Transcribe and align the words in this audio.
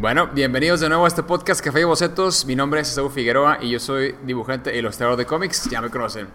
Bueno, 0.00 0.28
bienvenidos 0.28 0.80
de 0.80 0.88
nuevo 0.88 1.04
a 1.04 1.08
este 1.08 1.22
podcast 1.22 1.62
Café 1.62 1.82
y 1.82 1.84
Bocetos. 1.84 2.46
Mi 2.46 2.56
nombre 2.56 2.80
es 2.80 2.88
Saúl 2.88 3.12
Figueroa 3.12 3.58
y 3.60 3.68
yo 3.68 3.78
soy 3.78 4.16
dibujante 4.24 4.70
e 4.70 4.78
ilustrador 4.78 5.16
de 5.16 5.26
cómics, 5.26 5.68
ya 5.70 5.82
me 5.82 5.90
conocen. 5.90 6.28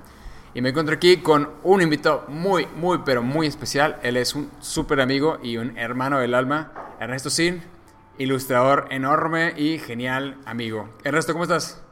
Y 0.53 0.61
me 0.61 0.69
encuentro 0.69 0.95
aquí 0.95 1.17
con 1.17 1.49
un 1.63 1.81
invitado 1.81 2.25
muy, 2.27 2.67
muy, 2.75 2.99
pero 3.03 3.23
muy 3.23 3.47
especial. 3.47 3.97
Él 4.03 4.17
es 4.17 4.35
un 4.35 4.51
súper 4.61 5.01
amigo 5.01 5.39
y 5.41 5.57
un 5.57 5.77
hermano 5.79 6.19
del 6.19 6.35
alma, 6.35 6.71
Ernesto 6.99 7.29
Sin, 7.29 7.63
ilustrador 8.17 8.87
enorme 8.91 9.53
y 9.57 9.79
genial 9.79 10.37
amigo. 10.45 10.87
Ernesto, 11.03 11.33
¿cómo 11.33 11.43
estás? 11.43 11.84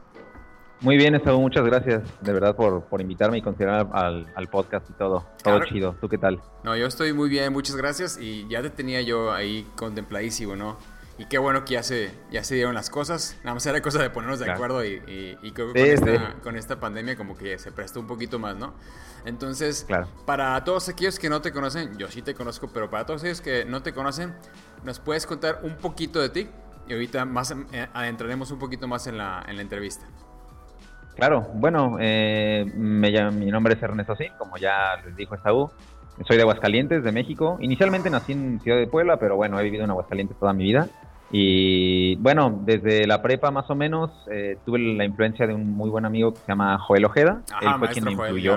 Muy 0.84 0.98
bien, 0.98 1.18
Saúl, 1.24 1.40
muchas 1.40 1.64
gracias 1.64 2.02
de 2.20 2.32
verdad 2.34 2.54
por, 2.54 2.84
por 2.84 3.00
invitarme 3.00 3.38
y 3.38 3.40
considerar 3.40 3.88
al, 3.94 4.30
al, 4.34 4.48
podcast 4.48 4.88
y 4.90 4.92
todo. 4.92 5.24
Todo 5.42 5.64
chido. 5.64 5.96
¿Tú 5.98 6.10
qué 6.10 6.18
tal? 6.18 6.42
No, 6.62 6.76
yo 6.76 6.86
estoy 6.86 7.14
muy 7.14 7.30
bien, 7.30 7.54
muchas 7.54 7.74
gracias 7.74 8.18
y 8.20 8.46
ya 8.50 8.60
te 8.60 8.68
tenía 8.68 9.00
yo 9.00 9.32
ahí 9.32 9.66
contempladísimo, 9.76 10.56
¿no? 10.56 10.76
Y 11.16 11.24
qué 11.24 11.38
bueno 11.38 11.64
que 11.64 11.72
ya 11.72 11.82
se, 11.82 12.10
ya 12.30 12.44
se 12.44 12.56
dieron 12.56 12.74
las 12.74 12.90
cosas. 12.90 13.34
Nada 13.44 13.54
más 13.54 13.64
era 13.64 13.80
cosa 13.80 14.02
de 14.02 14.10
ponernos 14.10 14.40
de 14.40 14.52
acuerdo 14.52 14.84
y, 14.84 15.38
y, 15.42 15.52
creo 15.52 15.72
que 15.72 15.96
con, 15.96 16.08
esta, 16.08 16.34
con, 16.42 16.56
esta, 16.56 16.80
pandemia 16.80 17.16
como 17.16 17.34
que 17.34 17.58
se 17.58 17.72
prestó 17.72 18.00
un 18.00 18.06
poquito 18.06 18.38
más, 18.38 18.54
¿no? 18.54 18.74
Entonces, 19.24 19.86
para 20.26 20.62
todos 20.64 20.90
aquellos 20.90 21.18
que 21.18 21.30
no 21.30 21.40
te 21.40 21.50
conocen, 21.50 21.96
yo 21.96 22.08
sí 22.08 22.20
te 22.20 22.34
conozco, 22.34 22.68
pero 22.74 22.90
para 22.90 23.06
todos 23.06 23.22
aquellos 23.22 23.40
que 23.40 23.64
no 23.64 23.82
te 23.82 23.94
conocen, 23.94 24.34
¿nos 24.82 25.00
puedes 25.00 25.24
contar 25.24 25.60
un 25.62 25.76
poquito 25.76 26.20
de 26.20 26.28
ti? 26.28 26.48
Y 26.86 26.92
ahorita 26.92 27.24
más 27.24 27.54
eh, 27.72 27.88
adentraremos 27.94 28.50
un 28.50 28.58
poquito 28.58 28.86
más 28.86 29.06
en 29.06 29.16
la, 29.16 29.42
en 29.48 29.56
la 29.56 29.62
entrevista. 29.62 30.06
Claro, 31.16 31.46
bueno, 31.54 31.96
eh, 32.00 32.64
me 32.76 33.30
mi 33.30 33.46
nombre 33.46 33.74
es 33.74 33.82
Ernesto 33.82 34.16
Sí, 34.16 34.26
como 34.38 34.56
ya 34.56 34.96
les 35.04 35.14
dijo 35.16 35.34
Esaú. 35.34 35.70
Soy 36.26 36.36
de 36.36 36.42
Aguascalientes, 36.42 37.02
de 37.02 37.12
México. 37.12 37.56
Inicialmente 37.60 38.08
nací 38.08 38.32
en 38.32 38.60
Ciudad 38.60 38.78
de 38.78 38.86
Puebla, 38.86 39.16
pero 39.18 39.36
bueno, 39.36 39.58
he 39.58 39.64
vivido 39.64 39.84
en 39.84 39.90
Aguascalientes 39.90 40.38
toda 40.38 40.52
mi 40.52 40.64
vida. 40.64 40.88
Y 41.30 42.16
bueno, 42.16 42.60
desde 42.64 43.06
la 43.06 43.20
prepa 43.20 43.50
más 43.50 43.68
o 43.68 43.74
menos 43.74 44.10
eh, 44.30 44.58
tuve 44.64 44.78
la 44.78 45.04
influencia 45.04 45.46
de 45.46 45.54
un 45.54 45.72
muy 45.72 45.90
buen 45.90 46.04
amigo 46.04 46.32
que 46.32 46.40
se 46.40 46.46
llama 46.46 46.78
Joel 46.78 47.04
Ojeda. 47.04 47.42
Él 47.60 47.68
fue 47.78 47.88
quien 47.88 48.04
me 48.04 48.12
influyó. 48.12 48.56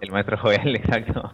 el 0.00 0.10
maestro 0.10 0.38
Joel, 0.38 0.74
exacto. 0.76 1.32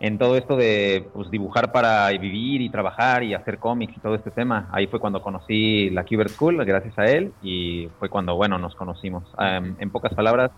En 0.00 0.16
todo 0.16 0.36
esto 0.36 0.56
de 0.56 1.06
pues, 1.12 1.30
dibujar 1.30 1.72
para 1.72 2.08
vivir 2.08 2.62
y 2.62 2.70
trabajar 2.70 3.22
y 3.22 3.34
hacer 3.34 3.58
cómics 3.58 3.94
y 3.94 4.00
todo 4.00 4.14
este 4.14 4.30
tema. 4.30 4.66
Ahí 4.72 4.86
fue 4.86 4.98
cuando 4.98 5.20
conocí 5.20 5.90
la 5.90 6.04
Cuber 6.04 6.30
School, 6.30 6.64
gracias 6.64 6.98
a 6.98 7.04
él, 7.04 7.32
y 7.42 7.88
fue 7.98 8.08
cuando, 8.08 8.34
bueno, 8.34 8.58
nos 8.58 8.74
conocimos. 8.74 9.24
en 9.38 9.90
pocas 9.90 10.14
palabras, 10.14 10.50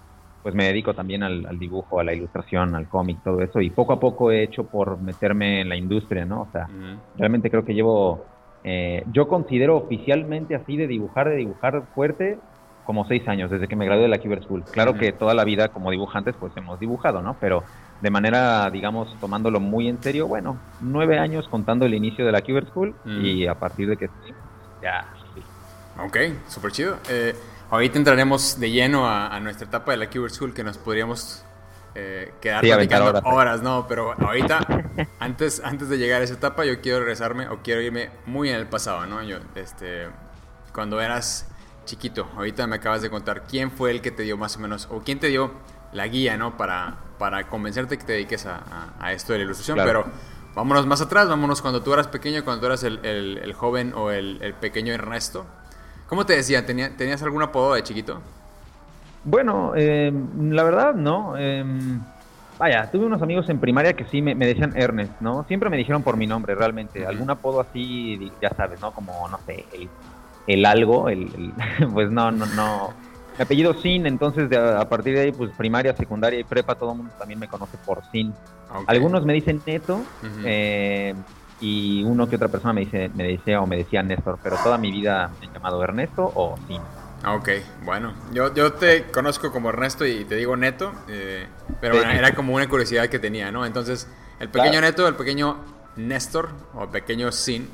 pues 0.44 0.54
me 0.54 0.66
dedico 0.66 0.94
también 0.94 1.24
al, 1.24 1.58
dibujo, 1.58 1.98
a 1.98 2.04
la 2.04 2.14
ilustración, 2.14 2.76
al 2.76 2.88
cómic, 2.88 3.18
todo 3.24 3.40
eso. 3.40 3.60
Y 3.60 3.70
poco 3.70 3.92
a 3.92 4.00
poco 4.00 4.30
he 4.30 4.44
hecho 4.44 4.64
por 4.64 5.00
meterme 5.00 5.60
en 5.60 5.68
la 5.68 5.76
industria, 5.76 6.24
¿no? 6.24 6.42
O 6.42 6.48
sea, 6.52 6.68
realmente 7.16 7.50
creo 7.50 7.64
que 7.64 7.74
llevo, 7.74 8.24
eh, 8.62 9.04
yo 9.12 9.26
considero 9.26 9.76
oficialmente 9.76 10.54
así 10.54 10.76
de 10.76 10.86
dibujar, 10.86 11.28
de 11.28 11.36
dibujar 11.36 11.82
fuerte, 11.96 12.38
como 12.84 13.06
seis 13.06 13.26
años, 13.28 13.50
desde 13.50 13.68
que 13.68 13.76
me 13.76 13.86
gradué 13.86 14.02
de 14.02 14.08
la 14.08 14.18
Cyber 14.18 14.42
School. 14.42 14.64
Claro 14.64 14.94
que 14.94 15.12
toda 15.12 15.34
la 15.34 15.44
vida 15.44 15.68
como 15.68 15.90
dibujantes 15.90 16.34
pues 16.38 16.52
hemos 16.56 16.80
dibujado, 16.80 17.22
¿no? 17.22 17.36
Pero 17.40 17.62
de 18.02 18.10
manera, 18.10 18.68
digamos, 18.68 19.18
tomándolo 19.20 19.60
muy 19.60 19.88
en 19.88 20.02
serio, 20.02 20.26
bueno, 20.26 20.58
nueve 20.80 21.18
años 21.18 21.48
contando 21.48 21.86
el 21.86 21.94
inicio 21.94 22.26
de 22.26 22.32
la 22.32 22.42
Cyber 22.42 22.66
School 22.66 22.94
y 23.06 23.46
a 23.46 23.54
partir 23.54 23.88
de 23.88 23.96
que 23.96 24.10
ya, 24.82 25.06
sí. 25.34 25.42
Ok, 25.98 26.16
súper 26.48 26.72
chido. 26.72 26.96
Eh, 27.08 27.34
Ahorita 27.72 27.96
entraremos 27.96 28.60
de 28.60 28.70
lleno 28.70 29.08
a, 29.08 29.40
nuestra 29.40 29.66
etapa 29.66 29.92
de 29.92 29.96
la 29.96 30.10
Keyword 30.10 30.30
School 30.30 30.52
que 30.52 30.62
nos 30.62 30.76
podríamos 30.76 31.42
eh, 31.94 32.34
quedar 32.38 32.60
platicando 32.60 33.18
horas. 33.24 33.62
¿no? 33.62 33.86
Pero 33.88 34.12
ahorita, 34.12 34.60
antes, 35.18 35.62
antes 35.64 35.88
de 35.88 35.96
llegar 35.96 36.20
a 36.20 36.24
esa 36.24 36.34
etapa, 36.34 36.66
yo 36.66 36.82
quiero 36.82 36.98
regresarme 36.98 37.48
o 37.48 37.62
quiero 37.62 37.80
irme 37.80 38.10
muy 38.26 38.50
en 38.50 38.56
el 38.56 38.66
pasado, 38.66 39.06
¿no? 39.06 39.22
Yo, 39.22 39.38
este, 39.54 40.08
cuando 40.74 41.00
eras 41.00 41.48
chiquito, 41.86 42.28
ahorita 42.36 42.66
me 42.66 42.76
acabas 42.76 43.00
de 43.00 43.08
contar 43.08 43.44
quién 43.44 43.70
fue 43.70 43.90
el 43.90 44.02
que 44.02 44.10
te 44.10 44.22
dio 44.22 44.36
más 44.36 44.54
o 44.58 44.60
menos, 44.60 44.86
o 44.90 45.00
quién 45.00 45.18
te 45.18 45.28
dio 45.28 45.52
la 45.92 46.06
guía, 46.08 46.36
¿no? 46.36 46.56
Para, 46.56 46.94
para 47.18 47.48
convencerte 47.48 47.98
que 47.98 48.04
te 48.04 48.12
dediques 48.12 48.46
a, 48.46 49.12
esto 49.12 49.32
de 49.32 49.40
la 49.40 49.44
ilustración, 49.44 49.78
pero 49.84 50.06
vámonos 50.54 50.86
más 50.86 51.00
atrás, 51.00 51.28
vámonos 51.28 51.62
cuando 51.62 51.82
tú 51.82 51.92
eras 51.92 52.08
pequeño, 52.08 52.44
cuando 52.44 52.60
tú 52.60 52.66
eras 52.66 52.82
el, 52.84 53.04
el, 53.04 53.52
joven 53.52 53.92
o 53.94 54.10
el, 54.10 54.38
el 54.42 54.54
pequeño 54.54 54.92
Ernesto. 54.92 55.46
¿Cómo 56.12 56.26
te 56.26 56.34
decían? 56.34 56.66
¿Tenías 56.66 57.22
algún 57.22 57.42
apodo 57.42 57.74
de 57.74 57.82
chiquito? 57.82 58.20
Bueno, 59.24 59.72
eh, 59.76 60.12
la 60.38 60.62
verdad, 60.62 60.94
no. 60.94 61.34
Eh, 61.38 61.64
vaya, 62.58 62.90
tuve 62.90 63.06
unos 63.06 63.22
amigos 63.22 63.48
en 63.48 63.58
primaria 63.58 63.94
que 63.94 64.04
sí 64.04 64.20
me, 64.20 64.34
decían 64.34 64.72
Ernest, 64.76 65.20
¿no? 65.20 65.44
Siempre 65.44 65.70
me 65.70 65.76
dijeron 65.76 66.02
por 66.02 66.16
mi 66.16 66.26
nombre, 66.26 66.54
realmente. 66.54 67.06
Algún 67.06 67.30
apodo 67.30 67.60
así, 67.60 68.30
ya 68.40 68.50
sabes, 68.50 68.80
¿no? 68.80 68.92
Como, 68.92 69.28
no 69.28 69.38
sé, 69.46 69.64
el, 70.46 70.66
algo, 70.66 71.08
el, 71.08 71.52
pues 71.92 72.10
no, 72.10 72.30
no, 72.30 72.46
no. 72.46 72.92
Mi 73.38 73.42
apellido 73.42 73.74
Sin, 73.74 74.06
entonces 74.06 74.50
a 74.56 74.88
partir 74.88 75.14
de 75.14 75.20
ahí, 75.22 75.32
pues 75.32 75.50
primaria, 75.56 75.94
secundaria 75.96 76.38
y 76.38 76.44
prepa, 76.44 76.74
todo 76.74 76.92
el 76.92 76.98
mundo 76.98 77.12
también 77.18 77.38
me 77.40 77.48
conoce 77.48 77.76
por 77.84 78.02
Sin. 78.10 78.34
Algunos 78.86 79.24
me 79.24 79.32
dicen 79.34 79.60
Neto, 79.66 80.02
eh, 80.44 81.14
y 81.60 82.02
uno 82.04 82.28
que 82.28 82.36
otra 82.36 82.48
persona 82.48 82.72
me 82.72 82.82
dice, 82.82 83.10
me 83.14 83.24
dice 83.24 83.56
o 83.56 83.66
me 83.66 83.76
decía 83.76 84.02
Néstor, 84.02 84.38
pero 84.42 84.56
toda 84.56 84.78
mi 84.78 84.90
vida 84.90 85.30
me 85.40 85.46
he 85.46 85.50
llamado 85.52 85.82
Ernesto 85.82 86.30
o 86.34 86.56
Sin. 86.66 86.80
Ah, 87.24 87.34
ok, 87.36 87.48
bueno, 87.84 88.12
yo, 88.32 88.52
yo 88.52 88.72
te 88.72 89.04
conozco 89.04 89.52
como 89.52 89.68
Ernesto 89.68 90.04
y 90.04 90.24
te 90.24 90.34
digo 90.34 90.56
Neto, 90.56 90.92
eh, 91.08 91.46
pero 91.80 91.96
bueno, 91.96 92.10
era 92.10 92.34
como 92.34 92.54
una 92.54 92.68
curiosidad 92.68 93.08
que 93.08 93.20
tenía, 93.20 93.52
¿no? 93.52 93.64
Entonces, 93.64 94.08
el 94.40 94.48
pequeño 94.48 94.80
Neto, 94.80 95.06
el 95.06 95.14
pequeño 95.14 95.56
Néstor 95.94 96.48
o 96.74 96.82
el 96.82 96.88
pequeño 96.88 97.30
Sin, 97.30 97.68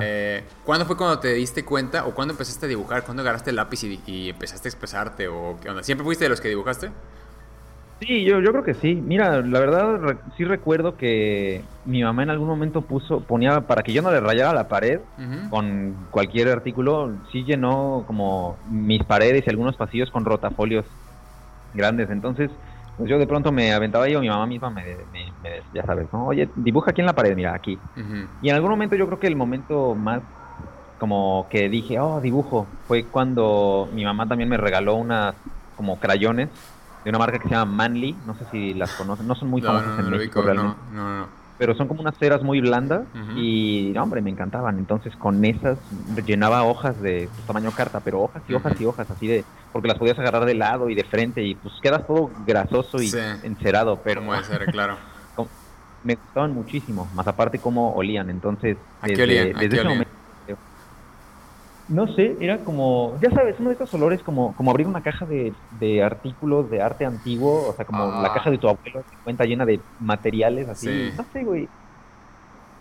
eh, 0.00 0.44
¿cuándo 0.64 0.86
fue 0.86 0.96
cuando 0.96 1.18
te 1.20 1.32
diste 1.34 1.64
cuenta 1.64 2.06
o 2.06 2.14
cuándo 2.14 2.32
empezaste 2.32 2.66
a 2.66 2.68
dibujar? 2.68 3.04
¿Cuándo 3.04 3.22
agarraste 3.22 3.50
el 3.50 3.56
lápiz 3.56 3.84
y, 3.84 4.02
y 4.06 4.30
empezaste 4.30 4.68
a 4.68 4.70
expresarte? 4.70 5.28
¿O 5.28 5.58
qué 5.60 5.68
onda? 5.70 5.82
¿Siempre 5.82 6.04
fuiste 6.04 6.24
de 6.24 6.30
los 6.30 6.40
que 6.40 6.48
dibujaste? 6.48 6.90
Sí, 8.00 8.24
yo, 8.24 8.40
yo 8.40 8.50
creo 8.50 8.64
que 8.64 8.74
sí. 8.74 8.94
Mira, 8.96 9.42
la 9.42 9.60
verdad 9.60 10.20
sí 10.36 10.44
recuerdo 10.44 10.96
que 10.96 11.64
mi 11.84 12.02
mamá 12.02 12.24
en 12.24 12.30
algún 12.30 12.48
momento 12.48 12.82
puso, 12.82 13.20
ponía 13.26 13.60
para 13.68 13.84
que 13.84 13.92
yo 13.92 14.02
no 14.02 14.10
le 14.10 14.20
rayara 14.20 14.52
la 14.52 14.66
pared 14.66 15.00
con 15.50 16.08
cualquier 16.10 16.48
artículo, 16.48 17.12
sí 17.30 17.44
llenó 17.44 18.02
como 18.06 18.58
mis 18.68 19.04
paredes 19.04 19.44
y 19.46 19.50
algunos 19.50 19.76
pasillos 19.76 20.10
con 20.10 20.24
rotafolios 20.24 20.84
grandes. 21.72 22.10
Entonces, 22.10 22.50
pues 22.96 23.08
yo 23.10 23.18
de 23.18 23.26
pronto 23.26 23.50
me 23.52 23.72
aventaba 23.72 24.08
yo, 24.08 24.20
mi 24.20 24.28
mamá 24.28 24.46
misma 24.46 24.70
me, 24.70 24.82
ya 25.72 25.84
sabes, 25.84 26.06
¿no? 26.12 26.26
Oye, 26.26 26.48
dibuja 26.56 26.90
aquí 26.90 27.00
en 27.00 27.06
la 27.06 27.14
pared, 27.14 27.34
mira, 27.34 27.54
aquí. 27.54 27.78
Y 28.42 28.48
en 28.48 28.54
algún 28.54 28.70
momento 28.70 28.96
yo 28.96 29.06
creo 29.06 29.18
que 29.18 29.26
el 29.26 29.36
momento 29.36 29.94
más 29.94 30.20
como 30.98 31.48
que 31.50 31.68
dije, 31.68 31.98
oh, 31.98 32.20
dibujo, 32.20 32.66
fue 32.86 33.04
cuando 33.04 33.88
mi 33.92 34.04
mamá 34.04 34.28
también 34.28 34.48
me 34.48 34.56
regaló 34.56 34.94
unas 34.94 35.34
como 35.76 35.98
crayones 35.98 36.48
de 37.02 37.10
una 37.10 37.18
marca 37.18 37.38
que 37.38 37.48
se 37.48 37.54
llama 37.54 37.72
Manly, 37.72 38.16
no 38.24 38.34
sé 38.36 38.44
si 38.52 38.74
las 38.74 38.92
conocen, 38.92 39.26
no 39.26 39.34
son 39.34 39.48
muy 39.50 39.60
famosas 39.62 39.98
en 39.98 40.10
México 40.10 40.42
realmente. 40.42 40.76
Pero 41.62 41.76
son 41.76 41.86
como 41.86 42.00
unas 42.00 42.18
ceras 42.18 42.42
muy 42.42 42.60
blandas 42.60 43.02
y, 43.36 43.96
hombre, 43.96 44.20
me 44.20 44.30
encantaban. 44.30 44.80
Entonces 44.80 45.14
con 45.14 45.44
esas 45.44 45.78
llenaba 46.26 46.64
hojas 46.64 47.00
de 47.00 47.28
tamaño 47.46 47.70
carta, 47.70 48.00
pero 48.00 48.20
hojas 48.20 48.42
y 48.48 48.54
hojas 48.54 48.80
y 48.80 48.84
hojas 48.84 49.08
así 49.08 49.28
de, 49.28 49.44
porque 49.72 49.86
las 49.86 49.96
podías 49.96 50.18
agarrar 50.18 50.44
de 50.44 50.56
lado 50.56 50.90
y 50.90 50.96
de 50.96 51.04
frente 51.04 51.40
y 51.44 51.54
pues 51.54 51.72
quedas 51.80 52.04
todo 52.04 52.32
grasoso 52.44 53.00
y 53.00 53.12
encerado, 53.44 54.00
pero... 54.02 54.26
Puede 54.26 54.42
ser, 54.42 54.66
claro. 54.72 54.96
me 56.02 56.16
gustaban 56.16 56.52
muchísimo, 56.52 57.08
más 57.14 57.28
aparte 57.28 57.60
cómo 57.60 57.92
olían. 57.94 58.28
Entonces, 58.28 58.76
¿A 59.00 59.06
qué 59.06 59.22
olían? 59.22 59.52
desde 59.52 59.76
ese 59.76 59.84
momento 59.84 60.21
no 61.88 62.06
sé, 62.14 62.36
era 62.40 62.58
como, 62.58 63.18
ya 63.20 63.30
sabes, 63.30 63.56
uno 63.58 63.70
de 63.70 63.74
esos 63.74 63.92
olores 63.94 64.22
como, 64.22 64.54
como 64.54 64.70
abrir 64.70 64.86
una 64.86 65.02
caja 65.02 65.26
de, 65.26 65.52
de 65.80 66.02
artículos 66.02 66.70
de 66.70 66.80
arte 66.80 67.04
antiguo, 67.04 67.68
o 67.68 67.72
sea, 67.72 67.84
como 67.84 68.22
la 68.22 68.32
caja 68.32 68.50
de 68.50 68.58
tu 68.58 68.68
abuelo 68.68 69.02
que 69.10 69.16
cuenta 69.24 69.44
llena 69.44 69.66
de 69.66 69.80
materiales 70.00 70.68
así. 70.68 71.12
No 71.16 71.24
sé, 71.32 71.44
güey. 71.44 71.68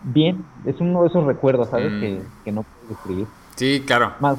Bien, 0.04 0.44
es 0.66 0.80
uno 0.80 1.02
de 1.02 1.10
esos 1.10 1.26
recuerdos, 1.26 1.70
¿sabes? 1.70 1.92
Que, 2.00 2.20
mm. 2.20 2.44
que, 2.44 2.52
no 2.52 2.64
puedo 2.64 2.90
describir. 2.90 3.28
Sí, 3.56 3.84
claro. 3.86 4.14
Más, 4.20 4.38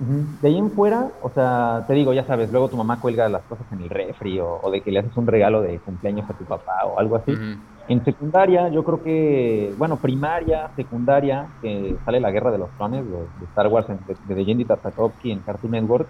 de 0.00 0.48
ahí 0.48 0.56
en 0.56 0.70
fuera, 0.70 1.10
o 1.22 1.28
sea, 1.30 1.84
te 1.86 1.92
digo, 1.92 2.14
ya 2.14 2.24
sabes, 2.24 2.50
luego 2.50 2.70
tu 2.70 2.76
mamá 2.76 2.98
cuelga 3.00 3.28
las 3.28 3.42
cosas 3.42 3.66
en 3.70 3.82
el 3.82 3.90
refri 3.90 4.40
o, 4.40 4.70
de 4.70 4.80
que 4.80 4.90
le 4.90 5.00
haces 5.00 5.14
un 5.16 5.26
regalo 5.26 5.60
de 5.60 5.78
cumpleaños 5.80 6.28
a 6.30 6.32
tu 6.32 6.44
papá 6.44 6.86
o 6.86 6.98
algo 6.98 7.16
así. 7.16 7.32
En 7.86 8.04
secundaria, 8.04 8.68
yo 8.70 8.82
creo 8.82 9.02
que, 9.02 9.74
bueno, 9.76 9.98
primaria, 9.98 10.70
secundaria, 10.74 11.48
que 11.60 11.96
sale 12.04 12.18
la 12.18 12.30
Guerra 12.30 12.50
de 12.50 12.58
los 12.58 12.70
Clones 12.78 13.04
de, 13.04 13.44
Star 13.46 13.66
Wars 13.66 13.88
de, 13.88 14.34
de 14.34 14.44
Jenny 14.44 14.64
Tartakovsky 14.64 15.32
en 15.32 15.40
Cartoon 15.40 15.72
Network, 15.72 16.08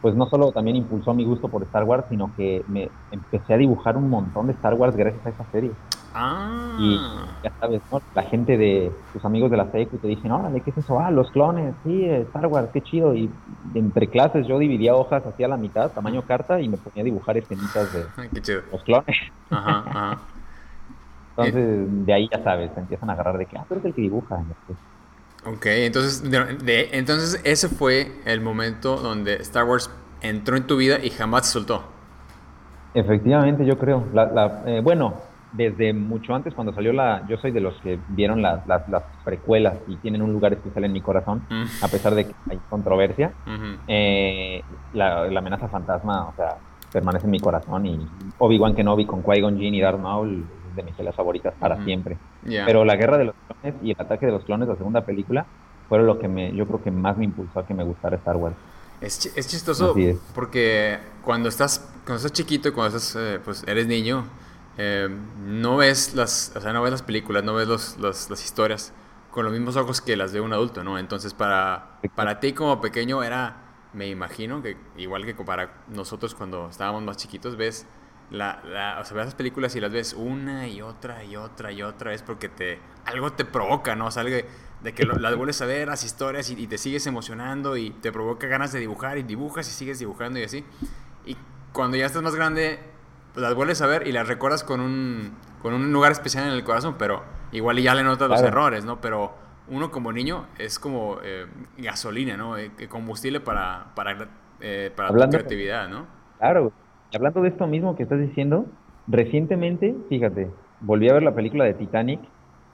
pues 0.00 0.14
no 0.14 0.26
solo 0.26 0.52
también 0.52 0.76
impulsó 0.76 1.12
mi 1.12 1.24
gusto 1.24 1.48
por 1.48 1.64
Star 1.64 1.82
Wars, 1.82 2.04
sino 2.08 2.32
que 2.36 2.64
me 2.68 2.90
empecé 3.10 3.54
a 3.54 3.56
dibujar 3.56 3.96
un 3.96 4.08
montón 4.08 4.46
de 4.46 4.52
Star 4.52 4.74
Wars 4.74 4.96
gracias 4.96 5.26
a 5.26 5.30
esa 5.30 5.44
serie. 5.50 5.72
Ah. 6.18 6.76
Y 6.80 6.98
ya 7.44 7.52
sabes, 7.60 7.82
¿no? 7.92 8.00
la 8.14 8.22
gente 8.22 8.56
de 8.56 8.90
tus 9.12 9.22
amigos 9.26 9.50
de 9.50 9.58
la 9.58 9.70
secu 9.70 9.98
te 9.98 10.08
dicen, 10.08 10.32
órale, 10.32 10.62
¿qué 10.62 10.70
es 10.70 10.78
eso? 10.78 10.98
Ah, 10.98 11.10
los 11.10 11.30
clones, 11.30 11.74
sí, 11.84 12.06
Star 12.06 12.46
Wars, 12.46 12.70
qué 12.72 12.80
chido. 12.80 13.14
Y 13.14 13.30
entre 13.74 14.08
clases 14.08 14.46
yo 14.46 14.58
dividía 14.58 14.94
hojas 14.94 15.22
hacia 15.26 15.46
la 15.46 15.58
mitad, 15.58 15.90
tamaño 15.90 16.22
carta, 16.22 16.58
y 16.58 16.68
me 16.70 16.78
ponía 16.78 17.02
a 17.02 17.04
dibujar 17.04 17.36
escenitas 17.36 17.92
de 17.92 18.28
qué 18.32 18.40
chido. 18.40 18.62
los 18.72 18.82
clones. 18.84 19.16
Ajá, 19.50 19.84
ajá. 19.86 20.18
Entonces, 21.36 22.06
de 22.06 22.12
ahí 22.14 22.28
ya 22.32 22.42
sabes, 22.42 22.72
te 22.72 22.80
empiezan 22.80 23.10
a 23.10 23.12
agarrar 23.12 23.36
de 23.36 23.44
que, 23.44 23.58
ah, 23.58 23.66
pero 23.68 23.80
es 23.80 23.84
el 23.84 23.92
que 23.92 24.00
dibuja. 24.00 24.42
Ok, 25.44 25.66
entonces, 25.66 26.22
de, 26.30 26.88
entonces 26.92 27.42
ese 27.44 27.68
fue 27.68 28.10
el 28.24 28.40
momento 28.40 28.96
donde 28.96 29.34
Star 29.42 29.64
Wars 29.64 29.90
entró 30.22 30.56
en 30.56 30.66
tu 30.66 30.78
vida 30.78 30.98
y 31.02 31.10
jamás 31.10 31.44
se 31.46 31.52
soltó. 31.52 31.84
Efectivamente, 32.94 33.66
yo 33.66 33.76
creo. 33.76 34.06
La, 34.14 34.62
eh, 34.64 34.80
bueno, 34.82 35.14
desde 35.56 35.92
mucho 35.92 36.34
antes, 36.34 36.54
cuando 36.54 36.72
salió 36.72 36.92
la. 36.92 37.26
Yo 37.28 37.36
soy 37.38 37.50
de 37.50 37.60
los 37.60 37.74
que 37.80 37.98
vieron 38.08 38.42
las, 38.42 38.62
precuelas 39.24 39.78
y 39.88 39.96
tienen 39.96 40.22
un 40.22 40.32
lugar 40.32 40.52
especial 40.52 40.84
en 40.84 40.92
mi 40.92 41.00
corazón, 41.00 41.42
mm. 41.48 41.64
a 41.82 41.88
pesar 41.88 42.14
de 42.14 42.26
que 42.26 42.34
hay 42.50 42.58
controversia. 42.68 43.32
Eh, 43.88 44.62
la, 44.92 45.24
amenaza 45.24 45.68
fantasma, 45.68 46.28
o 46.28 46.34
sea, 46.36 46.56
permanece 46.92 47.26
en 47.26 47.30
mi 47.30 47.40
corazón. 47.40 47.86
Y 47.86 48.06
Obi-Wan 48.38 48.74
Kenobi 48.74 49.06
con 49.06 49.22
Qui-Gon 49.22 49.58
Jinn 49.58 49.74
y 49.74 49.80
Darth 49.80 50.00
Maul 50.00 50.44
de 50.74 50.82
mis 50.82 50.94
telas 50.94 51.14
favoritas 51.14 51.54
para 51.58 51.82
siempre. 51.84 52.18
Pero 52.44 52.84
la 52.84 52.96
guerra 52.96 53.18
de 53.18 53.24
los 53.24 53.34
clones 53.46 53.82
y 53.82 53.90
el 53.92 54.00
ataque 54.00 54.26
de 54.26 54.32
los 54.32 54.44
clones, 54.44 54.68
la 54.68 54.76
segunda 54.76 55.04
película, 55.04 55.46
fueron 55.88 56.06
lo 56.06 56.18
que 56.18 56.28
me, 56.28 56.54
yo 56.54 56.66
creo 56.66 56.82
que 56.82 56.90
más 56.90 57.16
me 57.16 57.24
impulsó 57.24 57.60
a 57.60 57.66
que 57.66 57.74
me 57.74 57.84
gustara 57.84 58.16
Star 58.16 58.36
Wars. 58.36 58.56
Es, 59.00 59.26
es 59.36 59.46
chistoso 59.46 59.94
porque 60.34 60.98
cuando 61.22 61.48
estás, 61.48 61.92
cuando 62.04 62.16
estás 62.16 62.32
chiquito 62.32 62.68
y 62.68 62.72
cuando 62.72 62.96
estás, 62.96 63.16
eh, 63.16 63.40
pues 63.44 63.62
eres 63.66 63.86
niño, 63.86 64.24
eh, 64.78 65.08
no 65.38 65.76
ves 65.76 66.14
las, 66.14 66.52
o 66.54 66.60
sea, 66.60 66.72
no 66.72 66.82
ves 66.82 66.92
las 66.92 67.02
películas, 67.02 67.44
no 67.44 67.54
ves 67.54 67.68
los, 67.68 67.98
las 67.98 68.44
historias 68.44 68.92
con 69.30 69.44
los 69.44 69.52
mismos 69.52 69.76
ojos 69.76 70.00
que 70.00 70.16
las 70.16 70.32
de 70.32 70.40
un 70.40 70.52
adulto, 70.52 70.82
¿no? 70.82 70.98
Entonces 70.98 71.34
para, 71.34 72.00
para 72.14 72.40
ti 72.40 72.52
como 72.52 72.80
pequeño 72.80 73.22
era, 73.22 73.56
me 73.92 74.06
imagino 74.08 74.62
que 74.62 74.76
igual 74.96 75.24
que 75.26 75.34
para 75.34 75.84
nosotros 75.88 76.34
cuando 76.34 76.68
estábamos 76.70 77.02
más 77.02 77.16
chiquitos, 77.18 77.56
ves 77.56 77.86
la, 78.30 78.62
la, 78.64 78.98
o 79.00 79.04
sea, 79.04 79.16
ves 79.16 79.26
las 79.26 79.34
películas 79.34 79.76
y 79.76 79.80
las 79.80 79.92
ves 79.92 80.14
una 80.14 80.66
y 80.68 80.82
otra 80.82 81.22
y 81.22 81.36
otra 81.36 81.70
y 81.70 81.82
otra 81.82 82.10
vez 82.10 82.22
porque 82.22 82.48
te 82.48 82.78
algo 83.04 83.32
te 83.32 83.44
provoca, 83.44 83.94
¿no? 83.94 84.06
O 84.06 84.10
sea, 84.10 84.24
de, 84.24 84.46
que 84.94 85.04
las 85.04 85.36
vuelves 85.36 85.60
a 85.62 85.66
ver, 85.66 85.88
las 85.88 86.04
historias 86.04 86.50
y, 86.50 86.66
te 86.66 86.78
sigues 86.78 87.06
emocionando 87.06 87.76
y 87.76 87.90
te 87.90 88.12
provoca 88.12 88.46
ganas 88.46 88.72
de 88.72 88.80
dibujar 88.80 89.18
y 89.18 89.22
dibujas 89.22 89.68
y 89.68 89.72
sigues 89.72 89.98
dibujando 89.98 90.38
y 90.38 90.44
así. 90.44 90.64
Y 91.24 91.36
cuando 91.72 91.96
ya 91.96 92.06
estás 92.06 92.22
más 92.22 92.34
grande, 92.34 92.78
las 93.36 93.54
vuelves 93.54 93.82
a 93.82 93.86
ver 93.86 94.06
y 94.06 94.12
las 94.12 94.28
recuerdas 94.28 94.64
con 94.64 94.80
un, 94.80 95.32
con 95.62 95.74
un 95.74 95.92
lugar 95.92 96.12
especial 96.12 96.46
en 96.46 96.52
el 96.52 96.64
corazón, 96.64 96.96
pero 96.98 97.22
igual 97.52 97.78
ya 97.78 97.94
le 97.94 98.02
notas 98.02 98.28
los 98.28 98.42
errores, 98.42 98.84
¿no? 98.84 99.00
Pero 99.00 99.34
uno 99.68 99.90
como 99.90 100.12
niño 100.12 100.46
es 100.58 100.78
como 100.78 101.18
eh, 101.22 101.46
gasolina, 101.78 102.36
¿no? 102.36 102.56
Eh, 102.56 102.70
combustible 102.88 103.40
para, 103.40 103.86
para, 103.94 104.28
eh, 104.60 104.90
para 104.94 105.08
tu 105.08 105.30
creatividad, 105.30 105.88
¿no? 105.88 106.06
Claro, 106.38 106.72
hablando 107.14 107.42
de 107.42 107.48
esto 107.48 107.66
mismo 107.66 107.96
que 107.96 108.02
estás 108.02 108.20
diciendo, 108.20 108.66
recientemente, 109.06 109.94
fíjate, 110.08 110.50
volví 110.80 111.08
a 111.08 111.14
ver 111.14 111.22
la 111.22 111.34
película 111.34 111.64
de 111.64 111.74
Titanic, 111.74 112.20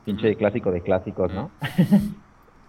pinche 0.04 0.34
clásico 0.36 0.70
de 0.70 0.82
clásicos, 0.82 1.32
¿no? 1.32 1.50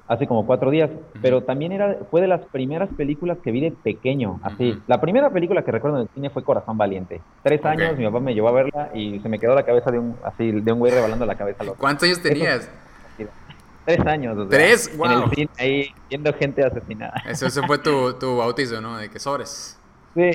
Hace 0.08 0.28
como 0.28 0.46
cuatro 0.46 0.70
días, 0.70 0.90
pero 1.22 1.44
también 1.44 1.72
era, 1.72 2.00
fue 2.12 2.20
de 2.20 2.28
las 2.28 2.42
primeras 2.48 2.90
películas 2.90 3.38
que 3.42 3.52
vi 3.52 3.62
de 3.62 3.72
pequeño, 3.72 4.40
así. 4.44 4.78
La 4.86 5.00
primera 5.00 5.30
película 5.30 5.64
que 5.64 5.72
recuerdo 5.72 5.98
en 5.98 6.04
el 6.04 6.10
cine 6.10 6.30
fue 6.30 6.44
Corazón 6.44 6.78
Valiente. 6.78 7.22
Tres 7.42 7.64
años, 7.64 7.98
mi 7.98 8.06
papá 8.06 8.20
me 8.20 8.34
llevó 8.34 8.50
a 8.50 8.52
verla 8.52 8.90
y 8.94 9.20
se 9.22 9.30
me 9.30 9.40
quedó 9.40 9.56
la 9.56 9.64
cabeza 9.64 9.92
de 9.92 10.00
un, 10.00 10.18
así, 10.24 10.52
de 10.52 10.72
un 10.74 10.80
güey 10.80 10.92
rebalando 10.92 11.26
la 11.26 11.36
cabeza. 11.36 11.64
¿Cuántos 11.78 12.08
años 12.08 12.22
tenías? 12.22 12.70
tres 13.86 14.06
años. 14.06 14.48
¿Tres? 14.50 14.98
Wow. 14.98 15.06
En 15.06 15.24
el 15.24 15.30
cine, 15.32 15.50
ahí, 15.58 15.88
viendo 16.10 16.34
gente 16.34 16.66
asesinada. 16.66 17.22
Eso, 17.28 17.64
fue 17.64 17.78
tu, 17.78 18.14
tu 18.14 18.38
bautizo, 18.38 18.82
¿no? 18.82 18.98
De 18.98 19.10
que 19.10 19.20
sobres. 19.20 19.80
Sí, 20.16 20.32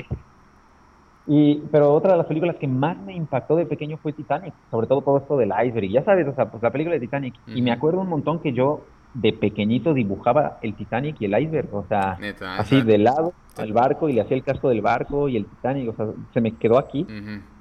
y, 1.31 1.61
pero 1.71 1.93
otra 1.93 2.13
de 2.13 2.17
las 2.17 2.25
películas 2.25 2.55
que 2.55 2.67
más 2.67 2.97
me 2.97 3.13
impactó 3.13 3.55
de 3.55 3.67
pequeño 3.67 3.99
fue 4.01 4.13
Titanic, 4.13 4.51
sobre 4.71 4.87
todo 4.87 5.01
todo 5.01 5.19
esto 5.19 5.37
del 5.37 5.53
iceberg. 5.63 5.87
Ya 5.91 6.03
sabes, 6.03 6.27
o 6.27 6.33
sea, 6.33 6.49
pues 6.49 6.63
la 6.63 6.71
película 6.71 6.95
de 6.95 7.01
Titanic. 7.01 7.35
Y 7.45 7.61
me 7.61 7.71
acuerdo 7.71 8.01
un 8.01 8.09
montón 8.09 8.39
que 8.39 8.51
yo 8.51 8.81
de 9.13 9.33
pequeñito 9.33 9.93
dibujaba 9.93 10.59
el 10.61 10.75
Titanic 10.75 11.17
y 11.19 11.25
el 11.25 11.41
iceberg, 11.41 11.73
o 11.73 11.85
sea, 11.87 12.17
así 12.57 12.81
de 12.81 12.97
lado, 12.97 13.33
el 13.57 13.73
barco 13.73 14.07
y 14.07 14.13
le 14.13 14.21
hacía 14.21 14.37
el 14.37 14.43
casco 14.43 14.69
del 14.69 14.81
barco 14.81 15.27
y 15.29 15.37
el 15.37 15.45
Titanic, 15.45 15.89
o 15.89 15.95
sea, 15.95 16.07
se 16.33 16.41
me 16.41 16.55
quedó 16.55 16.77
aquí. 16.77 17.05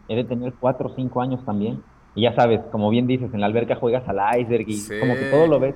He 0.08 0.16
de 0.16 0.24
tener 0.24 0.54
cuatro 0.58 0.88
o 0.88 0.94
cinco 0.94 1.20
años 1.20 1.44
también. 1.44 1.82
Y 2.14 2.22
ya 2.22 2.34
sabes, 2.34 2.60
como 2.72 2.90
bien 2.90 3.06
dices, 3.06 3.32
en 3.32 3.40
la 3.40 3.46
alberca 3.46 3.76
juegas 3.76 4.08
al 4.08 4.40
iceberg 4.40 4.64
y 4.68 4.82
como 5.00 5.14
que 5.14 5.30
todo 5.30 5.46
lo 5.46 5.60
ves. 5.60 5.74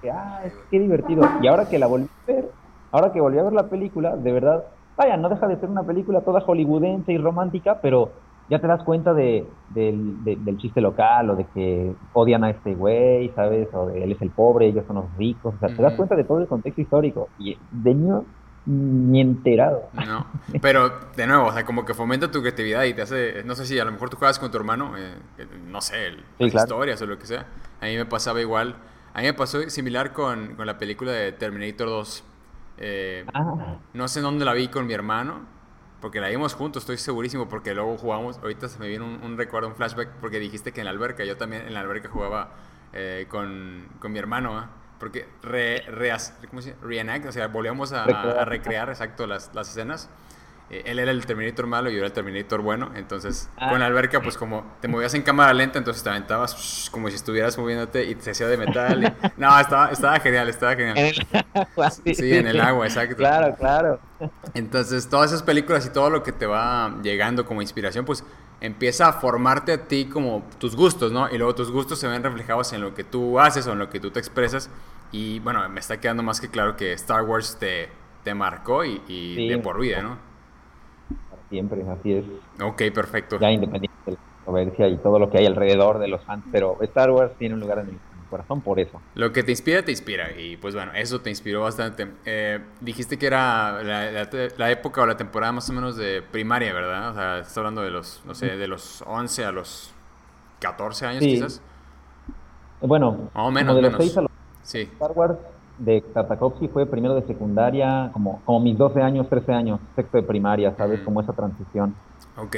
Que, 0.00 0.10
ah, 0.10 0.42
es, 0.44 0.52
qué 0.70 0.78
divertido. 0.78 1.28
Y 1.42 1.46
ahora 1.46 1.68
que 1.68 1.78
la 1.78 1.86
volví 1.86 2.06
a 2.06 2.32
ver, 2.32 2.50
ahora 2.92 3.12
que 3.12 3.20
volví 3.20 3.38
a 3.38 3.42
ver 3.42 3.52
la 3.52 3.68
película, 3.68 4.16
de 4.16 4.32
verdad, 4.32 4.64
vaya, 4.96 5.16
no 5.16 5.28
deja 5.28 5.46
de 5.46 5.56
ser 5.56 5.68
una 5.68 5.82
película 5.82 6.20
toda 6.22 6.40
hollywoodense 6.40 7.12
y 7.12 7.18
romántica, 7.18 7.80
pero 7.80 8.10
ya 8.48 8.60
te 8.60 8.66
das 8.66 8.82
cuenta 8.82 9.14
de, 9.14 9.46
del 9.70 10.56
chiste 10.58 10.80
local 10.80 11.30
o 11.30 11.36
de 11.36 11.44
que 11.54 11.92
odian 12.12 12.44
a 12.44 12.50
este 12.50 12.74
güey, 12.74 13.30
¿sabes? 13.34 13.68
O 13.72 13.86
de 13.86 14.02
él 14.04 14.12
es 14.12 14.22
el 14.22 14.30
pobre, 14.30 14.66
ellos 14.66 14.84
son 14.86 14.96
los 14.96 15.16
ricos, 15.16 15.54
o 15.54 15.58
sea, 15.58 15.74
te 15.74 15.82
das 15.82 15.94
cuenta 15.94 16.16
de 16.16 16.24
todo 16.24 16.40
el 16.40 16.46
contexto 16.46 16.80
histórico 16.80 17.28
y 17.38 17.56
de 17.70 17.94
niño 17.94 18.24
ni 18.66 19.20
enterado. 19.20 19.88
No, 19.94 20.26
pero 20.60 20.90
de 21.16 21.26
nuevo, 21.26 21.46
o 21.46 21.52
sea, 21.52 21.64
como 21.64 21.84
que 21.84 21.94
fomenta 21.94 22.30
tu 22.30 22.40
creatividad 22.40 22.84
y 22.84 22.94
te 22.94 23.02
hace, 23.02 23.42
no 23.44 23.54
sé 23.54 23.64
si 23.66 23.78
a 23.78 23.84
lo 23.84 23.92
mejor 23.92 24.10
tú 24.10 24.16
juegas 24.16 24.38
con 24.38 24.50
tu 24.50 24.58
hermano, 24.58 24.92
eh, 24.96 25.14
no 25.66 25.80
sé, 25.80 26.12
las 26.38 26.54
historias 26.54 27.00
o 27.02 27.06
lo 27.06 27.18
que 27.18 27.26
sea. 27.26 27.46
A 27.80 27.86
mí 27.86 27.96
me 27.96 28.04
pasaba 28.04 28.40
igual, 28.40 28.76
a 29.14 29.20
mí 29.20 29.26
me 29.26 29.34
pasó 29.34 29.60
similar 29.70 30.12
con, 30.12 30.54
con 30.54 30.66
la 30.66 30.78
película 30.78 31.12
de 31.12 31.32
Terminator 31.32 31.88
2 31.88 32.24
eh, 32.80 33.24
ah. 33.34 33.76
No 33.92 34.08
sé 34.08 34.20
dónde 34.20 34.44
la 34.44 34.52
vi 34.52 34.68
con 34.68 34.86
mi 34.86 34.94
hermano, 34.94 35.40
porque 36.00 36.20
la 36.20 36.28
vimos 36.28 36.54
juntos, 36.54 36.82
estoy 36.84 36.98
segurísimo, 36.98 37.48
porque 37.48 37.74
luego 37.74 37.96
jugamos, 37.98 38.38
ahorita 38.38 38.68
se 38.68 38.78
me 38.78 38.88
viene 38.88 39.04
un, 39.04 39.36
recuerdo, 39.36 39.68
un 39.68 39.74
flashback, 39.74 40.10
porque 40.20 40.38
dijiste 40.38 40.72
que 40.72 40.80
en 40.80 40.84
la 40.84 40.90
alberca, 40.92 41.24
yo 41.24 41.36
también 41.36 41.66
en 41.66 41.74
la 41.74 41.80
alberca 41.80 42.08
jugaba 42.08 42.50
eh, 42.92 43.26
con, 43.28 43.88
con, 43.98 44.12
mi 44.12 44.18
hermano, 44.18 44.68
porque 45.00 45.26
re, 45.42 45.82
re, 45.88 46.12
¿cómo 46.48 46.62
se 46.62 46.74
reenact, 46.82 47.26
o 47.26 47.32
sea, 47.32 47.48
volvíamos 47.48 47.92
a, 47.92 48.04
a 48.04 48.44
recrear 48.44 48.88
exacto 48.90 49.26
las, 49.26 49.54
las 49.54 49.70
escenas. 49.70 50.08
Eh, 50.70 50.82
él 50.84 50.98
era 50.98 51.10
el 51.10 51.24
Terminator 51.24 51.66
malo 51.66 51.88
y 51.88 51.94
yo 51.94 51.98
era 51.98 52.08
el 52.08 52.12
Terminator 52.12 52.60
bueno. 52.60 52.90
Entonces, 52.94 53.48
con 53.56 53.78
la 53.78 53.86
ah. 53.86 53.88
alberca, 53.88 54.20
pues 54.20 54.36
como 54.36 54.64
te 54.80 54.88
movías 54.88 55.14
en 55.14 55.22
cámara 55.22 55.52
lenta, 55.54 55.78
entonces 55.78 56.02
te 56.02 56.10
aventabas 56.10 56.88
como 56.92 57.08
si 57.08 57.16
estuvieras 57.16 57.56
moviéndote 57.56 58.04
y 58.04 58.14
te 58.14 58.30
hacía 58.30 58.46
de 58.48 58.56
metal. 58.56 59.16
no, 59.36 59.58
estaba, 59.58 59.90
estaba 59.90 60.20
genial, 60.20 60.48
estaba 60.48 60.76
genial. 60.76 60.98
En 60.98 61.06
el 61.06 61.44
agua, 61.54 61.90
sí. 61.90 62.34
en 62.34 62.46
el 62.46 62.60
agua, 62.60 62.86
exacto. 62.86 63.16
Claro, 63.16 63.54
claro. 63.56 64.00
Entonces, 64.54 65.08
todas 65.08 65.30
esas 65.30 65.42
películas 65.42 65.86
y 65.86 65.90
todo 65.90 66.10
lo 66.10 66.22
que 66.22 66.32
te 66.32 66.46
va 66.46 66.98
llegando 67.02 67.46
como 67.46 67.62
inspiración, 67.62 68.04
pues 68.04 68.24
empieza 68.60 69.08
a 69.08 69.12
formarte 69.14 69.72
a 69.72 69.84
ti 69.86 70.06
como 70.06 70.44
tus 70.58 70.76
gustos, 70.76 71.12
¿no? 71.12 71.30
Y 71.30 71.38
luego 71.38 71.54
tus 71.54 71.70
gustos 71.70 71.98
se 71.98 72.08
ven 72.08 72.22
reflejados 72.22 72.72
en 72.72 72.80
lo 72.80 72.94
que 72.94 73.04
tú 73.04 73.38
haces 73.38 73.66
o 73.68 73.72
en 73.72 73.78
lo 73.78 73.88
que 73.88 74.00
tú 74.00 74.10
te 74.10 74.18
expresas. 74.18 74.68
Y 75.12 75.38
bueno, 75.38 75.66
me 75.70 75.80
está 75.80 75.98
quedando 75.98 76.22
más 76.22 76.40
que 76.40 76.50
claro 76.50 76.76
que 76.76 76.92
Star 76.92 77.22
Wars 77.22 77.56
te, 77.58 77.88
te 78.24 78.34
marcó 78.34 78.84
y, 78.84 79.00
y 79.06 79.48
de 79.48 79.58
por 79.58 79.80
vida, 79.80 80.02
¿no? 80.02 80.27
Siempre, 81.48 81.82
así 81.88 82.12
es. 82.12 82.24
Ok, 82.62 82.82
perfecto. 82.94 83.38
Ya 83.38 83.50
independiente 83.50 83.96
de 84.06 84.12
la 84.12 84.18
controversia 84.18 84.88
y 84.88 84.96
todo 84.98 85.18
lo 85.18 85.30
que 85.30 85.38
hay 85.38 85.46
alrededor 85.46 85.98
de 85.98 86.08
los 86.08 86.22
fans, 86.22 86.44
pero 86.52 86.76
Star 86.82 87.10
Wars 87.10 87.32
tiene 87.38 87.54
un 87.54 87.60
lugar 87.60 87.80
en 87.80 87.86
mi 87.88 87.98
corazón 88.30 88.60
por 88.60 88.78
eso. 88.78 89.00
Lo 89.14 89.32
que 89.32 89.42
te 89.42 89.52
inspira, 89.52 89.84
te 89.84 89.90
inspira, 89.90 90.30
y 90.38 90.56
pues 90.56 90.74
bueno, 90.74 90.92
eso 90.94 91.20
te 91.20 91.30
inspiró 91.30 91.62
bastante. 91.62 92.08
Eh, 92.24 92.60
dijiste 92.80 93.18
que 93.18 93.26
era 93.26 93.82
la, 93.82 94.70
época 94.70 95.02
o 95.02 95.06
la 95.06 95.16
temporada 95.16 95.52
más 95.52 95.68
o 95.70 95.72
menos 95.72 95.96
de 95.96 96.22
primaria, 96.22 96.72
¿verdad? 96.72 97.10
O 97.10 97.14
sea, 97.14 97.38
estás 97.38 97.58
hablando 97.58 97.82
de 97.82 97.90
los, 97.90 98.22
no 98.24 98.34
sé, 98.34 98.56
de 98.56 98.68
los 98.68 99.02
11 99.06 99.44
a 99.44 99.52
los 99.52 99.92
14 100.60 101.06
años 101.06 101.22
quizás. 101.22 101.62
Bueno, 102.80 103.30
o 103.34 103.50
menos, 103.50 103.74
de 103.74 103.82
los 103.82 103.94
6 103.96 104.18
a 104.18 104.22
los 104.22 104.30
sí. 104.62 104.82
Star 104.82 105.12
Wars 105.12 105.36
de 105.78 106.00
Tartakovsky 106.00 106.68
fue 106.68 106.86
primero 106.86 107.14
de 107.14 107.26
secundaria, 107.26 108.10
como, 108.12 108.40
como 108.44 108.60
mis 108.60 108.76
12 108.76 109.00
años, 109.00 109.28
13 109.28 109.52
años, 109.52 109.80
sexto 109.96 110.18
de 110.18 110.22
primaria, 110.22 110.74
¿sabes? 110.76 111.00
Como 111.00 111.20
esa 111.20 111.32
transición. 111.32 111.94
Ok. 112.36 112.56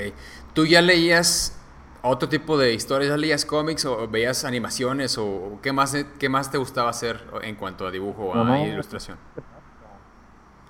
¿Tú 0.54 0.66
ya 0.66 0.80
leías 0.80 1.56
otro 2.02 2.28
tipo 2.28 2.56
de 2.56 2.74
historias? 2.74 3.10
¿Ya 3.10 3.16
leías 3.16 3.44
cómics 3.44 3.84
o 3.84 4.08
veías 4.08 4.44
animaciones 4.44 5.18
o 5.18 5.58
qué 5.62 5.72
más, 5.72 5.94
qué 6.18 6.28
más 6.28 6.50
te 6.50 6.58
gustaba 6.58 6.90
hacer 6.90 7.20
en 7.42 7.56
cuanto 7.56 7.86
a 7.86 7.90
dibujo 7.90 8.24
o 8.24 8.34
a 8.34 8.60
ilustración? 8.60 9.18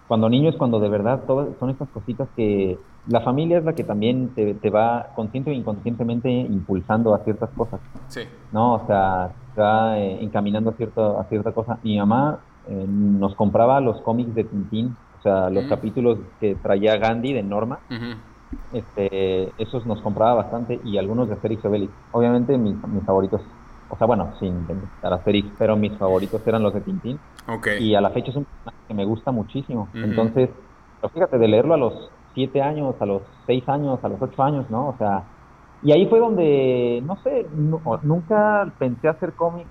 Cuando 0.09 0.29
niño 0.29 0.51
es 0.51 0.57
cuando 0.57 0.81
de 0.81 0.89
verdad 0.89 1.23
todas 1.25 1.49
son 1.61 1.71
estas 1.71 1.89
cositas 1.91 2.29
que 2.35 2.77
la 3.07 3.21
familia 3.21 3.59
es 3.59 3.65
la 3.65 3.75
que 3.75 3.85
también 3.85 4.31
te, 4.35 4.55
te 4.55 4.71
va 4.71 5.13
consciente 5.15 5.51
o 5.51 5.55
inconscientemente 5.55 6.29
impulsando 6.29 7.15
a 7.15 7.25
ciertas 7.25 7.51
cosas. 7.51 7.81
Sí. 8.09 8.23
No, 8.53 8.75
o 8.75 8.87
sea, 8.87 9.31
eh, 9.63 10.19
encaminando 10.21 10.71
a, 10.71 10.73
cierto, 10.75 11.19
a 11.19 11.25
cierta 11.25 11.53
cosa. 11.53 11.79
Mi 11.83 11.99
mamá 11.99 12.41
eh, 12.69 12.85
nos 12.89 13.35
compraba 13.35 13.81
los 13.81 14.01
cómics 14.03 14.35
de 14.35 14.45
Tintín, 14.45 14.97
o 15.19 15.23
sea, 15.23 15.51
los 15.51 15.65
mm. 15.65 15.69
capítulos 15.69 16.19
que 16.41 16.55
traía 16.57 16.97
Gandhi 16.97 17.33
de 17.33 17.43
Norma. 17.43 17.79
este, 18.73 19.53
esos 19.63 19.87
nos 19.87 20.01
compraba 20.01 20.35
bastante 20.35 20.81
y 20.85 20.99
algunos 20.99 21.29
de 21.29 21.35
Asterix 21.35 21.65
Obelix. 21.65 21.93
Obviamente 22.13 22.57
mis, 22.59 22.75
mis 22.89 23.05
favoritos, 23.05 23.41
o 23.89 23.97
sea, 23.97 24.07
bueno, 24.07 24.33
sin 24.39 24.49
intentar 24.49 25.13
Asterix, 25.13 25.49
pero 25.59 25.77
mis 25.77 25.93
favoritos 25.97 26.45
eran 26.47 26.63
los 26.63 26.75
de 26.75 26.81
Tintín. 26.81 27.19
Okay. 27.49 27.83
Y 27.83 27.95
a 27.95 28.01
la 28.01 28.11
fecha 28.11 28.31
es 28.31 28.37
un 28.37 28.45
personaje 28.45 28.79
que 28.89 28.95
me 28.95 29.05
gusta 29.05 29.31
muchísimo. 29.31 29.89
Entonces, 29.95 30.51
fíjate, 31.13 31.39
de 31.39 31.49
leerlo 31.49 31.75
a 31.75 31.79
los 31.79 32.11
siete 32.35 32.63
años, 32.63 32.95
a 33.01 33.07
los 33.07 33.23
seis 33.47 33.69
años, 33.69 33.99
a 34.03 34.09
los 34.09 34.21
ocho 34.21 34.43
años, 34.43 34.67
¿no? 34.71 34.89
O 34.89 34.97
sea, 34.99 35.25
y 35.83 35.93
ahí 35.93 36.07
fue 36.07 36.19
donde, 36.19 37.03
no 37.05 37.17
sé, 37.23 37.47
nunca 38.03 38.73
pensé 38.79 39.09
hacer 39.09 39.33
cómics 39.33 39.69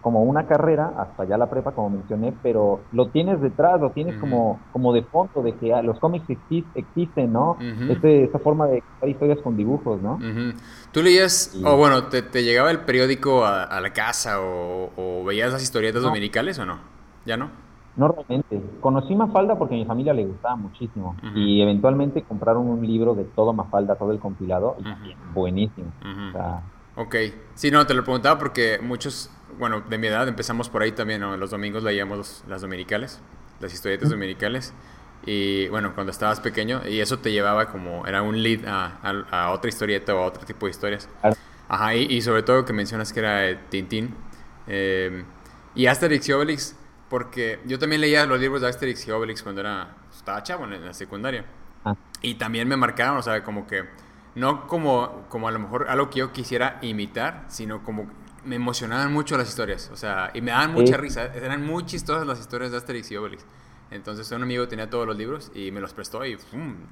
como 0.00 0.22
una 0.22 0.46
carrera, 0.46 0.92
hasta 0.96 1.24
ya 1.24 1.36
la 1.36 1.50
prepa, 1.50 1.72
como 1.72 1.90
mencioné, 1.90 2.32
pero 2.42 2.80
lo 2.92 3.08
tienes 3.08 3.40
detrás, 3.40 3.80
lo 3.80 3.90
tienes 3.90 4.16
como, 4.20 4.60
como 4.72 4.92
de 4.92 5.02
fondo, 5.02 5.42
de 5.42 5.54
que 5.56 5.74
ah, 5.74 5.82
los 5.82 5.98
cómics 5.98 6.24
existen, 6.74 7.32
¿no? 7.32 7.58
este, 7.90 8.24
esta 8.24 8.38
forma 8.38 8.68
de 8.68 8.80
contar 8.80 9.08
historias 9.08 9.38
con 9.40 9.56
dibujos, 9.56 10.00
¿no? 10.00 10.18
¿Tú 10.92 11.02
leías, 11.02 11.60
o 11.64 11.76
bueno, 11.76 12.04
te, 12.04 12.22
llegaba 12.42 12.70
el 12.70 12.80
periódico 12.80 13.44
a, 13.44 13.80
la 13.80 13.92
casa 13.92 14.36
o, 14.40 15.24
veías 15.26 15.52
las 15.52 15.62
historietas 15.62 16.02
dominicales 16.02 16.58
o 16.58 16.64
no? 16.64 16.78
¿Ya 17.26 17.36
no? 17.36 17.50
No 17.98 18.08
realmente. 18.08 18.62
Conocí 18.80 19.14
Mafalda 19.14 19.58
porque 19.58 19.74
a 19.74 19.78
mi 19.78 19.84
familia 19.84 20.14
le 20.14 20.24
gustaba 20.24 20.56
muchísimo. 20.56 21.14
Y 21.34 21.60
eventualmente 21.60 22.22
compraron 22.22 22.66
un 22.66 22.86
libro 22.86 23.14
de 23.14 23.24
todo 23.24 23.52
Mafalda, 23.52 23.96
todo 23.96 24.12
el 24.12 24.18
compilado. 24.18 24.76
Y 25.04 25.14
buenísimo. 25.34 25.92
ok. 26.96 27.16
Sí, 27.54 27.70
no, 27.70 27.86
te 27.86 27.92
lo 27.92 28.04
preguntaba 28.04 28.38
porque 28.38 28.78
muchos 28.80 29.30
bueno, 29.58 29.80
de 29.80 29.98
mi 29.98 30.06
edad 30.06 30.28
empezamos 30.28 30.68
por 30.68 30.82
ahí 30.82 30.92
también, 30.92 31.20
¿no? 31.20 31.36
Los 31.36 31.50
domingos 31.50 31.82
leíamos 31.82 32.44
las 32.48 32.62
dominicales, 32.62 33.20
las 33.60 33.72
historietas 33.72 34.10
dominicales. 34.10 34.72
Y 35.26 35.68
bueno, 35.68 35.94
cuando 35.94 36.12
estabas 36.12 36.40
pequeño, 36.40 36.80
y 36.88 37.00
eso 37.00 37.18
te 37.18 37.32
llevaba 37.32 37.66
como, 37.66 38.06
era 38.06 38.22
un 38.22 38.42
lead 38.42 38.60
a, 38.66 39.50
otra 39.50 39.68
historieta 39.68 40.14
o 40.14 40.18
a 40.18 40.26
otro 40.26 40.44
tipo 40.46 40.66
de 40.66 40.70
historias. 40.70 41.08
Ajá, 41.68 41.94
y, 41.94 42.20
sobre 42.22 42.42
todo 42.42 42.64
que 42.64 42.72
mencionas 42.72 43.12
que 43.12 43.20
era 43.20 43.68
Tintín. 43.68 44.14
Eh, 44.66 45.24
y 45.74 45.86
Asterix 45.86 46.28
y 46.28 46.32
Obelix, 46.32 46.76
porque 47.08 47.60
yo 47.66 47.78
también 47.78 48.00
leía 48.00 48.26
los 48.26 48.40
libros 48.40 48.60
de 48.60 48.68
Asterix 48.68 49.06
y 49.06 49.10
Obelix 49.10 49.42
cuando 49.42 49.60
era, 49.60 49.96
estaba 50.14 50.42
chavo 50.42 50.64
en 50.64 50.84
la 50.84 50.92
secundaria. 50.94 51.44
Ah. 51.84 51.94
Y 52.22 52.34
también 52.34 52.68
me 52.68 52.76
marcaron, 52.76 53.16
o 53.16 53.22
sea, 53.22 53.42
como 53.42 53.66
que, 53.66 53.84
no 54.34 54.66
como, 54.66 55.24
como 55.28 55.48
a 55.48 55.50
lo 55.50 55.58
mejor 55.58 55.86
algo 55.88 56.10
que 56.10 56.20
yo 56.20 56.32
quisiera 56.32 56.78
imitar, 56.82 57.44
sino 57.48 57.82
como 57.82 58.06
me 58.44 58.56
emocionaban 58.56 59.12
mucho 59.12 59.36
las 59.36 59.48
historias, 59.48 59.90
o 59.92 59.96
sea, 59.96 60.30
y 60.34 60.40
me 60.40 60.50
daban 60.50 60.72
mucha 60.72 60.96
risa, 60.96 61.26
eran 61.34 61.64
muy 61.66 61.84
chistosas 61.84 62.26
las 62.26 62.40
historias 62.40 62.70
de 62.70 62.78
Asterix 62.78 63.10
y 63.10 63.16
Obelix. 63.16 63.44
Entonces 63.90 64.30
un 64.32 64.42
amigo 64.42 64.68
tenía 64.68 64.90
todos 64.90 65.06
los 65.06 65.16
libros 65.16 65.50
y 65.54 65.70
me 65.70 65.80
los 65.80 65.94
prestó 65.94 66.24
y 66.26 66.36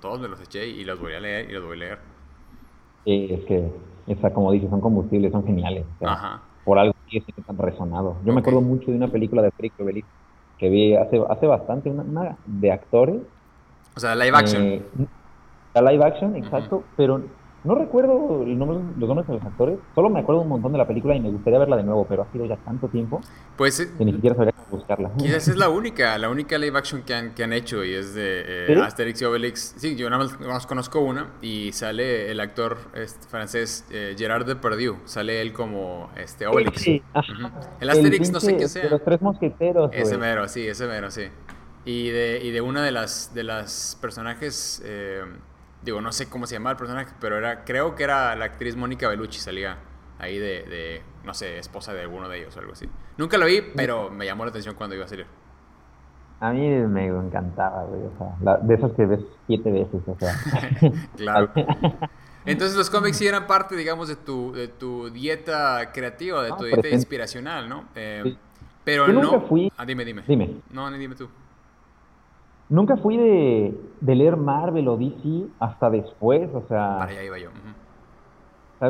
todos 0.01 0.19
me 0.19 0.29
los 0.29 0.41
eché 0.41 0.67
y 0.67 0.83
los 0.85 0.99
voy 0.99 1.13
a 1.13 1.21
leer 1.21 1.51
y 1.51 1.53
los 1.53 1.65
voy 1.65 1.77
a 1.77 1.81
leer. 1.81 1.99
Sí, 3.05 3.29
es 3.31 3.45
que, 3.45 3.71
esa, 4.07 4.33
como 4.33 4.51
dices, 4.51 4.71
son 4.71 4.81
combustibles, 4.81 5.31
son 5.31 5.45
geniales. 5.45 5.85
Ajá. 6.03 6.43
Por 6.65 6.79
algo 6.79 6.96
tan 7.47 7.59
resonado. 7.59 8.17
Yo 8.25 8.33
me 8.33 8.41
acuerdo 8.41 8.61
mucho 8.61 8.91
de 8.91 8.97
una 8.97 9.09
película 9.09 9.43
de 9.43 9.49
Asterix 9.49 9.75
y 9.79 9.83
Obelix 9.83 10.09
que 10.59 10.69
vi 10.69 10.95
hace, 10.95 11.23
hace 11.29 11.47
bastante, 11.47 11.91
una, 11.91 12.37
de 12.47 12.73
actores. 12.73 13.17
O 13.95 14.01
sea, 14.01 14.15
live 14.15 14.37
action. 14.37 14.63
Eh, 14.63 14.83
la 15.75 15.93
live 15.93 16.05
action, 16.05 16.37
exacto, 16.37 16.85
pero 16.97 17.23
no 17.65 17.75
recuerdo 17.75 18.43
el 18.45 18.59
nombre, 18.59 18.79
los 18.97 19.09
nombres 19.09 19.27
de 19.27 19.35
los 19.35 19.43
actores, 19.43 19.79
solo 19.95 20.09
me 20.09 20.21
acuerdo 20.21 20.43
un 20.43 20.49
montón 20.49 20.73
de 20.73 20.79
la 20.79 20.87
película 20.87 21.17
y 21.17 21.21
me 21.21 21.31
gustaría 21.31 21.59
verla 21.59 21.77
de 21.77 21.83
nuevo, 21.83 22.07
pero 22.09 22.23
ha 22.23 22.33
sido 22.33 22.47
ya 22.47 22.57
tanto 22.59 22.89
tiempo 22.89 23.21
pues, 23.57 23.81
eh, 23.81 23.89
que 23.99 24.05
ni 24.05 24.13
siquiera 24.13 24.37
sabría 24.37 24.53
cómo 24.53 24.79
buscarla. 24.79 25.11
Quizás 25.17 25.49
es 25.49 25.57
la 25.57 25.69
única, 25.71 26.17
la 26.19 26.29
única 26.29 26.59
live 26.59 26.79
action 26.79 27.03
que 27.03 27.15
han, 27.15 27.35
que 27.35 27.43
han 27.43 27.53
hecho 27.53 27.85
y 27.85 27.95
es 27.95 28.15
de 28.15 28.73
eh, 28.73 28.81
Asterix 28.81 29.21
y 29.21 29.25
Obelix. 29.25 29.75
Sí, 29.79 29.97
yo 29.97 30.09
nada 30.09 30.29
más, 30.47 30.67
conozco 30.67 31.01
una 31.01 31.33
y 31.43 31.73
sale 31.73 32.31
el 32.31 32.39
actor 32.39 32.79
este, 32.95 33.27
francés 33.27 33.85
eh, 33.91 34.15
Gerard 34.17 34.47
Depardieu, 34.47 34.99
sale 35.05 35.41
él 35.41 35.53
como 35.53 36.11
este 36.17 36.47
Obelix. 36.47 36.81
Sí, 36.81 37.03
El 37.81 37.91
Asterix 37.91 38.31
no 38.31 38.41
sé 38.41 38.57
qué 38.57 38.69
sea. 38.69 38.85
De 38.85 38.91
los 38.91 39.03
tres 39.03 39.21
mosqueteros. 39.21 39.91
Ese 39.93 40.17
mero, 40.19 40.47
sí, 40.47 40.67
ese 40.67 40.87
mero, 40.87 41.11
sí. 41.11 41.25
Y 41.85 42.11
de, 42.11 42.41
y 42.43 42.51
de 42.51 42.61
una 42.61 42.85
de 42.85 42.93
las, 42.93 43.35
de 43.35 43.43
las 43.43 43.99
personajes... 44.01 44.83
Eh, 44.85 45.25
digo, 45.83 46.00
no 46.00 46.12
sé 46.12 46.28
cómo 46.28 46.47
se 46.47 46.54
llamaba 46.54 46.73
el 46.73 46.76
personaje, 46.76 47.14
pero 47.21 47.38
era, 47.38 47.64
creo 47.64 47.95
que 47.95 48.04
era 48.04 48.35
la 48.37 48.47
actriz 48.47 48.76
Mónica 48.76 49.09
Bellucci, 49.09 49.40
salía 49.40 49.78
ahí 50.18 50.38
de, 50.38 51.02
no 51.25 51.35
sé, 51.35 51.59
esposa 51.59 51.92
de 51.92 52.02
alguno 52.02 52.28
de 52.28 52.38
ellos 52.38 52.56
o 52.56 52.61
algo 52.61 52.73
así. 52.73 52.88
Nunca 53.16 53.38
lo 53.38 53.47
vi, 53.47 53.62
pero 53.75 54.11
me 54.11 54.26
llamó 54.26 54.45
la 54.45 54.50
atención 54.50 54.75
cuando 54.75 54.97
iba 54.97 55.04
a 55.04 55.09
salir. 55.09 55.26
A 56.40 56.52
mí 56.52 56.68
me 56.68 57.06
encantaba, 57.06 57.85
güey, 57.85 58.02
o 58.02 58.12
sea, 58.18 58.56
de 58.59 58.75
esos 58.75 58.92
que 58.92 59.06
ves 59.06 59.21
siete 59.47 59.71
veces, 59.71 60.02
o 60.06 60.16
sea. 60.18 60.35
claro. 61.16 61.50
Entonces 62.45 62.76
los 62.76 62.90
cómics 62.90 63.16
sí 63.16 63.26
eran 63.26 63.47
parte, 63.47 63.75
digamos, 63.75 64.09
de 64.09 64.16
tu, 64.16 64.52
de 64.52 64.68
tu 64.68 65.11
dieta 65.11 65.92
creativa, 65.92 66.42
de 66.42 66.52
tu 66.52 66.64
dieta 66.64 66.88
inspiracional, 66.88 67.68
¿no? 67.68 67.87
Eh, 67.95 68.37
pero 68.85 69.09
no... 69.09 69.40
Fui... 69.40 69.73
Ah, 69.76 69.85
dime, 69.85 70.04
dime. 70.04 70.23
Dime. 70.28 70.61
No, 70.71 70.88
ni 70.90 70.99
dime 70.99 71.16
tú. 71.16 71.28
Nunca 72.69 72.97
fui 72.97 73.17
de, 73.17 73.75
leer 74.01 74.37
Marvel 74.37 74.89
o 74.89 74.97
DC 74.97 75.47
hasta 75.61 75.91
después, 75.91 76.49
o 76.53 76.63
sea... 76.69 76.99
Para 76.99 77.11
allá 77.11 77.25
iba 77.25 77.39
yo. 77.39 77.51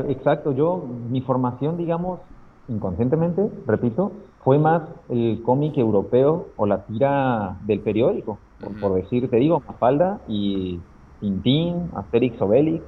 Exacto, 0.08 0.52
yo, 0.52 0.84
mi 1.10 1.20
formación, 1.20 1.76
digamos, 1.76 2.20
inconscientemente, 2.68 3.48
repito, 3.66 4.12
fue 4.42 4.58
más 4.58 4.82
el 5.08 5.42
cómic 5.44 5.76
europeo 5.76 6.48
o 6.56 6.66
la 6.66 6.84
tira 6.86 7.56
del 7.66 7.80
periódico, 7.80 8.38
por, 8.80 8.94
decir, 8.94 9.28
te 9.30 9.36
digo, 9.36 9.62
Mafalda 9.66 10.20
y 10.26 10.80
Tintín, 11.20 11.90
Asterix 11.94 12.40
Obelix, 12.40 12.82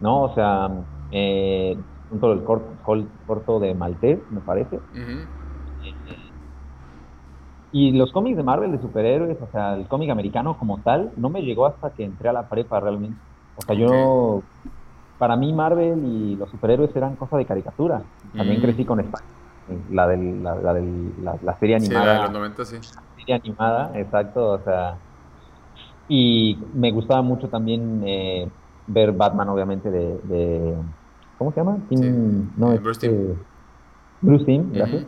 ¿no? 0.00 0.24
O 0.24 0.34
sea, 0.34 0.70
eh, 1.10 1.76
el 2.10 2.44
corto, 2.44 3.60
de 3.60 3.74
Maltés, 3.74 4.18
me 4.30 4.40
parece. 4.40 4.78
Y 7.72 7.92
los 7.92 8.12
cómics 8.12 8.36
de 8.36 8.42
Marvel 8.42 8.72
de 8.72 8.80
superhéroes, 8.80 9.36
o 9.40 9.48
sea, 9.50 9.74
el 9.74 9.86
cómic 9.86 10.10
americano 10.10 10.56
como 10.58 10.78
tal, 10.78 11.10
no 11.16 11.28
me 11.28 11.42
llegó 11.42 11.66
hasta 11.66 11.90
que 11.90 12.04
entré 12.04 12.28
a 12.28 12.32
la 12.32 12.48
prepa 12.48 12.80
realmente. 12.80 13.18
O 13.56 13.62
sea, 13.62 13.74
yo, 13.74 14.42
para 15.18 15.36
mí 15.36 15.52
Marvel 15.52 16.04
y 16.04 16.36
los 16.36 16.48
superhéroes 16.50 16.94
eran 16.94 17.16
cosa 17.16 17.36
de 17.36 17.44
caricatura. 17.44 18.02
También 18.36 18.60
mm. 18.60 18.62
crecí 18.62 18.84
con 18.84 19.00
España, 19.00 19.26
la, 19.90 20.06
del, 20.06 20.42
la, 20.42 20.54
la, 20.56 20.74
del, 20.74 21.12
la, 21.22 21.58
serie 21.58 21.76
animada. 21.76 22.12
Sí, 22.12 22.18
de 22.18 22.22
los 22.22 22.32
90, 22.32 22.64
sí. 22.64 22.76
La 22.76 23.16
serie 23.16 23.34
animada, 23.34 23.98
exacto, 23.98 24.50
o 24.52 24.58
sea. 24.60 24.96
Y 26.08 26.58
me 26.72 26.92
gustaba 26.92 27.22
mucho 27.22 27.48
también 27.48 28.02
eh, 28.06 28.48
ver 28.86 29.10
Batman, 29.10 29.48
obviamente, 29.48 29.90
de, 29.90 30.74
¿Cómo 31.36 31.52
se 31.52 31.60
llama? 31.60 31.78
no, 32.56 32.72
eh, 32.72 32.78
Bruce 32.78 33.00
Timm. 33.00 33.12
Este, 33.12 33.34
Bruce 34.22 34.44
Timm, 34.44 34.72
gracias 34.72 35.04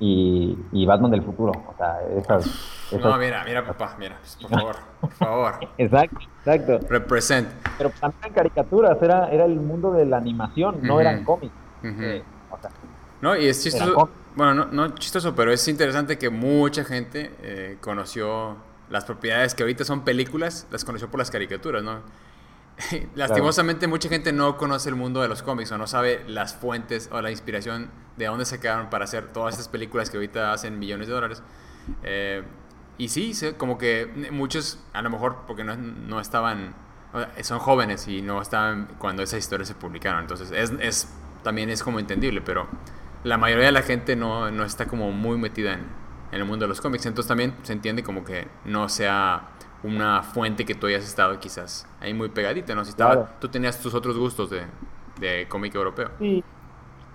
y, 0.00 0.58
y 0.72 0.86
Batman 0.86 1.10
del 1.10 1.22
futuro. 1.22 1.52
O 1.52 1.74
sea, 1.76 2.00
esas, 2.16 2.46
No, 2.92 3.16
mira, 3.18 3.44
mira, 3.44 3.64
papá, 3.64 3.94
mira, 3.98 4.16
pues, 4.18 4.36
por 4.40 4.50
favor, 4.50 4.76
por 5.00 5.10
favor. 5.12 5.54
exacto, 5.78 6.18
exacto. 6.38 6.80
Represent. 6.88 7.48
Pero 7.78 7.90
también 8.00 8.32
caricaturas, 8.32 9.00
era, 9.02 9.28
era 9.28 9.44
el 9.44 9.60
mundo 9.60 9.92
de 9.92 10.06
la 10.06 10.16
animación, 10.16 10.78
no 10.82 11.00
eran 11.00 11.22
cómics. 11.24 11.54
Eh, 11.84 12.22
no, 13.20 13.36
y 13.36 13.46
es 13.46 13.62
chistoso, 13.62 14.10
bueno, 14.34 14.54
no, 14.54 14.66
no, 14.66 14.94
chistoso, 14.94 15.34
pero 15.34 15.52
es 15.52 15.66
interesante 15.68 16.18
que 16.18 16.30
mucha 16.30 16.84
gente 16.84 17.34
eh, 17.42 17.76
conoció 17.80 18.56
las 18.88 19.04
propiedades 19.04 19.54
que 19.54 19.62
ahorita 19.62 19.84
son 19.84 20.02
películas, 20.02 20.66
las 20.70 20.84
conoció 20.84 21.10
por 21.10 21.18
las 21.18 21.30
caricaturas, 21.30 21.82
¿no? 21.82 22.00
Lastimosamente 23.14 23.86
mucha 23.86 24.08
gente 24.08 24.32
no 24.32 24.56
conoce 24.56 24.88
el 24.88 24.94
mundo 24.94 25.22
de 25.22 25.28
los 25.28 25.42
cómics 25.42 25.72
o 25.72 25.78
no 25.78 25.86
sabe 25.86 26.22
las 26.26 26.54
fuentes 26.54 27.08
o 27.12 27.20
la 27.20 27.30
inspiración 27.30 27.90
de 28.16 28.26
dónde 28.26 28.44
se 28.44 28.60
quedaron 28.60 28.90
para 28.90 29.04
hacer 29.04 29.32
todas 29.32 29.54
estas 29.54 29.68
películas 29.68 30.10
que 30.10 30.16
ahorita 30.16 30.52
hacen 30.52 30.78
millones 30.78 31.06
de 31.08 31.12
dólares. 31.12 31.42
Eh, 32.02 32.42
y 32.98 33.08
sí, 33.08 33.32
como 33.56 33.78
que 33.78 34.28
muchos, 34.30 34.78
a 34.92 35.02
lo 35.02 35.10
mejor 35.10 35.38
porque 35.46 35.64
no, 35.64 35.76
no, 35.76 36.20
estaban, 36.20 36.74
son 37.42 37.58
jóvenes 37.58 38.06
y 38.08 38.20
no 38.22 38.42
estaban 38.42 38.88
cuando 38.98 39.22
esas 39.22 39.38
historias 39.38 39.68
se 39.68 39.74
publicaron. 39.74 40.20
Entonces 40.20 40.50
es, 40.52 40.72
es 40.80 41.08
también 41.42 41.70
es 41.70 41.82
como 41.82 41.98
entendible, 41.98 42.42
pero 42.42 42.68
la 43.24 43.38
mayoría 43.38 43.66
de 43.66 43.72
la 43.72 43.82
gente 43.82 44.16
no, 44.16 44.50
no 44.50 44.64
está 44.64 44.86
como 44.86 45.12
muy 45.12 45.38
metida 45.38 45.72
en, 45.72 45.80
en 46.32 46.40
el 46.40 46.44
mundo 46.44 46.64
de 46.64 46.68
los 46.68 46.80
cómics. 46.80 47.06
Entonces 47.06 47.28
también 47.28 47.54
se 47.62 47.72
entiende 47.72 48.02
como 48.02 48.24
que 48.24 48.48
no 48.64 48.88
sea 48.88 49.48
una 49.82 50.22
fuente 50.22 50.64
que 50.64 50.74
tú 50.74 50.86
hayas 50.86 51.04
estado 51.04 51.38
quizás 51.40 51.86
ahí 52.00 52.14
muy 52.14 52.28
pegadita, 52.30 52.74
¿no? 52.74 52.84
Si 52.84 52.90
estaba, 52.90 53.38
tú 53.40 53.48
tenías 53.48 53.80
tus 53.80 53.94
otros 53.94 54.16
gustos 54.18 54.50
de, 54.50 54.66
de 55.18 55.46
cómic 55.48 55.74
europeo. 55.74 56.10
Sí, 56.18 56.44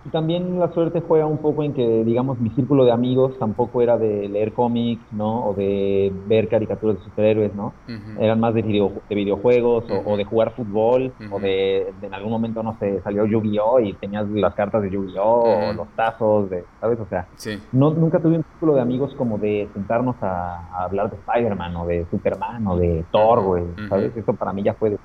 y 0.06 0.10
también 0.10 0.60
la 0.60 0.72
suerte 0.72 1.02
juega 1.02 1.26
un 1.26 1.40
poco 1.40 1.64
en 1.64 1.74
que, 1.74 2.04
digamos, 2.04 2.40
mi 2.40 2.52
círculo 2.52 2.86
de 2.86 2.92
amigos 2.92 3.38
tampoco 3.40 3.82
era 3.82 3.98
de 3.98 4.30
leer 4.30 4.54
cómics, 4.54 5.02
¿no? 5.12 5.48
O 5.48 5.54
de 5.56 6.14
ver 6.28 6.48
caricaturas 6.48 6.98
de 6.98 7.04
superhéroes, 7.06 7.56
¿no? 7.56 7.74
Eran 8.20 8.40
más 8.40 8.54
de, 8.54 8.62
de 8.62 9.16
videojuegos 9.16 9.86
o, 9.90 10.16
de 10.16 10.24
jugar 10.24 10.52
fútbol 10.56 11.12
o 11.32 11.40
de, 11.40 11.92
en 12.04 12.14
algún 12.14 12.32
momento, 12.32 12.62
no 12.62 12.78
sé, 12.78 13.02
salió 13.02 13.26
Yu-Gi-Oh! 13.26 13.80
y 13.80 13.94
tenías 13.94 14.30
las 14.30 14.54
cartas 14.54 14.84
de 14.84 14.92
Yu-Gi-Oh! 14.92 15.70
o 15.70 15.74
los 15.74 15.88
tazos, 15.96 16.52
de, 16.52 16.64
¿sabes? 16.80 17.00
O 17.00 17.08
sea, 17.08 17.28
no, 17.72 17.90
nunca 17.90 18.20
tuve 18.20 18.38
un 18.38 18.44
círculo 18.44 18.76
de 18.76 18.82
amigos 18.82 19.16
como 19.16 19.40
de 19.40 19.68
sentarnos 19.74 20.18
a, 20.22 20.84
hablar 20.84 21.10
de 21.10 21.18
Spider-Man 21.18 21.76
o 21.78 21.88
de 21.88 22.06
Superman 22.12 22.68
o 22.68 22.78
de 22.78 23.04
Thor, 23.12 23.44
güey, 23.44 23.64
¿sabes? 23.90 24.16
Eso 24.16 24.34
para 24.34 24.54
mí 24.54 24.62
ya 24.62 24.76
fue... 24.76 24.92
De... 24.92 24.98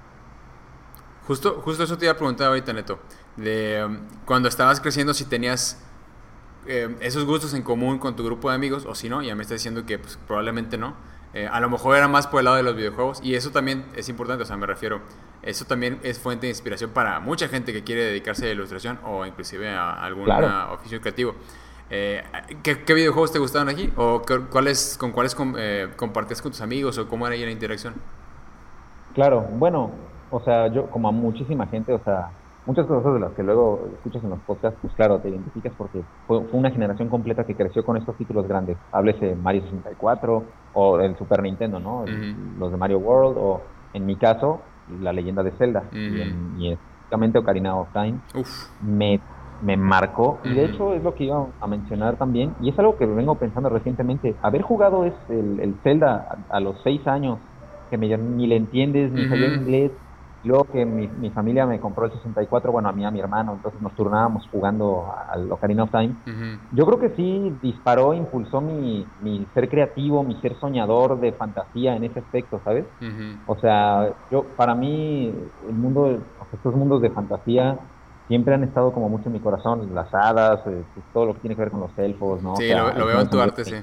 Justo, 1.30 1.60
justo 1.64 1.84
eso 1.84 1.96
te 1.96 2.06
iba 2.06 2.12
a 2.12 2.16
preguntar 2.16 2.48
ahorita, 2.48 2.72
Neto 2.72 2.98
de 3.36 3.84
um, 3.86 3.98
cuando 4.24 4.48
estabas 4.48 4.80
creciendo 4.80 5.14
si 5.14 5.26
tenías 5.26 5.80
eh, 6.66 6.96
esos 6.98 7.24
gustos 7.24 7.54
en 7.54 7.62
común 7.62 8.00
con 8.00 8.16
tu 8.16 8.24
grupo 8.24 8.50
de 8.50 8.56
amigos 8.56 8.84
o 8.84 8.96
si 8.96 9.08
no, 9.08 9.22
ya 9.22 9.36
me 9.36 9.42
estás 9.42 9.58
diciendo 9.58 9.86
que 9.86 10.00
pues, 10.00 10.18
probablemente 10.26 10.76
no. 10.76 10.96
Eh, 11.32 11.46
a 11.46 11.60
lo 11.60 11.70
mejor 11.70 11.96
era 11.96 12.08
más 12.08 12.26
por 12.26 12.40
el 12.40 12.46
lado 12.46 12.56
de 12.56 12.64
los 12.64 12.74
videojuegos 12.74 13.20
y 13.22 13.36
eso 13.36 13.52
también 13.52 13.84
es 13.94 14.08
importante, 14.08 14.42
o 14.42 14.44
sea, 14.44 14.56
me 14.56 14.66
refiero, 14.66 15.02
eso 15.42 15.66
también 15.66 16.00
es 16.02 16.18
fuente 16.18 16.48
de 16.48 16.50
inspiración 16.50 16.90
para 16.90 17.20
mucha 17.20 17.46
gente 17.46 17.72
que 17.72 17.84
quiere 17.84 18.02
dedicarse 18.06 18.42
a 18.42 18.46
la 18.46 18.54
ilustración 18.54 18.98
o 19.04 19.24
inclusive 19.24 19.68
a 19.68 20.02
algún 20.02 20.28
oficio 20.28 21.00
creativo. 21.00 21.36
Eh, 21.90 22.24
¿qué, 22.64 22.74
videojuegos 22.92 23.30
te 23.30 23.38
gustaron 23.38 23.68
aquí? 23.68 23.92
¿O 23.94 24.22
cuáles, 24.50 24.96
con 24.98 25.12
cuáles 25.12 25.36
eh, 25.58 25.90
compartías 25.94 26.42
con 26.42 26.50
tus 26.50 26.60
amigos? 26.60 26.98
¿O 26.98 27.06
cómo 27.06 27.28
era 27.28 27.36
ahí 27.36 27.44
la 27.44 27.52
interacción? 27.52 27.94
Claro, 29.14 29.42
bueno, 29.42 30.09
o 30.30 30.40
sea, 30.40 30.68
yo 30.68 30.86
como 30.90 31.08
a 31.08 31.12
muchísima 31.12 31.66
gente, 31.66 31.92
o 31.92 32.00
sea, 32.04 32.30
muchas 32.66 32.86
cosas 32.86 33.14
de 33.14 33.20
las 33.20 33.32
que 33.32 33.42
luego 33.42 33.88
escuchas 33.94 34.22
en 34.22 34.30
los 34.30 34.38
podcasts, 34.40 34.78
pues 34.80 34.92
claro, 34.94 35.18
te 35.18 35.28
identificas 35.28 35.72
porque 35.76 36.02
fue, 36.26 36.38
una 36.52 36.70
generación 36.70 37.08
completa 37.08 37.44
que 37.44 37.54
creció 37.54 37.84
con 37.84 37.96
estos 37.96 38.16
títulos 38.16 38.46
grandes. 38.46 38.76
Háblese 38.92 39.34
Mario 39.34 39.62
64 39.62 40.44
o 40.74 41.00
el 41.00 41.16
Super 41.16 41.42
Nintendo, 41.42 41.80
¿no? 41.80 42.04
Los 42.58 42.70
de 42.70 42.76
Mario 42.76 42.98
World 42.98 43.36
o, 43.38 43.62
en 43.92 44.06
mi 44.06 44.16
caso, 44.16 44.60
la 45.00 45.12
leyenda 45.12 45.42
de 45.42 45.52
Zelda. 45.52 45.84
Y, 45.92 46.20
en, 46.20 46.60
específicamente 46.60 47.38
Ocarina 47.38 47.76
of 47.76 47.88
Time. 47.92 48.18
Me, 48.82 49.20
me 49.62 49.76
marcó. 49.76 50.38
Y 50.44 50.54
de 50.54 50.66
hecho 50.66 50.94
es 50.94 51.02
lo 51.02 51.14
que 51.14 51.24
iba 51.24 51.46
a 51.60 51.66
mencionar 51.66 52.16
también. 52.16 52.54
Y 52.60 52.68
es 52.68 52.78
algo 52.78 52.96
que 52.96 53.06
vengo 53.06 53.34
pensando 53.36 53.68
recientemente. 53.68 54.36
Haber 54.42 54.62
jugado 54.62 55.04
es 55.04 55.14
el, 55.28 55.74
Zelda 55.82 56.38
a, 56.48 56.60
los 56.60 56.76
seis 56.84 57.04
años, 57.06 57.38
que 57.90 57.98
me, 57.98 58.16
ni 58.16 58.46
le 58.46 58.56
entiendes, 58.56 59.10
ni 59.10 59.28
sabía 59.28 59.48
inglés 59.48 59.90
Luego 60.42 60.64
que 60.64 60.86
mi, 60.86 61.06
mi, 61.08 61.30
familia 61.32 61.66
me 61.66 61.78
compró 61.78 62.06
el 62.06 62.12
64, 62.12 62.72
bueno, 62.72 62.88
a 62.88 62.92
mí 62.92 63.04
a 63.04 63.10
mi 63.10 63.20
hermano, 63.20 63.54
entonces 63.54 63.80
nos 63.80 63.94
turnábamos 63.94 64.48
jugando 64.50 65.12
al 65.28 65.50
Ocarina 65.52 65.84
of 65.84 65.90
Time. 65.90 66.16
Yo 66.72 66.86
creo 66.86 66.98
que 66.98 67.14
sí 67.16 67.58
disparó, 67.60 68.14
impulsó 68.14 68.60
mi, 68.60 69.12
mi, 69.20 69.46
ser 69.52 69.68
creativo, 69.68 70.22
mi 70.22 70.40
ser 70.40 70.56
soñador 70.58 71.20
de 71.20 71.32
fantasía 71.32 71.94
en 71.96 72.04
ese 72.04 72.20
aspecto, 72.20 72.62
¿sabes? 72.64 72.86
O 73.46 73.58
sea, 73.58 74.14
yo, 74.30 74.54
para 74.56 74.74
mí, 74.74 75.34
el 75.68 75.74
mundo, 75.74 76.22
estos 76.52 76.74
mundos 76.74 77.02
de 77.02 77.10
fantasía 77.10 77.78
siempre 78.26 78.54
han 78.54 78.64
estado 78.64 78.92
como 78.92 79.08
mucho 79.08 79.26
en 79.26 79.32
mi 79.32 79.40
corazón, 79.40 79.92
las 79.92 80.08
hadas, 80.14 80.60
eh, 80.68 80.84
todo 81.12 81.26
lo 81.26 81.34
que 81.34 81.40
tiene 81.40 81.56
que 81.56 81.62
ver 81.62 81.70
con 81.70 81.80
los 81.80 81.98
elfos, 81.98 82.42
¿no? 82.42 82.54
Sí, 82.56 82.68
lo, 82.72 83.06
veo 83.06 83.20
en 83.20 83.28
tu 83.28 83.40
arte, 83.40 83.64
sí. 83.64 83.74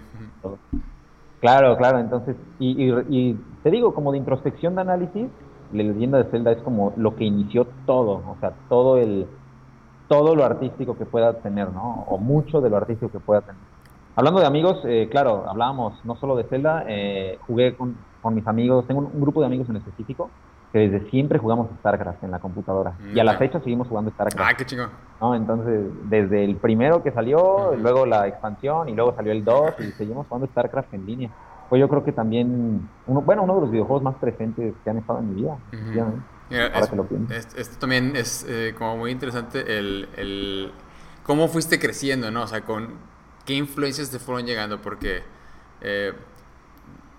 Claro, 1.40 1.78
claro, 1.78 2.00
entonces, 2.00 2.36
y, 2.58 2.86
y, 2.86 2.94
y 3.10 3.34
te 3.62 3.70
digo, 3.70 3.94
como 3.94 4.12
de 4.12 4.18
introspección 4.18 4.74
de 4.76 4.82
análisis, 4.82 5.30
la 5.72 5.84
leyenda 5.84 6.18
de 6.18 6.30
Zelda 6.32 6.52
es 6.52 6.62
como 6.62 6.94
lo 6.98 7.16
que 7.16 7.26
inició 7.26 7.68
todo, 7.86 8.24
o 8.28 8.38
sea, 8.40 8.54
todo 8.70 8.98
el 8.98 9.28
todo 10.08 10.36
lo 10.36 10.46
artístico 10.46 10.98
que 10.98 11.06
pueda 11.06 11.34
tener, 11.42 11.70
¿no? 11.72 12.06
O 12.08 12.18
mucho 12.18 12.62
de 12.62 12.70
lo 12.70 12.78
artístico 12.78 13.12
que 13.12 13.20
pueda 13.20 13.42
tener. 13.42 13.60
Hablando 14.16 14.40
de 14.40 14.48
amigos, 14.48 14.80
eh, 14.86 15.08
claro, 15.12 15.46
hablábamos 15.48 15.94
no 16.06 16.16
solo 16.16 16.36
de 16.36 16.46
Zelda, 16.46 16.86
eh, 16.88 17.38
jugué 17.46 17.76
con, 17.76 17.98
con, 18.22 18.34
mis 18.34 18.48
amigos, 18.48 18.88
tengo 18.88 19.02
un, 19.02 19.22
grupo 19.22 19.42
de 19.42 19.48
amigos 19.48 19.70
en 19.70 19.76
específico 19.76 20.30
que 20.72 20.80
desde 20.80 21.10
siempre 21.10 21.40
jugamos 21.40 21.68
StarCraft 21.80 22.24
en 22.24 22.32
la 22.32 22.40
computadora. 22.40 22.94
Y 23.14 23.20
a 23.20 23.24
la 23.24 23.38
fecha 23.38 23.60
seguimos 23.60 23.88
jugando 23.88 24.12
StarCraft. 24.12 24.50
Ah, 24.50 24.56
qué 24.58 24.66
chingón. 24.66 24.90
¿no? 25.22 25.36
Entonces, 25.36 25.86
desde 26.10 26.44
el 26.44 26.56
primero 26.56 27.04
que 27.04 27.12
salió, 27.12 27.76
luego 27.76 28.06
la 28.06 28.28
expansión 28.28 28.90
y 28.90 28.94
luego 28.94 29.14
salió 29.16 29.32
el 29.32 29.46
2 29.46 29.76
y 29.80 29.92
seguimos 29.92 30.28
jugando 30.28 30.48
StarCraft 30.48 30.94
en 30.94 31.06
línea 31.06 31.30
pues 31.70 31.80
yo 31.80 31.90
creo 31.90 32.04
que 32.04 32.12
también, 32.12 32.88
uno, 33.08 33.22
bueno, 33.22 33.44
uno 33.44 33.56
de 33.56 33.62
los 33.62 33.72
videojuegos 33.72 34.04
más 34.04 34.16
presentes 34.16 34.74
que 34.84 34.90
han 34.90 34.98
estado 34.98 35.20
en 35.20 35.30
mi 35.30 35.42
vida. 35.42 35.58
esto 37.56 37.80
también 37.80 38.16
es 38.16 38.46
eh, 38.48 38.74
como 38.78 38.98
muy 38.98 39.12
interesante 39.12 39.78
el, 39.78 40.08
el, 40.16 40.72
cómo 41.24 41.48
fuiste 41.48 41.80
creciendo, 41.80 42.32
¿no? 42.32 42.44
O 42.44 42.48
sea, 42.48 42.62
con 42.62 42.96
qué 43.46 43.54
influencias 43.56 44.10
te 44.10 44.20
fueron 44.20 44.46
llegando, 44.46 44.82
porque, 44.82 45.24
eh, 45.82 46.14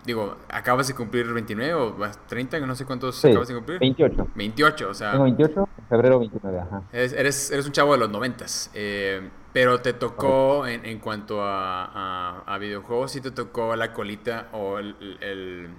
digo, 0.07 0.37
acabas 0.49 0.88
de 0.88 0.95
cumplir 0.95 1.26
29 1.26 1.75
o 1.75 1.97
30, 2.28 2.61
no 2.61 2.75
sé 2.75 2.87
cuántos 2.87 3.23
acabas 3.25 3.49
de 3.49 3.55
cumplir. 3.55 3.81
28. 3.81 4.28
28, 4.35 4.88
o 4.88 4.95
sea. 4.95 5.11
Tengo 5.12 5.25
28, 5.25 5.69
febrero 5.88 6.19
29, 6.21 6.59
ajá. 6.59 6.83
Eres, 6.93 7.50
eres, 7.50 7.67
un 7.67 7.73
chavo 7.73 7.93
de 7.93 7.99
los 7.99 8.11
90. 8.11 8.45
Eh, 8.75 9.28
pero 9.52 9.81
te 9.81 9.93
tocó, 9.93 10.67
en, 10.67 10.85
en 10.85 10.99
cuanto 10.99 11.43
a, 11.43 12.43
a, 12.47 12.58
videojuegos, 12.58 13.13
sí 13.13 13.21
te 13.21 13.30
tocó 13.30 13.75
la 13.76 13.93
colita 13.93 14.49
o 14.52 14.78
el, 14.78 15.19
el, 15.21 15.71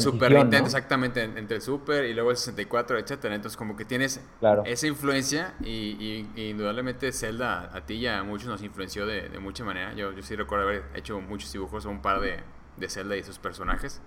Super 0.00 0.32
Nintendo, 0.32 0.64
exactamente, 0.64 1.22
entre 1.22 1.56
el 1.56 1.62
Super 1.62 2.06
y 2.06 2.14
luego 2.14 2.30
el 2.30 2.38
64, 2.38 2.98
etcétera. 2.98 3.34
Entonces, 3.34 3.56
como 3.56 3.76
que 3.76 3.84
tienes 3.84 4.20
esa 4.64 4.86
influencia 4.86 5.54
y, 5.62 6.26
indudablemente 6.36 7.12
Zelda 7.12 7.70
a 7.72 7.82
ti 7.82 7.94
y 7.94 8.06
a 8.06 8.22
muchos 8.22 8.48
nos 8.48 8.62
influenció 8.62 9.06
de, 9.06 9.28
de 9.28 9.38
mucha 9.38 9.64
manera. 9.64 9.92
Yo, 9.92 10.12
yo 10.12 10.22
sí 10.22 10.34
recuerdo 10.36 10.66
haber 10.66 10.84
hecho 10.94 11.20
muchos 11.20 11.52
dibujos, 11.52 11.84
un 11.84 12.00
par 12.00 12.20
de, 12.20 12.40
de 12.78 12.88
Zelda 12.88 13.14
y 13.16 13.22
sus 13.22 13.38
personajes. 13.38 14.00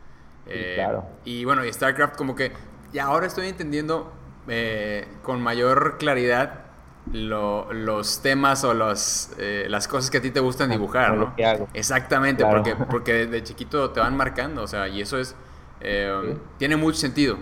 Eh, 0.47 0.73
claro. 0.75 1.05
Y 1.25 1.45
bueno, 1.45 1.63
y 1.63 1.71
StarCraft, 1.71 2.15
como 2.15 2.35
que 2.35 2.51
ya 2.91 3.05
ahora 3.05 3.27
estoy 3.27 3.47
entendiendo 3.47 4.11
eh, 4.47 5.07
con 5.21 5.41
mayor 5.41 5.97
claridad 5.99 6.70
los 7.11 8.21
temas 8.21 8.63
o 8.63 8.73
los, 8.73 9.31
eh, 9.37 9.65
las 9.69 9.87
cosas 9.87 10.09
que 10.11 10.17
a 10.17 10.21
ti 10.21 10.31
te 10.31 10.39
gustan 10.39 10.69
dibujar, 10.69 11.15
¿no? 11.17 11.33
Exactamente, 11.73 12.45
porque, 12.45 12.75
porque 12.89 13.25
de 13.25 13.43
chiquito 13.43 13.89
te 13.91 13.99
van 13.99 14.15
marcando, 14.15 14.63
o 14.63 14.67
sea, 14.67 14.87
y 14.87 15.01
eso 15.01 15.17
es, 15.17 15.35
eh, 15.81 16.37
tiene 16.57 16.75
mucho 16.75 16.97
sentido, 16.97 17.37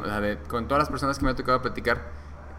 con 0.47 0.67
todas 0.67 0.81
las 0.81 0.89
personas 0.89 1.19
que 1.19 1.25
me 1.25 1.31
ha 1.31 1.35
tocado 1.35 1.61
platicar, 1.61 1.97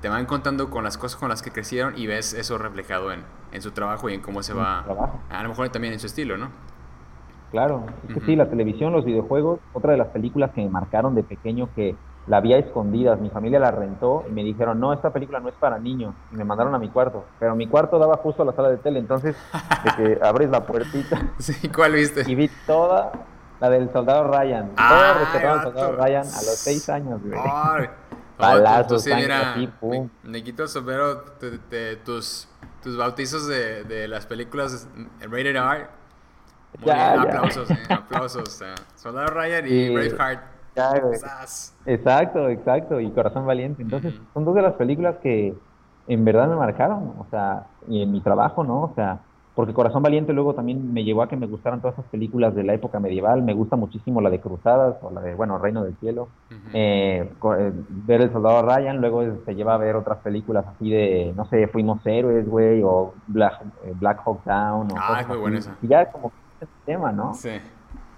te 0.01 0.09
van 0.09 0.27
contando 0.27 0.71
con 0.71 0.85
las 0.85 0.97
cosas 0.97 1.19
con 1.19 1.29
las 1.29 1.43
que 1.43 1.51
crecieron 1.51 1.97
y 1.99 2.07
ves 2.07 2.33
eso 2.33 2.59
reflejado 2.59 3.13
en, 3.13 3.23
en 3.53 3.63
su 3.63 3.71
trabajo 3.73 4.09
y 4.09 4.15
en 4.15 4.21
cómo 4.21 4.43
se 4.43 4.55
va, 4.55 4.85
a 5.31 5.43
lo 5.43 5.49
mejor 5.49 5.69
también 5.71 5.93
en 5.93 6.01
su 6.01 6.07
estilo, 6.07 6.37
¿no? 6.37 6.51
Claro, 7.51 7.87
es 8.09 8.15
que 8.15 8.21
sí, 8.21 8.37
la 8.37 8.49
televisión, 8.49 8.93
los 8.93 9.05
videojuegos, 9.05 9.59
otra 9.73 9.91
de 9.93 9.99
las 9.99 10.09
películas 10.09 10.53
que 10.53 10.61
me 10.61 10.69
marcaron 10.69 11.17
de 11.17 11.25
pequeño 11.25 11.69
que 11.75 11.97
la 12.27 12.37
había 12.37 12.59
escondidas, 12.59 13.21
mi 13.21 13.31
familia 13.31 13.59
la 13.59 13.71
rentó 13.71 14.25
y 14.29 14.33
me 14.33 14.45
dijeron, 14.45 14.79
no, 14.79 14.93
esta 14.93 15.13
película 15.13 15.41
no 15.41 15.49
es 15.49 15.55
para 15.55 15.79
niños, 15.79 16.15
y 16.33 16.37
me 16.37 16.45
mandaron 16.45 16.75
a 16.75 16.79
mi 16.79 16.89
cuarto, 16.89 17.25
pero 17.39 17.55
mi 17.57 17.67
cuarto 17.67 17.99
daba 17.99 18.17
justo 18.19 18.43
a 18.43 18.47
la 18.47 18.53
sala 18.53 18.69
de 18.69 18.77
tele, 18.77 18.99
entonces 18.99 19.37
de 19.85 19.91
que 19.97 20.19
abres 20.25 20.51
la 20.51 20.65
puertita. 20.65 21.33
Sí, 21.39 21.69
¿cuál 21.69 21.93
viste? 21.93 22.25
Y 22.31 22.35
vi 22.35 22.51
toda 22.67 23.13
la 23.61 23.71
del 23.71 23.91
soldado 23.93 24.31
Ryan, 24.31 24.75
toda 24.77 25.15
rescataba 25.15 25.53
al 25.55 25.63
soldado 25.63 25.93
Ryan 25.97 26.27
a 26.27 26.43
los 26.43 26.57
seis 26.57 26.89
años, 26.89 27.21
güey. 27.23 27.41
Palazos, 28.41 29.03
sí, 29.03 29.13
mira, 29.15 29.55
pum. 29.79 30.09
Quito 30.43 30.63
el 30.63 30.69
sombrero 30.69 31.25
de, 31.71 31.97
tus, 31.97 32.49
tus 32.83 32.97
bautizos 32.97 33.47
de, 33.47 33.85
de 33.85 34.09
las 34.09 34.25
películas 34.25 34.89
rated 35.21 35.57
R. 35.57 35.87
Muy 36.79 36.87
ya, 36.87 37.17
bien, 37.17 37.37
aplausos, 37.37 37.71
eh, 37.71 37.83
aplausos. 37.91 38.63
Soldado 38.95 39.27
Ryan 39.27 39.67
y, 39.67 39.71
y 39.71 39.95
Braveheart. 39.95 40.60
Exacto, 41.87 42.49
exacto, 42.49 43.01
y 43.01 43.11
Corazón 43.11 43.47
Valiente. 43.47 43.83
Entonces, 43.83 44.15
son 44.35 44.45
dos 44.45 44.55
de 44.55 44.63
las 44.63 44.75
películas 44.75 45.17
que 45.23 45.55
en 46.09 46.25
verdad 46.25 46.49
me 46.49 46.57
marcaron, 46.57 47.15
o 47.19 47.27
sea, 47.31 47.67
y 47.89 48.03
en 48.03 48.13
mi 48.13 48.21
trabajo, 48.21 48.65
¿no? 48.65 48.83
O 48.83 48.93
sea, 48.95 49.21
porque 49.55 49.75
Corazón 49.75 50.03
Valiente 50.03 50.33
luego 50.33 50.55
también 50.55 50.93
me 50.93 51.05
llevó 51.05 51.23
a 51.23 51.29
que 51.29 51.37
me 51.37 51.47
gustaran 51.47 51.81
todas 51.81 51.99
esas 51.99 52.11
películas 52.11 52.55
de 52.55 52.63
la 52.63 52.73
época 52.73 52.99
medieval. 52.99 53.43
Me 53.43 53.53
gusta 53.53 53.77
muchísimo 53.77 54.21
la 54.21 54.31
de 54.31 54.41
Cruzadas 54.41 54.97
o 55.03 55.11
la 55.11 55.21
de, 55.21 55.35
bueno, 55.35 55.59
Reino 55.59 55.85
del 55.85 55.97
Cielo. 55.97 56.29
Eh, 56.73 57.31
eh, 57.59 57.73
ver 57.89 58.21
El 58.23 58.33
Soldado 58.33 58.63
Ryan, 58.63 59.01
luego 59.01 59.23
se 59.45 59.55
lleva 59.55 59.75
a 59.75 59.77
ver 59.77 59.97
otras 59.97 60.19
películas 60.19 60.65
así 60.67 60.91
de, 60.91 61.35
no 61.37 61.45
sé, 61.47 61.67
Fuimos 61.67 62.01
Héroes, 62.07 62.49
güey, 62.49 62.83
o 62.83 63.13
Black, 63.27 63.61
eh, 63.85 63.93
Black 63.97 64.23
Hawk 64.25 64.45
Down. 64.45 64.93
O 64.93 64.95
ah, 64.97 65.21
es 65.21 65.29
muy 65.29 65.37
buena 65.37 65.59
esa. 65.59 65.77
Y 65.83 65.89
ya 65.89 66.11
como 66.11 66.33
ese 66.61 66.71
tema, 66.87 67.13
¿no? 67.13 67.35
Sí. 67.35 67.51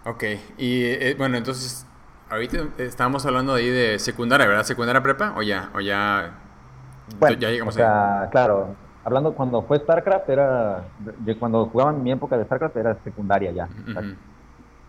Ok, 0.04 0.24
y 0.58 1.14
bueno, 1.14 1.38
entonces 1.38 1.86
Ahorita 2.32 2.64
estábamos 2.78 3.26
hablando 3.26 3.52
ahí 3.52 3.68
de 3.68 3.98
secundaria, 3.98 4.46
¿verdad? 4.46 4.62
¿Secundaria 4.62 5.02
prepa 5.02 5.34
o 5.36 5.42
ya? 5.42 5.68
O 5.74 5.80
ya, 5.80 6.30
bueno, 7.20 7.36
ya 7.36 7.50
llegamos 7.50 7.74
o 7.74 7.76
sea, 7.76 8.28
claro, 8.30 8.68
hablando 9.04 9.34
cuando 9.34 9.60
fue 9.64 9.78
StarCraft, 9.78 10.30
era, 10.30 10.84
cuando 11.38 11.66
jugaba 11.66 11.90
en 11.90 12.02
mi 12.02 12.10
época 12.10 12.38
de 12.38 12.46
StarCraft 12.46 12.74
era 12.78 12.96
secundaria 13.04 13.52
ya. 13.52 13.68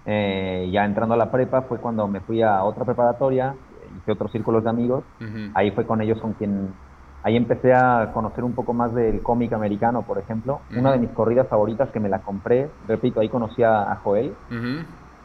Eh, 0.06 0.70
ya 0.72 0.86
entrando 0.86 1.16
a 1.16 1.18
la 1.18 1.32
prepa 1.32 1.64
fue 1.64 1.80
cuando 1.80 2.08
me 2.08 2.22
fui 2.22 2.42
a 2.42 2.64
otra 2.64 2.86
preparatoria, 2.86 3.56
hice 3.98 4.14
otros 4.14 4.32
círculos 4.32 4.64
de 4.64 4.70
amigos, 4.70 5.04
ahí 5.54 5.72
fue 5.72 5.86
con 5.86 6.00
ellos 6.00 6.22
con 6.22 6.32
quien, 6.32 6.74
ahí 7.24 7.36
empecé 7.36 7.74
a 7.74 8.12
conocer 8.14 8.46
un 8.46 8.54
poco 8.54 8.74
más 8.74 8.96
del 8.96 9.22
cómic 9.22 9.52
americano, 9.52 10.04
por 10.04 10.18
ejemplo. 10.18 10.62
Una 10.74 10.94
de 10.94 10.98
mis 10.98 11.10
corridas 11.10 11.50
favoritas 11.50 11.90
que 11.90 12.00
me 12.00 12.08
la 12.08 12.20
compré, 12.20 12.70
repito, 12.88 13.20
ahí 13.20 13.28
conocí 13.28 13.64
a, 13.64 14.00
Joel 14.02 14.34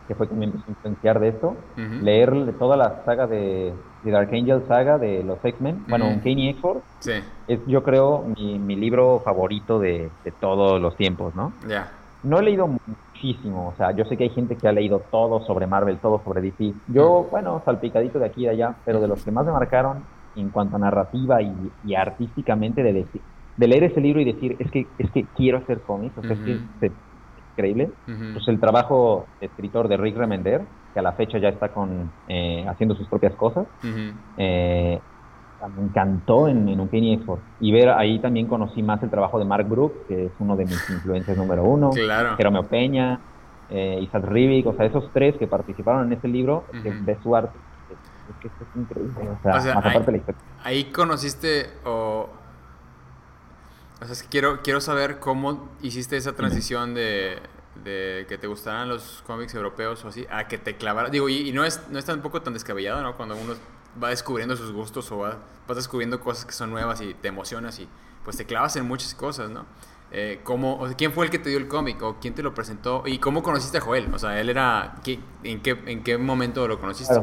que 0.09 0.15
fue 0.15 0.27
quien 0.27 0.41
me 0.41 0.47
empezó 0.47 0.65
a 0.67 0.71
influenciar 0.71 1.21
de 1.21 1.29
esto, 1.29 1.55
leer 1.77 2.55
toda 2.59 2.79
la 2.79 3.05
saga 3.05 3.27
de, 3.27 3.75
de 4.03 4.11
Dark 4.11 4.31
Angel 4.33 4.63
saga 4.67 4.97
de 4.97 5.23
los 5.23 5.39
X-Men, 5.45 5.85
bueno, 5.87 6.09
un 6.09 6.21
Kanye 6.21 6.51
X-Force, 6.51 7.23
es 7.47 7.61
yo 7.67 7.83
creo 7.83 8.25
mi, 8.37 8.59
mi 8.59 8.75
libro 8.75 9.21
favorito 9.23 9.79
de, 9.79 10.11
de, 10.25 10.31
todos 10.33 10.81
los 10.81 10.97
tiempos, 10.97 11.35
¿no? 11.35 11.53
Ya. 11.69 11.93
No 12.23 12.39
he 12.39 12.43
leído 12.43 12.67
muchísimo, 12.67 13.69
o 13.69 13.77
sea, 13.77 13.93
yo 13.93 14.07
sé 14.07 14.17
que 14.17 14.25
hay 14.25 14.31
gente 14.31 14.57
que 14.57 14.67
ha 14.67 14.73
leído 14.73 15.03
todo 15.11 15.45
sobre 15.45 15.67
Marvel, 15.67 15.99
todo 15.99 16.23
sobre 16.25 16.41
DC. 16.41 16.73
Yo, 16.89 17.29
bueno, 17.31 17.61
salpicadito 17.65 18.19
de 18.19 18.27
aquí 18.27 18.43
y 18.43 18.45
de 18.45 18.51
allá, 18.51 18.75
pero 18.87 19.01
de 19.01 19.09
los 19.09 19.23
que 19.23 19.31
más 19.31 19.45
me 19.45 19.53
marcaron 19.53 20.03
en 20.37 20.49
cuanto 20.49 20.77
a 20.77 20.79
narrativa 20.79 21.43
y, 21.43 21.53
y 21.85 21.95
artísticamente 21.95 22.83
de 22.83 22.93
decir, 22.95 23.21
de 23.59 23.67
leer 23.67 23.85
ese 23.85 24.01
libro 24.01 24.21
y 24.21 24.25
decir, 24.25 24.57
es 24.59 24.71
que 24.71 24.87
es 24.99 25.11
que 25.11 25.27
quiero 25.37 25.59
hacer 25.59 25.81
cómics, 25.81 26.17
o 26.17 26.23
sea, 26.23 26.33
es 26.33 26.39
que 26.41 26.93
increíble. 27.59 27.91
Pues 28.33 28.47
el 28.49 28.61
trabajo 28.61 29.27
de 29.41 29.47
escritor 29.47 29.89
de 29.89 29.97
Rick 29.97 30.17
Remender, 30.17 30.63
que 30.93 31.01
a 31.01 31.03
la 31.03 31.13
fecha 31.13 31.39
ya 31.39 31.49
está 31.49 31.71
con 31.71 32.11
eh, 32.29 32.65
haciendo 32.69 32.95
sus 32.95 33.09
propias 33.09 33.35
cosas. 33.35 33.67
Eh, 34.37 35.01
me 35.77 35.83
encantó 35.83 36.47
en, 36.47 36.69
en 36.69 36.79
Uncanny 36.79 37.15
Export. 37.15 37.43
Y 37.61 37.73
ver 37.73 37.89
ahí 37.91 38.21
también 38.21 38.47
conocí 38.47 38.83
más 38.83 39.03
el 39.03 39.11
trabajo 39.11 39.41
de 39.41 39.45
Mark 39.45 39.67
Brooks, 39.69 39.97
que 40.07 40.27
es 40.27 40.33
uno 40.39 40.57
de 40.57 40.65
mis 40.65 40.91
influencias 40.91 41.37
número 41.37 41.65
uno. 41.65 41.91
Claro. 41.91 42.37
Jerome 42.37 42.63
Peña, 42.65 43.19
eh, 43.69 43.99
Isaac 44.01 44.25
Rivik, 44.25 44.67
o 44.69 44.75
sea, 44.75 44.87
esos 44.87 45.11
tres 45.13 45.37
que 45.37 45.49
participaron 45.49 46.07
en 46.07 46.13
este 46.13 46.29
libro, 46.29 46.65
que 46.83 46.91
ves 46.91 47.19
su 47.23 47.35
arte. 47.35 47.59
Es 48.31 48.37
que 48.37 48.49
esto 48.49 48.65
es 48.71 48.81
increíble. 48.81 49.31
O 49.31 49.43
sea, 49.43 49.75
más 49.75 49.87
aparte 49.87 50.07
de 50.07 50.13
la 50.13 50.19
historia. 50.19 50.41
Ahí 50.63 50.85
conociste 50.93 51.67
o 51.85 52.29
o 54.01 54.05
sea, 54.05 54.13
es 54.13 54.23
que 54.23 54.29
quiero, 54.29 54.63
quiero 54.63 54.81
saber 54.81 55.19
cómo 55.19 55.69
hiciste 55.83 56.17
esa 56.17 56.35
transición 56.35 56.95
de, 56.95 57.39
de 57.85 58.27
que 58.29 58.39
te 58.39 58.47
gustaran 58.47 58.89
los 58.89 59.23
cómics 59.27 59.55
europeos 59.55 60.05
o 60.05 60.09
así, 60.09 60.27
a 60.31 60.47
que 60.49 60.59
te 60.59 60.77
clavara. 60.77 61.11
Digo, 61.11 61.29
y, 61.29 61.53
no, 61.53 61.65
es, 61.65 61.83
no 61.91 61.99
es 61.99 62.05
tampoco 62.05 62.43
tan 62.43 62.55
descabellado, 62.55 63.03
¿no? 63.03 63.17
Cuando 63.17 63.37
uno 63.37 63.55
va 64.03 64.11
descubriendo 64.11 64.57
sus 64.57 64.73
gustos 64.73 65.11
o 65.11 65.19
va, 65.19 65.39
vas 65.67 65.77
descubriendo 65.77 66.21
cosas 66.21 66.45
que 66.45 66.53
son 66.53 66.71
nuevas 66.71 67.01
y 67.01 67.15
te 67.15 67.29
emocionas 67.29 67.79
y 67.81 67.89
pues 68.25 68.37
te 68.37 68.45
clavas 68.45 68.77
en 68.77 68.87
muchas 68.87 69.15
cosas, 69.15 69.51
¿no? 69.51 69.65
Eh, 70.11 70.41
¿cómo, 70.43 70.75
o 70.75 70.89
¿Quién 70.97 71.13
fue 71.13 71.27
el 71.27 71.31
que 71.31 71.39
te 71.39 71.51
dio 71.51 71.59
el 71.59 71.69
cómic 71.69 72.03
o 72.03 72.17
quién 72.21 72.35
te 72.35 72.43
lo 72.43 72.55
presentó? 72.55 73.03
¿Y 73.05 73.19
cómo 73.19 73.43
conociste 73.43 73.79
a 73.79 73.81
Joel? 73.81 74.13
O 74.15 74.19
sea, 74.19 74.41
él 74.41 74.49
era... 74.49 74.95
en, 75.43 75.61
qué, 75.61 75.79
¿En 75.87 76.03
qué 76.03 76.17
momento 76.17 76.67
lo 76.67 76.81
conociste? 76.81 77.21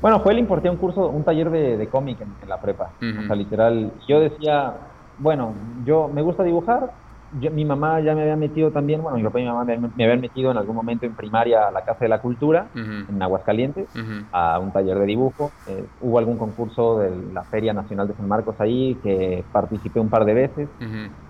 Bueno, 0.00 0.20
Joel 0.20 0.38
importé 0.38 0.70
un 0.70 0.76
curso, 0.76 1.08
un 1.08 1.24
taller 1.24 1.50
de, 1.50 1.88
cómic 1.88 2.18
en, 2.22 2.48
la 2.48 2.58
prepa. 2.58 2.92
O 3.00 3.26
sea, 3.26 3.36
literal, 3.36 3.92
yo 4.08 4.20
decía, 4.20 4.78
bueno, 5.20 5.54
yo 5.84 6.08
me 6.08 6.22
gusta 6.22 6.42
dibujar. 6.42 6.90
mi 7.30 7.64
mamá 7.64 8.00
ya 8.00 8.14
me 8.14 8.22
había 8.22 8.36
metido 8.36 8.72
también, 8.72 9.02
bueno, 9.02 9.18
mi 9.18 9.22
papá 9.22 9.38
y 9.38 9.42
mi 9.42 9.48
mamá 9.50 9.64
me, 9.64 9.74
habían 10.04 10.20
metido 10.20 10.50
en 10.50 10.56
algún 10.56 10.74
momento 10.74 11.04
en 11.06 11.14
primaria 11.14 11.68
a 11.68 11.70
la 11.70 11.84
Casa 11.84 12.00
de 12.00 12.08
la 12.08 12.20
Cultura, 12.20 12.70
en 12.74 13.22
Aguascalientes, 13.22 13.88
a 14.32 14.58
un 14.58 14.72
taller 14.72 14.98
de 14.98 15.04
dibujo. 15.04 15.52
Eh, 15.66 15.86
hubo 16.00 16.18
algún 16.18 16.38
concurso 16.38 16.98
de 16.98 17.10
la 17.32 17.44
Feria 17.44 17.74
Nacional 17.74 18.08
de 18.08 18.14
San 18.14 18.28
Marcos 18.28 18.56
ahí, 18.60 18.98
que 19.02 19.46
participé 19.52 20.00
un 20.00 20.08
par 20.08 20.24
de 20.24 20.34
veces. 20.34 20.70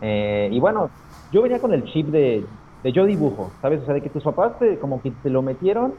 Eh, 0.01 0.49
y 0.53 0.61
bueno, 0.61 0.93
yo 1.33 1.43
venía 1.43 1.61
con 1.61 1.75
el 1.75 1.85
chip 1.85 2.11
de, 2.11 2.49
yo 2.85 3.05
dibujo, 3.05 3.57
¿sabes? 3.61 3.83
O 3.83 3.85
sea, 3.87 3.95
de 3.95 4.03
que 4.03 4.11
tus 4.11 4.23
papás 4.23 4.59
te, 4.61 4.79
como 4.79 5.03
que 5.03 5.11
te 5.11 5.31
lo 5.31 5.43
metieron 5.43 5.95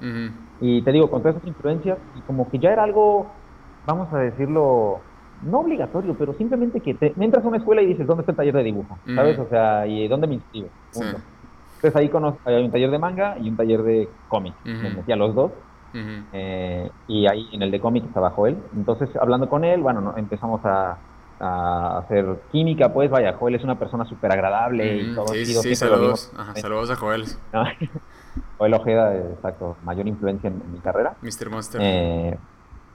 y 0.61 0.83
te 0.83 0.91
digo, 0.93 1.09
con 1.09 1.21
todas 1.21 1.35
esas 1.35 1.47
influencias, 1.47 1.99
y 2.13 2.21
como 2.21 2.49
que 2.49 2.59
ya 2.59 2.71
era 2.71 2.83
algo, 2.83 3.41
vamos 3.85 4.13
a 4.13 4.19
decirlo, 4.19 5.10
no 5.43 5.59
obligatorio, 5.59 6.15
pero 6.17 6.33
simplemente 6.33 6.79
que 6.79 6.93
te, 6.93 7.13
entras 7.19 7.43
a 7.43 7.47
una 7.47 7.57
escuela 7.57 7.81
y 7.81 7.87
dices, 7.87 8.07
¿dónde 8.07 8.21
está 8.21 8.31
el 8.31 8.37
taller 8.37 8.55
de 8.55 8.63
dibujo? 8.63 8.97
¿Sabes? 9.15 9.39
O 9.39 9.47
sea, 9.49 9.87
¿y 9.87 10.07
dónde 10.07 10.27
me 10.27 10.35
inscribo? 10.35 10.69
Entonces 10.93 11.95
ahí 11.95 12.09
conozco, 12.09 12.39
hay 12.45 12.63
un 12.63 12.71
taller 12.71 12.91
de 12.91 12.99
manga 12.99 13.37
y 13.39 13.49
un 13.49 13.57
taller 13.57 13.81
de 13.81 14.09
cómic. 14.27 14.53
Me 14.63 14.89
metí 14.91 15.11
a 15.11 15.15
los 15.15 15.33
dos. 15.33 15.51
Eh, 15.93 16.89
y 17.07 17.27
ahí 17.27 17.49
en 17.51 17.61
el 17.63 17.71
de 17.71 17.79
cómic 17.79 18.05
estaba 18.05 18.33
él. 18.47 18.57
Entonces, 18.75 19.09
hablando 19.19 19.49
con 19.49 19.63
él, 19.63 19.81
bueno, 19.81 20.13
empezamos 20.15 20.61
a, 20.63 20.97
hacer 21.43 22.39
química, 22.51 22.93
pues 22.93 23.09
vaya, 23.09 23.33
Joel 23.33 23.55
es 23.55 23.63
una 23.63 23.79
persona 23.79 24.05
súper 24.05 24.31
agradable 24.31 24.97
y 24.97 25.15
todo. 25.15 25.29
Sí, 25.29 25.43
sí, 25.47 25.75
saludos. 25.75 26.31
saludos 26.53 26.91
a 26.91 26.95
Joel. 26.95 27.25
Joel 28.59 28.73
Ojeda, 28.75 29.15
exacto, 29.15 29.75
mayor 29.83 30.07
influencia 30.07 30.49
en, 30.49 30.61
mi 30.71 30.77
carrera. 30.77 31.15
Mr. 31.23 31.49
Monster. 31.49 31.81
Eh, 31.83 32.37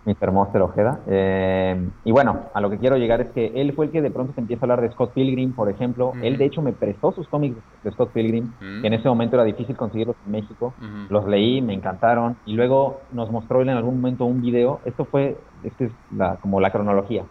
Mr. 0.07 0.31
Monster 0.33 0.63
Ojeda. 0.63 1.01
Eh, 1.07 1.89
y 2.05 2.13
bueno, 2.13 2.41
a 2.55 2.61
lo 2.61 2.71
que 2.71 2.79
quiero 2.79 2.97
llegar 2.97 3.21
es 3.21 3.29
que 3.31 3.53
él 3.57 3.73
fue 3.75 3.87
el 3.87 3.91
que 3.91 4.01
de 4.01 4.11
pronto 4.11 4.33
se 4.33 4.41
empieza 4.41 4.65
a 4.65 4.65
hablar 4.65 4.81
de 4.81 4.91
Scott 4.93 5.13
Pilgrim, 5.13 5.53
por 5.53 5.69
ejemplo. 5.69 6.13
Él, 6.23 6.39
de 6.39 6.45
hecho, 6.45 6.63
me 6.63 6.73
prestó 6.73 7.13
sus 7.13 7.29
cómics 7.29 7.57
de 7.83 7.91
Scott 7.91 8.13
Pilgrim, 8.13 8.53
que 8.81 8.87
en 8.87 8.95
ese 8.95 9.09
momento 9.09 9.37
era 9.37 9.45
difícil 9.45 9.77
conseguirlos 9.77 10.17
en 10.25 10.33
México. 10.33 10.73
Los 11.11 11.27
leí, 11.27 11.61
me 11.61 11.75
encantaron. 11.75 12.37
Y 12.47 12.55
luego 12.55 13.01
nos 13.13 13.31
mostró 13.31 13.61
él 13.61 13.69
en 13.69 13.77
algún 13.77 13.97
momento 13.97 14.25
un 14.25 14.41
video. 14.41 14.81
Esto 14.85 15.05
fue, 15.05 15.37
este 15.65 15.87
es 15.87 15.93
la, 16.17 16.37
como 16.37 16.61
la 16.61 16.71
cronología. 16.71 17.25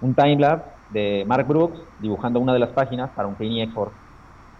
Un 0.00 0.14
timelapse 0.14 0.70
de 0.90 1.24
Mark 1.26 1.46
Brooks 1.46 1.80
dibujando 2.00 2.40
una 2.40 2.52
de 2.52 2.60
las 2.60 2.70
páginas 2.70 3.10
para 3.10 3.26
un 3.28 3.34
Penny 3.34 3.62
Export, 3.62 3.92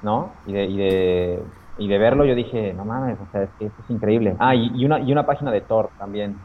¿no? 0.03 0.31
Y 0.47 0.53
de, 0.53 0.65
y 0.65 0.77
de, 0.77 1.43
y 1.79 1.89
de 1.89 1.99
verlo 1.99 2.25
yo 2.25 2.35
dije, 2.35 2.73
no 2.73 2.85
mames, 2.85 3.19
o 3.21 3.31
sea, 3.33 3.43
es 3.43 3.51
que 3.59 3.67
esto 3.67 3.83
es 3.83 3.91
increíble. 3.91 4.37
Ah, 4.39 4.55
y, 4.55 4.71
y, 4.75 4.85
una, 4.85 5.01
y 5.01 5.11
una 5.13 5.25
página 5.25 5.51
de 5.51 5.61
Thor 5.61 5.91
también, 5.99 6.37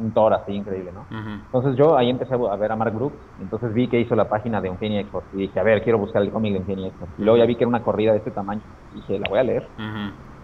un 0.00 0.12
Thor 0.12 0.34
así 0.34 0.52
increíble, 0.52 0.92
¿no? 0.92 1.06
Entonces 1.10 1.76
yo 1.76 1.96
ahí 1.96 2.10
empecé 2.10 2.34
a 2.34 2.56
ver 2.56 2.72
a 2.72 2.76
Mark 2.76 2.94
Brooks, 2.94 3.16
entonces 3.40 3.72
vi 3.72 3.88
que 3.88 4.00
hizo 4.00 4.14
la 4.14 4.28
página 4.28 4.60
de 4.60 4.70
Uncanny 4.70 4.98
Export 4.98 5.26
y 5.34 5.38
dije, 5.38 5.60
a 5.60 5.62
ver, 5.62 5.82
quiero 5.82 5.98
buscar 5.98 6.22
el 6.22 6.30
cómic 6.30 6.52
de 6.52 6.58
Uncanny 6.60 6.86
Export. 6.86 7.10
Y 7.18 7.22
luego 7.22 7.38
ya 7.38 7.46
vi 7.46 7.56
que 7.56 7.64
era 7.64 7.68
una 7.68 7.82
corrida 7.82 8.12
de 8.12 8.18
este 8.18 8.30
tamaño 8.30 8.62
y 8.92 8.96
dije, 8.96 9.18
la 9.18 9.28
voy 9.28 9.38
a 9.38 9.42
leer. 9.42 9.68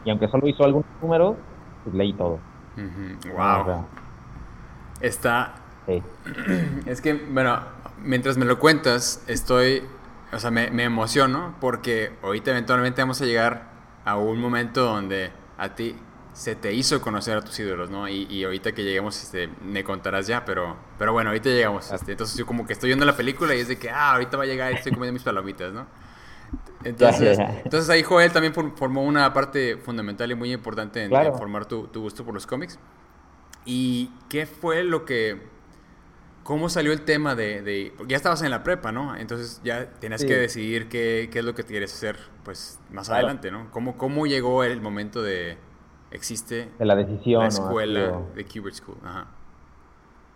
Y 0.04 0.10
aunque 0.10 0.28
solo 0.28 0.46
hizo 0.46 0.64
algunos 0.64 0.86
números, 1.00 1.36
pues 1.84 1.94
leí 1.94 2.12
todo. 2.12 2.38
Wow. 3.36 3.86
Está... 5.00 5.54
Es 6.86 7.00
que, 7.00 7.12
bueno, 7.12 7.58
mientras 8.02 8.36
me 8.38 8.44
lo 8.44 8.58
cuentas, 8.58 9.24
estoy... 9.28 9.82
O 10.32 10.38
sea, 10.38 10.50
me, 10.50 10.70
me 10.70 10.84
emociono 10.84 11.54
porque 11.60 12.10
ahorita 12.22 12.50
eventualmente 12.50 13.00
vamos 13.02 13.20
a 13.22 13.24
llegar 13.24 13.74
a 14.04 14.16
un 14.16 14.40
momento 14.40 14.84
donde 14.84 15.30
a 15.58 15.68
ti 15.70 15.94
se 16.34 16.56
te 16.56 16.72
hizo 16.72 17.00
conocer 17.00 17.38
a 17.38 17.42
tus 17.42 17.58
ídolos, 17.60 17.90
¿no? 17.90 18.08
Y, 18.08 18.26
y, 18.28 18.42
ahorita 18.42 18.72
que 18.72 18.82
lleguemos, 18.82 19.22
este, 19.22 19.48
me 19.64 19.84
contarás 19.84 20.26
ya, 20.26 20.44
pero, 20.44 20.76
pero 20.98 21.12
bueno, 21.12 21.30
ahorita 21.30 21.48
llegamos. 21.48 21.90
Este, 21.92 22.10
entonces 22.10 22.36
yo 22.36 22.44
como 22.44 22.66
que 22.66 22.72
estoy 22.72 22.88
viendo 22.88 23.06
la 23.06 23.16
película 23.16 23.54
y 23.54 23.60
es 23.60 23.68
de 23.68 23.78
que, 23.78 23.88
ah, 23.88 24.14
ahorita 24.14 24.36
va 24.36 24.42
a 24.42 24.46
llegar 24.46 24.72
y 24.72 24.74
estoy 24.74 24.92
comiendo 24.92 25.12
mis 25.12 25.22
palomitas, 25.22 25.72
¿no? 25.72 25.86
Entonces, 26.82 27.38
entonces 27.38 27.88
ahí 27.88 28.02
Joel 28.02 28.32
también 28.32 28.52
formó 28.52 29.04
una 29.04 29.32
parte 29.32 29.76
fundamental 29.76 30.30
y 30.30 30.34
muy 30.34 30.52
importante 30.52 31.04
en, 31.04 31.10
formar 31.10 31.66
tu, 31.66 31.86
tu, 31.86 32.02
gusto 32.02 32.24
por 32.24 32.34
los 32.34 32.46
cómics. 32.46 32.78
¿Y 33.64 34.10
qué 34.28 34.44
fue 34.44 34.82
lo 34.82 35.04
que... 35.04 35.54
¿Cómo 36.42 36.68
salió 36.68 36.92
el 36.92 37.02
tema 37.02 37.34
de, 37.34 37.62
de, 37.62 37.94
ya 38.06 38.16
estabas 38.18 38.42
en 38.42 38.50
la 38.50 38.62
prepa, 38.62 38.92
¿no? 38.92 39.16
Entonces 39.16 39.62
ya 39.64 39.92
tenías 39.92 40.24
que 40.24 40.36
decidir 40.36 40.88
qué, 40.88 41.30
qué, 41.32 41.38
es 41.38 41.44
lo 41.44 41.54
que 41.54 41.62
quieres 41.62 41.94
hacer 41.94 42.18
pues 42.42 42.78
más 42.90 43.08
adelante, 43.08 43.50
¿no? 43.50 43.70
¿Cómo, 43.70 43.96
¿Cómo 43.96 44.26
llegó 44.26 44.62
el 44.62 44.82
momento 44.82 45.22
de, 45.22 45.56
existe 46.14 46.70
de 46.78 46.84
la 46.84 46.94
decisión 46.94 47.42
la 47.42 47.48
escuela 47.48 48.20
de 48.34 48.44
Kubert 48.44 48.74
School. 48.74 48.96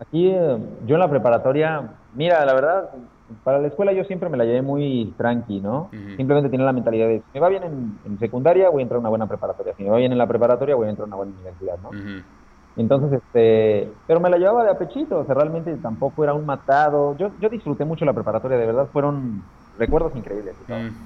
Aquí 0.01 0.29
eh, 0.29 0.59
yo 0.87 0.95
en 0.95 1.01
la 1.01 1.09
preparatoria, 1.09 1.95
mira, 2.15 2.45
la 2.45 2.55
verdad, 2.55 2.91
para 3.45 3.59
la 3.59 3.69
escuela 3.69 3.93
yo 3.93 4.05
siempre 4.05 4.29
me 4.29 4.37
la 4.37 4.45
llevé 4.45 4.63
muy 4.63 5.13
tranqui, 5.17 5.61
¿no? 5.61 5.89
Simplemente 6.17 6.51
tenía 6.51 6.67
la 6.67 6.73
mentalidad 6.73 7.09
de, 7.09 7.19
si 7.19 7.25
me 7.35 7.41
va 7.41 7.49
bien 7.49 7.63
en, 8.05 8.19
secundaria, 8.19 8.71
voy 8.71 8.81
a 8.81 8.83
entrar 8.83 8.97
a 8.97 9.01
una 9.01 9.09
buena 9.09 9.27
preparatoria. 9.27 9.75
Si 9.77 9.83
me 9.83 9.91
va 9.91 9.97
bien 9.97 10.13
en 10.13 10.19
la 10.19 10.27
preparatoria, 10.27 10.77
voy 10.77 10.87
a 10.87 10.91
entrar 10.91 11.05
a 11.05 11.09
una 11.09 11.17
buena 11.17 11.33
universidad, 11.33 11.79
¿no? 11.83 11.91
Entonces, 12.77 13.13
este, 13.13 13.91
pero 14.07 14.21
me 14.21 14.31
la 14.31 14.39
llevaba 14.39 14.63
de 14.63 14.71
apechito, 14.71 15.19
o 15.19 15.25
sea, 15.25 15.35
realmente 15.35 15.75
tampoco 15.79 16.23
era 16.23 16.33
un 16.33 16.47
matado. 16.47 17.17
Yo, 17.17 17.33
yo 17.41 17.49
disfruté 17.49 17.85
mucho 17.85 18.05
la 18.05 18.13
preparatoria, 18.13 18.57
de 18.57 18.67
verdad, 18.67 18.87
fueron 18.93 19.43
recuerdos 19.79 20.15
increíbles, 20.15 20.55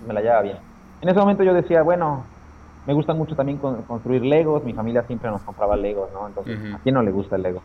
me 0.06 0.12
la 0.12 0.20
llevaba 0.20 0.42
bien. 0.42 0.58
En 1.00 1.08
ese 1.08 1.18
momento 1.18 1.42
yo 1.42 1.54
decía, 1.54 1.82
bueno, 1.82 2.24
me 2.86 2.94
gusta 2.94 3.14
mucho 3.14 3.36
también 3.36 3.58
construir 3.58 4.22
Legos, 4.22 4.64
mi 4.64 4.72
familia 4.72 5.02
siempre 5.04 5.30
nos 5.30 5.42
compraba 5.42 5.76
Legos, 5.76 6.10
¿no? 6.12 6.26
Entonces, 6.26 6.74
¿a 6.74 6.78
quién 6.78 6.94
no 6.94 7.02
le 7.02 7.10
gusta 7.10 7.36
el 7.36 7.42
Lego? 7.42 7.62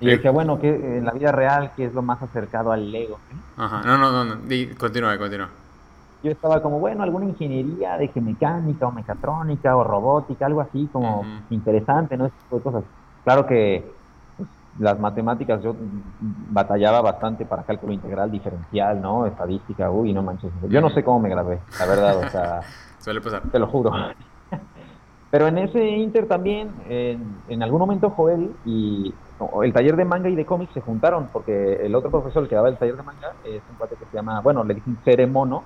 Y 0.00 0.06
decía, 0.06 0.30
bueno, 0.30 0.60
que 0.60 0.68
en 0.68 1.04
la 1.04 1.12
vida 1.12 1.32
real, 1.32 1.72
¿qué 1.74 1.86
es 1.86 1.94
lo 1.94 2.02
más 2.02 2.22
acercado 2.22 2.70
al 2.70 2.92
Lego? 2.92 3.18
Ajá, 3.56 3.82
no, 3.84 3.98
no, 3.98 4.24
no, 4.24 4.36
continúa, 4.78 5.18
continúa. 5.18 5.48
Yo 6.22 6.30
estaba 6.32 6.60
como, 6.60 6.80
bueno, 6.80 7.02
alguna 7.02 7.26
ingeniería 7.26 7.96
de 7.96 8.08
que 8.08 8.20
mecánica 8.20 8.86
o 8.86 8.92
mecatrónica 8.92 9.76
o 9.76 9.84
robótica, 9.84 10.46
algo 10.46 10.60
así 10.60 10.88
como 10.92 11.24
interesante, 11.50 12.16
¿no? 12.16 12.26
Ese 12.26 12.36
tipo 12.42 12.56
de 12.56 12.62
cosas. 12.62 12.84
Claro 13.24 13.46
que 13.46 13.90
pues, 14.36 14.48
las 14.78 14.98
matemáticas 14.98 15.62
yo 15.62 15.74
batallaba 16.50 17.00
bastante 17.00 17.44
para 17.44 17.62
cálculo 17.62 17.92
integral, 17.92 18.30
diferencial, 18.30 19.00
¿no? 19.00 19.26
Estadística, 19.26 19.90
uy, 19.90 20.12
no 20.12 20.22
manches. 20.22 20.50
Yo 20.68 20.80
no 20.80 20.90
sé 20.90 21.02
cómo 21.02 21.20
me 21.20 21.28
gradué, 21.28 21.60
la 21.78 21.86
verdad, 21.86 22.18
o 22.18 22.28
sea... 22.28 22.60
Suele 22.98 23.20
pasar. 23.20 23.42
Te 23.50 23.58
lo 23.58 23.68
juro. 23.68 23.92
Pero 25.30 25.46
en 25.46 25.58
ese 25.58 25.86
Inter 25.86 26.26
también, 26.26 26.70
en, 26.88 27.62
algún 27.62 27.80
momento 27.80 28.10
Joel 28.10 28.50
y 28.64 29.12
el 29.62 29.72
taller 29.72 29.96
de 29.96 30.04
manga 30.06 30.30
y 30.30 30.34
de 30.34 30.46
cómics 30.46 30.72
se 30.72 30.80
juntaron, 30.80 31.28
porque 31.32 31.74
el 31.84 31.94
otro 31.94 32.10
profesor 32.10 32.48
que 32.48 32.54
daba 32.54 32.70
el 32.70 32.78
taller 32.78 32.96
de 32.96 33.02
manga 33.02 33.34
es 33.44 33.60
un 33.70 33.76
cuate 33.76 33.96
que 33.96 34.06
se 34.06 34.16
llama, 34.16 34.40
bueno, 34.40 34.64
le 34.64 34.74
dicen 34.74 34.96
Cere 35.04 35.26
Mono, 35.26 35.64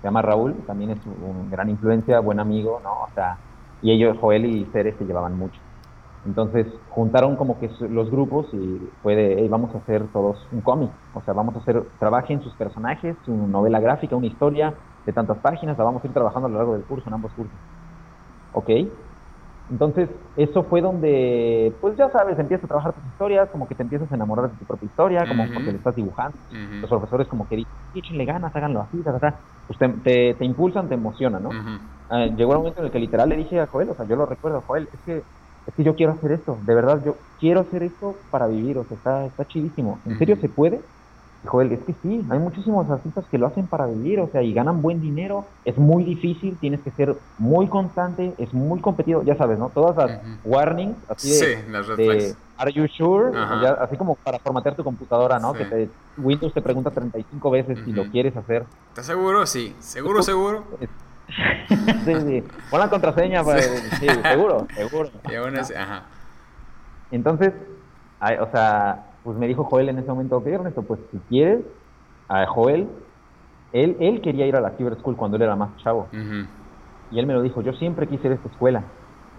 se 0.00 0.08
llama 0.08 0.22
Raúl, 0.22 0.54
también 0.66 0.90
es 0.90 0.98
un 1.06 1.50
gran 1.50 1.70
influencia, 1.70 2.18
buen 2.18 2.40
amigo, 2.40 2.80
¿no? 2.82 3.04
O 3.04 3.08
sea, 3.14 3.38
y 3.80 3.92
ellos, 3.92 4.18
Joel 4.20 4.44
y 4.44 4.64
Cere, 4.72 4.92
se 4.98 5.04
llevaban 5.04 5.38
mucho. 5.38 5.60
Entonces 6.26 6.66
juntaron 6.90 7.36
como 7.36 7.60
que 7.60 7.70
los 7.88 8.10
grupos 8.10 8.52
y 8.52 8.90
fue 9.04 9.14
de, 9.14 9.48
vamos 9.48 9.72
a 9.72 9.78
hacer 9.78 10.02
todos 10.12 10.44
un 10.50 10.60
cómic, 10.60 10.90
o 11.14 11.22
sea, 11.22 11.32
vamos 11.32 11.54
a 11.54 11.58
hacer, 11.60 11.84
trabajen 12.00 12.42
sus 12.42 12.52
personajes, 12.54 13.16
su 13.24 13.32
novela 13.32 13.78
gráfica, 13.78 14.16
una 14.16 14.26
historia 14.26 14.74
de 15.06 15.12
tantas 15.12 15.38
páginas, 15.38 15.78
la 15.78 15.84
vamos 15.84 16.02
a 16.02 16.06
ir 16.08 16.12
trabajando 16.12 16.48
a 16.48 16.50
lo 16.50 16.56
largo 16.56 16.72
del 16.72 16.82
curso, 16.82 17.08
en 17.08 17.14
ambos 17.14 17.30
cursos. 17.34 17.54
¿Ok? 18.56 18.70
Entonces, 19.68 20.08
eso 20.36 20.64
fue 20.64 20.80
donde, 20.80 21.76
pues 21.80 21.96
ya 21.98 22.08
sabes, 22.10 22.38
empiezas 22.38 22.64
a 22.64 22.68
trabajar 22.68 22.94
tus 22.94 23.04
historias, 23.06 23.50
como 23.50 23.66
que 23.66 23.74
te 23.74 23.82
empiezas 23.82 24.10
a 24.12 24.14
enamorar 24.14 24.50
de 24.52 24.58
tu 24.58 24.64
propia 24.66 24.86
historia, 24.86 25.26
como 25.26 25.52
porque 25.52 25.72
le 25.72 25.78
estás 25.78 25.94
dibujando. 25.96 26.38
Los 26.80 26.90
profesores 26.90 27.26
como 27.28 27.48
que 27.48 27.56
dicen, 27.56 27.74
échenle 27.92 28.24
ganas, 28.26 28.54
háganlo 28.54 28.80
así, 28.82 29.02
ta, 29.02 29.18
ta, 29.18 29.40
Pues 29.66 29.78
te, 29.78 30.34
te, 30.34 30.44
impulsan, 30.44 30.88
te 30.88 30.94
emocionan, 30.94 31.42
¿no? 31.42 31.58
eh, 32.10 32.32
llegó 32.36 32.52
un 32.52 32.58
momento 32.58 32.80
en 32.80 32.86
el 32.86 32.92
que 32.92 33.00
literal 33.00 33.28
le 33.28 33.36
dije 33.36 33.58
a 33.60 33.66
Joel, 33.66 33.90
o 33.90 33.96
sea, 33.96 34.06
yo 34.08 34.14
lo 34.16 34.26
recuerdo, 34.26 34.62
Joel, 34.62 34.88
es 34.92 35.02
que, 35.02 35.24
es 35.66 35.74
que 35.74 35.82
yo 35.84 35.96
quiero 35.96 36.12
hacer 36.12 36.30
esto, 36.32 36.60
de 36.62 36.74
verdad, 36.74 37.02
yo 37.04 37.22
quiero 37.38 37.60
hacer 37.62 37.82
esto 37.82 38.22
para 38.30 38.46
vivir, 38.46 38.78
o 38.78 38.84
sea, 38.86 38.96
está, 38.98 39.26
está 39.26 39.46
chidísimo. 39.46 40.02
¿En 40.06 40.16
serio 40.18 40.36
se 40.40 40.48
puede? 40.48 40.86
Joel, 41.46 41.72
es 41.72 41.80
que 41.80 41.94
sí, 42.02 42.24
hay 42.28 42.38
muchísimos 42.38 42.90
artistas 42.90 43.24
que 43.30 43.38
lo 43.38 43.46
hacen 43.46 43.66
para 43.66 43.86
vivir, 43.86 44.20
o 44.20 44.28
sea, 44.28 44.42
y 44.42 44.52
ganan 44.52 44.82
buen 44.82 45.00
dinero, 45.00 45.46
es 45.64 45.78
muy 45.78 46.04
difícil, 46.04 46.56
tienes 46.60 46.80
que 46.80 46.90
ser 46.90 47.16
muy 47.38 47.68
constante, 47.68 48.34
es 48.38 48.52
muy 48.52 48.80
competido, 48.80 49.22
ya 49.22 49.36
sabes, 49.36 49.58
¿no? 49.58 49.70
Todas 49.70 49.96
las 49.96 50.20
warnings, 50.44 50.96
así 51.08 51.30
de, 51.30 51.34
sí, 51.34 51.70
las 51.70 51.86
red 51.86 52.34
¿Are 52.58 52.72
you 52.72 52.86
sure? 52.88 53.36
así 53.80 53.96
como 53.96 54.14
para 54.14 54.38
formatear 54.38 54.74
tu 54.74 54.82
computadora, 54.82 55.38
¿no? 55.38 55.52
Que 55.52 55.90
Windows 56.16 56.54
te 56.54 56.62
pregunta 56.62 56.90
35 56.90 57.50
veces 57.50 57.78
si 57.84 57.92
lo 57.92 58.04
quieres 58.10 58.34
hacer. 58.36 58.64
¿Estás 58.88 59.06
seguro? 59.06 59.46
Sí. 59.46 59.74
¿Seguro, 59.78 60.22
seguro? 60.22 60.64
sí, 62.04 62.14
sí. 62.14 62.44
Pon 62.70 62.80
la 62.80 62.88
contraseña, 62.88 63.44
pues, 63.44 63.66
sí. 64.00 64.06
seguro, 64.22 64.66
seguro. 64.74 65.10
Y 65.30 65.34
aún 65.34 65.56
así, 65.58 65.74
ajá. 65.74 66.04
Entonces, 67.10 67.52
o 68.40 68.50
sea, 68.50 69.04
pues 69.26 69.38
me 69.38 69.48
dijo 69.48 69.64
Joel 69.64 69.90
en 69.90 69.98
ese 69.98 70.08
momento, 70.08 70.38
ok 70.38 70.46
Ernesto, 70.46 70.82
pues 70.84 71.00
si 71.10 71.18
quieres, 71.28 71.66
a 72.28 72.46
Joel, 72.46 72.88
él, 73.72 73.96
él 74.00 74.22
quería 74.22 74.46
ir 74.46 74.56
a 74.56 74.60
la 74.62 74.70
Cyber 74.76 74.96
School 75.00 75.16
cuando 75.16 75.36
él 75.36 75.42
era 75.42 75.56
más 75.56 75.76
chavo. 75.82 76.08
Y 77.10 77.18
él 77.18 77.26
me 77.26 77.34
lo 77.34 77.42
dijo, 77.42 77.62
yo 77.62 77.72
siempre 77.74 78.08
quise 78.08 78.26
ir 78.28 78.32
a 78.32 78.36
esta 78.36 78.48
escuela. 78.48 78.84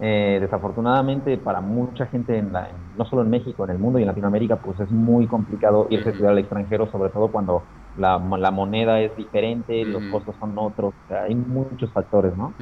Eh, 0.00 0.38
desafortunadamente 0.40 1.38
para 1.38 1.60
mucha 1.60 2.06
gente, 2.06 2.38
en 2.38 2.52
la, 2.52 2.70
no 2.96 3.04
solo 3.06 3.22
en 3.22 3.30
México, 3.30 3.64
en 3.64 3.70
el 3.70 3.78
mundo 3.78 3.98
y 3.98 4.02
en 4.02 4.08
Latinoamérica, 4.08 4.56
pues 4.62 4.78
es 4.80 4.90
muy 4.90 5.26
complicado 5.26 5.88
irse 5.90 6.08
a 6.08 6.12
estudiar 6.12 6.32
al 6.32 6.38
extranjero, 6.38 6.86
sobre 6.90 7.10
todo 7.10 7.32
cuando 7.32 7.64
la, 7.96 8.18
la 8.38 8.50
moneda 8.52 9.00
es 9.00 9.16
diferente, 9.16 9.84
los 9.84 10.02
costos 10.04 10.36
son 10.38 10.54
otros, 10.58 10.94
hay 11.08 11.34
muchos 11.34 11.92
factores, 11.92 12.36
¿no? 12.36 12.54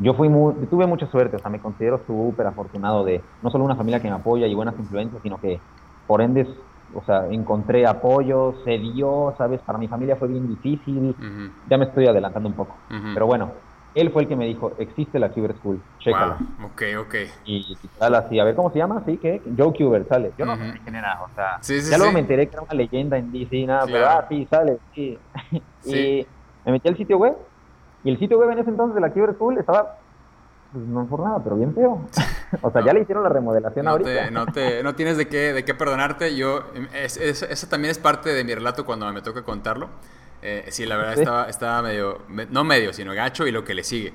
Yo 0.00 0.14
fui 0.14 0.28
muy, 0.28 0.54
tuve 0.68 0.86
mucha 0.86 1.08
suerte, 1.08 1.36
o 1.36 1.40
sea, 1.40 1.50
me 1.50 1.60
considero 1.60 2.04
súper 2.06 2.46
afortunado 2.46 3.04
de 3.04 3.24
no 3.42 3.50
solo 3.50 3.64
una 3.64 3.76
familia 3.76 4.00
que 4.00 4.08
me 4.08 4.14
apoya 4.14 4.46
y 4.46 4.54
buenas 4.54 4.78
influencias, 4.78 5.20
sino 5.22 5.40
que 5.40 5.64
por 6.08 6.22
ende, 6.22 6.48
o 6.94 7.04
sea, 7.04 7.28
encontré 7.30 7.86
apoyo, 7.86 8.54
se 8.64 8.78
dio, 8.78 9.34
¿sabes? 9.38 9.60
Para 9.60 9.78
mi 9.78 9.86
familia 9.86 10.16
fue 10.16 10.26
bien 10.26 10.48
difícil. 10.48 11.14
Ya 11.68 11.78
me 11.78 11.84
estoy 11.84 12.06
adelantando 12.08 12.48
un 12.48 12.54
poco. 12.56 12.74
Pero 13.14 13.26
bueno, 13.26 13.52
él 13.94 14.10
fue 14.10 14.22
el 14.22 14.28
que 14.28 14.36
me 14.36 14.46
dijo, 14.46 14.72
existe 14.78 15.18
la 15.18 15.30
Cuber 15.30 15.54
School, 15.56 15.80
chécala. 15.98 16.38
Ok, 16.64 16.82
ok. 16.98 17.14
Y, 17.44 17.76
tal, 17.98 18.14
así, 18.14 18.40
a 18.40 18.44
ver 18.44 18.54
cómo 18.54 18.70
se 18.72 18.78
llama, 18.78 19.02
sí, 19.04 19.18
que 19.18 19.42
Joe 19.56 19.72
Cuber 19.72 20.06
sale. 20.08 20.32
Yo 20.38 20.46
no 20.46 20.56
sé 20.56 20.80
quién 20.82 20.94
era, 20.94 21.20
o 21.22 21.28
sea, 21.34 21.60
ya 21.60 21.98
luego 21.98 22.12
me 22.12 22.20
enteré 22.20 22.48
que 22.48 22.54
era 22.54 22.62
una 22.62 22.74
leyenda 22.74 23.18
en 23.18 23.30
DC, 23.30 23.66
nada, 23.66 23.84
pero 23.86 24.08
ah, 24.08 24.26
sí, 24.28 24.46
sale, 24.50 24.78
sí. 24.94 25.18
y 25.84 26.26
me 26.64 26.72
metí 26.72 26.88
al 26.88 26.96
sitio 26.96 27.18
web, 27.18 27.36
y 28.02 28.10
el 28.10 28.18
sitio 28.18 28.38
web 28.38 28.50
en 28.50 28.60
ese 28.60 28.70
entonces 28.70 28.94
de 28.94 29.00
la 29.00 29.10
Cuber 29.10 29.34
School 29.34 29.58
estaba 29.58 29.98
pues 30.72 30.84
no 30.86 31.06
por 31.06 31.20
nada, 31.20 31.42
pero 31.42 31.56
bien 31.56 31.74
feo. 31.74 32.06
o 32.62 32.70
sea, 32.70 32.84
ya 32.84 32.92
le 32.92 33.00
hicieron 33.00 33.24
la 33.24 33.30
remodelación 33.30 33.84
no 33.84 33.92
ahorita. 33.92 34.30
no, 34.30 34.46
te, 34.46 34.82
no 34.82 34.94
tienes 34.94 35.16
de 35.16 35.28
qué, 35.28 35.52
de 35.52 35.64
qué 35.64 35.74
perdonarte. 35.74 36.36
Yo, 36.36 36.64
es, 36.94 37.16
eso 37.16 37.66
también 37.68 37.90
es 37.90 37.98
parte 37.98 38.32
de 38.32 38.44
mi 38.44 38.54
relato 38.54 38.84
cuando 38.84 39.10
me 39.12 39.22
toca 39.22 39.42
contarlo. 39.42 39.88
Eh, 40.42 40.66
sí, 40.68 40.86
la 40.86 40.96
verdad 40.96 41.18
Estaba, 41.18 41.48
estaba, 41.48 41.82
medio, 41.82 42.20
no 42.50 42.64
medio, 42.64 42.92
sino 42.92 43.12
gacho 43.12 43.46
y 43.46 43.52
lo 43.52 43.64
que 43.64 43.74
le 43.74 43.84
sigue. 43.84 44.12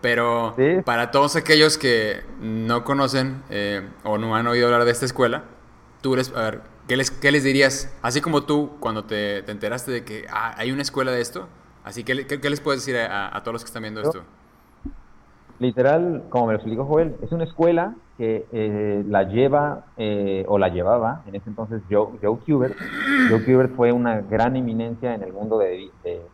Pero 0.00 0.54
para 0.84 1.10
todos 1.10 1.36
aquellos 1.36 1.78
que 1.78 2.22
no 2.40 2.84
conocen 2.84 3.42
eh, 3.50 3.88
o 4.04 4.18
no 4.18 4.36
han 4.36 4.46
oído 4.46 4.66
hablar 4.66 4.84
de 4.84 4.92
esta 4.92 5.06
escuela, 5.06 5.44
tú 6.00 6.14
les, 6.16 6.34
a 6.34 6.42
ver, 6.42 6.60
¿qué 6.86 6.96
les, 6.96 7.10
qué 7.10 7.32
les 7.32 7.42
dirías? 7.42 7.92
Así 8.02 8.20
como 8.20 8.44
tú, 8.44 8.76
cuando 8.78 9.04
te, 9.04 9.42
te 9.42 9.52
enteraste 9.52 9.90
de 9.90 10.04
que 10.04 10.26
ah, 10.30 10.54
hay 10.56 10.70
una 10.70 10.82
escuela 10.82 11.10
de 11.12 11.20
esto, 11.20 11.48
así 11.82 12.04
que 12.04 12.26
¿qué, 12.26 12.50
les 12.50 12.60
puedes 12.60 12.82
decir 12.82 13.00
a, 13.00 13.34
a, 13.34 13.42
todos 13.42 13.54
los 13.54 13.64
que 13.64 13.68
están 13.68 13.82
viendo 13.82 14.00
esto? 14.00 14.22
Literal, 15.58 16.24
como 16.28 16.46
me 16.46 16.52
lo 16.52 16.58
explicó 16.58 16.84
Joel, 16.84 17.16
es 17.22 17.32
una 17.32 17.44
escuela 17.44 17.94
que 18.16 18.46
eh, 18.52 19.04
la 19.06 19.24
lleva 19.24 19.84
eh, 19.96 20.44
o 20.48 20.58
la 20.58 20.68
llevaba 20.68 21.22
en 21.26 21.34
ese 21.34 21.50
entonces 21.50 21.82
Joe, 21.90 22.08
Joe 22.22 22.38
Kubert. 22.38 22.74
Joe 23.30 23.44
Kubert 23.44 23.74
fue 23.76 23.92
una 23.92 24.20
gran 24.22 24.56
eminencia 24.56 25.14
en 25.14 25.22
el 25.22 25.32
mundo 25.32 25.58
de, 25.58 25.90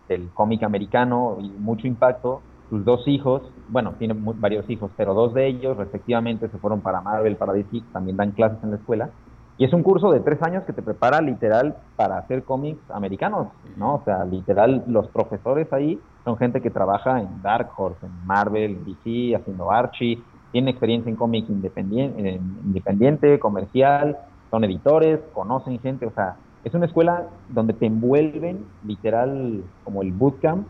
del 0.09 0.31
cómic 0.35 0.63
americano 0.63 1.39
y 1.41 1.49
mucho 1.49 1.87
impacto. 1.87 2.43
Sus 2.71 2.85
dos 2.85 3.07
hijos, 3.07 3.43
bueno, 3.69 3.95
tiene 3.99 4.15
varios 4.17 4.69
hijos, 4.71 4.91
pero 4.97 5.13
dos 5.13 5.35
de 5.35 5.47
ellos 5.47 5.77
respectivamente 5.77 6.49
se 6.49 6.59
fueron 6.59 6.81
para 6.81 7.03
Marvel, 7.03 7.37
para 7.37 7.53
DC, 7.53 7.83
también 7.93 8.17
dan 8.17 8.31
clases 8.31 8.63
en 8.63 8.71
la 8.71 8.77
escuela. 8.77 9.11
Y 9.59 9.65
es 9.65 9.73
un 9.75 9.83
curso 9.83 10.11
de 10.11 10.21
tres 10.21 10.43
años 10.43 10.65
que 10.65 10.73
te 10.73 10.81
prepara 10.81 11.21
literal 11.21 11.77
para 11.97 12.17
hacer 12.17 12.45
cómics 12.45 12.81
americanos, 12.91 13.49
¿no? 13.77 13.97
O 13.97 14.03
sea, 14.05 14.25
literal, 14.25 14.83
los 14.87 15.09
profesores 15.09 15.71
ahí 15.73 16.01
son 16.25 16.37
gente 16.37 16.61
que 16.61 16.71
trabaja 16.71 17.21
en 17.21 17.43
Dark 17.43 17.71
Horse, 17.77 18.05
en 18.07 18.27
Marvel, 18.27 18.73
en 18.73 18.85
DC, 18.85 19.37
haciendo 19.37 19.71
Archie, 19.71 20.23
tienen 20.53 20.69
experiencia 20.69 21.11
en 21.11 21.17
cómic 21.17 21.49
independiente, 21.49 22.41
independiente, 22.65 23.39
comercial, 23.39 24.19
son 24.51 24.65
editores, 24.65 25.21
conocen 25.33 25.81
gente, 25.81 26.07
o 26.07 26.13
sea, 26.13 26.37
es 26.63 26.75
una 26.75 26.87
escuela 26.87 27.27
donde 27.49 27.73
te 27.73 27.87
envuelven 27.87 28.65
literal 28.85 29.65
como 29.83 30.03
el 30.03 30.13
bootcamp 30.13 30.67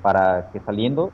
para 0.00 0.50
que 0.50 0.60
saliendo 0.60 1.10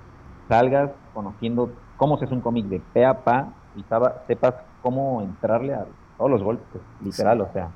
salgas 0.48 0.90
conociendo 1.14 1.70
cómo 1.96 2.18
se 2.18 2.26
hace 2.26 2.34
un 2.34 2.40
cómic 2.40 2.66
de 2.66 2.80
pe 2.92 3.04
a 3.04 3.24
pa 3.24 3.48
y 3.74 3.84
sepas 4.26 4.54
cómo 4.82 5.22
entrarle 5.22 5.74
a 5.74 5.86
todos 6.18 6.30
los 6.30 6.42
golpes, 6.42 6.80
literal, 7.02 7.40
o 7.40 7.48
sea, 7.52 7.70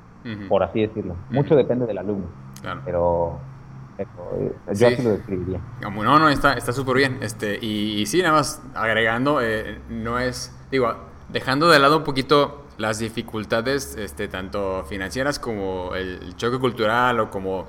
por 0.47 0.63
así 0.63 0.81
decirlo. 0.81 1.15
Mucho 1.31 1.55
depende 1.55 1.85
del 1.85 1.97
alumno, 1.97 2.27
pero 2.85 3.39
eh, 3.97 4.51
yo 4.73 4.87
así 4.87 5.01
lo 5.01 5.11
describiría. 5.11 5.61
No, 5.81 6.19
no, 6.19 6.29
está 6.29 6.73
súper 6.73 6.97
bien. 6.97 7.19
Este, 7.21 7.57
y, 7.61 8.05
sí, 8.05 8.21
nada 8.21 8.33
más 8.33 8.61
agregando, 8.75 9.41
eh, 9.41 9.79
no 9.89 10.19
es, 10.19 10.53
digo, 10.71 10.95
dejando 11.29 11.69
de 11.69 11.79
lado 11.79 11.97
un 11.97 12.03
poquito 12.03 12.65
las 12.77 12.99
dificultades, 12.99 13.95
este, 13.95 14.27
tanto 14.27 14.85
financieras 14.85 15.39
como 15.39 15.95
el 15.95 16.35
choque 16.35 16.59
cultural 16.59 17.19
o 17.19 17.31
como 17.31 17.65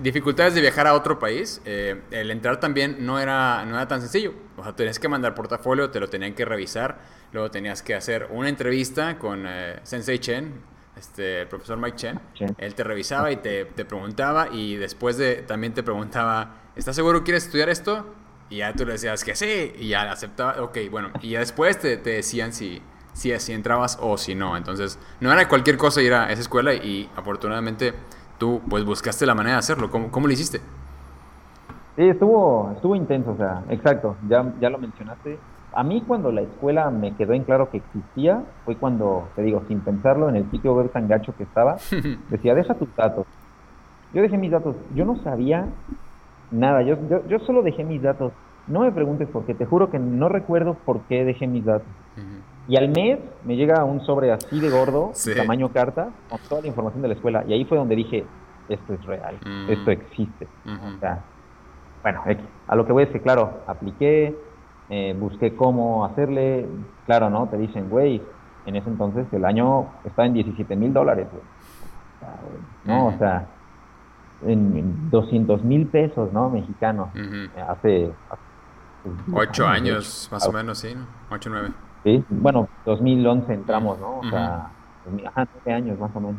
dificultades 0.00 0.54
de 0.54 0.60
viajar 0.60 0.86
a 0.86 0.94
otro 0.94 1.18
país, 1.18 1.60
eh, 1.64 2.02
el 2.12 2.30
entrar 2.30 2.60
también 2.60 2.96
no 3.00 3.18
era, 3.18 3.64
no 3.64 3.74
era 3.74 3.88
tan 3.88 4.00
sencillo. 4.00 4.32
O 4.56 4.62
sea, 4.62 4.74
tenías 4.76 4.98
que 4.98 5.08
mandar 5.08 5.34
portafolio, 5.34 5.90
te 5.90 5.98
lo 5.98 6.08
tenían 6.08 6.34
que 6.34 6.44
revisar, 6.44 7.00
luego 7.32 7.50
tenías 7.50 7.82
que 7.82 7.94
hacer 7.94 8.28
una 8.30 8.48
entrevista 8.48 9.18
con 9.18 9.44
Sensei 9.82 10.18
Chen, 10.18 10.71
este, 10.96 11.42
el 11.42 11.48
profesor 11.48 11.78
Mike 11.78 11.96
Chen, 11.96 12.20
él 12.58 12.74
te 12.74 12.84
revisaba 12.84 13.30
y 13.30 13.36
te, 13.36 13.64
preguntaba 13.64 14.48
y 14.52 14.76
después 14.76 15.16
de 15.16 15.36
también 15.36 15.74
te 15.74 15.82
preguntaba, 15.82 16.54
¿estás 16.76 16.96
seguro 16.96 17.20
que 17.20 17.24
quieres 17.24 17.46
estudiar 17.46 17.68
esto? 17.68 18.06
Y 18.50 18.58
ya 18.58 18.74
tú 18.74 18.84
le 18.84 18.92
decías 18.92 19.24
que 19.24 19.34
sí 19.34 19.72
y 19.78 19.88
ya 19.88 20.10
aceptaba, 20.10 20.62
ok, 20.62 20.78
bueno, 20.90 21.08
y 21.22 21.30
ya 21.30 21.38
después 21.38 21.78
te, 21.78 21.96
decían 21.96 22.52
si, 22.52 22.82
si, 23.14 23.38
si 23.38 23.52
entrabas 23.52 23.98
o 24.00 24.18
si 24.18 24.34
no. 24.34 24.56
Entonces, 24.56 24.98
no 25.20 25.32
era 25.32 25.48
cualquier 25.48 25.78
cosa 25.78 26.02
ir 26.02 26.12
a 26.12 26.30
esa 26.30 26.42
escuela 26.42 26.74
y 26.74 27.10
afortunadamente 27.16 27.94
tú 28.38 28.60
pues 28.68 28.84
buscaste 28.84 29.24
la 29.24 29.34
manera 29.34 29.54
de 29.54 29.60
hacerlo. 29.60 29.90
¿Cómo, 29.90 30.10
cómo 30.10 30.26
lo 30.26 30.32
hiciste? 30.34 30.60
Sí, 31.96 32.08
estuvo, 32.08 32.72
estuvo 32.74 32.94
intenso, 32.94 33.32
o 33.32 33.36
sea, 33.36 33.64
exacto, 33.68 34.16
ya, 34.28 34.52
ya 34.60 34.70
lo 34.70 34.78
mencionaste 34.78 35.38
a 35.74 35.82
mí 35.82 36.02
cuando 36.06 36.32
la 36.32 36.42
escuela 36.42 36.90
me 36.90 37.14
quedó 37.14 37.32
en 37.32 37.44
claro 37.44 37.70
que 37.70 37.78
existía, 37.78 38.42
fue 38.64 38.76
cuando, 38.76 39.28
te 39.34 39.42
digo, 39.42 39.62
sin 39.68 39.80
pensarlo, 39.80 40.28
en 40.28 40.36
el 40.36 40.50
sitio 40.50 40.74
web 40.74 40.90
tan 40.90 41.08
gacho 41.08 41.34
que 41.36 41.44
estaba, 41.44 41.76
decía, 42.30 42.54
deja 42.54 42.74
tus 42.74 42.94
datos. 42.96 43.26
Yo 44.12 44.22
dejé 44.22 44.36
mis 44.36 44.50
datos, 44.50 44.76
yo 44.94 45.04
no 45.04 45.16
sabía 45.22 45.66
nada, 46.50 46.82
yo, 46.82 46.96
yo, 47.08 47.26
yo 47.26 47.38
solo 47.40 47.62
dejé 47.62 47.84
mis 47.84 48.02
datos. 48.02 48.32
No 48.66 48.80
me 48.80 48.92
preguntes 48.92 49.28
por 49.28 49.44
qué, 49.44 49.54
te 49.54 49.66
juro 49.66 49.90
que 49.90 49.98
no 49.98 50.28
recuerdo 50.28 50.74
por 50.84 51.00
qué 51.02 51.24
dejé 51.24 51.46
mis 51.46 51.64
datos. 51.64 51.88
Y 52.68 52.76
al 52.76 52.90
mes 52.90 53.18
me 53.44 53.56
llega 53.56 53.84
un 53.84 54.00
sobre 54.02 54.30
así 54.30 54.60
de 54.60 54.70
gordo, 54.70 55.12
tamaño 55.36 55.70
carta, 55.70 56.10
con 56.28 56.38
toda 56.48 56.60
la 56.60 56.68
información 56.68 57.02
de 57.02 57.08
la 57.08 57.14
escuela. 57.14 57.44
Y 57.48 57.54
ahí 57.54 57.64
fue 57.64 57.76
donde 57.76 57.96
dije, 57.96 58.24
esto 58.68 58.94
es 58.94 59.04
real, 59.04 59.36
esto 59.68 59.90
existe. 59.90 60.46
O 60.64 61.00
sea, 61.00 61.24
bueno, 62.02 62.22
a 62.68 62.76
lo 62.76 62.86
que 62.86 62.92
voy 62.92 63.04
es 63.04 63.10
que, 63.10 63.20
claro, 63.20 63.62
apliqué, 63.66 64.36
eh, 64.90 65.14
busqué 65.18 65.54
cómo 65.56 66.04
hacerle, 66.04 66.66
claro, 67.06 67.30
¿no? 67.30 67.48
Te 67.48 67.56
dicen, 67.56 67.88
güey, 67.88 68.22
en 68.66 68.76
ese 68.76 68.88
entonces 68.88 69.26
el 69.32 69.44
año 69.44 69.86
está 70.04 70.26
en 70.26 70.34
17 70.34 70.76
mil 70.76 70.92
dólares, 70.92 71.26
¿no? 72.84 73.06
O 73.06 73.18
sea, 73.18 73.46
en, 74.46 75.10
200 75.10 75.62
mil 75.64 75.86
pesos, 75.86 76.32
¿no? 76.32 76.50
Mexicanos, 76.50 77.08
hace... 77.68 78.10
Pues, 79.02 79.48
Ocho 79.48 79.66
años, 79.66 80.28
más 80.30 80.46
o 80.46 80.52
menos, 80.52 80.78
sí, 80.78 80.94
¿no? 80.94 81.06
Ocho, 81.34 81.50
nueve. 81.50 81.70
Sí, 82.04 82.24
bueno, 82.28 82.68
2011 82.86 83.52
entramos, 83.52 83.98
¿no? 83.98 84.18
O 84.18 84.30
sea, 84.30 84.70
ajá, 85.26 85.48
nueve 85.54 85.72
años 85.72 85.98
más 85.98 86.10
o 86.14 86.20
menos. 86.20 86.36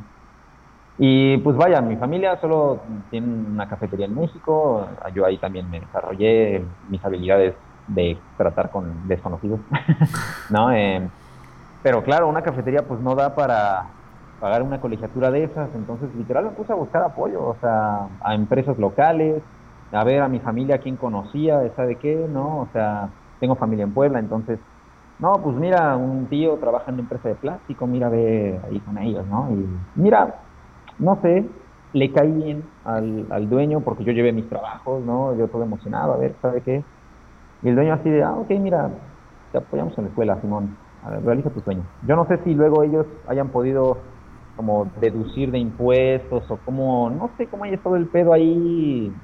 Y 0.98 1.38
pues 1.38 1.58
vaya, 1.58 1.82
mi 1.82 1.96
familia 1.98 2.40
solo 2.40 2.80
tiene 3.10 3.28
una 3.28 3.68
cafetería 3.68 4.06
en 4.06 4.16
México, 4.16 4.88
yo 5.14 5.26
ahí 5.26 5.38
también 5.38 5.70
me 5.70 5.80
desarrollé 5.80 6.64
mis 6.90 7.04
habilidades 7.04 7.56
de 7.88 8.18
tratar 8.38 8.72
con 8.72 9.08
desconocidos, 9.08 9.60
¿no? 10.50 10.72
Eh, 10.72 11.08
pero 11.82 12.04
claro, 12.04 12.30
una 12.30 12.42
cafetería 12.42 12.88
pues 12.88 13.00
no 13.02 13.16
da 13.16 13.36
para 13.36 13.86
pagar 14.40 14.62
una 14.64 14.82
colegiatura 14.82 15.32
de 15.32 15.46
esas, 15.46 15.70
entonces 15.76 16.14
literal 16.16 16.46
me 16.46 16.52
puse 16.52 16.72
a 16.72 16.76
buscar 16.76 17.04
apoyo, 17.04 17.42
o 17.44 17.56
sea, 17.62 18.08
a 18.22 18.36
empresas 18.36 18.78
locales, 18.78 19.42
a 19.92 20.04
ver 20.04 20.22
a 20.22 20.28
mi 20.28 20.40
familia 20.40 20.80
quién 20.80 20.98
conocía, 20.98 21.62
¿sabe 21.76 21.98
qué? 21.98 22.28
¿No? 22.30 22.60
O 22.62 22.68
sea, 22.74 23.10
tengo 23.40 23.56
familia 23.56 23.84
en 23.84 23.94
Puebla, 23.94 24.20
entonces, 24.20 24.60
no, 25.20 25.34
pues 25.44 25.56
mira, 25.56 25.96
un 25.96 26.26
tío 26.28 26.56
trabaja 26.56 26.86
en 26.88 26.96
una 26.96 27.04
empresa 27.04 27.30
de 27.30 27.36
plástico, 27.36 27.88
mira, 27.88 28.10
ve 28.10 28.60
ahí 28.66 28.80
con 28.80 28.98
ellos, 28.98 29.26
¿no? 29.28 29.50
Y 29.52 29.66
mira, 29.96 30.36
no 31.00 31.20
sé, 31.22 31.46
le 31.94 32.12
caí 32.12 32.32
bien 32.32 32.64
al, 32.84 33.28
al 33.30 33.50
dueño 33.50 33.82
porque 33.82 34.04
yo 34.04 34.12
llevé 34.12 34.32
mis 34.34 34.50
trabajos, 34.50 35.04
¿no? 35.04 35.36
Yo 35.36 35.48
todo 35.48 35.64
emocionado, 35.64 36.14
a 36.14 36.18
ver, 36.18 36.36
¿sabe 36.42 36.62
qué? 36.62 36.84
Y 37.64 37.70
el 37.70 37.76
dueño 37.76 37.94
así 37.94 38.10
de, 38.10 38.24
ah, 38.24 38.36
ok, 38.36 38.50
mira, 38.60 38.92
te 39.52 39.58
apoyamos 39.58 39.98
en 39.98 40.04
la 40.04 40.10
escuela, 40.10 40.42
Simón, 40.42 40.78
a 41.02 41.12
ver, 41.12 41.24
realiza 41.24 41.50
tu 41.50 41.62
sueño. 41.62 41.84
Yo 42.02 42.16
no 42.16 42.28
sé 42.28 42.38
si 42.44 42.54
luego 42.54 42.84
ellos 42.84 43.06
hayan 43.28 43.50
podido 43.50 44.04
como 44.56 44.92
deducir 45.00 45.50
de 45.52 45.60
impuestos 45.60 46.50
o 46.50 46.58
como, 46.58 47.10
no 47.10 47.34
sé 47.38 47.48
cómo 47.48 47.64
haya 47.64 47.76
estado 47.76 47.96
el 47.96 48.08
pedo 48.10 48.34
ahí 48.34 49.16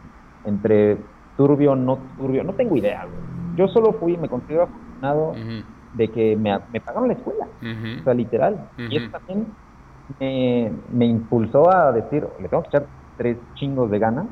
entre 0.44 0.98
turbio, 1.36 1.76
no 1.76 2.14
turbio, 2.18 2.44
no 2.44 2.54
tengo 2.56 2.78
idea. 2.78 3.06
Yo 3.56 3.68
solo 3.68 3.94
fui, 3.94 4.18
me 4.18 4.30
considero 4.30 4.64
afortunado 4.64 5.36
de 5.94 6.12
que 6.12 6.36
me, 6.36 6.58
me, 6.72 6.82
pagaron 6.82 7.10
la 7.10 7.16
escuela, 7.16 7.46
o 7.46 8.04
sea, 8.04 8.14
literal. 8.14 8.70
Y 8.78 8.98
eso 8.98 9.08
también 9.12 9.54
me, 10.20 10.74
me, 10.90 11.06
impulsó 11.06 11.70
a 11.70 11.92
decir, 11.92 12.26
le 12.40 12.48
tengo 12.48 12.64
que 12.64 12.70
echar 12.70 12.90
tres 13.18 13.38
chingos 13.56 13.92
de 13.92 14.00
ganas, 14.00 14.28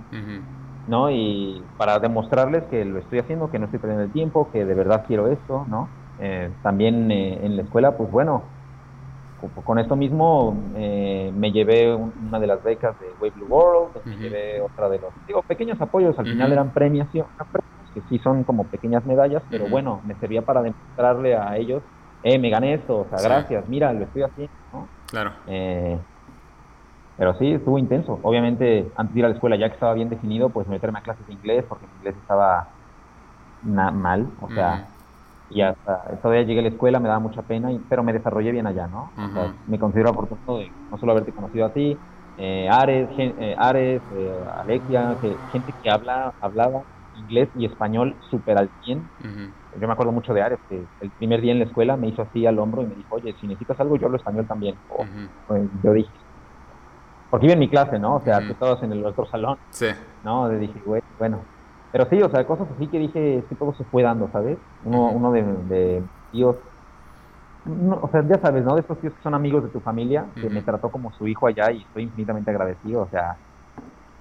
¿no? 0.88 1.12
Y 1.12 1.62
para 1.78 2.00
demostrarles 2.00 2.64
que 2.66 2.86
lo 2.86 3.00
estoy 3.00 3.20
haciendo, 3.20 3.52
que 3.52 3.60
no 3.60 3.66
estoy 3.66 3.80
perdiendo 3.80 4.06
el 4.06 4.12
tiempo, 4.12 4.50
que 4.52 4.66
de 4.66 4.74
verdad 4.74 5.04
quiero 5.08 5.28
esto, 5.28 5.66
¿no? 5.70 5.88
Eh, 6.20 6.50
también 6.64 7.12
eh, 7.12 7.40
en 7.44 7.56
la 7.56 7.64
escuela, 7.64 7.96
pues 7.96 8.10
bueno, 8.10 8.44
con 9.64 9.78
esto 9.78 9.96
mismo 9.96 10.58
eh, 10.76 11.32
me 11.36 11.52
llevé 11.52 11.94
una 11.94 12.40
de 12.40 12.48
las 12.48 12.64
becas 12.64 13.00
de 13.00 13.08
Wave 13.20 13.34
Blue 13.36 13.48
World, 13.48 14.04
me 14.04 14.18
llevé 14.18 14.62
otra 14.62 14.90
de 14.90 15.00
los, 15.00 15.14
digo, 15.28 15.44
pequeños 15.44 15.80
apoyos, 15.80 16.18
al 16.18 16.26
final 16.26 16.52
eran 16.52 16.72
premiación, 16.72 17.28
que 17.94 18.02
sí 18.10 18.20
son 18.20 18.44
como 18.44 18.64
pequeñas 18.66 19.06
medallas, 19.06 19.44
pero 19.50 19.68
bueno, 19.68 20.02
me 20.06 20.16
servía 20.16 20.42
para 20.42 20.62
demostrarle 20.64 21.36
a 21.36 21.56
ellos, 21.58 21.84
eh, 22.24 22.40
me 22.40 22.50
gané 22.50 22.74
esto, 22.74 23.02
o 23.02 23.08
sea, 23.10 23.22
gracias, 23.22 23.68
mira, 23.70 23.94
lo 23.94 24.06
estoy 24.06 24.24
haciendo, 24.24 24.54
¿no? 24.74 24.88
Claro. 25.08 25.32
Pero 27.18 27.38
sí, 27.40 27.52
estuvo 27.52 27.80
intenso. 27.80 28.20
Obviamente, 28.24 28.92
antes 28.96 29.14
de 29.14 29.20
ir 29.20 29.26
a 29.26 29.30
la 29.30 29.36
escuela, 29.36 29.58
ya 29.58 29.70
que 29.70 29.74
estaba 29.76 29.94
bien 29.96 30.10
definido, 30.10 30.52
pues 30.54 30.68
meterme 30.68 31.00
a 31.00 31.02
clases 31.02 31.26
de 31.28 31.34
inglés, 31.34 31.66
porque 31.68 31.88
mi 31.88 31.96
inglés 31.96 32.16
estaba 32.18 32.68
mal, 33.62 34.34
o 34.40 34.50
sea, 34.54 34.90
y 35.50 35.62
hasta 35.62 36.20
todavía 36.22 36.44
llegué 36.44 36.60
a 36.60 36.64
la 36.64 36.70
escuela, 36.70 37.00
me 37.00 37.08
daba 37.08 37.20
mucha 37.20 37.42
pena, 37.44 37.70
pero 37.90 38.04
me 38.04 38.14
desarrollé 38.14 38.52
bien 38.52 38.68
allá, 38.68 38.88
¿no? 38.88 39.14
me 39.66 39.80
considero 39.80 40.10
afortunado 40.12 40.60
de 40.60 40.76
no 40.90 40.98
solo 40.98 41.12
haberte 41.14 41.34
conocido 41.34 41.66
a 41.66 41.74
ti, 41.74 42.00
eh, 42.38 42.68
Ares, 42.70 43.10
eh, 43.18 43.56
Ares 43.58 44.04
eh, 44.12 44.32
Alexia, 44.58 45.18
que, 45.22 45.42
gente 45.48 45.74
que 45.82 45.90
habla, 45.90 46.36
hablaba 46.40 46.84
inglés 47.14 47.50
y 47.56 47.66
español 47.66 48.20
súper 48.30 48.58
al 48.60 48.72
100. 48.82 49.10
Yo 49.80 49.88
me 49.88 49.94
acuerdo 49.94 50.12
mucho 50.12 50.34
de 50.34 50.42
Ares, 50.42 50.60
que 50.70 50.88
el 51.00 51.12
primer 51.12 51.42
día 51.42 51.52
en 51.52 51.60
la 51.60 51.66
escuela 51.66 51.98
me 51.98 52.08
hizo 52.10 52.22
así 52.22 52.46
al 52.46 52.60
hombro 52.60 52.84
y 52.84 52.88
me 52.88 52.96
dijo, 52.96 53.16
oye, 53.16 53.34
si 53.40 53.48
necesitas 53.48 53.80
algo, 53.80 53.98
yo 53.98 54.06
hablo 54.06 54.18
español 54.18 54.48
también. 54.48 54.80
pues, 55.48 55.70
yo 55.84 55.94
dije, 55.94 56.12
porque 57.30 57.46
iba 57.46 57.54
en 57.54 57.60
mi 57.60 57.70
clase, 57.70 58.00
¿no? 58.00 58.16
O 58.16 58.22
sea, 58.22 58.40
tú 58.40 58.54
estabas 58.54 58.82
en 58.84 58.92
el 58.92 59.06
otro 59.06 59.26
salón. 59.28 59.58
Sí. 59.70 59.88
No, 60.24 60.50
le 60.50 60.60
dije, 60.60 60.82
güey, 60.86 61.02
bueno, 61.20 61.40
pero 61.92 62.06
sí, 62.10 62.22
o 62.22 62.30
sea, 62.30 62.46
cosas 62.46 62.68
así 62.76 62.88
que 62.88 63.00
dije, 63.00 63.38
es 63.40 63.46
que 63.46 63.56
todo 63.56 63.74
se 63.74 63.84
fue 63.86 64.04
dando, 64.04 64.30
¿sabes? 64.32 64.58
Uno, 64.86 65.10
uno 65.10 65.32
de, 65.32 65.44
de 65.44 66.04
tíos, 66.32 66.56
o 68.02 68.10
sea, 68.10 68.26
ya 68.28 68.40
sabes, 68.40 68.64
¿no? 68.64 68.76
De 68.76 68.82
estos 68.82 69.00
tíos 69.00 69.14
que 69.14 69.24
son 69.24 69.34
amigos 69.34 69.64
de 69.64 69.70
tu 69.70 69.80
familia, 69.80 70.26
que 70.36 70.50
me 70.50 70.62
trató 70.62 70.90
como 70.90 71.12
su 71.14 71.28
hijo 71.28 71.48
allá 71.48 71.72
y 71.72 71.82
estoy 71.82 72.04
infinitamente 72.04 72.52
agradecido, 72.52 73.02
o 73.02 73.10
sea, 73.10 73.36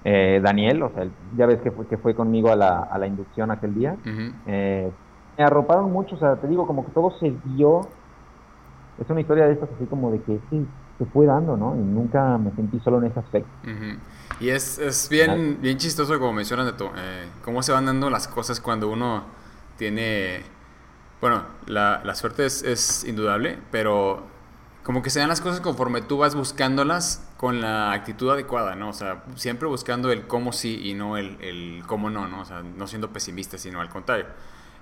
eh, 0.03 0.39
Daniel, 0.43 0.83
o 0.83 0.89
sea, 0.89 1.05
ya 1.35 1.45
ves 1.45 1.61
que 1.61 1.71
fue, 1.71 1.85
que 1.87 1.97
fue 1.97 2.13
conmigo 2.13 2.51
a 2.51 2.55
la, 2.55 2.79
a 2.79 2.97
la 2.97 3.07
inducción 3.07 3.51
aquel 3.51 3.73
día, 3.73 3.95
eh, 4.45 4.89
me 5.37 5.43
arroparon 5.43 5.91
mucho, 5.91 6.15
o 6.15 6.19
sea, 6.19 6.35
te 6.35 6.47
digo, 6.47 6.65
como 6.65 6.85
que 6.85 6.91
todo 6.91 7.11
se 7.19 7.33
dio, 7.45 7.81
es 8.99 9.09
una 9.09 9.21
historia 9.21 9.45
de 9.45 9.53
estas 9.53 9.69
así 9.75 9.85
como 9.85 10.11
de 10.11 10.21
que 10.21 10.39
sí, 10.49 10.65
se 10.97 11.05
fue 11.05 11.25
dando, 11.25 11.55
¿no? 11.57 11.75
Y 11.75 11.79
nunca 11.79 12.37
me 12.37 12.51
sentí 12.55 12.79
solo 12.79 12.99
en 12.99 13.05
ese 13.05 13.19
aspecto. 13.19 13.49
Y 14.39 14.49
es, 14.49 14.77
es 14.79 15.09
bien, 15.09 15.59
bien 15.61 15.77
chistoso, 15.77 16.17
como 16.19 16.33
mencionas, 16.33 16.65
de 16.65 16.85
eh, 16.95 17.27
cómo 17.43 17.63
se 17.63 17.71
van 17.71 17.85
dando 17.85 18.09
las 18.09 18.27
cosas 18.27 18.59
cuando 18.59 18.89
uno 18.89 19.23
tiene... 19.77 20.43
Bueno, 21.21 21.43
la, 21.65 22.01
la 22.03 22.13
suerte 22.13 22.45
es, 22.45 22.61
es, 22.61 23.03
indudable, 23.03 23.57
pero 23.71 24.23
como 24.83 25.01
que 25.01 25.09
se 25.09 25.19
dan 25.19 25.29
las 25.29 25.41
cosas 25.41 25.61
conforme 25.61 26.01
tú 26.01 26.19
vas 26.19 26.35
buscándolas 26.35 27.27
con 27.37 27.59
la 27.59 27.91
actitud 27.91 28.29
adecuada, 28.29 28.75
¿no? 28.75 28.89
O 28.89 28.93
sea, 28.93 29.23
siempre 29.35 29.67
buscando 29.67 30.11
el 30.11 30.27
cómo 30.27 30.53
sí 30.53 30.79
y 30.83 30.93
no 30.93 31.17
el, 31.17 31.37
el 31.41 31.83
cómo 31.87 32.11
no, 32.11 32.27
¿no? 32.27 32.41
O 32.41 32.45
sea, 32.45 32.61
no 32.61 32.85
siendo 32.85 33.11
pesimista, 33.11 33.57
sino 33.57 33.81
al 33.81 33.89
contrario. 33.89 34.27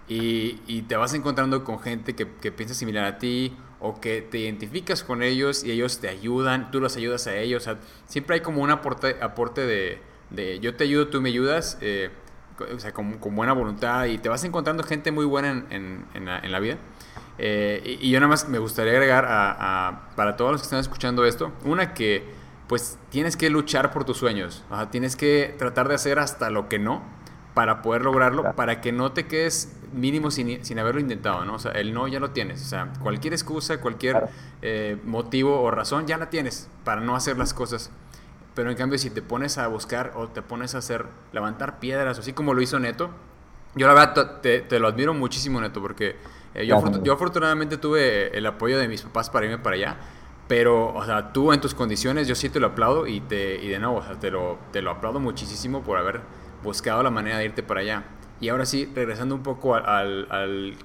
Y, 0.07 0.61
y, 0.67 0.83
te 0.83 0.95
vas 0.97 1.15
encontrando 1.15 1.63
con 1.63 1.79
gente 1.79 2.13
que, 2.13 2.27
que, 2.27 2.51
piensa 2.51 2.75
similar 2.75 3.05
a 3.05 3.17
ti 3.17 3.57
o 3.79 3.99
que 3.99 4.21
te 4.21 4.37
identificas 4.37 5.03
con 5.03 5.23
ellos 5.23 5.63
y 5.63 5.71
ellos 5.71 5.99
te 5.99 6.09
ayudan, 6.09 6.69
tú 6.69 6.79
los 6.79 6.95
ayudas 6.95 7.25
a 7.25 7.35
ellos. 7.35 7.63
O 7.63 7.65
sea, 7.65 7.79
siempre 8.05 8.35
hay 8.35 8.41
como 8.41 8.61
un 8.61 8.69
aporte, 8.69 9.17
aporte 9.19 9.61
de, 9.65 9.99
de 10.29 10.59
yo 10.59 10.75
te 10.75 10.83
ayudo, 10.83 11.07
tú 11.07 11.21
me 11.21 11.29
ayudas, 11.29 11.79
eh, 11.81 12.11
o 12.59 12.79
sea, 12.79 12.93
con, 12.93 13.17
con, 13.17 13.35
buena 13.35 13.53
voluntad 13.53 14.05
y 14.05 14.19
te 14.19 14.29
vas 14.29 14.43
encontrando 14.43 14.83
gente 14.83 15.11
muy 15.11 15.25
buena 15.25 15.49
en, 15.49 15.65
en, 15.71 16.05
en, 16.13 16.25
la, 16.25 16.39
en 16.39 16.51
la, 16.51 16.59
vida. 16.59 16.77
Eh, 17.39 17.81
y, 17.99 18.07
y, 18.07 18.11
yo 18.11 18.19
nada 18.19 18.29
más 18.29 18.47
me 18.47 18.59
gustaría 18.59 18.93
agregar 18.93 19.25
a, 19.25 19.87
a, 19.87 20.09
para 20.15 20.37
todos 20.37 20.51
los 20.51 20.61
que 20.61 20.65
están 20.65 20.79
escuchando 20.79 21.25
esto, 21.25 21.51
una 21.63 21.95
que 21.95 22.23
pues 22.67 22.97
tienes 23.09 23.37
que 23.37 23.49
luchar 23.49 23.91
por 23.91 24.05
tus 24.05 24.17
sueños, 24.17 24.63
o 24.69 24.75
sea, 24.75 24.89
tienes 24.89 25.15
que 25.15 25.55
tratar 25.57 25.87
de 25.87 25.95
hacer 25.95 26.19
hasta 26.19 26.49
lo 26.49 26.69
que 26.69 26.79
no 26.79 27.03
para 27.53 27.81
poder 27.81 28.03
lograrlo, 28.03 28.55
para 28.55 28.81
que 28.81 28.91
no 28.91 29.11
te 29.13 29.27
quedes 29.27 29.75
mínimo 29.93 30.31
sin, 30.31 30.63
sin, 30.63 30.79
haberlo 30.79 31.01
intentado, 31.01 31.45
¿no? 31.45 31.55
O 31.55 31.59
sea, 31.59 31.71
el 31.71 31.93
no 31.93 32.07
ya 32.07 32.19
lo 32.19 32.31
tienes. 32.31 32.61
O 32.61 32.65
sea, 32.65 32.91
cualquier 33.01 33.33
excusa, 33.33 33.79
cualquier 33.79 34.29
eh, 34.61 34.97
motivo 35.03 35.61
o 35.61 35.71
razón 35.71 36.07
ya 36.07 36.17
la 36.17 36.29
tienes 36.29 36.69
para 36.83 37.01
no 37.01 37.15
hacer 37.15 37.37
las 37.37 37.53
cosas. 37.53 37.91
Pero 38.53 38.71
en 38.71 38.77
cambio, 38.77 38.97
si 38.97 39.09
te 39.09 39.21
pones 39.21 39.57
a 39.57 39.67
buscar 39.67 40.13
o 40.15 40.29
te 40.29 40.41
pones 40.41 40.75
a 40.75 40.77
hacer, 40.77 41.05
levantar 41.33 41.79
piedras, 41.79 42.19
así 42.19 42.33
como 42.33 42.53
lo 42.53 42.61
hizo 42.61 42.79
Neto, 42.79 43.09
yo 43.75 43.87
la 43.87 43.93
verdad 43.93 44.39
te, 44.41 44.61
te 44.61 44.79
lo 44.79 44.87
admiro 44.87 45.13
muchísimo, 45.13 45.59
Neto, 45.59 45.81
porque 45.81 46.15
eh, 46.53 46.65
yo, 46.65 46.81
yo 47.03 47.13
afortunadamente 47.13 47.77
tuve 47.77 48.35
el 48.35 48.45
apoyo 48.45 48.79
de 48.79 48.87
mis 48.87 49.01
papás 49.01 49.29
para 49.29 49.45
irme 49.45 49.59
para 49.59 49.75
allá. 49.75 49.97
Pero, 50.47 50.93
o 50.93 51.03
sea, 51.05 51.33
tú 51.33 51.51
en 51.51 51.59
tus 51.59 51.73
condiciones, 51.73 52.27
yo 52.27 52.35
sí 52.35 52.49
te 52.49 52.59
lo 52.59 52.67
aplaudo 52.67 53.07
y, 53.07 53.19
te, 53.19 53.55
y 53.55 53.67
de 53.67 53.79
nuevo, 53.79 53.97
o 53.97 54.03
sea, 54.03 54.19
te 54.19 54.29
lo, 54.29 54.59
te 54.71 54.81
lo 54.81 54.91
aplaudo 54.91 55.19
muchísimo 55.19 55.81
por 55.81 55.97
haber 55.97 56.21
buscado 56.63 57.01
la 57.01 57.09
manera 57.09 57.39
de 57.39 57.45
irte 57.45 57.63
para 57.63 57.81
allá. 57.81 58.03
Y 58.39 58.49
ahora 58.49 58.65
sí, 58.65 58.89
regresando 58.93 59.35
un 59.35 59.43
poco 59.43 59.75
al, 59.75 60.31
al, 60.31 60.75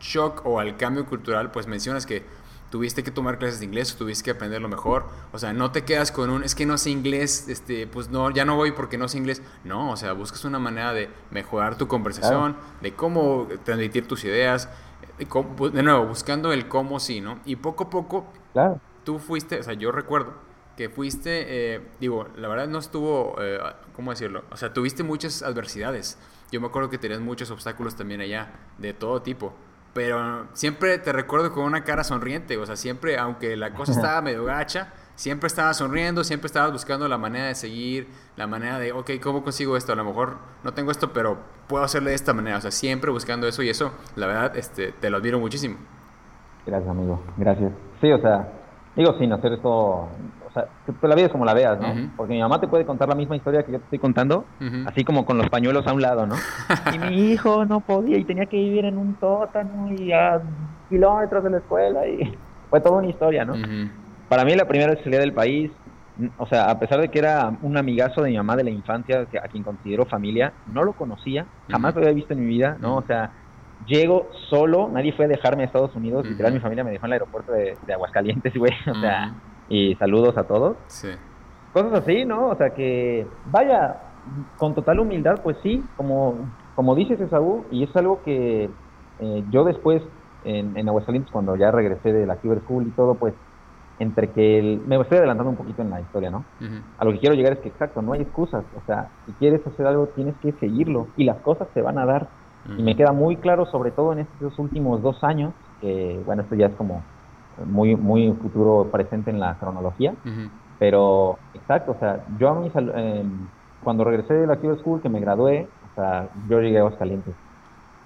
shock 0.00 0.42
o 0.44 0.60
al 0.60 0.76
cambio 0.76 1.06
cultural, 1.06 1.50
pues 1.50 1.66
mencionas 1.66 2.04
que 2.04 2.22
tuviste 2.70 3.02
que 3.02 3.10
tomar 3.10 3.38
clases 3.38 3.60
de 3.60 3.64
inglés, 3.64 3.96
tuviste 3.96 4.24
que 4.24 4.30
aprenderlo 4.32 4.68
mejor. 4.68 5.06
O 5.32 5.38
sea, 5.38 5.52
no 5.52 5.72
te 5.72 5.84
quedas 5.84 6.12
con 6.12 6.30
un, 6.30 6.44
es 6.44 6.54
que 6.54 6.66
no 6.66 6.76
sé 6.76 6.90
inglés, 6.90 7.48
este, 7.48 7.86
pues 7.86 8.10
no, 8.10 8.30
ya 8.30 8.44
no 8.44 8.56
voy 8.56 8.72
porque 8.72 8.98
no 8.98 9.08
sé 9.08 9.18
inglés. 9.18 9.42
No, 9.64 9.90
o 9.90 9.96
sea, 9.96 10.12
buscas 10.12 10.44
una 10.44 10.58
manera 10.58 10.92
de 10.92 11.08
mejorar 11.30 11.78
tu 11.78 11.88
conversación, 11.88 12.56
de 12.82 12.94
cómo 12.94 13.48
transmitir 13.64 14.06
tus 14.06 14.24
ideas. 14.24 14.68
De, 15.18 15.26
pues, 15.26 15.72
de, 15.72 15.82
nuevo, 15.82 16.06
buscando 16.06 16.52
el 16.52 16.68
cómo 16.68 17.00
sí, 17.00 17.20
¿no? 17.20 17.38
Y 17.46 17.56
poco 17.56 17.84
a 17.84 17.90
poco, 17.90 18.26
claro. 18.52 18.80
tú 19.04 19.18
fuiste, 19.18 19.60
o 19.60 19.62
sea, 19.62 19.72
yo 19.72 19.92
recuerdo 19.92 20.34
que 20.76 20.90
fuiste, 20.90 21.74
eh, 21.74 21.80
digo, 22.00 22.28
la 22.36 22.48
verdad 22.48 22.68
no 22.68 22.78
estuvo, 22.78 23.36
eh, 23.40 23.58
¿cómo 23.94 24.10
decirlo? 24.10 24.44
O 24.50 24.56
sea, 24.56 24.72
tuviste 24.72 25.02
muchas 25.02 25.42
adversidades. 25.42 26.18
Yo 26.50 26.60
me 26.60 26.68
acuerdo 26.68 26.90
que 26.90 26.98
tenías 26.98 27.20
muchos 27.20 27.50
obstáculos 27.50 27.96
también 27.96 28.20
allá, 28.20 28.52
de 28.78 28.92
todo 28.92 29.22
tipo. 29.22 29.52
Pero 29.92 30.46
siempre 30.52 30.98
te 30.98 31.12
recuerdo 31.12 31.52
con 31.52 31.64
una 31.64 31.82
cara 31.82 32.04
sonriente, 32.04 32.56
o 32.58 32.66
sea, 32.66 32.76
siempre, 32.76 33.18
aunque 33.18 33.56
la 33.56 33.72
cosa 33.72 33.92
estaba 33.92 34.20
medio 34.20 34.44
gacha, 34.44 34.92
siempre 35.14 35.46
estabas 35.46 35.78
sonriendo, 35.78 36.22
siempre 36.22 36.46
estabas 36.46 36.70
buscando 36.70 37.08
la 37.08 37.18
manera 37.18 37.46
de 37.46 37.54
seguir, 37.54 38.08
la 38.36 38.46
manera 38.46 38.78
de, 38.78 38.92
ok, 38.92 39.12
¿cómo 39.22 39.42
consigo 39.42 39.76
esto? 39.76 39.92
A 39.92 39.96
lo 39.96 40.04
mejor 40.04 40.36
no 40.62 40.74
tengo 40.74 40.90
esto, 40.90 41.12
pero 41.12 41.38
puedo 41.66 41.82
hacerlo 41.82 42.10
de 42.10 42.14
esta 42.14 42.34
manera, 42.34 42.58
o 42.58 42.60
sea, 42.60 42.70
siempre 42.70 43.10
buscando 43.10 43.48
eso 43.48 43.62
y 43.62 43.70
eso, 43.70 43.92
la 44.16 44.26
verdad, 44.26 44.56
este, 44.56 44.92
te 44.92 45.08
lo 45.08 45.16
admiro 45.16 45.40
muchísimo. 45.40 45.78
Gracias, 46.66 46.90
amigo, 46.90 47.22
gracias. 47.38 47.72
Sí, 48.00 48.12
o 48.12 48.20
sea, 48.20 48.52
digo, 48.94 49.16
sin 49.18 49.32
hacer 49.32 49.54
esto 49.54 50.08
sea, 50.60 50.68
la 51.02 51.14
vida 51.14 51.26
es 51.26 51.32
como 51.32 51.44
la 51.44 51.54
veas, 51.54 51.78
¿no? 51.80 52.10
Porque 52.16 52.34
mi 52.34 52.40
mamá 52.40 52.60
te 52.60 52.68
puede 52.68 52.84
contar 52.84 53.08
la 53.08 53.14
misma 53.14 53.36
historia 53.36 53.62
que 53.62 53.72
yo 53.72 53.78
te 53.78 53.84
estoy 53.84 53.98
contando, 53.98 54.44
así 54.86 55.04
como 55.04 55.24
con 55.24 55.38
los 55.38 55.48
pañuelos 55.48 55.86
a 55.86 55.92
un 55.92 56.02
lado, 56.02 56.26
¿no? 56.26 56.34
y 56.94 56.98
mi 56.98 57.32
hijo 57.32 57.64
no 57.64 57.80
podía 57.80 58.16
y 58.16 58.24
tenía 58.24 58.46
que 58.46 58.56
vivir 58.56 58.84
en 58.84 58.98
un 58.98 59.14
tótano 59.14 59.92
y 59.92 60.12
a 60.12 60.40
kilómetros 60.88 61.44
de 61.44 61.50
la 61.50 61.58
escuela 61.58 62.06
y 62.06 62.36
fue 62.70 62.80
toda 62.80 62.98
una 62.98 63.08
historia, 63.08 63.44
¿no? 63.44 63.54
Para 64.28 64.44
mí 64.44 64.54
la 64.54 64.66
primera 64.66 64.90
vez 64.90 64.98
que 64.98 65.04
salí 65.04 65.18
del 65.18 65.32
país, 65.32 65.70
o 66.38 66.46
sea, 66.46 66.70
a 66.70 66.78
pesar 66.78 67.00
de 67.00 67.08
que 67.08 67.18
era 67.18 67.52
un 67.62 67.76
amigazo 67.76 68.22
de 68.22 68.30
mi 68.30 68.36
mamá 68.36 68.56
de 68.56 68.64
la 68.64 68.70
infancia, 68.70 69.20
a 69.20 69.48
quien 69.48 69.62
considero 69.62 70.06
familia, 70.06 70.52
no 70.72 70.82
lo 70.82 70.94
conocía, 70.94 71.46
jamás 71.68 71.94
lo 71.94 72.00
había 72.00 72.14
visto 72.14 72.32
en 72.32 72.40
mi 72.40 72.46
vida, 72.46 72.76
¿no? 72.80 72.96
O 72.96 73.02
sea, 73.02 73.30
llego 73.86 74.30
solo, 74.48 74.88
nadie 74.90 75.12
fue 75.12 75.26
a 75.26 75.28
dejarme 75.28 75.62
a 75.62 75.66
Estados 75.66 75.94
Unidos, 75.94 76.26
literal 76.26 76.52
mi 76.52 76.60
familia 76.60 76.82
me 76.82 76.92
dejó 76.92 77.04
en 77.04 77.10
el 77.10 77.12
aeropuerto 77.14 77.52
de, 77.52 77.76
de 77.86 77.92
Aguascalientes, 77.92 78.54
güey, 78.56 78.72
o 78.90 78.94
sea 79.00 79.34
y 79.68 79.94
saludos 79.96 80.36
a 80.36 80.44
todos. 80.44 80.76
Sí. 80.86 81.08
Cosas 81.72 81.92
así, 81.94 82.24
¿no? 82.24 82.48
O 82.48 82.56
sea 82.56 82.70
que, 82.70 83.26
vaya, 83.50 84.00
con 84.56 84.74
total 84.74 85.00
humildad, 85.00 85.40
pues 85.42 85.56
sí, 85.62 85.84
como, 85.96 86.34
como 86.74 86.94
dices 86.94 87.20
Esaú, 87.20 87.64
y 87.70 87.84
es 87.84 87.94
algo 87.96 88.22
que 88.24 88.70
eh, 89.18 89.44
yo 89.50 89.64
después, 89.64 90.02
en, 90.44 90.76
en 90.76 90.88
Aguascalientes, 90.88 91.30
cuando 91.32 91.56
ya 91.56 91.70
regresé 91.70 92.12
de 92.12 92.26
la 92.26 92.36
Cyber 92.36 92.60
School 92.60 92.86
y 92.86 92.90
todo, 92.90 93.14
pues 93.14 93.34
entre 93.98 94.30
que 94.30 94.58
el, 94.58 94.80
me 94.86 95.00
estoy 95.00 95.18
adelantando 95.18 95.50
un 95.50 95.56
poquito 95.56 95.82
en 95.82 95.90
la 95.90 96.00
historia, 96.00 96.30
¿no? 96.30 96.44
A 96.98 97.04
lo 97.04 97.12
que 97.12 97.18
quiero 97.18 97.34
llegar 97.34 97.54
es 97.54 97.60
que, 97.60 97.68
exacto, 97.68 98.02
no 98.02 98.12
hay 98.12 98.22
excusas. 98.22 98.64
O 98.76 98.86
sea, 98.86 99.08
si 99.24 99.32
quieres 99.32 99.66
hacer 99.66 99.86
algo, 99.86 100.08
tienes 100.08 100.34
que 100.42 100.52
seguirlo 100.52 101.08
y 101.16 101.24
las 101.24 101.38
cosas 101.38 101.68
se 101.72 101.82
van 101.82 101.98
a 101.98 102.04
dar. 102.06 102.28
Y 102.76 102.82
me 102.82 102.96
queda 102.96 103.12
muy 103.12 103.36
claro, 103.36 103.64
sobre 103.66 103.92
todo 103.92 104.12
en 104.12 104.18
estos 104.18 104.58
últimos 104.58 105.00
dos 105.00 105.22
años, 105.22 105.54
que, 105.80 106.20
bueno, 106.26 106.42
esto 106.42 106.56
ya 106.56 106.66
es 106.66 106.74
como 106.74 107.00
muy, 107.64 107.96
muy 107.96 108.32
futuro 108.42 108.88
presente 108.90 109.30
en 109.30 109.40
la 109.40 109.54
cronología, 109.58 110.14
pero, 110.78 111.38
exacto, 111.54 111.92
o 111.92 111.98
sea, 111.98 112.24
yo 112.38 112.48
a 112.50 112.54
mí, 112.54 112.70
eh, 112.74 113.24
cuando 113.82 114.04
regresé 114.04 114.34
de 114.34 114.46
la 114.46 114.56
Cuba 114.56 114.76
School, 114.76 115.00
que 115.00 115.08
me 115.08 115.20
gradué, 115.20 115.66
o 115.92 115.94
sea, 115.94 116.28
yo 116.48 116.60
llegué 116.60 116.76
a 116.78 116.80
Aguascalientes. 116.80 117.34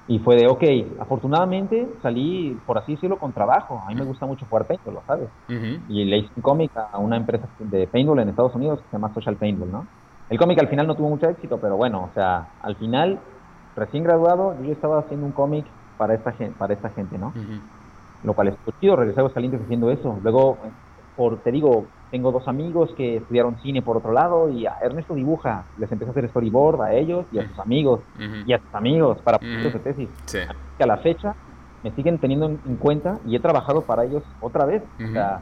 Y 0.07 0.19
fue 0.21 0.37
de, 0.37 0.49
ok, 0.49 0.65
afortunadamente 1.01 1.89
salí, 2.03 2.57
por 2.67 2.79
así 2.79 2.95
decirlo, 2.95 3.19
con 3.19 3.33
trabajo. 3.33 3.81
A 3.85 3.89
mí 3.89 3.95
me 3.95 4.05
gusta 4.05 4.27
mucho 4.27 4.45
jugar 4.47 4.67
paintball, 4.67 4.95
lo 4.95 5.03
sabes. 5.07 5.29
Y 5.89 6.05
le 6.05 6.19
hice 6.19 6.31
un 6.35 6.43
cómic 6.43 6.71
a 6.75 6.99
una 6.99 7.17
empresa 7.17 7.47
de 7.59 7.87
paintball 7.87 8.19
en 8.19 8.29
Estados 8.29 8.55
Unidos 8.55 8.81
que 8.81 8.87
se 8.87 8.93
llama 8.93 9.15
Social 9.15 9.37
Paintball, 9.37 9.71
¿no? 9.71 9.87
El 10.29 10.39
cómic 10.39 10.59
al 10.61 10.69
final 10.69 10.87
no 10.87 10.97
tuvo 10.97 11.11
mucho 11.11 11.29
éxito, 11.29 11.59
pero 11.61 11.77
bueno, 11.77 12.09
o 12.11 12.15
sea, 12.15 12.49
al 12.63 12.77
final, 12.77 13.19
recién 13.77 14.05
graduado, 14.05 14.55
yo 14.63 14.73
estaba 14.73 15.01
haciendo 15.01 15.27
un 15.27 15.33
cómic 15.33 15.65
para 15.97 16.15
esta, 16.15 16.33
para 16.59 16.75
esta 16.75 16.91
gente, 16.91 17.19
¿no? 17.19 17.33
Lo 18.23 18.35
cual 18.35 18.49
es 18.49 18.55
chido, 18.81 18.97
regresé 18.97 19.21
a 19.21 19.23
Aguascalientes 19.23 19.63
haciendo 19.63 19.91
eso. 19.91 20.19
Luego, 20.23 20.59
por, 21.17 21.39
te 21.39 21.51
digo, 21.51 21.87
tengo 22.11 22.33
dos 22.33 22.47
amigos 22.49 22.93
que 22.97 23.17
estudiaron 23.17 23.57
cine 23.61 23.83
por 23.83 23.97
otro 23.97 24.13
lado 24.13 24.49
y 24.51 24.67
a 24.67 24.77
Ernesto 24.83 25.15
dibuja, 25.15 25.65
les 25.79 25.91
empecé 25.91 26.11
a 26.11 26.13
hacer 26.13 26.29
storyboard 26.29 26.83
a 26.83 26.93
ellos 26.93 27.27
y 27.33 27.39
a 27.39 27.49
sus 27.49 27.59
amigos 27.59 28.01
y 28.47 28.53
a 28.53 28.59
sus 28.59 28.75
amigos 28.75 29.19
para 29.23 29.39
uh 29.39 29.79
tesis. 29.79 30.09
Que 30.77 30.85
a 30.85 30.87
la 30.87 30.99
fecha 30.99 31.35
me 31.83 31.93
siguen 31.93 32.19
teniendo 32.19 32.47
en, 32.47 32.77
cuenta 32.77 33.19
y 33.27 33.37
he 33.37 33.41
trabajado 33.41 33.83
para 33.83 34.05
ellos 34.05 34.23
otra 34.41 34.67
vez. 34.67 34.83
O 35.03 35.13
sea, 35.13 35.41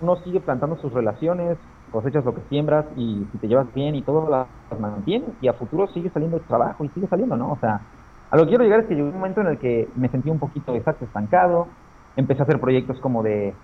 uno 0.00 0.16
sigue 0.24 0.40
plantando 0.40 0.76
sus 0.76 0.92
relaciones, 0.92 1.58
cosechas 1.90 2.24
lo 2.24 2.34
que 2.34 2.40
siembras 2.48 2.86
y 2.96 3.26
si 3.32 3.38
te 3.38 3.48
llevas 3.48 3.72
bien 3.74 3.94
y 3.94 4.02
todo 4.02 4.28
las 4.30 4.80
mantienes 4.80 5.28
y 5.40 5.48
a 5.48 5.52
futuro 5.52 5.88
sigue 5.88 6.10
saliendo 6.10 6.40
trabajo 6.40 6.84
y 6.84 6.88
sigue 6.90 7.06
saliendo, 7.06 7.36
¿no? 7.36 7.52
O 7.52 7.58
sea, 7.60 7.80
a 8.30 8.36
lo 8.36 8.44
que 8.44 8.50
quiero 8.50 8.64
llegar 8.64 8.80
es 8.80 8.86
que 8.86 8.94
llegó 8.94 9.08
un 9.08 9.14
momento 9.14 9.42
en 9.42 9.48
el 9.48 9.58
que 9.58 9.88
me 9.94 10.08
sentí 10.08 10.30
un 10.30 10.38
poquito 10.38 10.74
exacto, 10.74 11.04
estancado, 11.04 11.68
empecé 12.16 12.42
a 12.42 12.44
hacer 12.44 12.60
proyectos 12.60 12.98
como 13.00 13.22
de 13.22 13.54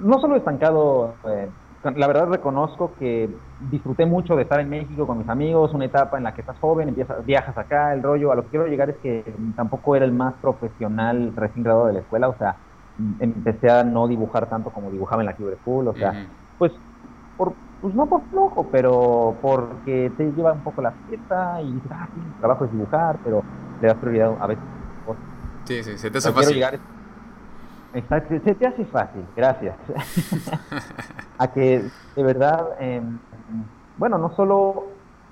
no 0.00 0.18
solo 0.20 0.36
estancado, 0.36 1.14
eh, 1.28 1.48
la 1.94 2.06
verdad 2.06 2.28
reconozco 2.28 2.92
que 2.98 3.30
disfruté 3.70 4.06
mucho 4.06 4.34
de 4.34 4.42
estar 4.42 4.58
en 4.60 4.68
México 4.68 5.06
con 5.06 5.18
mis 5.18 5.28
amigos, 5.28 5.72
una 5.72 5.84
etapa 5.84 6.16
en 6.16 6.24
la 6.24 6.34
que 6.34 6.40
estás 6.40 6.58
joven, 6.58 6.88
empiezas, 6.88 7.24
viajas 7.24 7.56
acá, 7.56 7.94
el 7.94 8.02
rollo, 8.02 8.32
a 8.32 8.34
lo 8.34 8.42
que 8.42 8.48
quiero 8.48 8.66
llegar 8.66 8.90
es 8.90 8.96
que 8.96 9.34
tampoco 9.54 9.94
era 9.94 10.04
el 10.04 10.12
más 10.12 10.34
profesional 10.34 11.32
recién 11.36 11.62
graduado 11.62 11.88
de 11.88 11.94
la 11.94 12.00
escuela, 12.00 12.28
o 12.28 12.36
sea, 12.38 12.56
empecé 13.20 13.70
a 13.70 13.84
no 13.84 14.08
dibujar 14.08 14.48
tanto 14.48 14.70
como 14.70 14.90
dibujaba 14.90 15.22
en 15.22 15.26
la 15.26 15.36
School, 15.36 15.88
o 15.88 15.94
sea, 15.94 16.26
pues, 16.58 16.72
por, 17.36 17.52
pues 17.80 17.94
no 17.94 18.06
por 18.06 18.22
flojo, 18.30 18.66
pero 18.72 19.36
porque 19.40 20.10
te 20.16 20.32
lleva 20.32 20.52
un 20.52 20.62
poco 20.62 20.82
la 20.82 20.92
fiesta 21.08 21.60
y 21.62 21.72
dices, 21.72 21.90
ah, 21.92 22.08
sí, 22.12 22.20
mi 22.20 22.32
trabajo 22.40 22.64
es 22.64 22.72
dibujar, 22.72 23.18
pero 23.22 23.42
le 23.80 23.88
das 23.88 23.96
prioridad 23.98 24.34
a 24.40 24.46
veces. 24.46 24.64
Sí, 25.64 25.82
sí, 25.82 25.98
se 25.98 26.10
te 26.10 26.18
hace 26.18 26.32
fácil. 26.32 26.62
Exacto, 27.96 28.34
se 28.44 28.54
te 28.54 28.66
hace 28.66 28.84
fácil, 28.84 29.22
gracias. 29.34 29.74
a 31.38 31.48
que 31.48 31.82
de 32.14 32.22
verdad, 32.22 32.68
em, 32.78 33.18
bueno, 33.96 34.18
no 34.18 34.34
solo, 34.36 34.84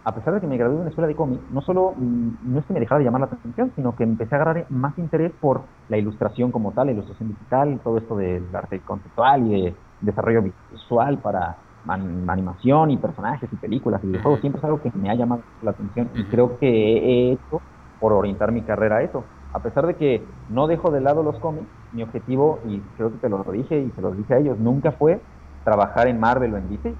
a 0.02 0.14
pesar 0.14 0.34
de 0.34 0.40
que 0.40 0.46
me 0.46 0.56
gradué 0.56 0.76
en 0.76 0.80
una 0.80 0.88
escuela 0.88 1.08
de 1.08 1.14
cómic, 1.14 1.40
no 1.50 1.60
solo 1.60 1.92
mm, 1.94 2.30
no 2.42 2.58
es 2.60 2.64
que 2.64 2.72
me 2.72 2.80
dejara 2.80 3.00
de 3.00 3.04
llamar 3.04 3.20
la 3.20 3.26
atención, 3.26 3.70
sino 3.76 3.94
que 3.94 4.04
empecé 4.04 4.34
a 4.34 4.40
agarrar 4.40 4.66
más 4.70 4.98
interés 4.98 5.32
por 5.40 5.62
la 5.90 5.98
ilustración 5.98 6.50
como 6.52 6.72
tal, 6.72 6.86
la 6.86 6.92
ilustración 6.92 7.28
digital, 7.28 7.80
todo 7.84 7.98
esto 7.98 8.16
del 8.16 8.44
arte 8.54 8.80
conceptual 8.80 9.46
y 9.46 9.62
de 9.62 9.74
desarrollo 10.00 10.42
visual 10.72 11.18
para 11.18 11.56
animación 11.86 12.92
y 12.92 12.96
personajes 12.96 13.52
y 13.52 13.56
películas 13.56 14.02
y 14.02 14.06
videojuegos. 14.06 14.40
Siempre 14.40 14.58
es 14.58 14.64
algo 14.64 14.80
que 14.80 14.90
me 14.94 15.10
ha 15.10 15.14
llamado 15.14 15.42
la 15.60 15.72
atención 15.72 16.08
y 16.14 16.24
creo 16.24 16.58
que 16.58 16.66
he 16.66 17.32
hecho 17.32 17.60
por 18.00 18.14
orientar 18.14 18.52
mi 18.52 18.62
carrera 18.62 18.96
a 18.96 19.02
eso 19.02 19.22
a 19.54 19.60
pesar 19.60 19.86
de 19.86 19.94
que 19.94 20.20
no 20.50 20.66
dejo 20.66 20.90
de 20.90 21.00
lado 21.00 21.22
los 21.22 21.38
cómics, 21.38 21.68
mi 21.94 22.02
objetivo, 22.02 22.60
y 22.66 22.80
creo 22.96 23.12
que 23.12 23.18
te 23.18 23.28
lo 23.28 23.44
dije 23.52 23.78
y 23.78 23.90
se 23.92 24.00
lo 24.00 24.10
dije 24.10 24.34
a 24.34 24.38
ellos, 24.38 24.58
nunca 24.58 24.92
fue 24.92 25.22
trabajar 25.64 26.08
en 26.08 26.18
Marvel 26.18 26.52
o 26.52 26.58
en 26.58 26.68
DC, 26.68 26.94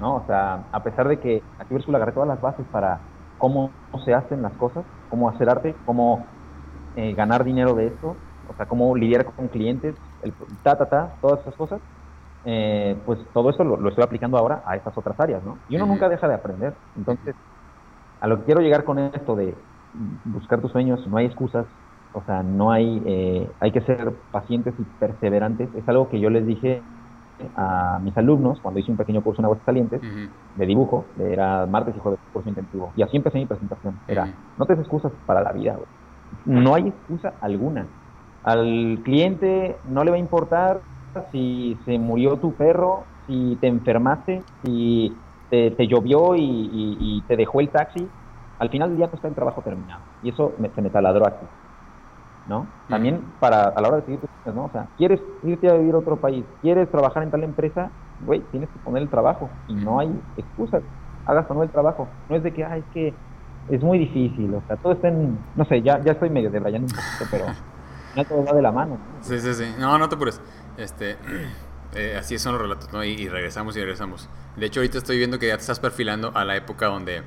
¿no? 0.00 0.16
O 0.16 0.26
sea, 0.26 0.68
a 0.72 0.82
pesar 0.82 1.06
de 1.06 1.20
que 1.20 1.42
aquí 1.58 1.74
Versus 1.74 1.94
agarré 1.94 2.12
todas 2.12 2.28
las 2.28 2.40
bases 2.40 2.66
para 2.72 3.00
cómo 3.36 3.70
se 4.04 4.14
hacen 4.14 4.42
las 4.42 4.52
cosas, 4.54 4.84
cómo 5.08 5.28
hacer 5.28 5.48
arte, 5.50 5.76
cómo 5.84 6.26
eh, 6.96 7.14
ganar 7.14 7.44
dinero 7.44 7.74
de 7.74 7.88
esto, 7.88 8.16
o 8.46 8.54
sea, 8.54 8.66
cómo 8.66 8.96
lidiar 8.96 9.26
con 9.26 9.48
clientes, 9.48 9.94
el 10.22 10.32
ta, 10.62 10.76
ta, 10.76 10.88
ta, 10.88 11.14
todas 11.20 11.40
esas 11.42 11.54
cosas, 11.54 11.80
eh, 12.44 12.96
pues 13.04 13.18
todo 13.34 13.50
eso 13.50 13.62
lo, 13.62 13.88
estoy 13.88 14.02
aplicando 14.02 14.38
ahora 14.38 14.62
a 14.66 14.76
estas 14.76 14.96
otras 14.96 15.18
áreas, 15.20 15.44
¿no? 15.44 15.58
Y 15.68 15.76
uno 15.76 15.86
nunca 15.86 16.08
deja 16.08 16.26
de 16.26 16.34
aprender. 16.34 16.74
Entonces, 16.96 17.36
a 18.20 18.26
lo 18.26 18.38
que 18.38 18.44
quiero 18.46 18.62
llegar 18.62 18.84
con 18.84 18.98
esto 18.98 19.36
de 19.36 19.54
buscar 20.24 20.60
tus 20.60 20.72
sueños, 20.72 21.06
no 21.06 21.18
hay 21.18 21.26
excusas, 21.26 21.66
o 22.12 22.22
sea, 22.24 22.42
no 22.42 22.70
hay, 22.70 23.02
eh, 23.06 23.50
hay 23.60 23.72
que 23.72 23.80
ser 23.82 24.12
pacientes 24.30 24.74
y 24.78 24.82
perseverantes. 24.98 25.68
Es 25.74 25.88
algo 25.88 26.08
que 26.08 26.20
yo 26.20 26.30
les 26.30 26.46
dije 26.46 26.82
a 27.56 28.00
mis 28.02 28.16
alumnos 28.16 28.60
cuando 28.60 28.80
hice 28.80 28.90
un 28.90 28.96
pequeño 28.96 29.22
curso 29.22 29.40
en 29.40 29.44
Aguascalientes 29.44 30.00
calientes 30.00 30.30
de 30.56 30.66
dibujo, 30.66 31.04
era 31.18 31.66
martes 31.66 31.94
y 31.96 32.00
jueves 32.00 32.18
curso 32.32 32.48
intensivo. 32.48 32.92
Y 32.96 33.02
así 33.02 33.16
empecé 33.16 33.38
mi 33.38 33.46
presentación. 33.46 33.98
Era, 34.08 34.28
no 34.56 34.66
te 34.66 34.74
des 34.74 34.80
excusas 34.80 35.12
para 35.26 35.42
la 35.42 35.52
vida, 35.52 35.78
No 36.44 36.74
hay 36.74 36.88
excusa 36.88 37.34
alguna. 37.40 37.86
Al 38.42 39.00
cliente 39.04 39.76
no 39.88 40.04
le 40.04 40.10
va 40.10 40.16
a 40.16 40.20
importar 40.20 40.80
si 41.32 41.78
se 41.84 41.98
murió 41.98 42.36
tu 42.38 42.54
perro, 42.54 43.04
si 43.26 43.56
te 43.60 43.68
enfermaste, 43.68 44.42
si 44.64 45.14
te, 45.50 45.86
llovió 45.86 46.34
y, 46.36 47.22
te 47.28 47.36
dejó 47.36 47.60
el 47.60 47.68
taxi. 47.68 48.06
Al 48.58 48.70
final 48.70 48.88
del 48.88 48.98
día 48.98 49.06
no 49.06 49.14
está 49.14 49.28
el 49.28 49.34
trabajo 49.34 49.62
terminado. 49.62 50.00
Y 50.22 50.30
eso 50.30 50.54
me, 50.58 50.70
se 50.70 50.82
me 50.82 50.90
taladró 50.90 51.26
aquí. 51.26 51.46
¿No? 52.48 52.66
También 52.88 53.22
para, 53.38 53.68
a 53.68 53.80
la 53.80 53.88
hora 53.88 53.96
de 53.98 54.04
seguir 54.04 54.20
¿no? 54.46 54.64
O 54.64 54.70
sea, 54.70 54.88
quieres 54.96 55.20
irte 55.44 55.68
a 55.68 55.74
vivir 55.74 55.94
a 55.94 55.98
otro 55.98 56.16
país, 56.16 56.44
quieres 56.62 56.90
trabajar 56.90 57.22
en 57.22 57.30
tal 57.30 57.44
empresa, 57.44 57.90
güey, 58.24 58.40
tienes 58.50 58.68
que 58.70 58.78
poner 58.80 59.02
el 59.02 59.08
trabajo 59.10 59.50
y 59.68 59.74
no 59.74 60.00
hay 60.00 60.10
excusas, 60.36 60.82
hagas 61.26 61.46
o 61.50 61.54
no 61.54 61.62
el 61.62 61.68
trabajo. 61.68 62.08
No 62.28 62.36
es 62.36 62.42
de 62.42 62.52
que, 62.52 62.64
ay, 62.64 62.80
es 62.80 62.86
que 62.92 63.14
es 63.68 63.82
muy 63.82 63.98
difícil, 63.98 64.52
o 64.54 64.62
sea, 64.66 64.76
todo 64.76 64.92
está 64.92 65.08
en, 65.08 65.38
no 65.54 65.64
sé, 65.66 65.82
ya, 65.82 66.02
ya 66.02 66.12
estoy 66.12 66.30
medio 66.30 66.50
debrayando 66.50 66.86
un 66.86 66.92
poquito, 66.92 67.26
pero 67.30 67.44
no 68.16 68.24
todo 68.24 68.44
va 68.44 68.52
de 68.52 68.62
la 68.62 68.72
mano. 68.72 68.98
Sí, 69.20 69.38
sí, 69.38 69.52
sí, 69.52 69.74
no, 69.78 69.98
no 69.98 70.08
te 70.08 70.16
apures, 70.16 70.40
este... 70.76 71.16
Eh, 71.94 72.16
así 72.18 72.38
son 72.38 72.52
los 72.52 72.60
relatos, 72.60 72.92
¿no? 72.92 73.02
Y, 73.02 73.12
y, 73.12 73.30
regresamos 73.30 73.74
y 73.74 73.80
regresamos. 73.80 74.28
De 74.56 74.66
hecho, 74.66 74.80
ahorita 74.80 74.98
estoy 74.98 75.16
viendo 75.16 75.38
que 75.38 75.48
ya 75.48 75.54
te 75.54 75.62
estás 75.62 75.80
perfilando 75.80 76.32
a 76.34 76.44
la 76.44 76.54
época 76.54 76.84
donde 76.84 77.22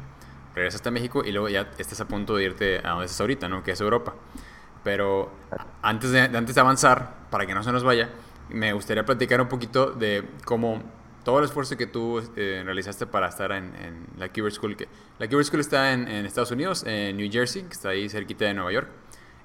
regresaste 0.54 0.90
a 0.90 0.92
México 0.92 1.24
y 1.26 1.32
luego 1.32 1.50
ya 1.50 1.72
estás 1.80 2.00
a 2.02 2.08
punto 2.08 2.36
de 2.36 2.44
irte 2.44 2.78
a 2.80 2.92
donde 2.92 3.06
estás 3.06 3.22
ahorita, 3.22 3.48
¿no? 3.48 3.64
Que 3.64 3.72
es 3.72 3.82
Europa. 3.82 4.14
Pero 4.84 5.32
antes 5.82 6.12
de, 6.12 6.22
antes 6.22 6.56
de 6.56 6.62
avanzar, 6.62 7.28
para 7.30 7.46
que 7.46 7.54
no 7.54 7.64
se 7.64 7.72
nos 7.72 7.84
vaya, 7.84 8.10
me 8.50 8.74
gustaría 8.74 9.06
platicar 9.06 9.42
un 9.42 9.48
poquito 9.48 9.92
de 9.92 10.28
cómo 10.46 10.82
todo 11.24 11.40
el 11.40 11.46
esfuerzo 11.46 11.78
que 11.78 11.88
tú 11.88 12.22
eh, 12.36 12.62
realizaste 12.66 13.06
para 13.06 13.28
estar 13.28 13.52
en, 13.52 13.72
la 14.18 14.30
Keyboard 14.30 14.54
School. 14.54 14.76
Que, 14.76 14.88
la 15.20 15.28
Keyboard 15.28 15.46
School 15.46 15.60
está 15.60 15.94
en, 15.94 16.08
Estados 16.26 16.52
Unidos, 16.52 16.84
en 16.86 17.18
New 17.18 17.30
Jersey, 17.32 17.64
que 17.64 17.74
está 17.74 17.90
ahí 17.90 18.10
cerquita 18.10 18.46
de 18.46 18.54
Nueva 18.54 18.72
York. 18.72 18.90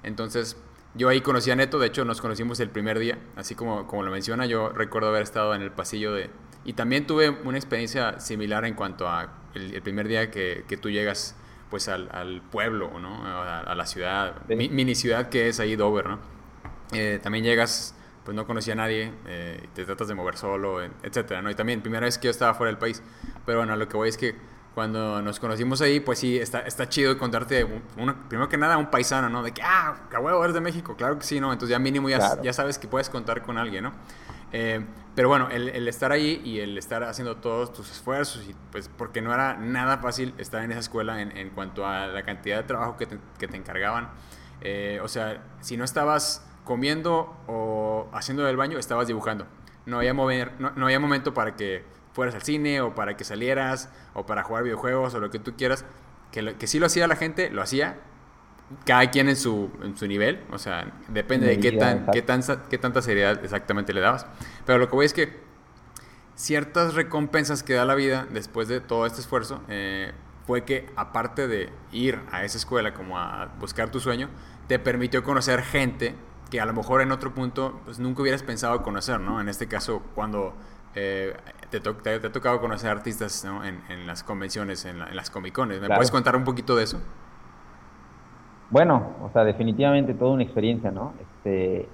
Entonces, 0.03 0.57
yo 0.95 1.09
ahí 1.09 1.21
conocí 1.21 1.51
a 1.51 1.55
Neto, 1.55 1.79
de 1.79 1.87
hecho 1.87 2.05
nos 2.05 2.21
conocimos 2.21 2.59
el 2.59 2.69
primer 2.69 2.97
día, 2.97 3.19
así 3.35 3.55
como, 3.55 3.85
como 3.87 4.03
lo 4.03 4.11
menciona, 4.11 4.45
yo 4.45 4.69
recuerdo 4.69 5.09
haber 5.09 5.23
estado 5.23 5.53
en 5.53 5.61
el 5.61 5.71
pasillo 5.71 6.13
de... 6.13 6.29
Y 6.65 6.73
también 6.73 7.07
tuve 7.07 7.29
una 7.29 7.57
experiencia 7.57 8.19
similar 8.19 8.65
en 8.65 8.73
cuanto 8.73 9.07
a 9.07 9.31
el, 9.53 9.81
primer 9.81 10.07
día 10.07 10.31
que, 10.31 10.65
que 10.67 10.75
tú 10.75 10.89
llegas 10.89 11.35
pues 11.69 11.87
al, 11.87 12.09
al 12.11 12.41
pueblo, 12.41 12.99
¿no? 12.99 13.23
A, 13.25 13.75
la 13.75 13.85
ciudad, 13.85 14.45
mini 14.47 14.95
ciudad 14.95 15.29
que 15.29 15.49
es 15.49 15.59
ahí 15.59 15.75
Dover, 15.75 16.07
¿no? 16.07 16.19
Eh, 16.93 17.19
también 17.21 17.43
llegas, 17.43 17.95
pues 18.23 18.35
no 18.35 18.47
conocía 18.47 18.73
a 18.73 18.77
nadie, 18.77 19.11
eh, 19.25 19.67
te 19.73 19.85
tratas 19.85 20.07
de 20.07 20.15
mover 20.15 20.37
solo, 20.37 20.81
etcétera, 20.81 21.41
¿no? 21.41 21.49
Y 21.49 21.55
también, 21.55 21.81
primera 21.81 22.05
vez 22.05 22.17
que 22.17 22.25
yo 22.25 22.31
estaba 22.31 22.53
fuera 22.53 22.71
del 22.71 22.79
país, 22.79 23.03
pero 23.45 23.59
bueno, 23.59 23.75
lo 23.75 23.87
que 23.87 23.97
voy 23.97 24.09
es 24.09 24.17
que 24.17 24.35
cuando 24.73 25.21
nos 25.23 25.39
conocimos 25.39 25.81
ahí, 25.81 25.99
pues 25.99 26.19
sí, 26.19 26.37
está, 26.37 26.59
está 26.59 26.87
chido 26.87 27.17
contarte, 27.17 27.65
primero 28.29 28.47
que 28.47 28.57
nada, 28.57 28.77
un 28.77 28.91
paisano, 28.91 29.27
¿no? 29.27 29.41
De 29.41 29.51
que, 29.51 29.61
ah, 29.63 29.97
huevo, 30.21 30.43
eres 30.43 30.53
de 30.53 30.61
México, 30.61 30.95
claro 30.95 31.17
que 31.17 31.25
sí, 31.25 31.39
¿no? 31.39 31.51
Entonces 31.51 31.71
ya 31.71 31.79
mínimo 31.79 32.09
ya, 32.09 32.39
ya 32.41 32.53
sabes 32.53 32.77
que 32.77 32.87
puedes 32.87 33.09
contar 33.09 33.41
con 33.41 33.57
alguien, 33.57 33.85
¿no? 33.85 33.93
Eh, 34.51 34.85
pero 35.15 35.29
bueno, 35.29 35.49
el, 35.49 35.87
estar 35.87 36.11
ahí 36.11 36.41
y 36.43 36.59
el 36.59 36.77
estar 36.77 37.03
haciendo 37.03 37.37
todos 37.37 37.73
tus 37.73 37.89
esfuerzos, 37.89 38.47
y 38.47 38.55
pues 38.71 38.87
porque 38.87 39.19
no 39.19 39.33
era 39.33 39.57
nada 39.57 39.97
fácil 39.97 40.33
estar 40.37 40.63
en 40.63 40.69
esa 40.69 40.79
escuela 40.79 41.19
en, 41.21 41.49
cuanto 41.49 41.87
a 41.87 42.05
la 42.05 42.23
cantidad 42.23 42.57
de 42.57 42.63
trabajo 42.63 42.97
que 42.97 43.07
te, 43.07 43.17
que 43.39 43.47
te 43.47 43.57
encargaban. 43.57 44.09
Eh, 44.61 44.99
o 45.01 45.07
sea, 45.07 45.43
si 45.61 45.75
no 45.75 45.83
estabas 45.83 46.47
comiendo 46.63 47.35
o 47.47 48.09
haciendo 48.13 48.43
del 48.43 48.57
baño, 48.57 48.77
estabas 48.77 49.07
dibujando. 49.07 49.47
No 49.87 49.97
había, 49.97 50.13
mover, 50.13 50.51
no, 50.59 50.71
no 50.71 50.85
había 50.85 50.99
momento 50.99 51.33
para 51.33 51.55
que 51.55 51.83
fueras 52.13 52.35
al 52.35 52.43
cine 52.43 52.81
o 52.81 52.93
para 52.93 53.17
que 53.17 53.23
salieras 53.23 53.89
o 54.13 54.25
para 54.25 54.43
jugar 54.43 54.63
videojuegos 54.63 55.15
o 55.15 55.19
lo 55.19 55.31
que 55.31 55.39
tú 55.39 55.55
quieras. 55.55 55.83
Que, 56.31 56.55
que 56.57 56.67
sí 56.67 56.77
lo 56.77 56.85
hacía 56.85 57.07
la 57.07 57.15
gente, 57.15 57.49
lo 57.49 57.61
hacía, 57.63 57.97
cada 58.85 59.09
quien 59.09 59.29
en 59.29 59.35
su, 59.35 59.71
en 59.81 59.97
su 59.97 60.07
nivel, 60.07 60.43
o 60.51 60.57
sea, 60.57 60.93
depende 61.07 61.47
de 61.47 61.59
qué, 61.59 61.71
tan, 61.73 62.07
qué, 62.11 62.21
tan, 62.21 62.41
qué 62.69 62.77
tanta 62.77 63.01
seriedad 63.01 63.43
exactamente 63.43 63.93
le 63.93 64.01
dabas. 64.01 64.25
Pero 64.65 64.79
lo 64.79 64.89
que 64.89 64.95
voy 64.95 65.05
es 65.05 65.13
que 65.13 65.39
ciertas 66.35 66.93
recompensas 66.93 67.63
que 67.63 67.73
da 67.73 67.85
la 67.85 67.95
vida 67.95 68.27
después 68.29 68.67
de 68.67 68.79
todo 68.81 69.05
este 69.05 69.21
esfuerzo 69.21 69.61
eh, 69.69 70.11
fue 70.45 70.63
que 70.65 70.89
aparte 70.95 71.47
de 71.47 71.71
ir 71.91 72.19
a 72.31 72.43
esa 72.43 72.57
escuela 72.57 72.93
como 72.93 73.17
a 73.17 73.53
buscar 73.59 73.89
tu 73.89 73.99
sueño, 73.99 74.29
te 74.67 74.79
permitió 74.79 75.23
conocer 75.23 75.61
gente 75.63 76.15
que 76.49 76.61
a 76.61 76.65
lo 76.65 76.73
mejor 76.73 77.01
en 77.01 77.11
otro 77.11 77.33
punto 77.33 77.81
pues, 77.85 77.99
nunca 77.99 78.21
hubieras 78.21 78.43
pensado 78.43 78.83
conocer, 78.83 79.19
¿no? 79.19 79.41
En 79.41 79.49
este 79.49 79.67
caso, 79.67 80.01
cuando 80.13 80.55
eh, 80.95 81.35
te, 81.69 81.79
te, 81.79 82.09
ha 82.09 82.31
tocado 82.31 82.59
conocer 82.59 82.89
artistas 82.89 83.43
¿no? 83.43 83.63
en, 83.63 83.83
en, 83.89 84.07
las 84.07 84.23
convenciones, 84.23 84.85
en, 84.85 85.15
las 85.15 85.29
comicones. 85.29 85.81
¿Me 85.81 85.87
puedes 85.87 86.11
contar 86.11 86.35
un 86.35 86.43
poquito 86.43 86.75
de 86.75 86.85
eso? 86.85 86.99
Bueno, 88.69 89.11
o 89.23 89.29
sea, 89.31 89.43
definitivamente 89.43 90.13
toda 90.13 90.31
una 90.31 90.43
experiencia, 90.43 90.91
¿no? 90.91 91.13
Este, 91.21 91.87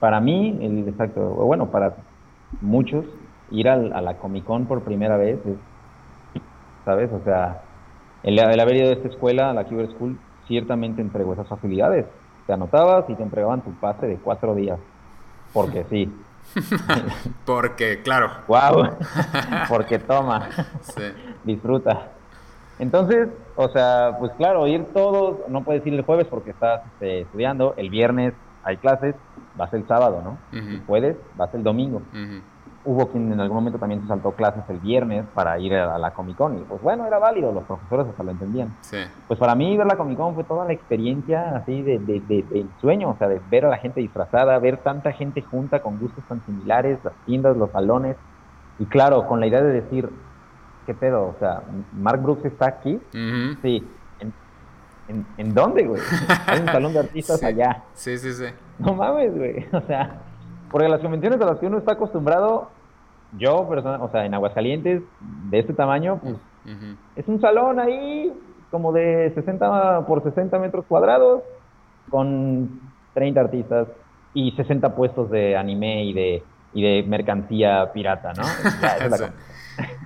para 0.00 0.20
mí, 0.20 0.58
el 0.60 0.88
exacto, 0.88 1.20
bueno, 1.20 1.70
para 1.70 1.94
muchos, 2.60 3.04
ir 3.50 3.68
a 3.68 3.76
la 3.76 4.14
Comic 4.14 4.44
Con 4.44 4.66
por 4.66 4.82
primera 4.82 5.16
vez, 5.16 5.38
¿sabes? 6.84 7.10
O 7.12 7.22
sea, 7.24 7.62
el, 8.22 8.38
haber 8.40 8.76
ido 8.76 8.88
a 8.90 8.92
esta 8.92 9.08
escuela, 9.08 9.50
a 9.50 9.54
la 9.54 9.64
Cuber 9.64 9.88
School, 9.92 10.18
ciertamente 10.48 11.00
entregó 11.00 11.32
esas 11.32 11.46
facilidades. 11.46 12.06
Te 12.46 12.52
anotabas 12.52 13.08
y 13.08 13.14
te 13.14 13.22
entregaban 13.22 13.62
tu 13.62 13.72
pase 13.74 14.06
de 14.06 14.16
cuatro 14.16 14.54
días. 14.54 14.78
Porque 15.52 15.84
sí. 15.90 16.12
Porque, 17.44 18.02
claro. 18.02 18.30
¡Wow! 18.48 18.90
Porque 19.68 19.98
toma. 19.98 20.48
Sí. 20.82 21.02
Disfruta. 21.44 22.08
Entonces, 22.78 23.28
o 23.56 23.68
sea, 23.68 24.16
pues 24.18 24.32
claro, 24.32 24.66
ir 24.66 24.84
todos, 24.92 25.48
no 25.48 25.62
puedes 25.64 25.86
ir 25.86 25.94
el 25.94 26.02
jueves 26.02 26.26
porque 26.28 26.50
estás 26.50 26.82
este, 26.92 27.22
estudiando, 27.22 27.74
el 27.76 27.90
viernes 27.90 28.34
hay 28.66 28.76
clases, 28.78 29.14
vas 29.56 29.72
el 29.72 29.86
sábado, 29.86 30.20
¿no? 30.24 30.38
Si 30.50 30.78
puedes, 30.78 31.16
vas 31.36 31.54
el 31.54 31.62
domingo. 31.62 32.02
Hubo 32.84 33.08
quien 33.08 33.32
en 33.32 33.40
algún 33.40 33.56
momento 33.56 33.78
también 33.78 34.00
se 34.02 34.08
saltó 34.08 34.32
clases 34.32 34.62
el 34.68 34.78
viernes 34.78 35.24
para 35.34 35.58
ir 35.58 35.74
a 35.74 35.98
la 35.98 36.12
Comic 36.12 36.36
Con 36.36 36.58
y 36.58 36.60
pues 36.62 36.82
bueno, 36.82 37.06
era 37.06 37.18
válido, 37.18 37.52
los 37.52 37.64
profesores 37.64 38.06
hasta 38.08 38.24
lo 38.24 38.32
entendían. 38.32 38.76
Pues 39.28 39.38
para 39.38 39.54
mí 39.54 39.76
ver 39.76 39.86
la 39.86 39.96
Comic 39.96 40.18
Con 40.18 40.34
fue 40.34 40.44
toda 40.44 40.64
la 40.64 40.72
experiencia 40.72 41.56
así 41.56 41.82
de, 41.82 41.98
de, 41.98 42.66
sueño, 42.80 43.10
o 43.10 43.16
sea, 43.16 43.28
de 43.28 43.40
ver 43.50 43.66
a 43.66 43.68
la 43.68 43.78
gente 43.78 44.00
disfrazada, 44.00 44.58
ver 44.58 44.78
tanta 44.78 45.12
gente 45.12 45.42
junta 45.42 45.80
con 45.80 45.98
gustos 46.00 46.24
tan 46.28 46.44
similares, 46.44 46.98
las 47.04 47.14
tiendas, 47.24 47.56
los 47.56 47.70
salones, 47.70 48.16
y 48.80 48.86
claro, 48.86 49.26
con 49.28 49.38
la 49.38 49.46
idea 49.46 49.62
de 49.62 49.80
decir, 49.80 50.10
¿qué 50.86 50.94
pedo? 50.94 51.26
O 51.26 51.36
sea, 51.38 51.62
Mark 51.92 52.22
Brooks 52.22 52.44
está 52.44 52.66
aquí, 52.66 52.98
sí, 53.62 53.86
¿En, 55.08 55.24
en, 55.36 55.54
dónde, 55.54 55.84
güey? 55.86 56.02
Hay 56.46 56.60
un 56.62 56.66
salón 56.66 56.92
de 56.92 56.98
artistas 56.98 57.40
allá. 57.44 57.84
Sí, 57.94 58.18
sí, 58.18 58.32
sí. 58.32 58.46
No 58.80 58.94
mames, 58.94 59.36
güey. 59.36 59.64
O 59.72 59.80
sea, 59.82 60.22
porque 60.70 60.88
las 60.88 61.00
convenciones 61.00 61.40
a 61.40 61.46
las 61.46 61.58
que 61.58 61.66
uno 61.66 61.78
está 61.78 61.92
acostumbrado 61.92 62.70
yo, 63.38 63.68
persona, 63.68 64.02
o 64.02 64.10
sea, 64.10 64.24
en 64.24 64.34
Aguascalientes, 64.34 65.02
de 65.50 65.58
este 65.58 65.74
tamaño, 65.74 66.18
pues 66.22 66.36
es 67.14 67.28
un 67.28 67.40
salón 67.40 67.78
ahí 67.78 68.32
como 68.70 68.92
de 68.92 69.30
60 69.34 70.04
por 70.06 70.22
60 70.22 70.58
metros 70.58 70.84
cuadrados 70.86 71.42
con 72.10 72.80
30 73.14 73.40
artistas 73.40 73.88
y 74.34 74.52
60 74.52 74.94
puestos 74.96 75.30
de 75.30 75.56
anime 75.56 76.04
y 76.04 76.12
de, 76.12 76.42
y 76.72 76.82
de 76.82 77.08
mercancía 77.08 77.92
pirata, 77.92 78.32
¿no? 78.32 78.42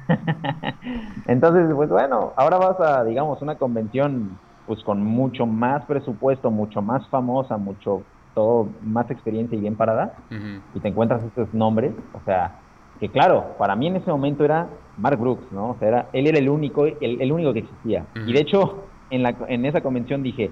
Entonces, 1.26 1.72
pues 1.74 1.88
bueno, 1.88 2.32
ahora 2.36 2.58
vas 2.58 2.80
a, 2.80 3.04
digamos, 3.04 3.40
una 3.42 3.56
convención 3.56 4.38
pues 4.66 4.82
con 4.84 5.02
mucho 5.02 5.46
más 5.46 5.84
presupuesto, 5.86 6.50
mucho 6.50 6.80
más 6.82 7.06
famosa, 7.08 7.56
mucho 7.56 8.02
todo 8.34 8.68
más 8.82 9.10
experiencia 9.10 9.58
y 9.58 9.60
bien 9.60 9.74
parada, 9.74 10.14
y 10.74 10.80
te 10.80 10.88
encuentras 10.88 11.22
estos 11.24 11.52
nombres, 11.52 11.92
o 12.12 12.20
sea, 12.24 12.60
que 13.00 13.08
claro, 13.08 13.56
para 13.58 13.74
mí 13.74 13.88
en 13.88 13.96
ese 13.96 14.10
momento 14.10 14.44
era 14.44 14.68
Mark 14.98 15.18
Brooks, 15.18 15.50
¿no? 15.50 15.70
O 15.70 15.76
sea, 15.78 15.88
era, 15.88 16.06
él 16.12 16.26
era 16.26 16.38
el 16.38 16.48
único, 16.48 16.84
el, 16.86 17.32
único 17.32 17.52
que 17.52 17.60
existía. 17.60 18.06
Y 18.14 18.32
de 18.32 18.40
hecho, 18.40 18.84
en, 19.10 19.22
la, 19.22 19.34
en 19.48 19.64
esa 19.64 19.80
convención 19.80 20.22
dije, 20.22 20.50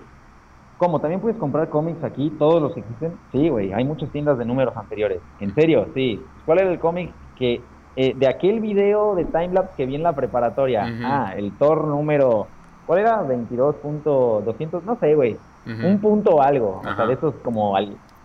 ¿cómo? 0.79 1.01
¿También 1.01 1.21
puedes 1.21 1.37
comprar 1.37 1.69
cómics 1.69 2.03
aquí, 2.03 2.31
todos 2.39 2.62
los 2.62 2.73
que 2.73 2.81
existen? 2.81 3.12
Sí, 3.33 3.49
güey, 3.51 3.73
hay 3.73 3.85
muchas 3.85 4.11
tiendas 4.11 4.39
de 4.39 4.47
números 4.47 4.77
anteriores. 4.77 5.21
En 5.41 5.55
serio, 5.55 5.89
sí. 5.95 6.21
¿Cuál 6.47 6.61
era 6.61 6.73
el 6.73 6.79
cómic 6.79 7.12
que, 7.37 7.61
eh, 8.01 8.15
de 8.17 8.29
aquel 8.29 8.61
video 8.61 9.15
de 9.15 9.25
timelapse 9.25 9.75
que 9.77 9.87
vi 9.87 9.97
en 9.97 10.03
la 10.03 10.15
preparatoria? 10.15 10.85
Ah, 11.03 11.35
el 11.37 11.57
Thor 11.59 11.87
número, 11.89 12.53
¿cuál 12.85 13.01
era? 13.01 13.23
22.200, 13.25 14.85
no 14.85 14.99
sé, 15.01 15.15
güey. 15.15 15.41
Un 15.67 16.01
punto 16.01 16.41
algo, 16.41 16.81
o 16.81 16.83
sea, 16.83 17.07
de 17.07 17.15
esos 17.15 17.35
como 17.43 17.77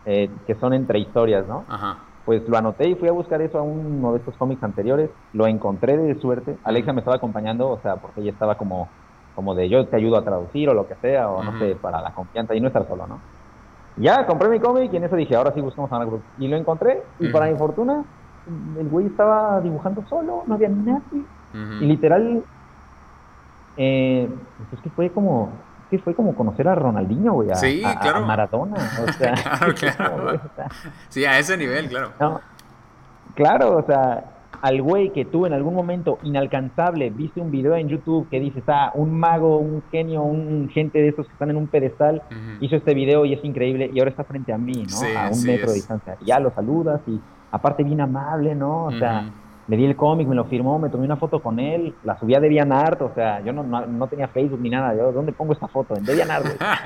eh, 0.05 0.31
que 0.47 0.55
son 0.55 0.73
entre 0.73 0.99
historias, 0.99 1.45
¿no? 1.47 1.65
Ajá 1.67 2.13
pues 2.23 2.47
lo 2.47 2.57
anoté 2.57 2.89
y 2.89 2.95
fui 2.95 3.09
a 3.09 3.11
buscar 3.11 3.41
eso 3.41 3.57
a 3.57 3.63
uno 3.63 4.13
de 4.13 4.19
estos 4.19 4.37
cómics 4.37 4.63
anteriores, 4.63 5.11
lo 5.33 5.47
encontré 5.47 5.97
de 5.97 6.15
suerte, 6.19 6.57
Alexa 6.63 6.93
me 6.93 6.99
estaba 6.99 7.17
acompañando, 7.17 7.69
o 7.69 7.81
sea, 7.81 7.97
porque 7.97 8.21
ella 8.21 8.31
estaba 8.31 8.57
como, 8.57 8.93
como 9.33 9.55
de 9.55 9.69
yo 9.69 9.87
te 9.87 9.97
ayudo 9.97 10.17
a 10.17 10.23
traducir 10.23 10.69
o 10.69 10.73
lo 10.73 10.87
que 10.87 10.95
sea, 10.95 11.29
o 11.29 11.43
no 11.43 11.59
sé, 11.59 11.75
para 11.75 12.01
la 12.01 12.13
confianza 12.13 12.55
y 12.55 12.61
no 12.61 12.67
estar 12.67 12.87
solo, 12.87 13.07
¿no? 13.07 13.21
Ya, 13.95 14.25
compré 14.25 14.49
mi 14.49 14.59
cómic 14.59 14.91
y 14.91 14.97
en 14.97 15.03
eso 15.03 15.15
dije, 15.15 15.35
ahora 15.35 15.53
sí 15.53 15.61
buscamos 15.61 15.91
a 15.91 15.99
Mark 15.99 16.23
Y 16.37 16.47
lo 16.47 16.55
encontré, 16.57 17.03
y 17.19 17.27
para 17.27 17.51
mi 17.51 17.57
fortuna, 17.57 18.05
el 18.79 18.89
güey 18.89 19.07
estaba 19.07 19.61
dibujando 19.61 20.03
solo, 20.07 20.43
no 20.45 20.55
había 20.55 20.69
nadie. 20.69 21.23
Y 21.53 21.85
literal, 21.85 22.43
eh, 23.77 24.27
pues 24.57 24.73
es 24.73 24.79
que 24.81 24.89
fue 24.89 25.11
como, 25.11 25.51
fue 25.99 26.15
como 26.15 26.33
conocer 26.35 26.67
a 26.67 26.75
Ronaldinho, 26.75 27.33
güey, 27.33 27.51
a, 27.51 27.55
sí, 27.55 27.83
claro. 28.01 28.25
Maradona. 28.25 28.75
O 28.75 29.11
sea, 29.17 29.33
claro, 29.33 29.75
claro. 29.79 30.41
sí, 31.09 31.25
a 31.25 31.37
ese 31.37 31.57
nivel, 31.57 31.89
claro. 31.89 32.41
claro, 33.35 33.77
o 33.77 33.83
sea, 33.83 34.25
al 34.61 34.81
güey 34.81 35.11
que 35.11 35.25
tú 35.25 35.45
en 35.45 35.53
algún 35.53 35.73
momento 35.73 36.19
inalcanzable 36.23 37.09
viste 37.09 37.41
un 37.41 37.51
video 37.51 37.75
en 37.75 37.89
YouTube 37.89 38.29
que 38.29 38.39
dices, 38.39 38.63
ah, 38.67 38.91
un 38.95 39.19
mago, 39.19 39.57
un 39.57 39.83
genio, 39.91 40.23
un 40.23 40.69
gente 40.69 40.99
de 40.99 41.09
esos 41.09 41.27
que 41.27 41.33
están 41.33 41.49
en 41.49 41.57
un 41.57 41.67
pedestal, 41.67 42.21
hizo 42.61 42.75
este 42.75 42.93
video 42.93 43.25
y 43.25 43.33
es 43.33 43.43
increíble 43.43 43.91
y 43.93 43.99
ahora 43.99 44.11
está 44.11 44.23
frente 44.23 44.53
a 44.53 44.57
mí, 44.57 44.85
¿no? 44.89 45.19
a 45.19 45.29
un 45.29 45.43
metro 45.43 45.67
de 45.67 45.75
distancia. 45.75 46.17
ya 46.25 46.39
lo 46.39 46.51
saludas 46.51 47.01
y 47.07 47.19
aparte 47.53 47.83
bien 47.83 48.01
amable, 48.01 48.55
¿no? 48.55 48.85
O 48.85 48.91
sea, 48.93 49.29
le 49.67 49.77
di 49.77 49.85
el 49.85 49.95
cómic, 49.95 50.27
me 50.27 50.33
lo 50.33 50.45
firmó, 50.45 50.79
me 50.79 50.89
tomé 50.89 51.05
una 51.05 51.17
foto 51.17 51.39
con 51.39 51.59
él, 51.59 51.93
la 52.03 52.17
subí 52.17 52.33
a 52.33 52.39
DeviantArt, 52.39 52.99
o 53.03 53.13
sea, 53.13 53.41
yo 53.41 53.53
no, 53.53 53.63
no, 53.63 54.07
tenía 54.07 54.27
Facebook 54.27 54.59
ni 54.59 54.71
nada, 54.71 54.95
yo, 54.95 55.11
¿dónde 55.11 55.33
pongo 55.33 55.53
esta 55.53 55.67
foto? 55.67 55.95
En 55.95 56.03
DeviantArt, 56.03 56.45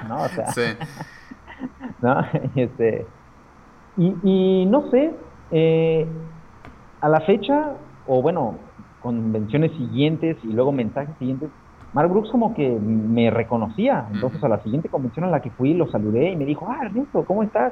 ¿no? 0.10 0.24
O 0.24 0.28
sea, 0.28 0.52
sí. 0.52 0.62
¿no? 2.02 2.22
Este, 2.56 3.06
y, 3.96 4.14
y 4.24 4.66
no 4.66 4.92
sé, 4.92 5.14
eh, 5.52 6.06
a 7.00 7.08
la 7.08 7.22
fecha, 7.22 7.72
o 8.06 8.22
bueno, 8.22 8.56
convenciones 9.02 9.72
siguientes 9.72 10.36
y 10.44 10.48
luego 10.48 10.74
mensajes 10.74 11.16
siguientes, 11.18 11.50
Mark 11.94 12.10
Brooks 12.10 12.30
como 12.30 12.54
que 12.54 12.70
me 12.70 13.32
reconocía, 13.32 14.06
entonces 14.12 14.44
a 14.44 14.50
la 14.50 14.62
siguiente 14.64 14.90
convención 14.90 15.24
a 15.24 15.30
la 15.30 15.40
que 15.40 15.50
fui 15.52 15.74
lo 15.74 15.90
saludé 15.90 16.32
y 16.32 16.36
me 16.36 16.44
dijo, 16.44 16.68
ah, 16.70 16.80
Ernesto, 16.84 17.24
¿cómo 17.24 17.42
estás? 17.42 17.72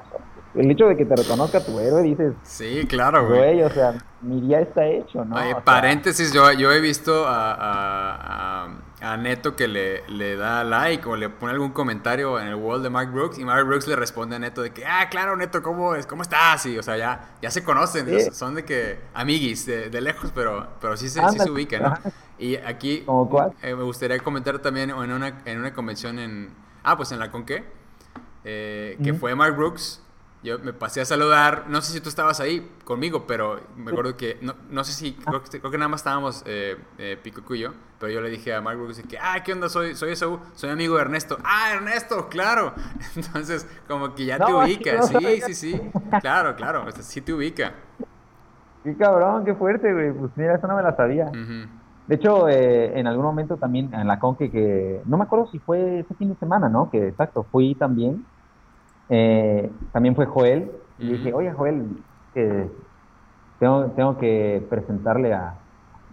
El 0.55 0.71
hecho 0.71 0.87
de 0.87 0.95
que 0.95 1.05
te 1.05 1.15
reconozca 1.15 1.63
tu 1.63 1.79
héroe, 1.79 2.01
dices. 2.01 2.33
Sí, 2.43 2.85
claro, 2.87 3.27
güey. 3.27 3.61
o 3.61 3.69
sea, 3.69 3.93
mi 4.21 4.41
día 4.41 4.61
está 4.61 4.85
hecho, 4.85 5.23
¿no? 5.25 5.35
paréntesis, 5.63 6.31
yo, 6.33 6.51
yo 6.53 6.71
he 6.71 6.79
visto 6.79 7.25
a, 7.27 8.67
a, 9.01 9.17
Neto 9.17 9.55
que 9.55 9.67
le, 9.67 10.07
le, 10.09 10.35
da 10.35 10.63
like 10.63 11.07
o 11.07 11.15
le 11.15 11.29
pone 11.29 11.53
algún 11.53 11.71
comentario 11.71 12.39
en 12.39 12.47
el 12.47 12.55
wall 12.55 12.81
de 12.81 12.89
Mark 12.89 13.11
Brooks 13.11 13.37
y 13.37 13.45
Mark 13.45 13.65
Brooks 13.65 13.87
le 13.87 13.95
responde 13.95 14.35
a 14.35 14.39
Neto 14.39 14.61
de 14.61 14.71
que, 14.71 14.85
ah, 14.85 15.07
claro, 15.09 15.35
Neto, 15.35 15.61
¿cómo, 15.61 15.93
es? 15.95 16.07
¿Cómo 16.07 16.23
estás? 16.23 16.65
Y, 16.65 16.77
o 16.77 16.83
sea, 16.83 16.97
ya, 16.97 17.35
ya 17.41 17.51
se 17.51 17.63
conocen, 17.63 18.33
son 18.33 18.55
de 18.55 18.65
que 18.65 18.99
amiguis 19.13 19.65
de, 19.65 20.01
lejos, 20.01 20.31
pero, 20.33 20.67
pero 20.81 20.97
sí, 20.97 21.09
se, 21.09 21.21
sí 21.29 21.39
se 21.39 21.51
ubican, 21.51 21.83
¿no? 21.83 21.97
Y 22.37 22.55
aquí 22.57 23.05
eh, 23.61 23.75
me 23.75 23.83
gustaría 23.83 24.19
comentar 24.19 24.59
también 24.59 24.89
en 24.89 25.11
una, 25.11 25.41
en 25.45 25.59
una 25.59 25.73
convención 25.73 26.19
en, 26.19 26.49
ah, 26.83 26.97
pues 26.97 27.11
en 27.11 27.19
la 27.19 27.31
Conque, 27.31 27.63
eh, 28.43 28.97
que 29.03 29.13
fue 29.13 29.35
Mark 29.35 29.55
Brooks 29.55 30.01
yo 30.45 30.59
me 30.59 30.73
pasé 30.73 31.01
a 31.01 31.05
saludar, 31.05 31.65
no 31.67 31.81
sé 31.81 31.91
si 31.91 31.99
tú 31.99 32.07
estabas 32.07 32.39
ahí 32.39 32.71
conmigo, 32.83 33.25
pero 33.27 33.59
me 33.75 33.91
acuerdo 33.91 34.15
que, 34.15 34.37
no, 34.41 34.53
no 34.69 34.83
sé 34.83 34.93
si, 34.93 35.13
creo 35.13 35.43
que, 35.43 35.59
creo 35.59 35.71
que, 35.71 35.77
nada 35.77 35.89
más 35.89 36.01
estábamos 36.01 36.43
eh, 36.45 36.77
eh, 36.99 37.17
Pico 37.21 37.55
y 37.55 37.59
yo, 37.59 37.71
pero 37.99 38.11
yo 38.11 38.21
le 38.21 38.29
dije 38.29 38.53
a 38.53 38.61
Mark 38.61 38.77
que, 39.09 39.17
ah, 39.17 39.41
¿qué 39.43 39.53
onda? 39.53 39.67
Soy, 39.67 39.95
soy 39.95 40.11
Esaú, 40.11 40.39
soy 40.53 40.69
amigo 40.69 40.95
de 40.95 41.01
Ernesto. 41.01 41.37
Ah, 41.43 41.73
Ernesto, 41.73 42.29
claro. 42.29 42.73
Entonces, 43.15 43.67
como 43.87 44.13
que 44.13 44.25
ya 44.25 44.37
te 44.37 44.53
ubica, 44.53 45.01
sí, 45.01 45.41
sí, 45.47 45.53
sí, 45.55 45.81
claro, 46.21 46.55
claro, 46.55 46.85
sí 46.99 47.21
te 47.21 47.33
ubica. 47.33 47.73
Qué 48.83 48.95
cabrón, 48.95 49.43
qué 49.45 49.55
fuerte, 49.55 49.91
güey, 49.91 50.13
pues 50.13 50.31
mira, 50.35 50.55
eso 50.55 50.67
no 50.67 50.75
me 50.75 50.83
la 50.83 50.95
sabía. 50.95 51.31
De 52.07 52.15
hecho, 52.15 52.47
eh, 52.47 52.99
en 52.99 53.07
algún 53.07 53.25
momento 53.25 53.57
también 53.57 53.91
en 53.91 54.07
la 54.07 54.19
Conque 54.19 54.51
que, 54.51 55.01
no 55.05 55.17
me 55.17 55.23
acuerdo 55.23 55.47
si 55.47 55.57
fue 55.57 56.01
ese 56.01 56.13
fin 56.13 56.29
de 56.29 56.35
semana, 56.35 56.69
¿no? 56.69 56.91
Que 56.91 57.07
exacto, 57.07 57.47
fui 57.51 57.73
también 57.73 58.23
eh, 59.09 59.69
también 59.91 60.15
fue 60.15 60.25
Joel. 60.25 60.71
Y 60.97 61.13
dije, 61.13 61.33
oye, 61.33 61.51
Joel, 61.51 61.97
tengo, 63.59 63.85
tengo 63.87 64.17
que 64.17 64.65
presentarle 64.69 65.33
a, 65.33 65.55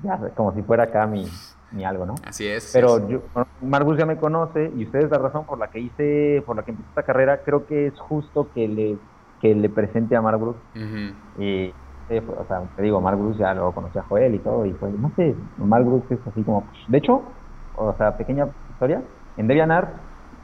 ya, 0.03 0.18
como 0.34 0.53
si 0.55 0.62
fuera 0.62 0.84
acá 0.84 1.07
mi, 1.07 1.24
algo, 1.84 2.05
¿no? 2.05 2.14
Así 2.26 2.47
es. 2.47 2.70
Pero 2.72 3.09
yo, 3.09 3.22
Mark 3.61 3.84
Brooks 3.84 4.01
ya 4.01 4.07
me 4.07 4.16
conoce 4.16 4.72
y 4.76 4.84
ustedes 4.84 5.11
la 5.11 5.18
razón 5.18 5.45
por 5.45 5.59
la 5.59 5.68
que 5.68 5.78
hice, 5.78 6.43
por 6.45 6.57
la 6.57 6.64
que 6.64 6.72
empecé 6.72 6.88
esta 6.88 7.03
carrera, 7.05 7.43
creo 7.45 7.66
que 7.66 7.86
es 7.86 7.99
justo 7.99 8.49
que 8.53 8.68
le, 8.68 8.99
que 9.40 9.55
le 9.55 9.68
presente 9.68 10.16
a 10.16 10.22
Mark 10.22 10.38
Brooks. 10.38 10.61
Y 11.38 11.72
o 12.20 12.45
sea, 12.47 12.62
te 12.76 12.82
digo, 12.82 13.01
Mark 13.01 13.18
Brooks 13.18 13.38
ya 13.38 13.55
lo 13.55 13.72
conocí 13.72 13.99
a 13.99 14.03
Joel 14.03 14.34
y 14.34 14.38
todo, 14.38 14.66
y 14.66 14.72
fue, 14.72 14.90
no 14.90 15.11
sé, 15.16 15.34
Mark 15.57 15.84
Brooks 15.84 16.11
es 16.11 16.18
así 16.26 16.43
como, 16.43 16.64
de 16.88 16.99
hecho, 16.99 17.22
o 17.76 17.95
sea, 17.97 18.16
pequeña 18.16 18.49
historia, 18.70 19.03
en 19.36 19.47
DeviantArt, 19.47 19.88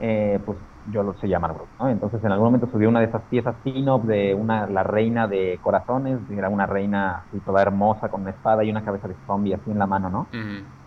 eh, 0.00 0.38
pues 0.44 0.56
yo 0.90 1.02
lo 1.02 1.14
sé 1.14 1.28
llamar 1.28 1.54
Brooks, 1.54 1.70
¿no? 1.78 1.88
Entonces 1.88 2.22
en 2.22 2.32
algún 2.32 2.46
momento 2.46 2.68
subió 2.70 2.88
una 2.88 3.00
de 3.00 3.06
esas 3.06 3.22
piezas 3.22 3.54
pin 3.62 3.86
de 4.04 4.34
una, 4.34 4.66
la 4.66 4.82
reina 4.82 5.26
de 5.26 5.58
corazones, 5.62 6.18
era 6.30 6.48
una 6.48 6.66
reina 6.66 7.24
así 7.28 7.38
toda 7.40 7.62
hermosa 7.62 8.08
con 8.08 8.22
una 8.22 8.30
espada 8.30 8.64
y 8.64 8.70
una 8.70 8.84
cabeza 8.84 9.08
de 9.08 9.14
zombie 9.26 9.54
así 9.54 9.70
en 9.70 9.78
la 9.78 9.86
mano, 9.86 10.10
¿no? 10.10 10.26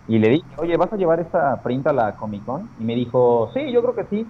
Y 0.07 0.19
le 0.19 0.29
dije, 0.29 0.47
oye, 0.57 0.77
¿vas 0.77 0.91
a 0.91 0.97
llevar 0.97 1.19
esta 1.19 1.61
print 1.61 1.87
a 1.87 1.93
la 1.93 2.15
Comic 2.15 2.43
Con? 2.45 2.69
Y 2.79 2.83
me 2.83 2.95
dijo, 2.95 3.49
sí, 3.53 3.71
yo 3.71 3.81
creo 3.81 3.95
que 3.95 4.05
sí. 4.05 4.27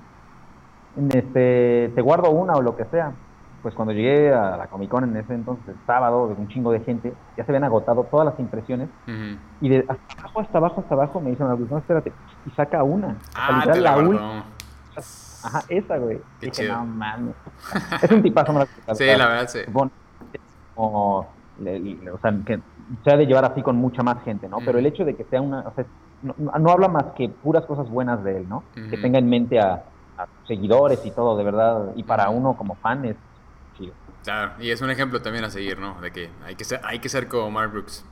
Este, 1.13 1.91
te 1.95 2.01
guardo 2.01 2.31
una 2.31 2.53
o 2.53 2.61
lo 2.61 2.75
que 2.75 2.85
sea 2.85 3.13
pues 3.61 3.75
cuando 3.75 3.93
llegué 3.93 4.33
a 4.33 4.57
la 4.57 4.67
Comic 4.67 4.89
Con 4.89 5.03
en 5.03 5.15
ese 5.15 5.33
entonces, 5.33 5.67
el 5.67 5.75
sábado, 5.85 6.27
de 6.27 6.33
un 6.33 6.47
chingo 6.47 6.71
de 6.71 6.79
gente, 6.81 7.13
ya 7.37 7.45
se 7.45 7.51
habían 7.51 7.63
agotado 7.63 8.03
todas 8.05 8.25
las 8.25 8.39
impresiones. 8.39 8.89
Y 9.61 9.69
de 9.69 9.85
hasta 9.87 10.19
abajo, 10.19 10.41
hasta 10.41 10.57
abajo, 10.57 10.81
hasta 10.81 10.95
abajo, 10.95 11.21
me 11.21 11.29
dicen, 11.31 11.47
no, 11.47 11.77
espérate, 11.77 12.11
y 12.45 12.49
saca 12.51 12.83
una. 12.83 13.17
Ah, 13.35 13.63
te 13.71 13.79
la, 13.79 13.95
la 13.97 14.45
Ajá, 15.43 15.63
esa, 15.69 15.97
güey. 15.97 16.19
Qué 16.39 16.47
Dije, 16.47 16.67
no 16.67 16.85
mames. 16.85 17.35
Es 18.01 18.11
un 18.11 18.21
tipazo, 18.21 18.53
me 18.53 18.65
Sí, 18.95 19.05
la 19.05 19.27
verdad, 19.27 19.47
sí. 19.47 19.59
como, 19.73 19.93
o 20.77 21.27
sea, 22.21 22.33
que 22.45 22.59
se 23.03 23.11
ha 23.11 23.17
de 23.17 23.25
llevar 23.25 23.45
así 23.45 23.61
con 23.61 23.75
mucha 23.77 24.03
más 24.03 24.23
gente, 24.23 24.47
¿no? 24.49 24.57
Pero 24.65 24.79
el 24.79 24.85
hecho 24.85 25.05
de 25.05 25.15
que 25.15 25.23
sea 25.25 25.41
una, 25.41 25.61
o 25.61 25.73
sea, 25.73 25.85
no, 26.21 26.71
habla 26.71 26.87
más 26.87 27.05
que 27.15 27.29
puras 27.29 27.65
cosas 27.65 27.89
buenas 27.89 28.23
de 28.23 28.37
él, 28.37 28.49
¿no? 28.49 28.63
Que 28.73 28.97
tenga 28.97 29.19
en 29.19 29.29
mente 29.29 29.59
a, 29.59 29.83
a 30.17 30.27
seguidores 30.47 31.05
y 31.05 31.11
todo, 31.11 31.37
de 31.37 31.43
verdad. 31.43 31.91
Y 31.95 32.03
para 32.03 32.29
uno 32.29 32.55
como 32.55 32.75
fan 32.75 33.05
es 33.05 33.15
Claro, 34.23 34.51
y 34.59 34.69
es 34.69 34.81
un 34.81 34.89
ejemplo 34.91 35.21
también 35.21 35.43
a 35.45 35.49
seguir, 35.49 35.79
¿no? 35.79 35.99
De 35.99 36.11
que 36.11 36.29
hay 36.45 36.55
que 36.55 36.63
ser, 36.63 36.79
hay 36.83 36.99
que 36.99 37.09
ser 37.09 37.27
como 37.27 37.49
Mark 37.49 37.71
Brooks. 37.71 38.05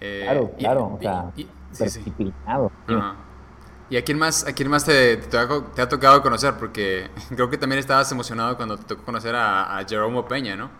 Eh, 0.00 0.22
claro, 0.24 0.50
claro, 0.58 0.84
o 0.94 0.98
sea, 1.00 1.30
y, 1.36 1.48
disciplinado. 1.70 2.72
¿Y 3.90 3.96
a 3.96 4.02
quién 4.02 4.18
más, 4.18 4.46
a 4.46 4.52
quién 4.52 4.68
más 4.68 4.84
te, 4.84 5.16
te, 5.16 5.38
ha 5.38 5.88
tocado 5.88 6.22
conocer? 6.22 6.54
Porque 6.58 7.08
creo 7.34 7.48
que 7.48 7.56
también 7.56 7.78
estabas 7.78 8.10
emocionado 8.12 8.56
cuando 8.56 8.76
te 8.76 8.84
tocó 8.84 9.02
conocer 9.04 9.34
a, 9.34 9.82
Jerome 9.88 10.22
Peña, 10.24 10.56
¿no? 10.56 10.70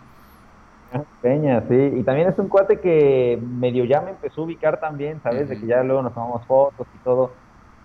Peña, 1.21 1.63
sí, 1.67 1.75
y 1.75 2.03
también 2.03 2.29
es 2.29 2.39
un 2.39 2.47
cuate 2.47 2.79
que 2.79 3.39
medio 3.41 3.85
ya 3.85 4.01
me 4.01 4.11
empezó 4.11 4.41
a 4.41 4.45
ubicar 4.45 4.79
también, 4.79 5.21
¿sabes? 5.21 5.47
De 5.47 5.59
que 5.59 5.67
ya 5.67 5.83
luego 5.83 6.01
nos 6.01 6.13
tomamos 6.13 6.45
fotos 6.45 6.87
y 6.95 6.97
todo. 7.03 7.31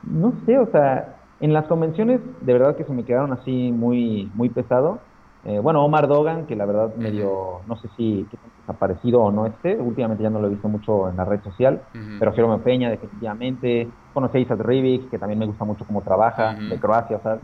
No 0.03 0.33
sé, 0.47 0.59
o 0.59 0.71
sea, 0.71 1.17
en 1.41 1.53
las 1.53 1.67
convenciones 1.67 2.21
de 2.41 2.53
verdad 2.53 2.77
que 2.77 2.85
se 2.85 2.93
me 2.93 3.05
quedaron 3.05 3.33
así 3.33 3.73
muy, 3.73 4.31
muy 4.35 4.49
pesado 4.49 5.01
eh, 5.45 5.59
bueno, 5.59 5.85
Omar 5.85 6.09
Dogan, 6.09 6.47
que 6.47 6.57
la 6.57 6.65
verdad 6.65 6.95
medio, 6.97 7.61
no 7.67 7.77
sé 7.77 7.89
si 7.97 8.27
ha 8.67 8.73
aparecido 8.73 9.21
o 9.21 9.31
no 9.31 9.47
esté, 9.47 9.77
últimamente 9.77 10.23
ya 10.23 10.31
no 10.31 10.41
lo 10.41 10.47
he 10.47 10.51
visto 10.51 10.69
mucho 10.69 11.11
en 11.11 11.17
la 11.17 11.25
red 11.25 11.43
social, 11.43 11.83
pero 12.19 12.33
Jerome 12.33 12.59
Peña, 12.59 12.89
definitivamente. 12.91 13.89
Conocí 14.15 14.39
a 14.39 14.41
Isaac 14.41 14.61
Rivik, 14.61 15.11
que 15.11 15.19
también 15.19 15.39
me 15.39 15.47
gusta 15.47 15.65
mucho 15.65 15.85
cómo 15.85 16.01
trabaja, 16.01 16.55
de 16.55 16.79
Croacia, 16.79 17.19
o 17.19 17.23
sea, 17.23 17.39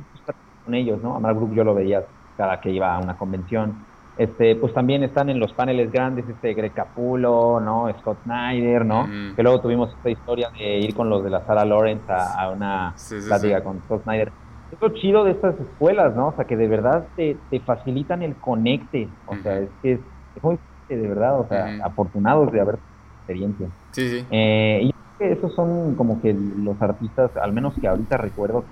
con 0.64 0.74
ellos, 0.74 1.02
¿no? 1.02 1.14
Amar 1.14 1.34
Group 1.34 1.52
yo 1.54 1.64
lo 1.64 1.74
veía 1.74 2.04
cada 2.36 2.60
que 2.60 2.70
iba 2.70 2.94
a 2.94 2.98
una 3.00 3.16
convención. 3.16 3.84
Este, 4.16 4.56
pues 4.56 4.72
también 4.72 5.02
están 5.02 5.28
en 5.30 5.38
los 5.38 5.52
paneles 5.52 5.90
grandes, 5.92 6.28
este 6.28 6.54
Greg 6.54 6.72
Capulo, 6.72 7.60
¿no? 7.60 7.92
Scott 8.00 8.18
Snyder, 8.24 8.84
¿no? 8.84 9.06
Que 9.36 9.42
luego 9.42 9.60
tuvimos 9.60 9.90
esta 9.94 10.10
historia 10.10 10.50
de 10.50 10.78
ir 10.78 10.94
con 10.94 11.10
los 11.10 11.22
de 11.22 11.30
la 11.30 11.44
Sara 11.44 11.64
Lawrence 11.64 12.04
a, 12.08 12.50
una 12.50 12.94
plática 13.26 13.62
con 13.62 13.80
Scott 13.82 14.04
Snyder 14.04 14.32
es 14.72 14.80
lo 14.80 14.88
chido 14.90 15.24
de 15.24 15.32
estas 15.32 15.58
escuelas, 15.58 16.14
¿no? 16.14 16.28
O 16.28 16.36
sea, 16.36 16.44
que 16.44 16.56
de 16.56 16.68
verdad 16.68 17.06
te, 17.16 17.36
te 17.50 17.60
facilitan 17.60 18.22
el 18.22 18.36
conecte. 18.36 19.08
O 19.26 19.36
sea, 19.36 19.58
es 19.58 19.68
que 19.82 19.92
es, 19.94 20.00
muy, 20.42 20.58
de 20.88 21.08
verdad, 21.08 21.40
o 21.40 21.48
sea, 21.48 21.78
afortunados 21.84 22.52
de 22.52 22.60
haber 22.60 22.78
experiencia. 23.18 23.68
Sí, 23.92 24.08
sí. 24.08 24.26
Eh, 24.30 24.80
y 24.84 24.94
esos 25.24 25.54
son 25.54 25.94
como 25.96 26.20
que 26.20 26.32
los 26.32 26.80
artistas, 26.80 27.36
al 27.36 27.52
menos 27.52 27.74
que 27.80 27.88
ahorita 27.88 28.16
recuerdo, 28.16 28.64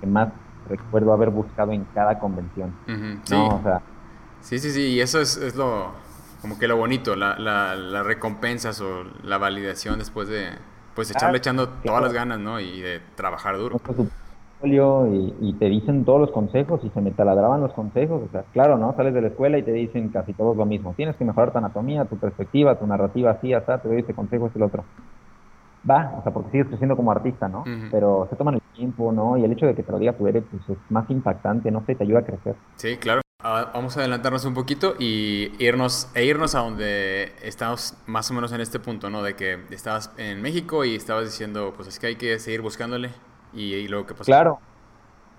que 0.00 0.06
más 0.06 0.28
recuerdo 0.68 1.12
haber 1.12 1.30
buscado 1.30 1.72
en 1.72 1.84
cada 1.94 2.18
convención. 2.18 2.72
sí. 3.24 3.34
O 3.34 3.60
sea, 3.62 3.80
sí, 4.40 4.58
sí, 4.58 4.70
sí, 4.70 4.82
y 4.88 5.00
eso 5.00 5.20
es, 5.20 5.36
es 5.36 5.54
lo, 5.54 5.92
como 6.42 6.58
que 6.58 6.68
lo 6.68 6.76
bonito, 6.76 7.14
la, 7.14 7.38
la, 7.38 7.76
las 7.76 8.04
recompensas 8.04 8.80
o 8.80 9.04
la 9.22 9.38
validación 9.38 9.98
después 9.98 10.28
de, 10.28 10.50
pues, 10.94 11.10
echarle 11.10 11.38
echando 11.38 11.68
todas 11.68 12.02
las 12.02 12.12
ganas, 12.12 12.40
¿no? 12.40 12.60
Y 12.60 12.80
de 12.80 13.00
trabajar 13.14 13.56
duro 13.56 13.80
y, 14.64 15.52
te 15.58 15.66
dicen 15.66 16.04
todos 16.04 16.20
los 16.20 16.30
consejos 16.30 16.80
y 16.82 16.90
se 16.90 17.00
me 17.00 17.10
taladraban 17.10 17.60
los 17.60 17.72
consejos. 17.72 18.22
O 18.26 18.30
sea, 18.30 18.44
claro, 18.52 18.78
¿no? 18.78 18.94
Sales 18.96 19.14
de 19.14 19.22
la 19.22 19.28
escuela 19.28 19.58
y 19.58 19.62
te 19.62 19.72
dicen 19.72 20.08
casi 20.08 20.32
todos 20.32 20.56
lo 20.56 20.66
mismo. 20.66 20.94
Tienes 20.96 21.16
que 21.16 21.24
mejorar 21.24 21.52
tu 21.52 21.58
anatomía, 21.58 22.04
tu 22.06 22.16
perspectiva, 22.16 22.78
tu 22.78 22.86
narrativa, 22.86 23.32
así, 23.32 23.52
hasta 23.52 23.78
te 23.78 23.88
doy 23.88 23.98
este 23.98 24.14
consejo, 24.14 24.46
este 24.46 24.58
el 24.58 24.64
otro. 24.64 24.84
Va, 25.88 26.14
o 26.18 26.22
sea, 26.22 26.32
porque 26.32 26.50
sigues 26.50 26.66
creciendo 26.66 26.96
como 26.96 27.12
artista, 27.12 27.48
¿no? 27.48 27.64
Pero 27.90 28.26
se 28.28 28.36
toman 28.36 28.54
el 28.54 28.60
tiempo, 28.74 29.12
¿no? 29.12 29.36
Y 29.36 29.44
el 29.44 29.52
hecho 29.52 29.66
de 29.66 29.74
que 29.74 29.84
te 29.84 29.92
lo 29.92 29.98
diga 29.98 30.14
tu 30.14 30.26
eres, 30.26 30.42
pues 30.50 30.62
es 30.70 30.78
más 30.90 31.08
impactante, 31.10 31.70
no 31.70 31.84
sé, 31.86 31.94
te 31.94 32.02
ayuda 32.02 32.20
a 32.20 32.24
crecer. 32.24 32.56
Sí, 32.74 32.96
claro. 32.96 33.20
Ah, 33.44 33.70
vamos 33.72 33.96
a 33.96 34.00
adelantarnos 34.00 34.44
un 34.46 34.54
poquito 34.54 34.94
y 34.98 35.52
irnos, 35.60 36.10
e 36.16 36.24
irnos 36.24 36.56
a 36.56 36.60
donde 36.60 37.32
estamos 37.42 37.96
más 38.06 38.28
o 38.30 38.34
menos 38.34 38.50
en 38.50 38.60
este 38.60 38.80
punto, 38.80 39.10
¿no? 39.10 39.22
De 39.22 39.36
que 39.36 39.60
estabas 39.70 40.12
en 40.16 40.42
México 40.42 40.84
y 40.84 40.96
estabas 40.96 41.26
diciendo, 41.26 41.72
pues 41.76 41.86
es 41.86 42.00
que 42.00 42.08
hay 42.08 42.16
que 42.16 42.40
seguir 42.40 42.62
buscándole 42.62 43.10
y, 43.56 43.88
luego 43.88 44.06
qué 44.06 44.14
pasó. 44.14 44.24
Claro. 44.24 44.58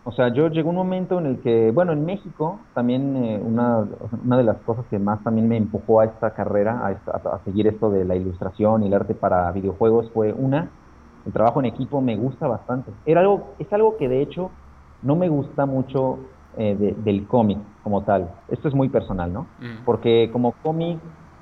O 0.04 0.12
sea, 0.14 0.30
yo 0.30 0.48
llegó 0.48 0.70
un 0.70 0.78
momento 0.78 1.20
en 1.20 1.26
el 1.26 1.40
que, 1.40 1.70
bueno, 1.72 1.92
en 1.92 2.06
México 2.06 2.60
también 2.74 3.16
eh, 3.18 3.42
una, 3.44 3.86
una 4.24 4.38
de 4.38 4.44
las 4.44 4.56
cosas 4.60 4.86
que 4.90 5.00
más 5.00 5.22
también 5.22 5.50
me 5.50 5.58
empujó 5.58 6.00
a 6.00 6.06
esta 6.06 6.34
carrera, 6.34 6.80
a, 6.82 7.18
a, 7.18 7.40
seguir 7.44 7.68
esto 7.68 7.90
de 7.90 8.06
la 8.06 8.16
ilustración 8.16 8.84
y 8.84 8.88
el 8.88 8.94
arte 8.94 9.14
para 9.14 9.52
videojuegos 9.52 10.10
fue 10.14 10.32
una, 10.32 10.70
el 11.26 11.34
trabajo 11.34 11.60
en 11.60 11.66
equipo 11.66 12.00
me 12.00 12.16
gusta 12.16 12.48
bastante. 12.48 12.90
Era 13.06 13.20
algo, 13.20 13.54
es 13.60 13.72
algo 13.74 13.98
que 13.98 14.08
de 14.08 14.22
hecho 14.22 14.50
no 15.04 15.18
me 15.18 15.28
gusta 15.28 15.66
mucho 15.66 16.20
eh, 16.58 16.96
del 17.04 17.28
cómic 17.28 17.60
como 17.84 18.04
tal. 18.04 18.30
Esto 18.48 18.70
es 18.70 18.74
muy 18.74 18.90
personal, 18.90 19.32
¿no? 19.32 19.42
Mm. 19.60 19.84
Porque 19.86 20.30
como 20.32 20.54
cómic, 20.64 21.00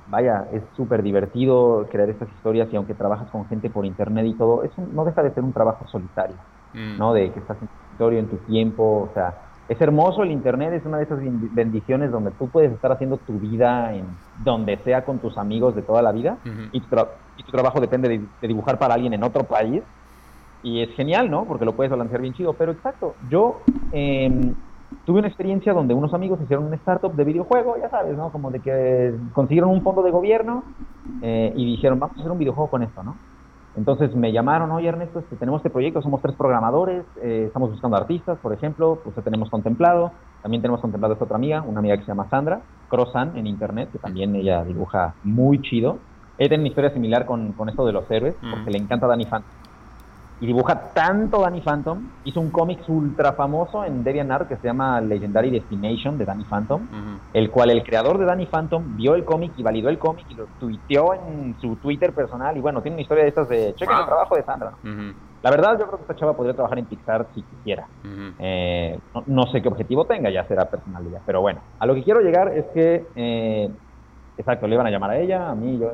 vaya, 0.08 0.48
es 0.52 0.62
súper 0.76 1.02
divertido 1.02 1.86
crear 1.90 2.10
estas 2.10 2.28
historias 2.30 2.68
y 2.72 2.76
aunque 2.76 2.94
trabajas 2.94 3.30
con 3.30 3.46
gente 3.46 3.70
por 3.70 3.86
internet 3.86 4.26
y 4.26 4.34
todo, 4.34 4.64
eso 4.64 4.82
no 4.92 5.04
deja 5.04 5.22
de 5.22 5.30
ser 5.32 5.44
un 5.44 5.52
trabajo 5.52 5.86
solitario. 5.86 6.36
Mm. 6.76 6.98
¿no? 6.98 7.14
De 7.14 7.32
que 7.32 7.40
estás 7.40 7.56
en 7.60 7.68
tu 7.68 7.74
territorio, 7.74 8.18
en 8.18 8.28
tu 8.28 8.36
tiempo, 8.36 9.08
o 9.10 9.14
sea, 9.14 9.34
es 9.68 9.80
hermoso 9.80 10.22
el 10.22 10.30
internet, 10.30 10.74
es 10.74 10.84
una 10.84 10.98
de 10.98 11.04
esas 11.04 11.18
bendiciones 11.52 12.12
donde 12.12 12.30
tú 12.32 12.48
puedes 12.48 12.72
estar 12.72 12.92
haciendo 12.92 13.16
tu 13.16 13.38
vida 13.38 13.94
en 13.94 14.04
donde 14.44 14.76
sea 14.84 15.04
con 15.04 15.18
tus 15.18 15.36
amigos 15.38 15.74
de 15.74 15.82
toda 15.82 16.02
la 16.02 16.12
vida 16.12 16.36
y, 16.70 16.80
tu 16.80 16.96
y, 17.36 17.42
tu 17.42 17.50
trabajo 17.50 17.80
depende 17.80 18.08
de, 18.08 18.46
dibujar 18.46 18.78
para 18.78 18.94
alguien 18.94 19.14
en 19.14 19.24
otro 19.24 19.42
país 19.44 19.82
y 20.62 20.82
es 20.82 20.90
genial, 20.94 21.30
¿no? 21.30 21.46
Porque 21.46 21.64
lo 21.64 21.74
puedes 21.74 21.90
balancear 21.90 22.20
bien 22.20 22.34
chido, 22.34 22.52
pero 22.52 22.72
exacto, 22.72 23.14
yo 23.28 23.60
eh, 23.92 24.52
tuve 25.04 25.18
una 25.18 25.28
experiencia 25.28 25.72
donde 25.72 25.94
unos 25.94 26.14
amigos 26.14 26.40
hicieron 26.40 26.66
un 26.66 26.74
startup 26.74 27.14
de 27.14 27.24
videojuego, 27.24 27.76
ya 27.76 27.88
sabes, 27.88 28.16
¿no? 28.16 28.30
Como 28.30 28.50
de 28.50 28.60
que 28.60 29.14
consiguieron 29.32 29.70
un 29.70 29.82
fondo 29.82 30.02
de 30.02 30.10
gobierno 30.12 30.62
eh, 31.22 31.52
y 31.56 31.66
dijeron, 31.72 31.98
vamos 31.98 32.16
a 32.18 32.20
hacer 32.20 32.30
un 32.30 32.38
videojuego 32.38 32.70
con 32.70 32.82
esto, 32.84 33.02
¿no? 33.02 33.16
Entonces 33.76 34.14
me 34.14 34.32
llamaron, 34.32 34.70
oye 34.70 34.88
Ernesto, 34.88 35.18
este, 35.18 35.36
tenemos 35.36 35.58
este 35.58 35.70
proyecto, 35.70 36.00
somos 36.00 36.22
tres 36.22 36.34
programadores, 36.34 37.04
eh, 37.22 37.44
estamos 37.46 37.70
buscando 37.70 37.96
artistas, 37.96 38.38
por 38.38 38.52
ejemplo, 38.52 38.98
pues 39.04 39.14
tenemos 39.22 39.50
contemplado. 39.50 40.12
También 40.42 40.62
tenemos 40.62 40.80
contemplado 40.80 41.12
esta 41.12 41.24
otra 41.24 41.36
amiga, 41.36 41.62
una 41.62 41.80
amiga 41.80 41.96
que 41.96 42.02
se 42.02 42.08
llama 42.08 42.28
Sandra, 42.30 42.60
Crossan 42.88 43.36
en 43.36 43.46
internet, 43.46 43.90
que 43.92 43.98
también 43.98 44.34
ella 44.34 44.64
dibuja 44.64 45.14
muy 45.24 45.60
chido. 45.60 45.98
Ella 46.38 46.48
tiene 46.50 46.62
una 46.62 46.68
historia 46.68 46.90
similar 46.90 47.26
con, 47.26 47.52
con 47.52 47.68
esto 47.68 47.84
de 47.84 47.92
los 47.92 48.10
héroes, 48.10 48.34
porque 48.50 48.70
le 48.70 48.78
encanta 48.78 49.06
Danny 49.06 49.24
Phantom 49.24 49.50
y 50.38 50.46
dibuja 50.46 50.92
tanto 50.92 51.40
Danny 51.40 51.60
Phantom. 51.60 52.02
Hizo 52.24 52.40
un 52.40 52.50
cómic 52.50 52.80
ultra 52.88 53.32
famoso 53.32 53.84
en 53.84 54.04
DeviantArt 54.04 54.48
que 54.48 54.56
se 54.56 54.66
llama 54.66 55.00
Legendary 55.00 55.50
Destination 55.50 56.18
de 56.18 56.24
Danny 56.24 56.44
Phantom, 56.44 56.86
el 57.32 57.50
cual 57.50 57.70
el 57.70 57.82
creador 57.82 58.18
de 58.18 58.26
Danny 58.26 58.46
Phantom 58.46 58.96
vio 58.96 59.14
el 59.14 59.24
cómic 59.24 59.52
y 59.56 59.62
validó 59.62 59.88
el 59.88 59.98
cómic 59.98 60.26
y 60.28 60.34
lo 60.34 60.46
tuiteó 60.58 61.14
en 61.14 61.56
su 61.60 61.76
Twitter 61.76 62.12
personal. 62.12 62.56
Y 62.56 62.60
bueno, 62.60 62.82
tiene 62.82 62.96
una 62.96 63.02
historia 63.02 63.24
de 63.24 63.28
estas 63.30 63.48
de 63.48 63.74
chequen 63.74 63.96
el 63.96 64.06
trabajo 64.06 64.36
de 64.36 64.42
Sandra. 64.42 64.72
La 65.42 65.50
verdad, 65.50 65.78
yo 65.78 65.86
creo 65.86 65.98
que 65.98 66.02
esta 66.02 66.16
chava 66.16 66.36
podría 66.36 66.54
trabajar 66.54 66.78
en 66.78 66.86
Pixar 66.86 67.26
si 67.34 67.42
quisiera. 67.42 67.86
Eh, 68.38 68.98
no, 69.26 69.44
sé 69.44 69.62
qué 69.62 69.68
objetivo 69.68 70.04
tenga, 70.04 70.28
ya 70.28 70.44
será 70.48 70.68
personalidad. 70.68 71.22
Pero 71.24 71.40
bueno, 71.40 71.60
a 71.78 71.86
lo 71.86 71.94
que 71.94 72.02
quiero 72.02 72.20
llegar 72.20 72.48
es 72.48 72.64
que, 72.74 73.06
eh, 73.14 73.70
exacto, 74.36 74.66
le 74.66 74.74
iban 74.74 74.86
a 74.86 74.90
llamar 74.90 75.10
a 75.10 75.18
ella, 75.18 75.48
a 75.48 75.54
mí, 75.54 75.78
yo, 75.78 75.92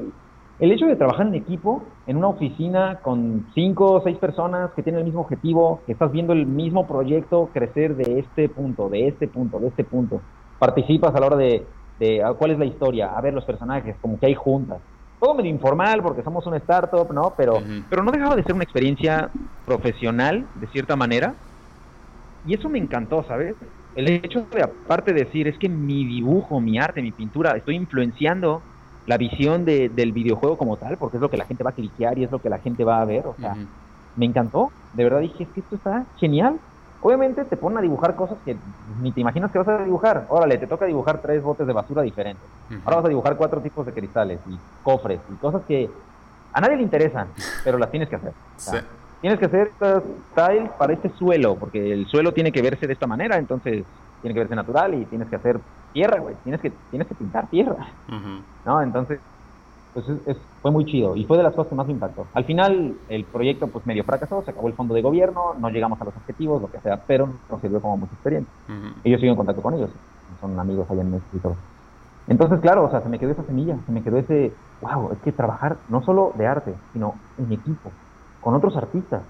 el 0.59 0.71
hecho 0.71 0.87
de 0.87 0.97
trabajar 0.97 1.27
en 1.27 1.35
equipo, 1.35 1.83
en 2.07 2.17
una 2.17 2.29
oficina 2.29 3.01
con 3.03 3.47
cinco 3.55 3.93
o 3.93 4.03
seis 4.03 4.17
personas 4.19 4.71
que 4.77 4.83
tienen 4.83 5.01
el 5.01 5.07
mismo 5.07 5.23
objetivo, 5.23 5.81
que 5.87 5.93
estás 5.93 6.13
viendo 6.13 6.33
el 6.33 6.47
mismo 6.47 6.87
proyecto 6.87 7.51
crecer 7.53 7.97
de 7.97 8.21
este 8.21 8.49
punto, 8.49 8.89
de 8.89 9.09
este 9.09 9.27
punto, 9.27 9.59
de 9.59 9.69
este 9.69 9.85
punto, 9.85 10.21
participas 10.59 11.15
a 11.15 11.21
la 11.21 11.27
hora 11.27 11.37
de, 11.37 11.67
de 11.99 12.23
cuál 12.39 12.53
es 12.53 12.59
la 12.59 12.65
historia, 12.65 13.17
a 13.17 13.21
ver 13.21 13.35
los 13.35 13.45
personajes, 13.45 13.97
como 14.01 14.21
que 14.21 14.27
hay 14.27 14.35
juntas. 14.35 14.79
todo 15.19 15.35
medio 15.35 15.51
informal 15.51 16.03
porque 16.03 16.23
somos 16.23 16.47
una 16.47 16.57
startup, 16.59 17.13
¿no? 17.13 17.35
Pero, 17.37 17.55
pero 17.89 18.03
no 18.03 18.11
dejaba 18.11 18.35
de 18.37 18.43
ser 18.43 18.55
una 18.55 18.65
experiencia 18.65 19.31
profesional, 19.65 20.47
de 20.61 20.67
cierta 20.69 20.97
manera. 20.97 21.35
Y 22.45 22.55
eso 22.55 22.69
me 22.69 22.79
encantó, 22.79 23.25
¿sabes? 23.29 23.55
El 23.95 24.09
hecho 24.09 24.47
de, 24.53 24.63
aparte 24.63 25.13
de 25.13 25.25
decir, 25.25 25.47
es 25.47 25.57
que 25.59 25.69
mi 25.69 26.05
dibujo, 26.05 26.61
mi 26.61 26.79
arte, 26.79 27.03
mi 27.03 27.13
pintura, 27.13 27.53
estoy 27.53 27.77
influenciando 27.77 28.63
la 29.07 29.17
visión 29.17 29.65
de, 29.65 29.89
del 29.89 30.13
videojuego 30.13 30.57
como 30.57 30.77
tal, 30.77 30.97
porque 30.97 31.17
es 31.17 31.21
lo 31.21 31.31
que 31.31 31.37
la 31.37 31.45
gente 31.45 31.65
va 31.65 31.71
a 31.71 31.75
cliquear 31.75 32.19
y 32.19 32.25
es 32.25 32.31
lo 32.31 32.41
que 32.41 32.49
la 32.49 32.59
gente 32.59 32.85
va 32.85 33.01
a 33.01 33.05
ver. 33.05 33.27
O 33.27 33.35
sea, 33.39 33.57
me 34.17 34.27
encantó. 34.27 34.71
De 34.95 35.05
verdad 35.05 35.21
dije, 35.21 35.45
es 35.45 35.49
que 35.51 35.61
esto 35.61 35.77
está 35.77 36.05
genial. 36.19 36.59
Obviamente 37.01 37.45
te 37.45 37.57
ponen 37.57 37.79
a 37.79 37.81
dibujar 37.81 38.15
cosas 38.15 38.39
que 38.45 38.57
ni 39.01 39.11
te 39.11 39.21
imaginas 39.21 39.51
que 39.51 39.59
vas 39.59 39.67
a 39.67 39.79
dibujar. 39.83 40.27
Órale, 40.29 40.57
te 40.59 40.69
toca 40.69 40.87
dibujar 40.87 41.21
tres 41.21 41.43
botes 41.43 41.67
de 41.67 41.73
basura 41.73 42.03
diferentes. 42.03 42.45
Ahora 42.85 42.99
vas 42.99 43.07
a 43.07 43.09
dibujar 43.09 43.37
cuatro 43.37 43.61
tipos 43.61 43.85
de 43.85 43.93
cristales 43.93 44.39
y 44.49 44.57
cofres 44.85 45.21
y 45.33 45.35
cosas 45.37 45.63
que 45.67 45.91
a 46.53 46.61
nadie 46.61 46.77
le 46.77 46.83
interesan, 46.83 47.29
pero 47.65 47.79
las 47.79 47.91
tienes 47.91 48.09
que 48.09 48.17
hacer. 48.17 48.33
Tienes 49.21 49.39
que 49.39 49.47
hacer 49.47 49.69
estas 49.69 50.03
tiles 50.35 50.71
para 50.79 50.93
este 50.93 51.09
suelo, 51.11 51.57
porque 51.57 51.93
el 51.93 52.07
suelo 52.07 52.33
tiene 52.33 52.53
que 52.53 52.63
verse 52.63 52.87
de 52.87 52.93
esta 52.93 53.07
manera, 53.07 53.37
entonces 53.37 53.85
tiene 54.23 54.35
que 54.35 54.41
verse 54.41 54.57
natural 54.57 54.95
y 54.95 55.05
tienes 55.07 55.29
que 55.29 55.37
hacer 55.37 55.61
tierra, 55.93 56.21
güey. 56.21 56.35
Tienes 56.43 56.61
que, 56.61 56.71
tienes 56.91 57.07
que 57.07 57.15
pintar 57.15 57.49
tierra. 57.49 57.87
¿No? 58.65 58.81
Entonces, 58.81 59.21
pues 59.93 60.07
fue 60.63 60.71
muy 60.71 60.87
chido 60.87 61.17
y 61.17 61.25
fue 61.25 61.37
de 61.37 61.43
las 61.43 61.55
cosas 61.55 61.69
que 61.69 61.75
más 61.75 61.87
me 61.87 61.93
impactó. 61.93 62.27
Al 62.33 62.45
final 62.45 62.97
el 63.09 63.25
proyecto 63.25 63.67
pues 63.67 63.87
medio 63.87 64.05
fracasó, 64.05 64.43
se 64.43 64.51
acabó 64.51 64.69
el 64.69 64.75
fondo 64.75 64.95
de 64.95 65.03
gobierno, 65.03 65.55
no 65.59 65.69
llegamos 65.69 66.01
a 66.01 66.05
los 66.05 66.17
objetivos, 66.17 66.63
lo 66.63 66.71
que 66.71 66.81
sea, 66.81 67.03
pero 67.07 67.29
nos 67.51 67.61
sirvió 67.61 67.81
como 67.81 67.99
mucha 67.99 68.15
experiencia. 68.15 68.53
Y 69.05 69.11
yo 69.11 69.19
sigo 69.19 69.33
en 69.33 69.37
contacto 69.37 69.61
con 69.61 69.75
ellos, 69.75 69.91
son 70.41 70.59
amigos 70.59 70.91
allá 70.91 71.03
en 71.03 71.11
México 71.11 71.37
y 71.37 71.41
todo. 71.41 71.57
Entonces, 72.29 72.61
claro, 72.61 72.85
o 72.85 72.91
sea, 72.91 73.03
se 73.03 73.09
me 73.09 73.19
quedó 73.19 73.33
esa 73.33 73.43
semilla, 73.43 73.77
se 73.85 73.93
me 73.93 74.03
quedó 74.03 74.17
ese, 74.17 74.53
wow, 74.81 75.11
es 75.13 75.19
que 75.19 75.33
trabajar 75.33 75.77
no 75.89 76.03
solo 76.03 76.33
de 76.37 76.47
arte, 76.47 76.75
sino 76.93 77.15
en 77.37 77.53
equipo, 77.53 77.91
con 78.41 78.55
otros 78.55 78.77
artistas, 78.77 79.23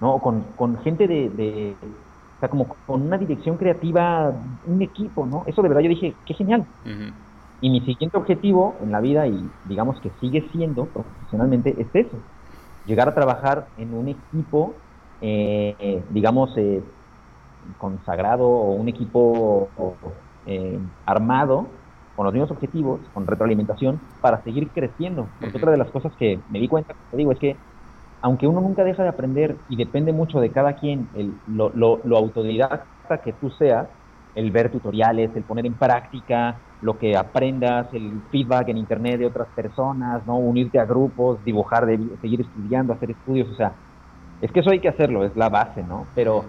¿no? 0.00 0.20
Con, 0.20 0.44
con 0.56 0.78
gente 0.78 1.08
de, 1.08 1.28
de, 1.30 1.76
o 2.38 2.40
sea, 2.40 2.48
como 2.48 2.76
con 2.86 3.02
una 3.02 3.18
dirección 3.18 3.56
creativa, 3.56 4.32
un 4.62 4.80
equipo, 4.80 5.26
¿no? 5.26 5.42
Eso 5.48 5.60
de 5.60 5.68
verdad 5.68 5.82
yo 5.82 5.88
dije, 5.88 6.14
qué 6.24 6.34
genial. 6.34 6.64
Y 7.60 7.68
mi 7.70 7.80
siguiente 7.80 8.16
objetivo 8.16 8.78
en 8.80 8.92
la 8.92 9.00
vida, 9.00 9.26
y 9.26 9.50
digamos 9.64 10.00
que 10.00 10.10
sigue 10.20 10.48
siendo 10.52 10.86
profesionalmente, 10.86 11.74
es 11.80 11.88
eso. 11.92 12.22
Llegar 12.84 13.08
a 13.08 13.14
trabajar 13.14 13.66
en 13.76 13.92
un 13.92 14.06
equipo, 14.06 14.76
eh, 15.20 16.04
digamos, 16.10 16.56
eh, 16.56 16.80
consagrado 17.76 18.48
o 18.48 18.74
un 18.74 18.88
equipo 18.88 19.70
eh, 20.46 20.78
armado 21.06 21.72
con 22.14 22.24
los 22.24 22.32
mismos 22.32 22.52
objetivos, 22.52 23.00
con 23.12 23.26
retroalimentación, 23.26 24.00
para 24.20 24.42
seguir 24.44 24.70
creciendo. 24.72 25.30
Porque 25.40 25.56
otra 25.56 25.72
de 25.72 25.78
las 25.78 25.90
cosas 25.90 26.12
que 26.16 26.40
me 26.48 26.60
di 26.60 26.68
cuenta, 26.68 26.94
te 27.10 27.16
digo, 27.16 27.32
es 27.32 27.38
que 27.40 27.58
aunque 28.22 28.46
uno 28.46 28.60
nunca 28.60 28.84
deja 28.84 29.02
de 29.02 29.08
aprender 29.10 29.56
y 29.68 29.76
depende 29.76 30.12
mucho 30.12 30.40
de 30.40 30.50
cada 30.50 30.74
quien, 30.74 31.08
el, 31.14 31.32
lo, 31.46 31.70
lo, 31.74 32.00
lo 32.04 32.16
autodidacta 32.16 33.18
que 33.22 33.32
tú 33.32 33.50
seas, 33.50 33.88
el 34.34 34.50
ver 34.50 34.70
tutoriales, 34.70 35.34
el 35.34 35.44
poner 35.44 35.66
en 35.66 35.74
práctica, 35.74 36.60
lo 36.80 36.98
que 36.98 37.16
aprendas, 37.16 37.88
el 37.92 38.22
feedback 38.30 38.68
en 38.68 38.78
internet 38.78 39.18
de 39.18 39.26
otras 39.26 39.48
personas, 39.54 40.24
¿no? 40.26 40.36
Unirte 40.38 40.78
a 40.78 40.84
grupos, 40.84 41.42
dibujar, 41.44 41.86
de, 41.86 41.98
seguir 42.20 42.40
estudiando, 42.42 42.92
hacer 42.92 43.10
estudios, 43.10 43.48
o 43.50 43.54
sea, 43.54 43.72
es 44.40 44.52
que 44.52 44.60
eso 44.60 44.70
hay 44.70 44.80
que 44.80 44.88
hacerlo, 44.88 45.24
es 45.24 45.34
la 45.36 45.48
base, 45.48 45.82
¿no? 45.82 46.06
Pero 46.14 46.44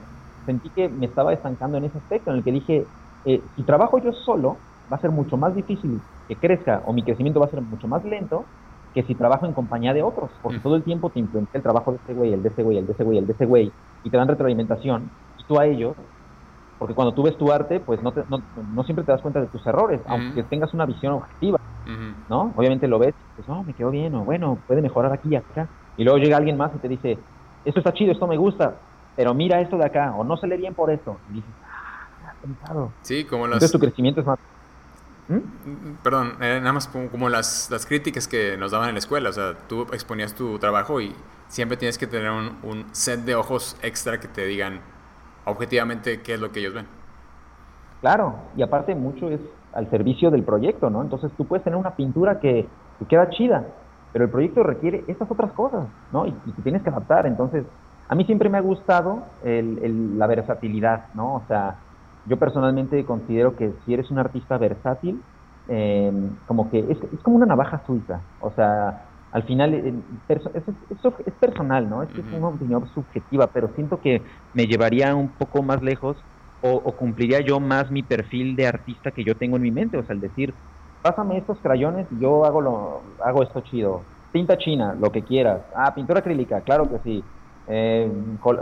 sentí 0.46 0.70
que 0.70 0.88
me 0.90 1.08
estaba 1.08 1.34
estancando 1.34 1.78
en 1.78 1.86
ese 1.86 1.98
aspecto 1.98 2.32
en 2.32 2.38
el 2.38 2.44
que 2.44 2.52
dije, 2.52 2.86
eh, 3.26 3.42
si 3.56 3.64
trabajo 3.64 4.00
yo 4.00 4.12
solo, 4.14 4.58
va 4.92 4.98
a 4.98 5.02
ser 5.02 5.12
mucho 5.12 5.38
más 5.38 5.56
difícil 5.56 6.02
que 6.28 6.36
crezca 6.40 6.84
o 6.86 6.94
mi 6.94 7.04
crecimiento 7.04 7.40
va 7.40 7.48
a 7.48 7.50
ser 7.50 7.62
mucho 7.62 7.88
más 7.88 8.04
lento 8.04 8.46
que 8.94 9.04
si 9.04 9.16
trabajo 9.16 9.46
en 9.46 9.54
compañía 9.54 9.94
de 9.94 10.04
otros, 10.04 10.32
porque 10.42 10.60
todo 10.60 10.76
el 10.76 10.84
tiempo 10.84 11.10
te 11.10 11.20
influencia 11.20 11.58
el 11.58 11.64
trabajo 11.64 11.92
de 11.92 11.98
este 11.98 12.14
güey, 12.14 12.34
el 12.34 12.42
de 12.42 12.50
este 12.50 12.64
güey, 12.64 12.78
el 12.78 12.86
de 12.86 12.92
este 12.92 13.04
güey, 13.04 13.18
el 13.20 13.28
de 13.28 13.32
este 13.34 13.46
güey, 13.46 13.72
y 14.04 14.10
te 14.10 14.18
dan 14.18 14.28
retroalimentación, 14.28 15.10
y 15.38 15.44
tú 15.44 15.60
a 15.60 15.66
ellos 15.66 15.96
porque 16.80 16.96
cuando 16.96 17.14
tú 17.14 17.24
ves 17.24 17.38
tu 17.38 17.52
arte, 17.52 17.82
pues 17.82 18.02
no, 18.02 18.14
no, 18.74 18.84
siempre 18.86 19.04
te 19.04 19.12
das 19.12 19.22
cuenta 19.22 19.42
de 19.42 19.48
tus 19.48 19.66
errores, 19.68 20.00
aunque 20.08 20.44
tengas 20.44 20.74
una 20.74 20.86
visión 20.86 21.14
objetiva, 21.14 21.60
¿no? 22.30 22.54
Obviamente 22.56 22.88
lo 22.88 22.98
ves, 23.00 23.14
pues 23.36 23.48
no, 23.50 23.64
me 23.64 23.74
quedó 23.74 23.92
bien, 23.92 24.16
o 24.16 24.24
bueno, 24.24 24.58
puede 24.66 24.82
mejorar 24.82 25.12
aquí 25.12 25.28
y 25.30 25.36
acá. 25.36 25.68
Y 25.98 26.06
luego 26.06 26.18
llega 26.20 26.38
alguien 26.38 26.56
más 26.56 26.72
y 26.74 26.80
te 26.80 26.88
dice, 26.88 27.20
esto 27.66 27.82
está 27.82 27.94
chido, 27.94 28.14
esto 28.14 28.28
me 28.28 28.38
gusta, 28.38 28.76
pero 29.18 29.34
mira 29.34 29.60
esto 29.60 29.78
de 29.78 29.86
acá, 29.86 30.16
o 30.16 30.24
no 30.24 30.38
se 30.38 30.48
lee 30.48 30.56
bien 30.56 30.74
por 30.74 30.90
esto. 30.90 31.18
Y 31.30 31.34
dices, 31.34 31.52
ah, 31.66 32.34
pensado. 32.42 32.94
Sí, 33.02 33.26
como 33.26 33.46
las... 33.46 33.56
Entonces 33.58 33.74
tu 33.74 33.80
crecimiento 33.80 34.22
es 34.22 34.28
más... 34.28 34.40
¿Mm? 35.30 36.02
Perdón, 36.04 36.34
eh, 36.42 36.60
nada 36.60 36.74
más 36.74 36.88
como, 36.88 37.30
las, 37.30 37.70
las 37.72 37.86
críticas 37.86 38.28
que 38.28 38.58
nos 38.58 38.72
daban 38.72 38.90
en 38.90 38.96
la 38.96 39.00
escuela, 39.00 39.30
o 39.30 39.34
sea, 39.34 39.54
tú 39.68 39.84
exponías 39.94 40.34
tu 40.34 40.58
trabajo 40.60 41.00
y 41.00 41.16
siempre 41.48 41.78
tienes 41.78 41.98
que 41.98 42.08
tener 42.08 42.32
un, 42.32 42.58
un 42.64 42.86
set 42.92 43.22
de 43.22 43.36
ojos 43.36 43.78
extra 43.82 44.20
que 44.20 44.28
te 44.28 44.46
digan, 44.46 44.82
objetivamente 45.46 46.22
qué 46.22 46.34
es 46.34 46.40
lo 46.42 46.52
que 46.52 46.60
ellos 46.60 46.74
ven. 46.74 46.88
Claro, 48.02 48.36
y 48.58 48.64
aparte 48.64 48.96
mucho 48.96 49.30
es 49.30 49.40
al 49.74 49.90
servicio 49.90 50.32
del 50.32 50.44
proyecto, 50.44 50.90
¿no? 50.90 51.02
Entonces 51.02 51.32
tú 51.38 51.46
puedes 51.46 51.64
tener 51.64 51.78
una 51.78 51.96
pintura 51.96 52.40
que, 52.40 52.68
queda 53.08 53.30
chida, 53.30 53.66
pero 54.12 54.26
el 54.26 54.32
proyecto 54.32 54.64
requiere 54.64 55.06
estas 55.08 55.30
otras 55.32 55.52
cosas, 55.54 55.88
¿no? 56.12 56.26
Y, 56.26 56.34
y 56.46 56.52
tienes 56.64 56.82
que 56.82 56.90
adaptar. 56.90 57.26
Entonces, 57.26 57.64
a 58.10 58.16
mí 58.16 58.26
siempre 58.26 58.50
me 58.50 58.58
ha 58.58 58.62
gustado 58.62 59.24
la 59.44 60.28
versatilidad, 60.28 61.06
¿no? 61.14 61.36
O 61.36 61.44
sea, 61.48 61.76
yo 62.26 62.38
personalmente 62.38 63.04
considero 63.06 63.56
que 63.56 63.74
si 63.84 63.94
eres 63.94 64.12
un 64.12 64.20
artista 64.20 64.58
versátil, 64.58 65.24
eh, 65.68 66.12
como 66.46 66.70
que 66.72 66.80
es, 66.80 66.98
es, 67.14 67.22
como 67.24 67.38
una 67.38 67.46
navaja 67.46 67.84
suiza. 67.86 68.24
O 68.40 68.52
sea, 68.52 69.10
al 69.32 69.44
final 69.44 69.74
eh, 69.74 69.94
es, 70.28 70.42
es, 71.26 71.34
personal, 71.36 71.90
¿no? 71.90 72.04
Es, 72.04 72.10
una 72.32 72.50
opinión 72.50 72.88
subjetiva, 72.88 73.48
pero 73.48 73.74
siento 73.76 74.02
que 74.02 74.26
me 74.54 74.66
llevaría 74.66 75.16
un 75.16 75.34
poco 75.34 75.62
más 75.62 75.82
lejos 75.82 76.26
o, 76.62 76.96
cumpliría 76.98 77.40
yo 77.40 77.60
más 77.60 77.90
mi 77.90 78.04
perfil 78.04 78.56
de 78.56 78.68
artista 78.68 79.12
que 79.12 79.24
yo 79.24 79.38
tengo 79.38 79.56
en 79.56 79.64
mi 79.64 79.72
mente, 79.72 79.98
o 79.98 80.04
sea, 80.04 80.14
el 80.14 80.20
decir, 80.20 80.56
pásame 81.02 81.38
estos 81.38 81.62
crayones 81.62 82.08
y 82.12 82.20
yo 82.20 82.44
hago, 82.44 82.60
lo, 82.60 83.16
hago 83.24 83.44
esto 83.44 83.62
chido, 83.62 84.04
tinta 84.34 84.58
china, 84.58 84.94
lo 85.00 85.10
que 85.10 85.24
quieras, 85.24 85.62
ah, 85.74 85.94
pintura 85.96 86.20
acrílica, 86.20 86.62
claro 86.62 86.90
que 86.90 87.00
sí, 87.00 87.24
eh, 87.68 88.12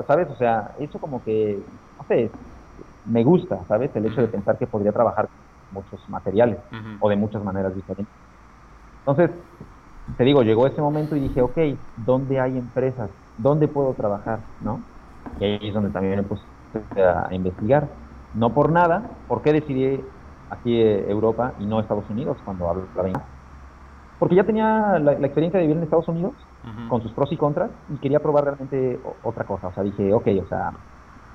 ¿sabes? 0.06 0.28
O 0.30 0.36
sea, 0.36 0.76
eso 0.80 1.00
como 1.00 1.24
que, 1.24 1.64
no 1.98 2.06
sé, 2.08 2.32
me 3.08 3.24
gusta, 3.24 3.60
¿sabes? 3.68 3.96
El 3.96 4.06
hecho 4.06 4.22
de 4.22 4.28
pensar 4.28 4.58
que 4.58 4.68
podría 4.68 4.92
trabajar 4.92 5.30
muchos 5.72 6.08
materiales 6.10 6.60
o 7.00 7.10
de 7.10 7.16
muchas 7.16 7.44
maneras 7.44 7.76
diferentes. 7.76 8.14
Entonces, 9.06 9.32
te 10.18 10.24
digo, 10.24 10.44
llegó 10.44 10.68
ese 10.68 10.82
momento 10.82 11.16
y 11.16 11.22
dije, 11.22 11.42
ok, 11.42 11.58
¿dónde 11.98 12.40
hay 12.40 12.58
empresas? 12.58 13.10
¿Dónde 13.38 13.68
puedo 13.68 13.94
trabajar? 13.94 14.40
¿No? 14.62 14.82
Y 15.40 15.46
ahí 15.46 15.60
es 15.62 15.74
donde 15.74 15.90
también 15.92 16.18
me 16.18 16.24
puse 16.24 16.44
a 16.98 17.34
investigar. 17.34 17.90
No 18.34 18.54
por 18.54 18.72
nada, 18.72 19.10
¿por 19.28 19.42
qué 19.42 19.54
decidí 19.54 20.04
aquí 20.50 20.80
eh, 20.82 21.10
Europa 21.10 21.54
y 21.60 21.66
no 21.66 21.80
Estados 21.80 22.10
Unidos 22.10 22.38
cuando 22.44 22.70
hablo 22.70 22.88
la 22.96 23.28
Porque 24.20 24.36
ya 24.36 24.44
tenía 24.44 25.00
la, 25.00 25.14
experiencia 25.14 25.60
de 25.60 25.66
vivir 25.66 25.78
en 25.78 25.84
Estados 25.84 26.08
Unidos 26.08 26.34
con 26.90 27.02
sus 27.02 27.14
pros 27.14 27.32
y 27.32 27.38
contras 27.38 27.72
y 27.90 27.98
quería 27.98 28.20
probar 28.20 28.44
realmente 28.44 29.00
otra 29.24 29.46
cosa. 29.46 29.70
O 29.70 29.74
sea, 29.74 29.84
dije, 29.84 30.14
ok, 30.14 30.28
o 30.44 30.48
sea, 30.48 30.74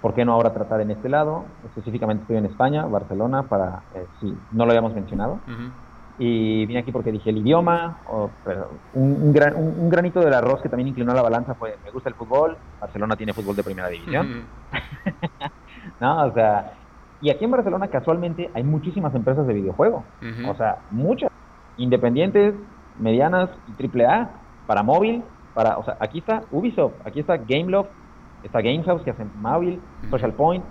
¿por 0.03 0.13
qué 0.15 0.25
no 0.25 0.33
ahora 0.33 0.53
tratar 0.53 0.81
en 0.81 0.91
este 0.91 1.09
lado? 1.09 1.45
Específicamente 1.65 2.23
estoy 2.23 2.37
en 2.37 2.47
España, 2.47 2.85
Barcelona, 2.85 3.45
para, 3.45 3.85
eh, 3.95 4.05
si 4.21 4.37
no 4.51 4.67
lo 4.67 4.73
habíamos 4.73 4.93
mencionado. 4.95 5.39
Y 6.19 6.67
vine 6.67 6.81
aquí 6.81 6.93
porque 6.93 7.11
dije 7.11 7.31
el 7.31 7.39
idioma, 7.39 7.99
o, 8.11 8.29
un, 8.95 9.33
gran, 9.33 9.57
un, 9.57 9.89
granito 9.89 10.21
del 10.21 10.35
arroz 10.35 10.61
que 10.61 10.69
también 10.69 10.89
inclinó 10.89 11.15
la 11.15 11.23
balanza 11.23 11.55
fue, 11.55 11.79
me 11.85 11.91
gusta 11.91 12.11
el 12.11 12.15
fútbol, 12.17 12.57
Barcelona 12.81 13.17
tiene 13.17 13.33
fútbol 13.33 13.57
de 13.57 13.63
primera 13.63 13.89
división. 13.89 14.45
no, 16.01 16.27
o 16.27 16.33
sea, 16.35 16.75
y 17.23 17.31
aquí 17.31 17.45
en 17.45 17.51
Barcelona 17.53 17.89
casualmente 17.89 18.51
hay 18.53 18.63
muchísimas 18.63 19.15
empresas 19.15 19.47
de 19.47 19.55
videojuego, 19.55 20.05
o 20.49 20.55
sea, 20.55 20.79
muchas, 20.91 21.31
independientes, 21.79 22.55
medianas 22.99 23.49
y 23.69 23.73
triple 23.73 24.07
A, 24.07 24.31
para 24.67 24.83
móvil, 24.83 25.23
para, 25.55 25.79
o 25.79 25.85
sea, 25.85 25.97
aquí 25.99 26.19
está 26.19 26.43
Ubisoft, 26.51 26.95
aquí 27.07 27.21
está 27.21 27.37
Gameloft, 27.37 27.91
está 28.43 28.61
Gamehouse 28.61 29.03
que 29.03 29.11
hacen 29.11 29.31
móvil, 29.41 29.81
Social 30.11 30.33
Point, 30.33 30.65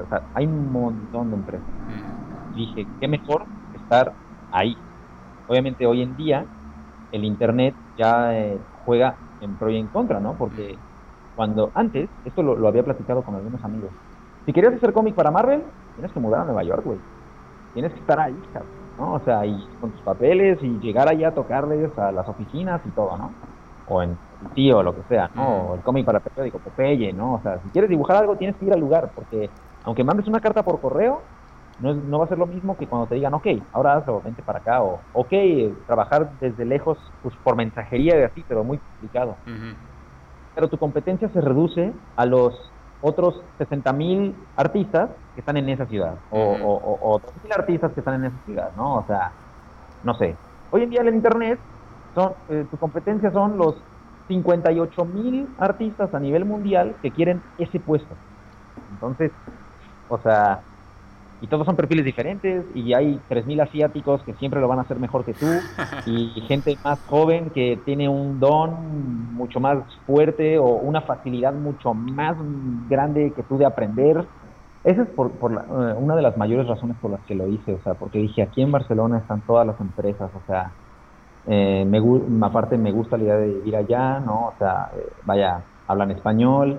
o 0.00 0.08
sea, 0.08 0.22
hay 0.34 0.46
un 0.46 0.72
montón 0.72 1.30
de 1.30 1.36
empresas. 1.36 1.66
Dije, 2.54 2.86
qué 3.00 3.08
mejor 3.08 3.44
estar 3.74 4.12
ahí. 4.50 4.76
Obviamente 5.48 5.86
hoy 5.86 6.02
en 6.02 6.16
día 6.16 6.46
el 7.12 7.24
Internet 7.24 7.74
ya 7.96 8.34
eh, 8.38 8.58
juega 8.84 9.16
en 9.40 9.54
pro 9.56 9.70
y 9.70 9.78
en 9.78 9.86
contra, 9.88 10.20
¿no? 10.20 10.34
Porque 10.34 10.76
cuando 11.36 11.70
antes, 11.74 12.08
esto 12.24 12.42
lo, 12.42 12.66
había 12.66 12.82
platicado 12.82 13.22
con 13.22 13.34
algunos 13.34 13.62
amigos, 13.64 13.90
si 14.46 14.52
querías 14.52 14.74
hacer 14.74 14.92
cómic 14.92 15.14
para 15.14 15.30
Marvel, 15.30 15.62
tienes 15.94 16.12
que 16.12 16.20
mudar 16.20 16.42
a 16.42 16.44
Nueva 16.44 16.62
York, 16.64 16.82
güey. 16.84 16.98
Tienes 17.74 17.92
que 17.92 18.00
estar 18.00 18.20
ahí, 18.20 18.36
¿no? 18.98 19.14
O 19.14 19.20
sea, 19.20 19.46
y 19.46 19.66
con 19.80 19.90
tus 19.90 20.00
papeles 20.02 20.58
y 20.62 20.78
llegar 20.80 21.08
allá 21.08 21.28
a 21.28 21.34
tocarles 21.34 21.96
a 21.98 22.12
las 22.12 22.28
oficinas 22.28 22.80
y 22.84 22.90
todo, 22.90 23.16
¿no? 23.16 23.30
O 23.88 24.02
en 24.02 24.16
tío 24.50 24.78
o 24.78 24.82
lo 24.82 24.94
que 24.94 25.02
sea, 25.08 25.30
¿no? 25.34 25.68
O 25.68 25.74
el 25.76 25.82
cómic 25.82 26.04
para 26.04 26.20
periódico, 26.20 26.58
Popeye, 26.58 27.12
¿no? 27.12 27.34
O 27.34 27.42
sea, 27.42 27.60
si 27.60 27.70
quieres 27.70 27.90
dibujar 27.90 28.16
algo, 28.16 28.36
tienes 28.36 28.56
que 28.56 28.66
ir 28.66 28.72
al 28.72 28.80
lugar, 28.80 29.12
porque 29.14 29.50
aunque 29.84 30.04
mandes 30.04 30.26
una 30.26 30.40
carta 30.40 30.62
por 30.62 30.80
correo, 30.80 31.24
no, 31.78 31.94
no 31.94 32.18
va 32.18 32.26
a 32.26 32.28
ser 32.28 32.38
lo 32.38 32.46
mismo 32.46 32.76
que 32.76 32.86
cuando 32.86 33.06
te 33.08 33.16
digan, 33.16 33.34
ok, 33.34 33.46
ahora 33.72 33.96
hazlo, 33.96 34.22
vente 34.22 34.42
para 34.42 34.60
acá, 34.60 34.82
o 34.82 35.04
ok, 35.12 35.32
trabajar 35.86 36.32
desde 36.38 36.64
lejos 36.64 36.98
pues, 37.20 37.36
por 37.42 37.56
mensajería 37.56 38.18
y 38.18 38.22
así, 38.22 38.44
pero 38.46 38.64
muy 38.64 38.78
complicado. 38.78 39.36
Pero 40.54 40.68
tu 40.68 40.78
competencia 40.78 41.28
se 41.30 41.40
reduce 41.40 41.92
a 42.16 42.26
los 42.26 42.72
otros 43.00 43.42
60 43.58 43.92
mil 43.94 44.36
artistas 44.56 45.10
que 45.34 45.40
están 45.40 45.56
en 45.56 45.68
esa 45.70 45.86
ciudad, 45.86 46.18
o, 46.30 46.38
o, 46.40 47.14
o, 47.14 47.20
mil 47.42 47.52
artistas 47.52 47.92
que 47.92 48.00
están 48.00 48.22
en 48.22 48.32
esa 48.32 48.44
ciudad, 48.44 48.72
¿no? 48.76 48.98
O 48.98 49.06
sea, 49.06 49.32
no 50.02 50.14
sé. 50.14 50.36
Hoy 50.70 50.82
en 50.82 50.90
día 50.90 51.00
en 51.00 51.14
Internet, 51.14 51.58
son, 52.14 52.34
eh, 52.48 52.66
tu 52.70 52.78
competencia 52.78 53.32
son 53.32 53.56
los 53.56 53.82
58 54.28 55.04
mil 55.04 55.48
artistas 55.58 56.14
a 56.14 56.20
nivel 56.20 56.44
mundial 56.44 56.94
que 57.02 57.10
quieren 57.10 57.40
ese 57.58 57.80
puesto. 57.80 58.14
Entonces, 58.92 59.30
o 60.08 60.18
sea, 60.18 60.60
y 61.42 61.48
todos 61.48 61.66
son 61.66 61.74
perfiles 61.74 62.04
diferentes 62.04 62.64
y 62.72 62.94
hay 62.94 63.18
3.000 63.28 63.62
asiáticos 63.62 64.22
que 64.22 64.32
siempre 64.34 64.60
lo 64.60 64.68
van 64.68 64.78
a 64.78 64.82
hacer 64.82 65.00
mejor 65.00 65.24
que 65.24 65.34
tú 65.34 65.46
y 66.06 66.40
gente 66.42 66.78
más 66.84 67.00
joven 67.08 67.50
que 67.50 67.80
tiene 67.84 68.08
un 68.08 68.38
don 68.38 69.34
mucho 69.34 69.58
más 69.58 69.78
fuerte 70.06 70.58
o 70.58 70.66
una 70.66 71.00
facilidad 71.00 71.52
mucho 71.52 71.94
más 71.94 72.36
grande 72.88 73.32
que 73.34 73.42
tú 73.42 73.58
de 73.58 73.66
aprender. 73.66 74.24
Esa 74.84 75.02
es 75.02 75.08
por, 75.10 75.32
por 75.32 75.52
eh, 75.52 75.94
una 75.96 76.14
de 76.14 76.22
las 76.22 76.36
mayores 76.36 76.68
razones 76.68 76.96
por 76.98 77.10
las 77.10 77.20
que 77.22 77.34
lo 77.34 77.48
hice, 77.48 77.74
o 77.74 77.82
sea, 77.82 77.94
porque 77.94 78.18
dije, 78.18 78.42
aquí 78.42 78.62
en 78.62 78.70
Barcelona 78.70 79.18
están 79.18 79.40
todas 79.40 79.66
las 79.66 79.80
empresas, 79.80 80.30
o 80.34 80.42
sea, 80.46 80.72
eh, 81.46 81.84
me, 81.86 82.00
aparte 82.46 82.78
me 82.78 82.92
gusta 82.92 83.16
la 83.16 83.24
idea 83.24 83.36
de 83.36 83.48
vivir 83.48 83.76
allá, 83.76 84.20
¿no? 84.20 84.48
O 84.48 84.54
sea, 84.58 84.90
eh, 84.96 85.12
vaya, 85.24 85.64
hablan 85.86 86.10
español, 86.10 86.78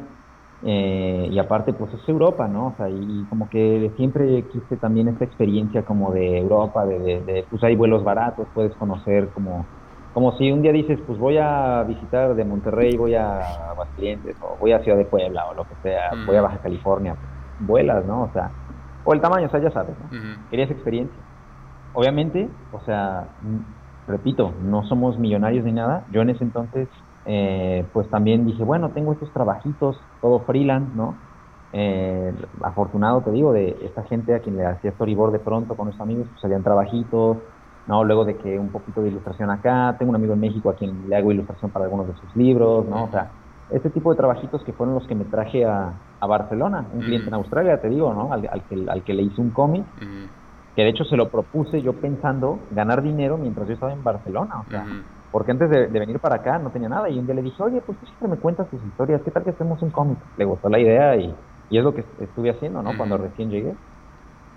eh, 0.66 1.28
y 1.30 1.38
aparte, 1.40 1.74
pues 1.74 1.94
es 1.94 2.08
Europa, 2.08 2.48
¿no? 2.48 2.68
O 2.68 2.76
sea, 2.78 2.90
y 2.90 3.26
como 3.28 3.50
que 3.50 3.92
siempre 3.98 4.48
quise 4.48 4.78
también 4.78 5.10
esta 5.10 5.26
experiencia 5.26 5.84
como 5.84 6.14
de 6.14 6.38
Europa, 6.38 6.86
de, 6.86 7.00
de, 7.00 7.46
pues 7.50 7.62
hay 7.64 7.76
vuelos 7.76 8.04
baratos, 8.04 8.48
puedes 8.54 8.74
conocer 8.76 9.30
como, 9.34 9.66
como 10.14 10.38
si 10.38 10.52
un 10.52 10.62
día 10.62 10.72
dices, 10.72 11.00
pues 11.06 11.20
voy 11.20 11.38
a 11.38 11.84
visitar 11.84 12.34
de 12.36 12.46
Monterrey, 12.46 12.96
voy 12.96 13.14
a 13.16 13.40
Aguascalientes, 13.72 14.38
o 14.40 14.56
voy 14.58 14.72
a 14.72 14.80
Ciudad 14.80 14.98
de 14.98 15.06
Puebla, 15.06 15.48
o 15.50 15.54
lo 15.54 15.66
que 15.66 15.76
sea, 15.82 16.12
voy 16.26 16.38
a 16.38 16.42
Baja 16.42 16.60
California, 16.60 17.16
pues, 17.20 17.32
vuelas, 17.60 18.06
¿no? 18.06 18.24
O 18.24 18.32
sea, 18.32 18.52
o 19.04 19.14
el 19.14 19.20
tamaño, 19.20 19.48
o 19.48 19.50
sea, 19.50 19.60
ya 19.60 19.72
sabes, 19.72 19.98
¿no? 20.00 20.08
Querías 20.50 20.72
experiencia. 20.72 21.22
Obviamente, 21.92 22.50
o 22.72 22.80
sea, 22.86 23.28
repito, 24.08 24.52
no 24.64 24.84
somos 24.84 25.18
millonarios 25.18 25.66
ni 25.66 25.72
nada. 25.72 26.06
Yo 26.12 26.22
en 26.22 26.30
ese 26.30 26.44
entonces 26.44 26.88
eh, 27.26 27.86
pues 27.94 28.10
también 28.10 28.46
dije, 28.46 28.64
bueno, 28.64 28.90
tengo 28.90 29.14
estos 29.14 29.32
trabajitos, 29.32 29.98
todo 30.22 30.42
freelance, 30.42 30.92
¿no? 30.96 31.16
Eh, 31.72 32.34
afortunado, 32.62 33.22
te 33.22 33.32
digo, 33.32 33.54
de 33.54 33.78
esta 33.82 34.04
gente 34.04 34.36
a 34.36 34.40
quien 34.40 34.58
le 34.58 34.66
hacía 34.66 34.92
storyboard 34.92 35.32
de 35.32 35.40
pronto 35.40 35.76
con 35.76 35.88
los 35.88 36.00
amigos, 36.00 36.28
pues 36.28 36.42
salían 36.42 36.64
trabajitos, 36.64 37.38
¿no? 37.88 38.04
Luego 38.04 38.26
de 38.26 38.36
que 38.38 38.60
un 38.60 38.70
poquito 38.70 39.02
de 39.02 39.10
ilustración 39.10 39.50
acá, 39.50 39.96
tengo 39.98 40.10
un 40.10 40.16
amigo 40.16 40.34
en 40.34 40.40
México 40.40 40.70
a 40.70 40.76
quien 40.76 41.10
le 41.10 41.16
hago 41.16 41.32
ilustración 41.32 41.72
para 41.72 41.86
algunos 41.86 42.08
de 42.08 42.14
sus 42.16 42.36
libros, 42.36 42.86
¿no? 42.88 43.06
O 43.06 43.12
sea, 43.12 43.32
este 43.72 43.90
tipo 43.90 44.12
de 44.12 44.18
trabajitos 44.18 44.64
que 44.64 44.74
fueron 44.74 44.96
los 44.96 45.08
que 45.08 45.16
me 45.16 45.26
traje 45.26 45.66
a, 45.66 45.94
Barcelona, 46.26 46.86
un 46.94 47.02
cliente 47.02 47.28
en 47.28 47.34
Australia, 47.34 47.82
te 47.82 47.90
digo, 47.90 48.14
¿no? 48.14 48.32
Al, 48.32 48.64
que, 48.64 48.86
al 48.88 49.04
que 49.04 49.14
le 49.14 49.24
hice 49.24 49.42
un 49.42 49.50
cómic, 49.50 49.84
que 50.76 50.84
de 50.84 50.90
hecho 50.90 51.04
se 51.06 51.18
lo 51.18 51.30
propuse 51.30 51.82
yo 51.82 51.94
pensando 51.94 52.60
ganar 52.72 53.04
dinero 53.04 53.38
mientras 53.38 53.68
yo 53.68 53.74
estaba 53.74 53.94
en 53.94 54.04
Barcelona, 54.04 54.62
o 54.66 54.70
sea, 54.70 54.86
porque 55.32 55.52
antes 55.52 55.70
de, 55.70 55.88
venir 55.88 56.20
para 56.20 56.36
acá 56.36 56.60
no 56.60 56.72
tenía 56.72 56.90
nada 56.90 57.10
y 57.10 57.18
un 57.18 57.26
día 57.26 57.36
le 57.36 57.42
dije, 57.42 57.62
oye, 57.62 57.82
pues 57.82 57.98
tú 58.00 58.06
siempre 58.06 58.28
me 58.28 58.38
cuentas 58.38 58.70
tus 58.70 58.84
historias, 58.84 59.22
¿qué 59.24 59.32
tal 59.32 59.44
que 59.44 59.52
hacemos 59.52 59.82
un 59.82 59.92
cómic? 59.92 60.18
Le 60.38 60.46
gustó 60.46 60.70
la 60.70 60.80
idea 60.80 61.16
y, 61.16 61.36
es 61.72 61.84
lo 61.84 61.94
que 61.94 62.06
estuve 62.20 62.52
haciendo, 62.52 62.84
¿no? 62.84 62.96
Cuando 62.96 63.18
recién 63.18 63.50
llegué. 63.50 63.74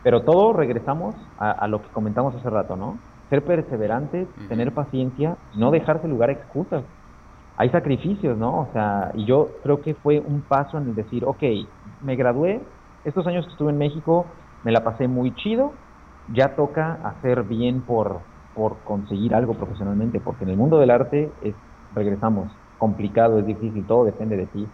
Pero 0.02 0.20
todo 0.20 0.52
regresamos 0.52 1.14
a, 1.38 1.66
lo 1.66 1.80
que 1.80 1.88
comentamos 1.88 2.34
hace 2.34 2.50
rato, 2.50 2.76
¿no? 2.76 2.98
Ser 3.30 3.42
perseverante, 3.42 4.26
tener 4.50 4.72
paciencia, 4.72 5.36
no 5.54 5.70
dejarse 5.70 6.08
lugar 6.08 6.28
a 6.28 6.32
excusas. 6.32 6.84
Hay 7.56 7.70
sacrificios, 7.70 8.36
¿no? 8.36 8.60
O 8.60 8.68
sea, 8.74 9.12
y 9.14 9.24
yo 9.24 9.48
creo 9.62 9.80
que 9.80 9.94
fue 9.94 10.20
un 10.20 10.42
paso 10.42 10.76
en 10.76 10.88
el 10.88 10.94
decir, 10.94 11.24
ok, 11.24 11.42
me 12.02 12.16
gradué, 12.16 12.60
estos 13.04 13.26
años 13.26 13.46
que 13.46 13.52
estuve 13.52 13.72
en 13.72 13.78
México 13.78 14.26
me 14.62 14.72
la 14.72 14.84
pasé 14.84 15.08
muy 15.08 15.34
chido, 15.36 15.72
ya 16.32 16.56
toca 16.56 16.98
hacer 17.04 17.42
bien 17.44 17.82
por, 17.82 18.20
por 18.54 18.76
conseguir 18.84 19.34
algo 19.34 19.54
profesionalmente, 19.54 20.20
porque 20.20 20.44
en 20.44 20.50
el 20.50 20.56
mundo 20.56 20.78
del 20.78 20.90
arte 20.90 21.30
es, 21.42 21.54
regresamos, 21.94 22.50
complicado, 22.78 23.38
es 23.38 23.46
difícil, 23.46 23.86
todo 23.86 24.04
depende 24.04 24.36
de 24.36 24.46
ti. 24.46 24.66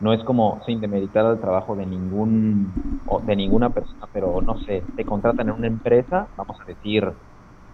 No 0.00 0.12
es 0.12 0.22
como 0.24 0.60
sin 0.66 0.80
demeritar 0.80 1.26
el 1.26 1.40
trabajo 1.40 1.74
de 1.74 1.86
ningún 1.86 2.72
de 3.26 3.36
ninguna 3.36 3.70
persona, 3.70 4.06
pero 4.12 4.40
no 4.40 4.58
sé, 4.60 4.82
te 4.96 5.04
contratan 5.04 5.48
en 5.48 5.54
una 5.54 5.66
empresa, 5.66 6.28
vamos 6.36 6.60
a 6.60 6.64
decir 6.64 7.10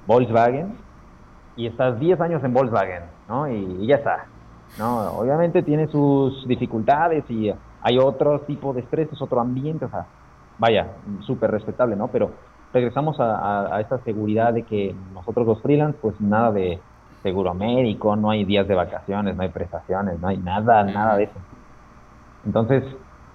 Volkswagen, 0.06 0.74
y 1.56 1.66
estás 1.66 1.98
10 1.98 2.20
años 2.20 2.44
en 2.44 2.52
Volkswagen, 2.52 3.02
¿no? 3.28 3.50
Y, 3.50 3.86
ya 3.86 3.96
está. 3.96 4.26
No, 4.78 5.10
obviamente 5.12 5.62
tiene 5.62 5.86
sus 5.88 6.46
dificultades 6.46 7.24
y 7.30 7.52
hay 7.82 7.98
otro 7.98 8.40
tipo 8.40 8.72
de 8.72 8.80
estrés, 8.80 9.08
otro 9.20 9.40
ambiente, 9.40 9.84
o 9.84 9.90
sea, 9.90 10.06
vaya, 10.58 10.88
súper 11.20 11.50
respetable, 11.50 11.96
¿no? 11.96 12.08
Pero 12.08 12.30
regresamos 12.76 13.16
a, 13.18 13.80
esta 13.80 13.98
seguridad 14.04 14.52
de 14.52 14.62
que 14.62 14.94
nosotros 15.14 15.46
los 15.46 15.62
freelance, 15.62 15.98
pues 16.02 16.20
nada 16.20 16.52
de 16.52 16.78
seguro 17.22 17.54
médico, 17.54 18.16
no 18.16 18.30
hay 18.30 18.44
días 18.44 18.68
de 18.68 18.74
vacaciones, 18.74 19.34
no 19.34 19.42
hay 19.42 19.48
prestaciones, 19.48 20.20
no 20.20 20.28
hay 20.28 20.36
nada, 20.36 20.84
nada 20.84 21.16
de 21.16 21.24
eso. 21.24 21.40
Entonces, 22.44 22.84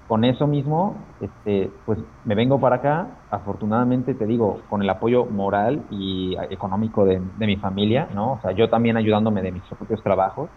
con 0.07 0.23
eso 0.23 0.45
mismo, 0.45 0.95
este, 1.19 1.71
pues 1.87 1.97
me 2.23 2.35
vengo 2.35 2.59
para 2.59 2.75
acá, 2.75 3.07
afortunadamente 3.31 4.13
te 4.13 4.27
digo, 4.27 4.59
con 4.69 4.83
el 4.83 4.89
apoyo 4.89 5.25
moral 5.25 5.81
y 5.89 6.37
económico 6.51 7.03
de, 7.03 7.19
mi 7.39 7.57
familia, 7.57 8.07
¿no? 8.13 8.33
O 8.33 8.41
sea, 8.41 8.51
yo 8.51 8.69
también 8.69 8.95
ayudándome 8.95 9.41
de 9.41 9.51
mis 9.51 9.63
propios 9.63 10.03
trabajos, 10.03 10.49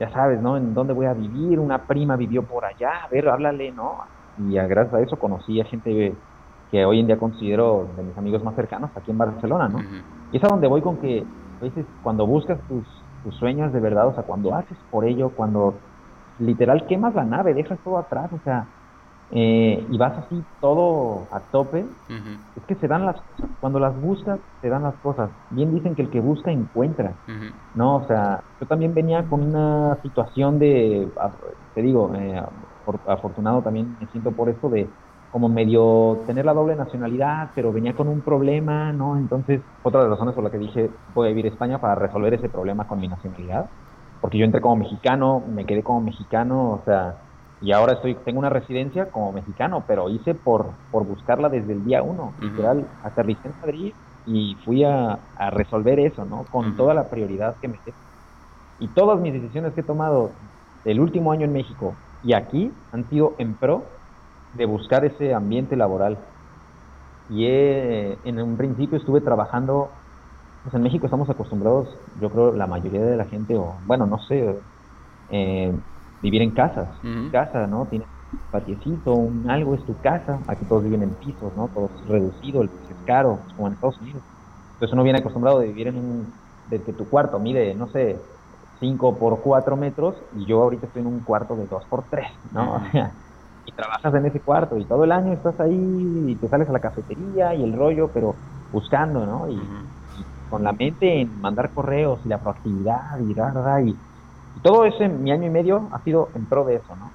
ya 0.00 0.10
sabes, 0.10 0.40
¿no? 0.40 0.56
En 0.56 0.72
dónde 0.72 0.94
voy 0.94 1.06
a 1.06 1.12
vivir, 1.12 1.60
una 1.60 1.86
prima 1.86 2.16
vivió 2.16 2.42
por 2.42 2.64
allá, 2.64 3.04
a 3.04 3.08
ver, 3.08 3.28
háblale, 3.28 3.70
¿no? 3.70 3.98
Y 4.38 4.54
gracias 4.54 4.94
a 4.94 5.00
eso 5.00 5.16
conocí 5.16 5.60
a 5.60 5.64
gente 5.66 6.14
que 6.74 6.84
hoy 6.84 6.98
en 6.98 7.06
día 7.06 7.16
considero 7.18 7.86
de 7.96 8.02
mis 8.02 8.18
amigos 8.18 8.42
más 8.42 8.56
cercanos 8.56 8.90
aquí 8.96 9.12
en 9.12 9.18
Barcelona, 9.18 9.68
¿no? 9.68 9.78
Y 10.32 10.38
es 10.38 10.42
a 10.42 10.48
donde 10.48 10.66
voy 10.66 10.80
con 10.80 10.96
que 10.96 11.24
a 11.60 11.62
veces 11.62 11.86
cuando 12.02 12.26
buscas 12.26 12.58
tus, 12.66 12.84
sueños 13.38 13.72
de 13.72 13.78
verdad, 13.78 14.08
o 14.08 14.14
sea, 14.14 14.24
cuando 14.24 14.52
haces 14.56 14.76
por 14.90 15.04
ello, 15.04 15.30
cuando 15.30 15.74
literal 16.40 16.84
quemas 16.86 17.14
la 17.14 17.24
nave, 17.24 17.54
dejas 17.54 17.78
todo 17.84 17.96
atrás, 17.96 18.28
o 18.32 18.40
sea, 18.42 18.66
eh, 19.30 19.86
y 19.88 19.96
vas 19.96 20.18
así 20.18 20.42
todo 20.60 21.28
a 21.30 21.38
tope, 21.38 21.86
es 22.56 22.62
que 22.66 22.74
se 22.74 22.88
dan 22.88 23.06
las 23.06 23.20
cosas. 23.20 23.50
Cuando 23.60 23.78
las 23.78 23.98
buscas, 24.00 24.40
se 24.60 24.68
dan 24.68 24.82
las 24.82 24.96
cosas. 24.96 25.30
Bien 25.50 25.72
dicen 25.72 25.94
que 25.94 26.02
el 26.02 26.10
que 26.10 26.20
busca 26.20 26.50
encuentra, 26.50 27.12
¿no? 27.76 27.96
O 27.98 28.06
sea, 28.08 28.42
yo 28.60 28.66
también 28.66 28.94
venía 28.94 29.22
con 29.22 29.42
una 29.42 29.96
situación 30.02 30.58
de, 30.58 31.08
te 31.72 31.82
digo, 31.82 32.10
eh, 32.16 32.42
afortunado 33.06 33.62
también 33.62 33.96
me 34.00 34.08
siento 34.08 34.32
por 34.32 34.48
esto 34.48 34.68
de 34.68 34.88
como 35.34 35.48
medio 35.48 36.22
tener 36.28 36.44
la 36.44 36.54
doble 36.54 36.76
nacionalidad, 36.76 37.50
pero 37.56 37.72
venía 37.72 37.92
con 37.96 38.06
un 38.06 38.20
problema, 38.20 38.92
¿no? 38.92 39.18
Entonces, 39.18 39.62
otra 39.82 40.00
de 40.00 40.08
las 40.08 40.16
razones 40.16 40.32
por 40.32 40.44
la 40.44 40.50
que 40.52 40.58
dije 40.58 40.90
voy 41.12 41.26
a 41.26 41.30
vivir 41.30 41.46
a 41.46 41.48
España 41.48 41.80
para 41.80 41.96
resolver 41.96 42.32
ese 42.34 42.48
problema 42.48 42.86
con 42.86 43.00
mi 43.00 43.08
nacionalidad, 43.08 43.68
porque 44.20 44.38
yo 44.38 44.44
entré 44.44 44.60
como 44.60 44.76
mexicano, 44.76 45.42
me 45.48 45.66
quedé 45.66 45.82
como 45.82 46.02
mexicano, 46.02 46.74
o 46.74 46.82
sea, 46.84 47.16
y 47.60 47.72
ahora 47.72 47.94
estoy 47.94 48.14
tengo 48.24 48.38
una 48.38 48.48
residencia 48.48 49.10
como 49.10 49.32
mexicano, 49.32 49.82
pero 49.88 50.08
hice 50.08 50.36
por, 50.36 50.70
por 50.92 51.04
buscarla 51.04 51.48
desde 51.48 51.72
el 51.72 51.84
día 51.84 52.00
uno, 52.00 52.32
literal, 52.38 52.86
aterricé 53.02 53.48
en 53.48 53.54
Madrid 53.60 53.92
y 54.26 54.54
fui 54.64 54.84
a, 54.84 55.18
resolver 55.50 55.98
eso, 55.98 56.24
¿no? 56.24 56.44
Con 56.44 56.76
toda 56.76 56.94
la 56.94 57.10
prioridad 57.10 57.56
que 57.60 57.66
me 57.66 57.80
Y 58.78 58.86
todas 58.86 59.20
mis 59.20 59.32
decisiones 59.32 59.72
que 59.72 59.80
he 59.80 59.84
tomado 59.84 60.30
el 60.84 61.00
último 61.00 61.32
año 61.32 61.44
en 61.44 61.52
México 61.52 61.96
y 62.22 62.34
aquí 62.34 62.70
han 62.92 63.10
sido 63.10 63.34
en 63.40 63.56
pro 63.56 63.93
de 64.54 64.66
buscar 64.66 65.04
ese 65.04 65.34
ambiente 65.34 65.76
laboral. 65.76 66.18
Y 67.28 67.46
en 67.46 68.40
un 68.40 68.56
principio 68.56 68.98
estuve 68.98 69.20
trabajando, 69.22 70.02
pues 70.62 70.74
en 70.74 70.82
México 70.82 71.06
estamos 71.06 71.30
acostumbrados, 71.30 71.88
yo 72.16 72.30
creo 72.30 72.52
la 72.54 72.66
mayoría 72.66 73.02
de 73.02 73.16
la 73.16 73.26
gente, 73.26 73.56
o 73.56 73.80
bueno, 73.84 74.06
no 74.06 74.18
sé, 74.20 74.62
eh, 75.28 75.72
vivir 76.20 76.42
en 76.42 76.54
casas, 76.54 76.98
casa, 77.30 77.66
¿no? 77.66 77.88
Tienes 77.88 78.08
un 78.32 78.40
patiecito, 78.50 79.14
un 79.14 79.50
algo 79.50 79.74
es 79.74 79.84
tu 79.86 80.00
casa, 80.00 80.44
aquí 80.48 80.66
todos 80.66 80.84
viven 80.84 81.02
en 81.02 81.16
pisos, 81.16 81.54
¿no? 81.56 81.70
Todo 81.70 81.92
es 81.96 82.06
reducido, 82.08 82.62
el 82.62 82.70
precio 82.70 82.96
es 82.96 83.02
caro, 83.04 83.46
como 83.56 83.68
en 83.68 83.74
Estados 83.74 84.00
Unidos. 84.00 84.24
Entonces 84.74 84.94
uno 84.94 85.02
viene 85.04 85.20
acostumbrado 85.20 85.60
de 85.60 85.68
vivir 85.68 85.88
en 85.88 85.98
un, 85.98 86.40
de 86.66 86.84
que 86.84 86.92
tu 86.94 87.08
cuarto 87.08 87.38
mide, 87.40 87.74
no 87.74 87.88
sé, 87.88 88.22
5 88.80 89.18
por 89.18 89.42
4 89.42 89.76
metros, 89.76 90.24
y 90.32 90.46
yo 90.46 90.62
ahorita 90.62 90.86
estoy 90.88 91.00
en 91.02 91.08
un 91.08 91.24
cuarto 91.24 91.56
de 91.56 91.66
2 91.68 91.86
por 91.88 92.08
3, 92.08 92.28
¿no? 92.50 92.80
Y 93.66 93.72
trabajas 93.72 94.14
en 94.14 94.26
ese 94.26 94.40
cuarto 94.40 94.78
y 94.78 94.84
todo 94.84 95.04
el 95.04 95.12
año 95.12 95.32
estás 95.32 95.58
ahí 95.60 96.26
y 96.28 96.34
te 96.36 96.48
sales 96.48 96.68
a 96.68 96.72
la 96.72 96.80
cafetería 96.80 97.54
y 97.54 97.62
el 97.62 97.72
rollo, 97.72 98.10
pero 98.12 98.34
buscando, 98.72 99.24
¿no? 99.26 99.48
Y, 99.50 99.60
con 100.50 100.62
la 100.62 100.72
mente 100.72 101.22
en 101.22 101.40
mandar 101.40 101.70
correos 101.70 102.20
y 102.24 102.28
la 102.28 102.38
proactividad 102.38 103.18
y, 103.18 103.34
da, 103.34 103.80
y, 103.82 103.90
y 103.90 104.60
todo 104.62 104.84
ese 104.84 105.08
mi 105.08 105.32
año 105.32 105.46
y 105.46 105.50
medio 105.50 105.88
ha 105.90 105.98
sido 106.00 106.28
en 106.34 106.44
pro 106.44 106.64
de 106.64 106.76
eso, 106.76 106.94
¿no? 106.96 107.10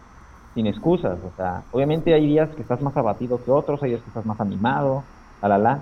Sin 0.55 0.67
excusas, 0.67 1.17
o 1.23 1.35
sea, 1.37 1.61
obviamente 1.71 2.13
hay 2.13 2.25
días 2.25 2.49
que 2.55 2.61
estás 2.61 2.81
más 2.81 2.97
abatido 2.97 3.41
que 3.43 3.51
otros, 3.51 3.81
hay 3.83 3.91
días 3.91 4.01
que 4.01 4.09
estás 4.09 4.25
más 4.25 4.41
animado, 4.41 5.03
la, 5.41 5.47
la, 5.47 5.57
la. 5.57 5.79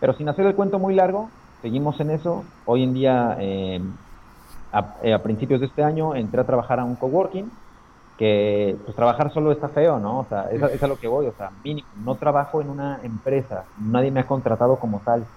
Pero 0.00 0.14
sin 0.14 0.28
hacer 0.28 0.46
el 0.46 0.56
cuento 0.56 0.78
muy 0.80 0.94
largo, 0.94 1.28
seguimos 1.62 1.98
en 2.00 2.10
eso. 2.10 2.44
Hoy 2.66 2.82
en 2.82 2.92
día, 2.92 3.36
eh, 3.38 3.80
a, 4.72 5.18
principios 5.22 5.60
de 5.60 5.66
este 5.66 5.82
año, 5.82 6.14
entré 6.14 6.40
a 6.40 6.44
trabajar 6.44 6.80
a 6.80 6.84
un 6.84 6.96
coworking, 6.96 7.50
que 8.22 8.78
pues 8.84 8.94
trabajar 8.96 9.32
solo 9.32 9.50
está 9.52 9.70
feo, 9.70 9.98
¿no? 9.98 10.20
O 10.20 10.28
sea, 10.28 10.44
es, 10.52 10.62
es 10.62 10.82
a 10.84 10.86
lo 10.88 10.98
que 10.98 11.08
voy, 11.08 11.26
o 11.26 11.34
sea, 11.34 11.50
mínimo, 11.64 11.88
no 11.96 12.18
trabajo 12.18 12.62
en 12.62 12.70
una 12.70 13.00
empresa, 13.02 13.68
nadie 13.76 14.12
me 14.12 14.20
ha 14.20 14.26
contratado 14.28 14.78
como 14.78 15.02
tal, 15.02 15.28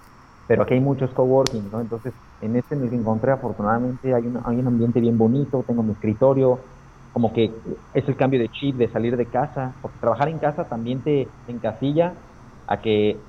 pero 0.46 0.62
aquí 0.62 0.74
hay 0.74 0.80
muchos 0.80 1.12
coworking, 1.12 1.70
¿no? 1.70 1.80
Entonces, 1.80 2.14
en 2.40 2.56
este 2.56 2.76
en 2.76 2.84
el 2.84 2.90
que 2.90 2.96
encontré, 2.96 3.32
afortunadamente, 3.32 4.14
hay 4.14 4.26
un, 4.28 4.40
hay 4.44 4.58
un 4.60 4.68
ambiente 4.68 5.00
bien 5.00 5.18
bonito, 5.18 5.64
tengo 5.66 5.82
mi 5.82 5.94
escritorio, 5.94 6.66
como 7.12 7.32
que 7.32 7.60
es 7.92 8.08
el 8.08 8.16
cambio 8.16 8.38
de 8.40 8.50
chip, 8.50 8.76
de 8.76 8.90
salir 8.92 9.16
de 9.16 9.30
casa, 9.30 9.78
porque 9.82 9.98
trabajar 9.98 10.28
en 10.28 10.38
casa 10.38 10.68
también 10.68 11.02
te 11.02 11.34
encasilla 11.46 12.22
a 12.68 12.80
que 12.80 13.26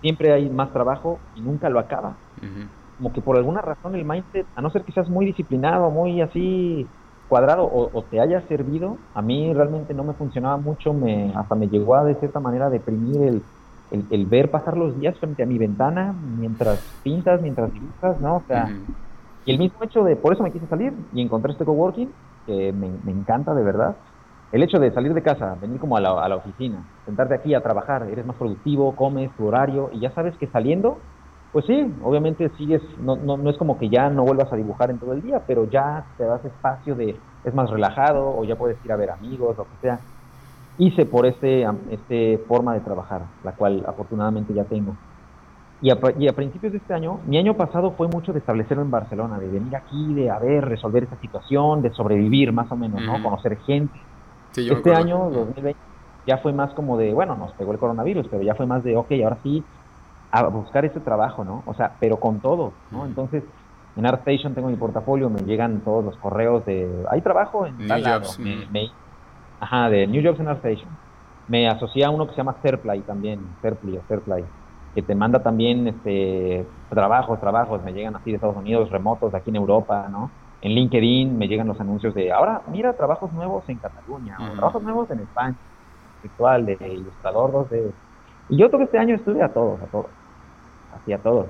siempre 0.00 0.32
hay 0.32 0.50
más 0.50 0.72
trabajo 0.72 1.24
y 1.34 1.42
nunca 1.42 1.68
lo 1.70 1.80
acaba. 1.80 2.20
Como 2.96 3.12
que 3.12 3.22
por 3.22 3.36
alguna 3.36 3.62
razón 3.62 3.94
el 3.96 4.04
mindset, 4.04 4.48
a 4.54 4.62
no 4.62 4.70
ser 4.70 4.84
que 4.84 4.92
seas 4.92 5.08
muy 5.10 5.26
disciplinado, 5.26 5.90
muy 5.90 6.20
así 6.20 6.94
cuadrado 7.28 7.64
o, 7.64 8.02
te 8.02 8.20
haya 8.20 8.40
servido, 8.48 8.96
a 9.14 9.22
mí 9.22 9.52
realmente 9.52 9.94
no 9.94 10.04
me 10.04 10.12
funcionaba 10.12 10.56
mucho, 10.56 10.92
me 10.92 11.32
hasta 11.34 11.54
me 11.54 11.68
llegó 11.68 11.94
a 11.94 12.04
de 12.04 12.14
cierta 12.16 12.40
manera 12.40 12.70
deprimir 12.70 13.22
el, 13.22 13.42
el, 14.10 14.26
ver 14.26 14.50
pasar 14.50 14.76
los 14.76 14.98
días 14.98 15.18
frente 15.18 15.42
a 15.42 15.46
mi 15.46 15.58
ventana 15.58 16.14
mientras 16.38 16.80
pintas, 17.02 17.40
mientras 17.40 17.72
dibujas, 17.72 18.20
¿no? 18.20 18.36
O 18.36 18.42
sea, 18.46 18.70
y 19.46 19.50
el 19.50 19.58
mismo 19.58 19.82
hecho 19.82 20.04
de, 20.04 20.16
por 20.16 20.32
eso 20.32 20.42
me 20.42 20.52
quise 20.52 20.66
salir 20.66 20.92
y 21.12 21.22
encontré 21.22 21.52
este 21.52 21.64
coworking, 21.64 22.10
que 22.46 22.72
me, 22.72 22.90
me 23.04 23.12
encanta 23.12 23.54
de 23.54 23.62
verdad. 23.62 23.96
El 24.52 24.62
hecho 24.62 24.78
de 24.78 24.92
salir 24.92 25.14
de 25.14 25.22
casa, 25.22 25.56
venir 25.60 25.80
como 25.80 25.96
a 25.96 26.00
la, 26.00 26.10
a 26.22 26.28
la 26.28 26.36
oficina, 26.36 26.84
sentarte 27.04 27.34
aquí 27.34 27.54
a 27.54 27.62
trabajar, 27.62 28.06
eres 28.10 28.24
más 28.24 28.36
productivo, 28.36 28.94
comes 28.94 29.30
tu 29.36 29.46
horario 29.46 29.90
y 29.92 30.00
ya 30.00 30.12
sabes 30.12 30.36
que 30.36 30.46
saliendo 30.46 30.98
pues 31.54 31.66
sí, 31.66 31.94
obviamente 32.02 32.50
sigues, 32.58 32.82
no, 33.00 33.14
no, 33.14 33.36
no 33.36 33.48
es 33.48 33.56
como 33.56 33.78
que 33.78 33.88
ya 33.88 34.10
no 34.10 34.24
vuelvas 34.24 34.52
a 34.52 34.56
dibujar 34.56 34.90
en 34.90 34.98
todo 34.98 35.12
el 35.12 35.22
día, 35.22 35.40
pero 35.46 35.70
ya 35.70 36.04
te 36.18 36.24
das 36.24 36.44
espacio 36.44 36.96
de, 36.96 37.16
es 37.44 37.54
más 37.54 37.70
relajado 37.70 38.36
o 38.36 38.42
ya 38.44 38.56
puedes 38.56 38.76
ir 38.84 38.90
a 38.90 38.96
ver 38.96 39.10
amigos, 39.10 39.56
lo 39.56 39.62
que 39.62 39.76
sea. 39.80 40.00
Hice 40.78 41.06
por 41.06 41.26
este, 41.26 41.64
este 41.92 42.38
forma 42.48 42.74
de 42.74 42.80
trabajar, 42.80 43.22
la 43.44 43.52
cual 43.52 43.84
afortunadamente 43.86 44.52
ya 44.52 44.64
tengo. 44.64 44.96
Y 45.80 45.90
a, 45.90 45.98
y 46.18 46.26
a, 46.26 46.32
principios 46.32 46.72
de 46.72 46.78
este 46.78 46.92
año, 46.92 47.20
mi 47.24 47.38
año 47.38 47.54
pasado 47.54 47.92
fue 47.92 48.08
mucho 48.08 48.32
de 48.32 48.40
establecerlo 48.40 48.82
en 48.82 48.90
Barcelona, 48.90 49.38
de 49.38 49.46
venir 49.46 49.76
aquí, 49.76 50.12
de 50.12 50.30
a 50.30 50.40
ver, 50.40 50.64
resolver 50.64 51.04
esta 51.04 51.20
situación, 51.20 51.82
de 51.82 51.90
sobrevivir 51.90 52.52
más 52.52 52.68
o 52.72 52.74
menos, 52.74 53.00
¿no? 53.00 53.22
Conocer 53.22 53.58
gente. 53.58 53.96
este 54.56 54.92
año, 54.92 55.30
2020, 55.30 55.78
ya 56.26 56.38
fue 56.38 56.52
más 56.52 56.72
como 56.72 56.98
de, 56.98 57.14
bueno, 57.14 57.36
nos 57.36 57.52
pegó 57.52 57.70
el 57.70 57.78
coronavirus, 57.78 58.26
pero 58.28 58.42
ya 58.42 58.56
fue 58.56 58.66
más 58.66 58.82
de, 58.82 58.96
ok, 58.96 59.12
ahora 59.22 59.38
sí, 59.44 59.62
a 60.34 60.48
buscar 60.48 60.84
ese 60.84 60.98
trabajo, 60.98 61.44
¿no? 61.44 61.62
O 61.64 61.74
sea, 61.74 61.92
pero 62.00 62.18
con 62.18 62.40
todo, 62.40 62.72
¿no? 62.90 63.06
Entonces, 63.06 63.44
en 63.96 64.04
ArtStation 64.04 64.54
tengo 64.54 64.68
mi 64.68 64.76
portafolio, 64.76 65.30
me 65.30 65.42
llegan 65.42 65.80
todos 65.80 66.04
los 66.04 66.16
correos 66.16 66.66
de, 66.66 66.90
hay 67.08 67.20
trabajo 67.20 67.66
en 67.66 67.78
New 67.78 68.04
Jobs. 68.04 68.40
ajá, 69.60 69.88
de 69.88 70.08
New 70.08 70.24
Jobs 70.24 70.40
en 70.40 70.48
ArtStation. 70.48 70.88
Me 71.46 71.68
asocié 71.68 72.04
a 72.04 72.10
uno 72.10 72.26
que 72.26 72.32
se 72.32 72.38
llama 72.38 72.54
Fairplay 72.54 73.02
también, 73.02 73.40
Fairplay 73.62 73.98
o 73.98 74.02
Fairplay, 74.02 74.44
que 74.96 75.02
te 75.02 75.14
manda 75.14 75.40
también 75.40 75.86
este 75.86 76.66
trabajos, 76.90 77.38
trabajos, 77.38 77.84
me 77.84 77.92
llegan 77.92 78.16
así 78.16 78.30
de 78.30 78.36
Estados 78.36 78.56
Unidos, 78.56 78.90
remotos, 78.90 79.30
de 79.30 79.38
aquí 79.38 79.50
en 79.50 79.56
Europa, 79.56 80.08
¿no? 80.10 80.30
En 80.62 80.72
LinkedIn 80.72 81.38
me 81.38 81.46
llegan 81.46 81.68
los 81.68 81.80
anuncios 81.80 82.12
de, 82.14 82.32
ahora 82.32 82.62
mira 82.72 82.94
trabajos 82.94 83.32
nuevos 83.32 83.62
en 83.68 83.76
Cataluña, 83.78 84.36
o 84.40 84.52
trabajos 84.54 84.82
nuevos 84.82 85.08
en 85.10 85.20
España, 85.20 85.54
virtual, 86.22 86.66
de 86.66 86.76
ilustrador 86.92 87.68
de... 87.68 87.92
Y 88.48 88.56
yo 88.56 88.68
todo 88.70 88.82
este 88.82 88.98
año 88.98 89.14
estuve 89.14 89.42
a 89.42 89.52
todos, 89.52 89.80
a 89.80 89.86
todos 89.86 90.06
a 91.12 91.18
todos. 91.18 91.46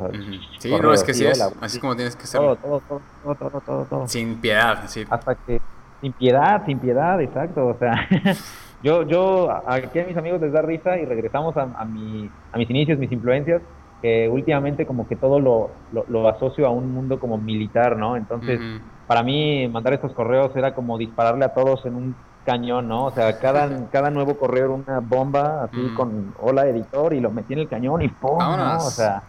Sí, 0.58 0.70
no, 0.70 0.92
es 0.92 1.02
que 1.02 1.14
sí 1.14 1.26
es, 1.26 1.40
así 1.60 1.80
como 1.80 1.94
tienes 1.96 2.16
que 2.16 2.26
ser. 2.26 2.40
Todo, 2.40 2.56
todo, 2.56 2.80
todo, 2.88 3.34
todo, 3.34 3.60
todo, 3.60 3.84
todo, 3.84 4.08
Sin 4.08 4.40
piedad, 4.40 4.84
sí. 4.86 5.04
Hasta 5.08 5.34
que, 5.34 5.60
sin 6.00 6.12
piedad, 6.12 6.64
sin 6.66 6.78
piedad, 6.78 7.20
exacto, 7.20 7.66
o 7.66 7.78
sea, 7.78 8.08
yo, 8.82 9.02
yo, 9.04 9.50
aquí 9.66 10.00
a 10.00 10.06
mis 10.06 10.16
amigos 10.16 10.40
les 10.40 10.52
da 10.52 10.62
risa 10.62 10.98
y 10.98 11.04
regresamos 11.04 11.56
a, 11.56 11.62
a, 11.62 11.84
mi, 11.84 12.30
a 12.52 12.58
mis 12.58 12.68
inicios, 12.68 12.98
mis 12.98 13.12
influencias, 13.12 13.62
que 14.02 14.28
últimamente 14.28 14.84
como 14.84 15.08
que 15.08 15.16
todo 15.16 15.40
lo, 15.40 15.70
lo, 15.92 16.28
asocio 16.28 16.66
a 16.66 16.70
un 16.70 16.92
mundo 16.92 17.18
como 17.18 17.38
militar, 17.38 17.96
¿no? 17.96 18.16
Entonces, 18.16 18.60
para 19.06 19.22
mí 19.22 19.66
mandar 19.68 19.94
estos 19.94 20.12
correos 20.12 20.54
era 20.56 20.74
como 20.74 20.98
dispararle 20.98 21.46
a 21.46 21.54
todos 21.54 21.86
en 21.86 21.94
un 21.94 22.16
cañón, 22.44 22.86
¿no? 22.86 23.06
O 23.06 23.10
sea, 23.10 23.38
cada, 23.38 23.88
cada 23.90 24.10
nuevo 24.10 24.36
correo 24.36 24.64
era 24.64 24.74
una 24.74 25.00
bomba 25.00 25.64
así 25.64 25.88
con 25.96 26.34
hola 26.40 26.66
editor 26.66 27.14
y 27.14 27.20
lo 27.20 27.30
metí 27.30 27.54
en 27.54 27.60
el 27.60 27.68
cañón 27.68 28.02
y 28.02 28.08
¡pum! 28.08 28.38
¿no? 28.38 28.76
O 28.76 28.90
sea, 28.90 29.22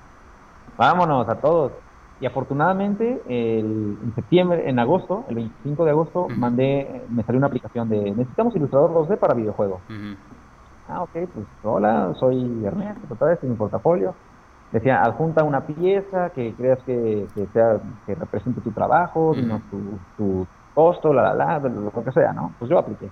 Vámonos 0.77 1.27
a 1.29 1.35
todos. 1.35 1.71
Y 2.19 2.25
afortunadamente, 2.25 3.21
el, 3.27 3.97
en 4.01 4.15
septiembre, 4.15 4.69
en 4.69 4.79
agosto, 4.79 5.25
el 5.29 5.35
25 5.35 5.85
de 5.85 5.91
agosto, 5.91 6.27
mandé, 6.37 7.01
me 7.09 7.23
salió 7.23 7.39
una 7.39 7.47
aplicación 7.47 7.89
de 7.89 8.11
necesitamos 8.11 8.55
ilustrador 8.55 8.91
2D 8.91 9.17
para 9.17 9.33
videojuegos. 9.33 9.81
Ah, 10.87 11.03
ok, 11.03 11.09
pues 11.11 11.45
hola, 11.63 12.13
soy 12.19 12.63
Ernesto, 12.63 13.13
otra 13.13 13.27
vez 13.27 13.43
en 13.43 13.49
mi 13.49 13.55
portafolio. 13.55 14.13
Decía, 14.71 15.01
adjunta 15.01 15.43
una 15.43 15.61
pieza 15.61 16.29
que 16.29 16.53
creas 16.53 16.79
que, 16.85 17.27
sea, 17.53 17.79
que 18.05 18.15
represente 18.15 18.61
tu 18.61 18.71
trabajo, 18.71 19.35
tu, 19.69 19.99
tu 20.17 20.47
costo, 20.73 21.13
la, 21.13 21.33
la, 21.33 21.59
la, 21.59 21.69
lo 21.69 21.91
que 21.91 22.11
sea, 22.11 22.33
¿no? 22.33 22.51
Pues 22.59 22.69
yo 22.69 22.77
apliqué 22.77 23.09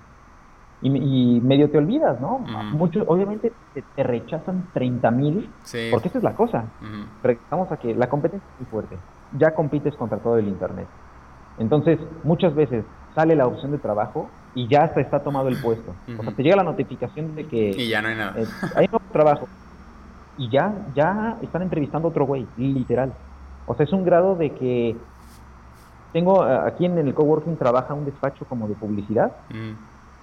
y, 0.83 1.39
medio 1.41 1.69
te 1.69 1.77
olvidas, 1.77 2.19
¿no? 2.19 2.39
Muchos, 2.39 3.05
obviamente, 3.07 3.53
te, 3.73 4.03
rechazan 4.03 4.67
30 4.73 5.11
mil, 5.11 5.49
porque 5.91 6.09
esa 6.09 6.17
es 6.17 6.23
la 6.23 6.35
cosa. 6.35 6.65
Regresamos 7.23 7.71
a 7.71 7.77
que 7.77 7.95
la 7.95 8.09
competencia 8.09 8.47
es 8.53 8.59
muy 8.61 8.69
fuerte. 8.69 8.97
Ya 9.37 9.55
compites 9.55 9.95
contra 9.95 10.17
todo 10.17 10.37
el 10.37 10.47
Internet. 10.47 10.87
Entonces, 11.57 11.99
muchas 12.23 12.53
veces 12.53 12.83
sale 13.15 13.35
la 13.35 13.47
opción 13.47 13.71
de 13.71 13.77
trabajo 13.77 14.29
y 14.55 14.67
ya 14.67 14.83
hasta 14.83 15.01
está 15.01 15.23
tomado 15.23 15.47
el 15.47 15.57
puesto. 15.61 15.93
O 16.17 16.23
sea, 16.23 16.33
te 16.33 16.43
llega 16.43 16.55
la 16.57 16.63
notificación 16.63 17.35
de 17.35 17.47
que... 17.47 17.69
Y 17.69 17.89
ya 17.89 18.01
no 18.01 18.09
hay 18.09 18.15
nada. 18.15 18.33
Eh, 18.37 18.45
hay 18.75 18.87
nuevo 18.87 19.05
trabajo. 19.11 19.47
Y 20.37 20.49
ya, 20.49 20.73
ya 20.95 21.37
están 21.41 21.61
entrevistando 21.61 22.07
a 22.07 22.11
otro 22.11 22.25
güey, 22.25 22.45
literal. 22.57 23.13
O 23.67 23.75
sea, 23.75 23.85
es 23.85 23.93
un 23.93 24.03
grado 24.03 24.35
de 24.35 24.49
que 24.51 24.97
tengo 26.11 26.43
aquí 26.43 26.85
en 26.85 26.97
el 26.97 27.13
coworking 27.13 27.55
trabaja 27.55 27.93
un 27.93 28.05
despacho 28.05 28.45
como 28.45 28.67
de 28.67 28.75
publicidad 28.75 29.31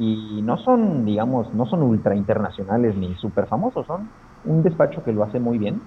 y 0.01 0.40
no 0.42 0.57
son, 0.57 1.05
digamos, 1.05 1.53
no 1.53 1.66
son 1.66 1.82
ultra 1.82 2.16
internacionales 2.16 2.96
ni 2.96 3.14
súper 3.16 3.46
famosos, 3.46 3.86
son 3.86 4.09
un 4.46 4.62
despacho 4.62 5.05
que 5.05 5.12
lo 5.12 5.22
hace 5.22 5.38
muy 5.38 5.59
bien. 5.59 5.82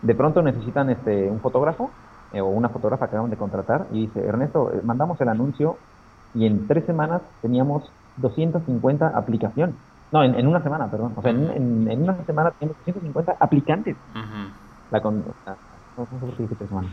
De 0.00 0.14
pronto 0.14 0.40
necesitan 0.40 0.88
este, 0.88 1.28
un 1.30 1.38
fotógrafo 1.38 1.90
eh, 2.32 2.40
o 2.40 2.46
una 2.46 2.70
fotógrafa 2.70 3.08
que 3.08 3.16
acaban 3.16 3.30
de 3.30 3.36
contratar 3.36 3.86
y 3.92 4.06
dice, 4.06 4.24
Ernesto, 4.26 4.72
eh, 4.72 4.80
mandamos 4.82 5.20
el 5.20 5.28
anuncio 5.28 5.76
y 6.34 6.46
en 6.46 6.66
tres 6.66 6.86
semanas 6.86 7.20
teníamos 7.42 7.92
250 8.16 9.08
aplicaciones. 9.08 9.74
No, 10.12 10.24
en, 10.24 10.46
una 10.46 10.62
semana, 10.62 10.90
perdón. 10.90 11.12
O 11.14 11.20
sea, 11.20 11.30
en, 11.30 11.88
en, 11.88 12.02
una 12.02 12.16
semana 12.24 12.52
teníamos 12.52 12.78
250 12.86 13.36
aplicantes. 13.38 13.96
La 14.90 15.02
con, 15.02 15.18
no, 15.18 16.06
sé 16.06 16.48
qué 16.48 16.54
tres 16.56 16.68
semanas. 16.70 16.90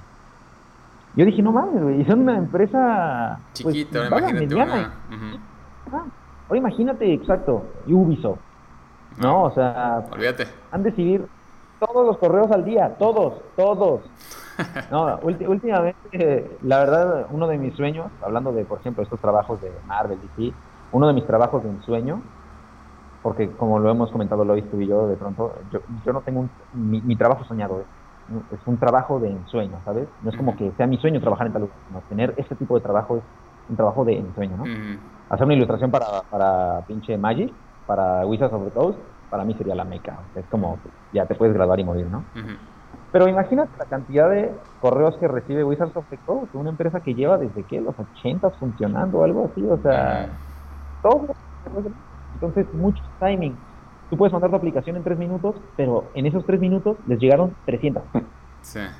Yo 1.15 1.25
dije, 1.25 1.41
no 1.41 1.53
mames, 1.53 1.82
güey, 1.82 2.05
son 2.05 2.19
una 2.19 2.38
empresa... 2.38 3.39
Pues, 3.63 3.73
Chiquita, 3.73 4.07
imagínate 4.07 4.53
una... 4.53 4.91
O 6.49 6.55
imagínate, 6.55 7.13
exacto, 7.13 7.63
Ubisoft. 7.88 8.39
No, 9.17 9.43
o 9.43 9.51
sea, 9.51 10.05
olvídate. 10.11 10.47
Han 10.71 10.83
de 10.83 10.91
decidir 10.91 11.27
todos 11.79 12.05
los 12.05 12.17
correos 12.17 12.51
al 12.51 12.65
día, 12.65 12.95
todos, 12.97 13.41
todos. 13.55 14.01
No, 14.89 15.19
últimamente, 15.21 16.49
la 16.63 16.79
verdad, 16.79 17.27
uno 17.29 17.47
de 17.47 17.59
mis 17.59 17.75
sueños, 17.75 18.07
hablando 18.23 18.51
de, 18.51 18.65
por 18.65 18.79
ejemplo, 18.79 19.03
estos 19.03 19.19
trabajos 19.19 19.61
de 19.61 19.71
Marvel, 19.85 20.17
DC, 20.35 20.51
uno 20.93 21.05
de 21.05 21.13
mis 21.13 21.27
trabajos 21.27 21.61
de 21.61 21.69
ensueño, 21.69 22.23
porque 23.21 23.51
como 23.51 23.77
lo 23.77 23.91
hemos 23.91 24.09
comentado 24.11 24.43
Lois, 24.43 24.67
tú 24.71 24.81
y 24.81 24.88
yo, 24.88 25.07
de 25.07 25.15
pronto, 25.15 25.53
yo, 25.71 25.81
yo 26.03 26.11
no 26.11 26.21
tengo 26.21 26.39
un, 26.39 26.49
mi, 26.73 27.15
trabajo 27.15 27.43
soñado, 27.43 27.83
es, 28.51 28.59
un 28.65 28.77
trabajo 28.77 29.19
de 29.19 29.29
ensueño, 29.29 29.79
¿sabes? 29.85 30.07
No 30.23 30.31
es 30.31 30.38
como 30.38 30.55
que 30.55 30.71
sea 30.71 30.88
mi 30.88 30.97
sueño 30.97 31.21
trabajar 31.21 31.45
en 31.45 31.53
tal 31.53 31.61
lugar, 31.61 31.77
no, 31.93 32.01
tener 32.09 32.33
este 32.38 32.55
tipo 32.55 32.73
de 32.73 32.81
trabajo 32.81 33.17
es 33.17 33.23
un 33.69 33.75
trabajo 33.75 34.05
de 34.05 34.17
ensueño, 34.17 34.57
¿no? 34.57 34.63
Hacer 35.30 35.45
una 35.45 35.53
ilustración 35.55 35.91
para, 35.91 36.21
para 36.30 36.82
pinche 36.88 37.17
Magic, 37.17 37.51
para 37.86 38.25
Wizards 38.25 38.53
of 38.53 38.63
the 38.65 38.71
Coast, 38.71 38.99
para 39.30 39.43
mí 39.43 39.53
sería 39.55 39.75
la 39.75 39.84
meca. 39.84 40.19
es 40.36 40.45
como, 40.45 40.78
ya 41.13 41.25
te 41.25 41.36
puedes 41.36 41.53
graduar 41.53 41.80
y 41.80 41.84
morir, 41.84 42.07
¿no? 42.07 42.23
Pero 43.11 43.28
imagínate 43.28 43.71
la 43.78 43.86
cantidad 43.86 44.30
de 44.30 44.51
correos 44.82 45.15
que 45.17 45.28
recibe 45.28 45.63
Wizards 45.63 45.95
of 45.95 46.05
the 46.09 46.17
Coast, 46.17 46.53
una 46.55 46.69
empresa 46.69 46.99
que 47.01 47.13
lleva 47.13 47.38
desde 47.38 47.63
que 47.63 47.82
los 47.82 47.95
80 47.97 48.49
funcionando, 48.51 49.23
algo 49.23 49.49
así, 49.51 49.63
o 49.63 49.78
sea, 49.78 50.30
todo. 51.01 51.28
Entonces, 52.34 52.71
mucho 52.73 53.01
timing. 53.19 53.55
Tú 54.09 54.17
puedes 54.17 54.32
mandar 54.32 54.49
tu 54.49 54.55
aplicación 54.55 54.95
en 54.95 55.03
tres 55.03 55.17
minutos, 55.17 55.55
pero 55.75 56.05
en 56.13 56.25
esos 56.25 56.45
tres 56.45 56.59
minutos 56.59 56.97
les 57.07 57.19
llegaron 57.19 57.55
300. 57.65 58.03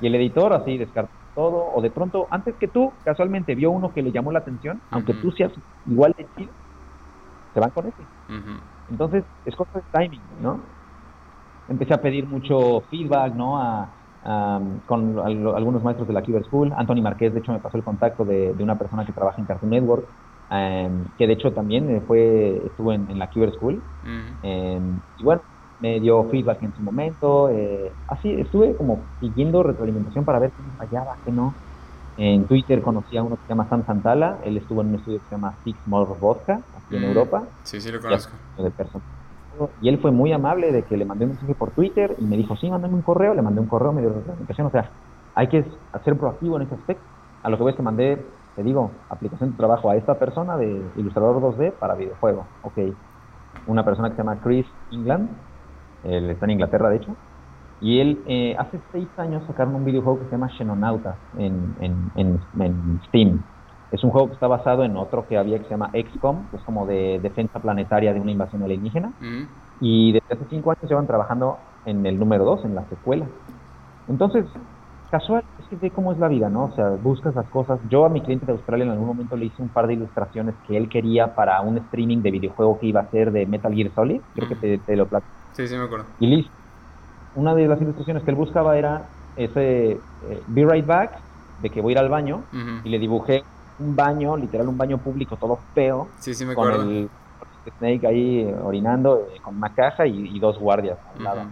Y 0.00 0.06
el 0.06 0.14
editor 0.14 0.52
así 0.52 0.76
descarta 0.78 1.10
todo, 1.38 1.72
o 1.72 1.80
de 1.80 1.90
pronto, 1.92 2.26
antes 2.32 2.56
que 2.56 2.66
tú, 2.66 2.92
casualmente 3.04 3.54
vio 3.54 3.70
uno 3.70 3.92
que 3.92 4.02
le 4.02 4.10
llamó 4.10 4.32
la 4.32 4.40
atención, 4.40 4.80
aunque 4.90 5.14
tú 5.14 5.30
seas 5.30 5.52
igual 5.86 6.12
de 6.18 6.26
chido, 6.36 6.52
se 7.54 7.60
van 7.60 7.70
con 7.70 7.86
ese. 7.86 8.02
Entonces, 8.88 9.22
es 9.44 9.54
cosa 9.54 9.78
de 9.78 9.84
timing, 9.92 10.24
¿no? 10.42 10.60
empecé 11.68 11.94
a 11.94 12.02
pedir 12.02 12.26
mucho 12.26 12.82
feedback, 12.90 13.34
¿no? 13.34 13.60
A, 13.60 13.94
con 14.84 15.16
algunos 15.20 15.82
maestros 15.84 16.08
de 16.08 16.12
la 16.12 16.22
Cuber 16.22 16.44
School. 16.44 16.72
Anthony 16.76 17.00
Marquez, 17.02 17.32
de 17.32 17.38
hecho, 17.38 17.52
me 17.52 17.60
pasó 17.60 17.76
el 17.76 17.84
contacto 17.84 18.24
de, 18.24 18.52
una 18.58 18.76
persona 18.76 19.06
que 19.06 19.12
trabaja 19.12 19.40
en 19.40 19.46
Cartoon 19.46 19.70
Network, 19.70 20.08
em, 20.50 21.04
que 21.16 21.28
de 21.28 21.34
hecho 21.34 21.52
también 21.52 22.02
fue 22.06 22.66
estuvo 22.66 22.92
en, 22.92 23.16
la 23.16 23.30
Cuber 23.30 23.52
School. 23.52 23.80
Em, 24.42 24.98
y 25.16 25.22
bueno, 25.22 25.42
me 25.80 26.00
dio 26.00 26.24
feedback 26.24 26.62
en 26.62 26.74
su 26.74 26.82
momento. 26.82 27.48
Eh, 27.50 27.92
así, 28.08 28.32
estuve 28.32 28.74
como 28.76 29.00
siguiendo 29.20 29.62
retroalimentación 29.62 30.24
para 30.24 30.38
ver 30.38 30.50
qué 30.50 30.62
me 30.62 30.76
fallaba, 30.76 31.16
qué 31.24 31.32
no. 31.32 31.54
En 32.16 32.46
Twitter 32.46 32.82
conocí 32.82 33.16
a 33.16 33.22
uno 33.22 33.36
que 33.36 33.42
se 33.42 33.48
llama 33.50 33.68
Sam 33.68 33.86
Santala. 33.86 34.38
Él 34.44 34.56
estuvo 34.56 34.80
en 34.80 34.88
un 34.88 34.94
estudio 34.96 35.18
que 35.18 35.24
se 35.26 35.34
llama 35.36 35.54
Six 35.62 35.78
More 35.86 36.10
Vodka, 36.20 36.60
aquí 36.76 36.96
en 36.96 37.04
Europa. 37.04 37.44
Sí, 37.62 37.80
sí, 37.80 37.92
lo 37.92 38.00
conozco. 38.00 38.32
De 38.56 38.70
y 39.80 39.88
él 39.88 39.98
fue 39.98 40.10
muy 40.10 40.32
amable 40.32 40.72
de 40.72 40.82
que 40.82 40.96
le 40.96 41.04
mandé 41.04 41.24
un 41.24 41.32
mensaje 41.32 41.54
por 41.54 41.70
Twitter 41.70 42.14
y 42.18 42.24
me 42.24 42.36
dijo, 42.36 42.56
sí, 42.56 42.70
mándame 42.70 42.94
un 42.94 43.02
correo. 43.02 43.34
Le 43.34 43.42
mandé 43.42 43.60
un 43.60 43.66
correo, 43.66 43.92
me 43.92 44.00
dio 44.00 44.10
retroalimentación. 44.10 44.66
O 44.66 44.70
sea, 44.70 44.90
hay 45.34 45.48
que 45.48 45.64
ser 46.04 46.16
proactivo 46.16 46.56
en 46.56 46.62
ese 46.62 46.74
aspecto. 46.74 47.04
A 47.42 47.50
lo 47.50 47.56
que 47.56 47.62
voy 47.62 47.70
es 47.70 47.76
que 47.76 47.82
mandé, 47.82 48.24
te 48.56 48.62
digo, 48.62 48.90
aplicación 49.08 49.52
de 49.52 49.56
trabajo 49.56 49.90
a 49.90 49.96
esta 49.96 50.18
persona 50.18 50.56
de 50.56 50.82
ilustrador 50.96 51.40
2D 51.40 51.72
para 51.72 51.94
videojuego. 51.94 52.46
Ok. 52.62 52.78
Una 53.66 53.84
persona 53.84 54.10
que 54.10 54.16
se 54.16 54.22
llama 54.22 54.40
Chris 54.42 54.66
England. 54.90 55.28
Él 56.04 56.30
está 56.30 56.46
en 56.46 56.52
Inglaterra, 56.52 56.90
de 56.90 56.96
hecho 56.96 57.16
y 57.80 58.00
él, 58.00 58.22
eh, 58.26 58.56
hace 58.58 58.80
seis 58.90 59.08
años 59.16 59.42
sacaron 59.46 59.74
un 59.74 59.84
videojuego 59.84 60.18
que 60.18 60.24
se 60.26 60.32
llama 60.32 60.48
Xenonauta 60.56 61.16
en, 61.38 61.74
en, 61.80 62.40
en, 62.58 63.00
Steam. 63.06 63.40
Es 63.92 64.02
un 64.02 64.10
juego 64.10 64.28
que 64.28 64.34
está 64.34 64.48
basado 64.48 64.84
en 64.84 64.96
otro 64.96 65.26
que 65.28 65.38
había 65.38 65.58
que 65.58 65.64
se 65.64 65.70
llama 65.70 65.90
XCOM, 65.92 66.50
que 66.50 66.56
es 66.56 66.62
como 66.64 66.86
de 66.86 67.20
defensa 67.22 67.60
planetaria 67.60 68.12
de 68.12 68.20
una 68.20 68.32
invasión 68.32 68.62
alienígena. 68.62 69.12
Mm. 69.20 69.42
Y 69.80 70.12
desde 70.12 70.34
hace 70.34 70.44
cinco 70.50 70.72
años 70.72 70.88
llevan 70.88 71.06
trabajando 71.06 71.58
en 71.86 72.04
el 72.04 72.18
número 72.18 72.44
dos, 72.44 72.64
en 72.64 72.74
la 72.74 72.84
secuela. 72.88 73.26
Entonces, 74.08 74.44
casual, 75.10 75.44
es 75.60 75.68
que 75.68 75.76
ve 75.76 75.90
cómo 75.90 76.12
es 76.12 76.18
la 76.18 76.28
vida, 76.28 76.50
¿no? 76.50 76.64
O 76.64 76.72
sea, 76.72 76.90
buscas 77.00 77.34
las 77.34 77.48
cosas. 77.48 77.78
Yo 77.88 78.04
a 78.04 78.08
mi 78.08 78.20
cliente 78.20 78.44
de 78.44 78.52
Australia 78.52 78.84
en 78.84 78.90
algún 78.90 79.06
momento 79.06 79.36
le 79.36 79.46
hice 79.46 79.62
un 79.62 79.68
par 79.68 79.86
de 79.86 79.94
ilustraciones 79.94 80.54
que 80.66 80.76
él 80.76 80.88
quería 80.88 81.34
para 81.34 81.60
un 81.60 81.78
streaming 81.78 82.18
de 82.18 82.32
videojuego 82.32 82.78
que 82.80 82.86
iba 82.86 83.00
a 83.00 83.04
hacer 83.04 83.30
de 83.30 83.46
Metal 83.46 83.72
Gear 83.72 83.92
Solid. 83.94 84.20
Creo 84.34 84.48
que 84.48 84.56
mm. 84.56 84.60
te, 84.60 84.78
te 84.78 84.96
lo 84.96 85.06
platico. 85.06 85.32
Sí, 85.52 85.66
sí, 85.66 85.76
me 85.76 85.84
acuerdo. 85.84 86.06
Y 86.20 86.26
listo 86.26 86.58
una 87.38 87.54
de 87.54 87.68
las 87.68 87.80
ilustraciones 87.80 88.24
que 88.24 88.30
él 88.30 88.36
buscaba 88.36 88.76
era 88.76 89.06
ese 89.36 89.92
eh, 89.92 90.42
Be 90.48 90.66
Right 90.66 90.86
Back, 90.86 91.18
de 91.62 91.70
que 91.70 91.80
voy 91.80 91.92
a 91.92 91.94
ir 91.94 91.98
al 91.98 92.08
baño, 92.08 92.42
y 92.84 92.88
le 92.88 92.98
dibujé 92.98 93.44
un 93.78 93.94
baño, 93.94 94.36
literal 94.36 94.68
un 94.68 94.76
baño 94.76 94.98
público 94.98 95.36
todo 95.36 95.58
feo, 95.74 96.08
sí, 96.18 96.34
sí 96.34 96.44
me 96.44 96.54
con 96.54 96.72
el 96.72 97.08
Snake 97.78 98.06
ahí 98.06 98.54
orinando, 98.62 99.28
eh, 99.32 99.40
con 99.40 99.56
una 99.56 99.72
caja 99.72 100.06
y, 100.06 100.38
dos 100.40 100.58
guardias 100.58 100.98
al 101.16 101.24
lado. 101.24 101.42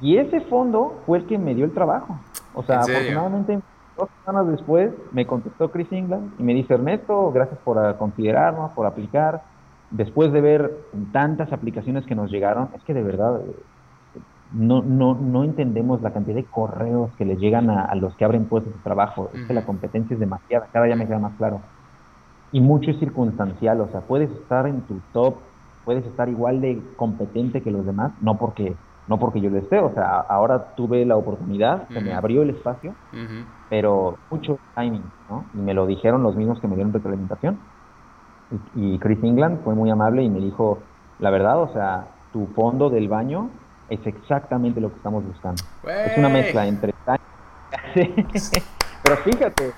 Y 0.00 0.18
ese 0.18 0.42
fondo 0.42 1.00
fue 1.06 1.18
el 1.18 1.26
que 1.26 1.38
me 1.38 1.54
dio 1.54 1.64
el 1.64 1.72
trabajo. 1.72 2.18
O 2.52 2.62
sea, 2.62 2.80
afortunadamente 2.80 3.58
dos 3.96 4.08
semanas 4.24 4.50
después 4.50 4.92
me 5.12 5.26
contestó 5.26 5.70
Chris 5.70 5.90
England 5.90 6.32
y 6.38 6.42
me 6.42 6.52
dice, 6.52 6.74
Ernesto, 6.74 7.32
gracias 7.32 7.58
por 7.60 7.96
considerarnos, 7.96 8.72
por 8.72 8.86
aplicar. 8.86 9.42
Después 9.90 10.32
de 10.32 10.40
ver 10.40 10.76
tantas 11.12 11.52
aplicaciones 11.52 12.04
que 12.06 12.14
nos 12.14 12.30
llegaron, 12.30 12.70
es 12.74 12.82
que 12.82 12.94
de 12.94 13.02
verdad 13.02 13.40
no, 14.52 14.82
no, 14.82 15.14
no 15.14 15.44
entendemos 15.44 16.02
la 16.02 16.12
cantidad 16.12 16.36
de 16.36 16.44
correos 16.44 17.10
que 17.18 17.24
les 17.24 17.38
llegan 17.38 17.70
a, 17.70 17.94
los 17.94 18.14
que 18.16 18.24
abren 18.24 18.46
puestos 18.46 18.72
de 18.72 18.80
trabajo. 18.80 19.30
Es 19.34 19.46
que 19.46 19.54
la 19.54 19.64
competencia 19.64 20.14
es 20.14 20.20
demasiada, 20.20 20.68
cada 20.72 20.86
día 20.86 20.96
me 20.96 21.06
queda 21.06 21.18
más 21.18 21.34
claro. 21.36 21.60
Y 22.52 22.60
mucho 22.60 22.90
es 22.90 22.98
circunstancial, 22.98 23.80
o 23.80 23.88
sea, 23.88 24.00
puedes 24.02 24.30
estar 24.30 24.66
en 24.66 24.80
tu 24.82 25.00
top, 25.12 25.36
puedes 25.84 26.04
estar 26.06 26.28
igual 26.28 26.60
de 26.60 26.80
competente 26.96 27.60
que 27.60 27.70
los 27.70 27.84
demás, 27.84 28.12
no 28.20 28.38
porque, 28.38 28.74
no 29.08 29.18
porque 29.18 29.40
yo 29.40 29.50
lo 29.50 29.58
esté, 29.58 29.78
o 29.78 29.92
sea, 29.94 30.20
ahora 30.20 30.74
tuve 30.76 31.04
la 31.04 31.16
oportunidad, 31.16 31.88
se 31.88 32.00
me 32.00 32.14
abrió 32.14 32.42
el 32.42 32.50
espacio, 32.50 32.94
pero 33.68 34.16
mucho 34.30 34.58
timing, 34.74 35.02
¿no? 35.28 35.44
Y 35.54 35.58
me 35.58 35.74
lo 35.74 35.86
dijeron 35.86 36.22
los 36.22 36.36
mismos 36.36 36.60
que 36.60 36.68
me 36.68 36.76
dieron 36.76 36.92
retroalimentación. 36.92 37.58
Y, 38.74 38.94
y 38.94 38.98
Chris 38.98 39.22
England 39.22 39.62
fue 39.64 39.74
muy 39.74 39.90
amable 39.90 40.22
y 40.22 40.30
me 40.30 40.40
dijo, 40.40 40.78
la 41.18 41.30
verdad, 41.30 41.60
o 41.60 41.72
sea, 41.72 42.06
tu 42.32 42.46
fondo 42.48 42.90
del 42.90 43.08
baño 43.08 43.50
es 43.88 44.04
exactamente 44.06 44.80
lo 44.80 44.90
que 44.90 44.96
estamos 44.96 45.24
buscando. 45.24 45.62
Es 45.86 46.18
una 46.18 46.28
mezcla 46.28 46.66
entre... 46.66 46.94
Pero 47.94 49.16
fíjate, 49.24 49.72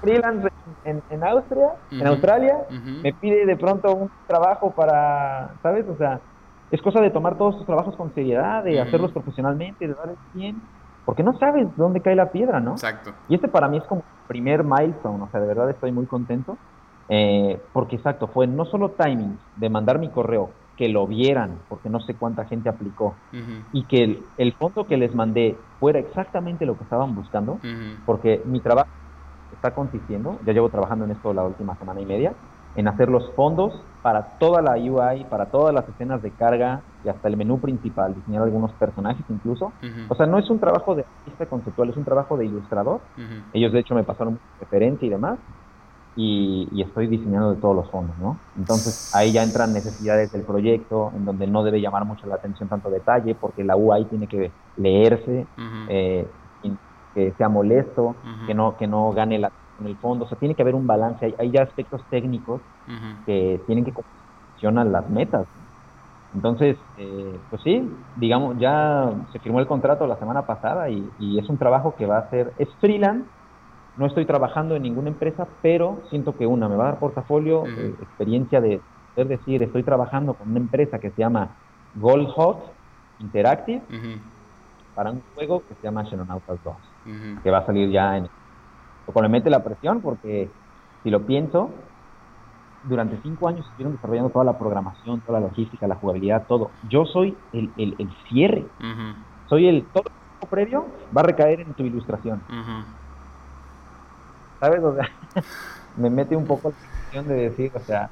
freelance 0.00 0.48
en, 0.84 1.02
en 1.10 1.24
Austria, 1.24 1.74
en 1.90 2.06
Australia, 2.06 2.58
me 3.02 3.12
pide 3.14 3.46
de 3.46 3.56
pronto 3.56 3.94
un 3.94 4.10
trabajo 4.26 4.72
para, 4.72 5.54
¿sabes? 5.62 5.86
O 5.88 5.96
sea, 5.96 6.20
es 6.70 6.80
cosa 6.82 7.00
de 7.00 7.10
tomar 7.10 7.36
todos 7.36 7.56
tus 7.56 7.66
trabajos 7.66 7.96
con 7.96 8.12
seriedad, 8.14 8.64
de 8.64 8.80
hacerlos 8.80 9.12
profesionalmente, 9.12 9.86
de 9.86 9.94
darles 9.94 10.18
bien, 10.34 10.60
porque 11.04 11.22
no 11.22 11.38
sabes 11.38 11.68
dónde 11.76 12.00
cae 12.00 12.14
la 12.14 12.30
piedra, 12.30 12.60
¿no? 12.60 12.72
Exacto. 12.72 13.12
Y 13.28 13.34
este 13.34 13.48
para 13.48 13.68
mí 13.68 13.78
es 13.78 13.84
como 13.84 14.02
primer 14.28 14.64
milestone, 14.64 15.22
o 15.22 15.28
sea, 15.30 15.40
de 15.40 15.46
verdad 15.46 15.70
estoy 15.70 15.92
muy 15.92 16.06
contento, 16.06 16.56
eh, 17.12 17.60
porque 17.72 17.96
exacto, 17.96 18.28
fue 18.28 18.46
no 18.46 18.64
solo 18.66 18.92
timing 18.92 19.36
de 19.56 19.68
mandar 19.68 19.98
mi 19.98 20.08
correo, 20.10 20.50
que 20.76 20.88
lo 20.88 21.06
vieran, 21.06 21.58
porque 21.68 21.90
no 21.90 22.00
sé 22.00 22.14
cuánta 22.14 22.46
gente 22.46 22.68
aplicó, 22.68 23.16
y 23.72 23.84
que 23.84 24.22
el, 24.38 24.54
fondo 24.54 24.86
que 24.86 24.96
les 24.96 25.14
mandé 25.14 25.58
fuera 25.78 25.98
exactamente 25.98 26.64
lo 26.64 26.78
que 26.78 26.84
estaban 26.84 27.14
buscando, 27.14 27.58
porque 28.06 28.42
mi 28.46 28.60
trabajo 28.60 28.88
está 29.52 29.74
consistiendo, 29.74 30.38
ya 30.46 30.52
llevo 30.52 30.70
trabajando 30.70 31.04
en 31.04 31.10
esto 31.10 31.34
la 31.34 31.44
última 31.44 31.76
semana 31.76 32.00
y 32.00 32.06
media, 32.06 32.32
en 32.76 32.88
hacer 32.88 33.10
los 33.10 33.34
fondos 33.34 33.74
para 34.02 34.38
toda 34.38 34.62
la 34.62 34.76
UI, 34.76 35.24
para 35.24 35.50
todas 35.50 35.74
las 35.74 35.86
escenas 35.88 36.22
de 36.22 36.30
carga 36.30 36.82
y 37.04 37.08
hasta 37.08 37.28
el 37.28 37.36
menú 37.36 37.60
principal, 37.60 38.14
diseñar 38.14 38.44
algunos 38.44 38.72
personajes 38.74 39.24
incluso. 39.28 39.72
O 40.08 40.14
sea, 40.14 40.26
no 40.26 40.38
es 40.38 40.48
un 40.48 40.60
trabajo 40.60 40.94
de 40.94 41.04
artista 41.18 41.46
conceptual, 41.46 41.90
es 41.90 41.96
un 41.96 42.04
trabajo 42.04 42.36
de 42.36 42.46
ilustrador. 42.46 43.02
Ellos 43.52 43.72
de 43.72 43.80
hecho 43.80 43.94
me 43.94 44.04
pasaron 44.04 44.38
referencia 44.58 45.06
y 45.06 45.10
demás 45.10 45.38
y, 46.22 46.82
estoy 46.82 47.06
diseñando 47.06 47.54
de 47.54 47.60
todos 47.60 47.74
los 47.74 47.90
fondos, 47.90 48.16
¿no? 48.18 48.36
Entonces 48.58 49.10
ahí 49.14 49.32
ya 49.32 49.42
entran 49.42 49.72
necesidades 49.72 50.30
del 50.32 50.42
proyecto, 50.42 51.12
en 51.16 51.24
donde 51.24 51.46
no 51.46 51.62
debe 51.62 51.80
llamar 51.80 52.04
mucho 52.04 52.26
la 52.26 52.34
atención 52.34 52.68
tanto 52.68 52.90
detalle, 52.90 53.34
porque 53.34 53.64
la 53.64 53.76
UI 53.76 54.04
tiene 54.04 54.26
que 54.26 54.50
leerse, 54.76 55.46
eh, 55.88 56.26
que 57.14 57.32
sea 57.32 57.48
molesto, 57.48 58.14
que 58.46 58.54
no 58.54 58.76
que 58.76 58.86
no 58.86 59.12
gane 59.12 59.38
la 59.38 59.50
en 59.80 59.86
el 59.86 59.96
fondo, 59.96 60.26
o 60.26 60.28
sea, 60.28 60.38
tiene 60.38 60.54
que 60.54 60.60
haber 60.60 60.74
un 60.74 60.86
balance, 60.86 61.34
hay, 61.38 61.50
ya 61.50 61.62
aspectos 61.62 62.02
técnicos 62.10 62.60
que 63.24 63.58
tienen 63.66 63.84
que 63.84 63.92
funcionar 63.92 64.86
las 64.86 65.08
metas. 65.08 65.46
Entonces, 66.34 66.76
eh, 66.98 67.38
pues 67.48 67.62
sí, 67.62 67.90
digamos, 68.16 68.58
ya 68.58 69.10
se 69.32 69.38
firmó 69.38 69.58
el 69.58 69.66
contrato 69.66 70.06
la 70.06 70.18
semana 70.18 70.42
pasada 70.42 70.90
y, 70.90 71.08
y 71.18 71.38
es 71.38 71.48
un 71.48 71.56
trabajo 71.56 71.94
que 71.96 72.04
va 72.04 72.18
a 72.18 72.30
ser, 72.30 72.52
es 72.58 72.68
freelance, 72.78 73.26
no 74.00 74.06
estoy 74.06 74.24
trabajando 74.24 74.74
en 74.76 74.82
ninguna 74.82 75.08
empresa, 75.10 75.46
pero 75.60 76.00
siento 76.08 76.34
que 76.34 76.46
una 76.46 76.70
me 76.70 76.76
va 76.76 76.84
a 76.84 76.90
dar 76.92 76.98
portafolio, 76.98 77.66
eh, 77.66 77.94
experiencia 78.00 78.58
de 78.58 78.80
poder 79.14 79.28
decir, 79.28 79.62
estoy 79.62 79.82
trabajando 79.82 80.32
con 80.32 80.48
una 80.48 80.58
empresa 80.58 80.98
que 80.98 81.10
se 81.10 81.18
llama 81.18 81.50
Gold 81.96 82.28
Hot 82.28 82.72
Interactive 83.18 83.82
para 84.94 85.10
un 85.10 85.22
juego 85.34 85.62
que 85.68 85.74
se 85.74 85.82
llama 85.82 86.06
Xenonautas 86.06 86.58
2, 86.64 86.74
que 87.42 87.50
va 87.50 87.58
a 87.58 87.66
salir 87.66 87.90
ya 87.90 88.16
en... 88.16 88.24
Lo 89.06 89.12
cual 89.12 89.24
me 89.24 89.38
mete 89.38 89.50
la 89.50 89.62
presión 89.62 90.00
porque 90.00 90.48
si 91.02 91.10
lo 91.10 91.26
pienso, 91.26 91.68
durante 92.84 93.18
cinco 93.22 93.48
años 93.48 93.66
estuvieron 93.66 93.96
desarrollando 93.96 94.30
toda 94.30 94.46
la 94.46 94.58
programación, 94.58 95.20
toda 95.20 95.40
la 95.40 95.48
logística, 95.48 95.86
la 95.86 95.96
jugabilidad, 95.96 96.46
todo. 96.46 96.70
Yo 96.88 97.04
soy 97.04 97.36
el, 97.52 97.70
el, 97.76 98.10
cierre. 98.30 98.64
Soy 99.46 99.68
el 99.68 99.84
todo 99.92 100.04
previo 100.48 100.86
va 101.14 101.20
a 101.20 101.24
recaer 101.24 101.60
en 101.60 101.74
tu 101.74 101.82
ilustración. 101.82 102.40
¿Sabes? 104.60 104.82
O 104.82 104.94
sea, 104.94 105.08
me 105.96 106.10
mete 106.10 106.36
un 106.36 106.44
poco 106.44 106.70
la 106.70 106.76
cuestión 106.76 107.28
de 107.28 107.34
decir, 107.34 107.72
o 107.74 107.80
sea, 107.80 108.10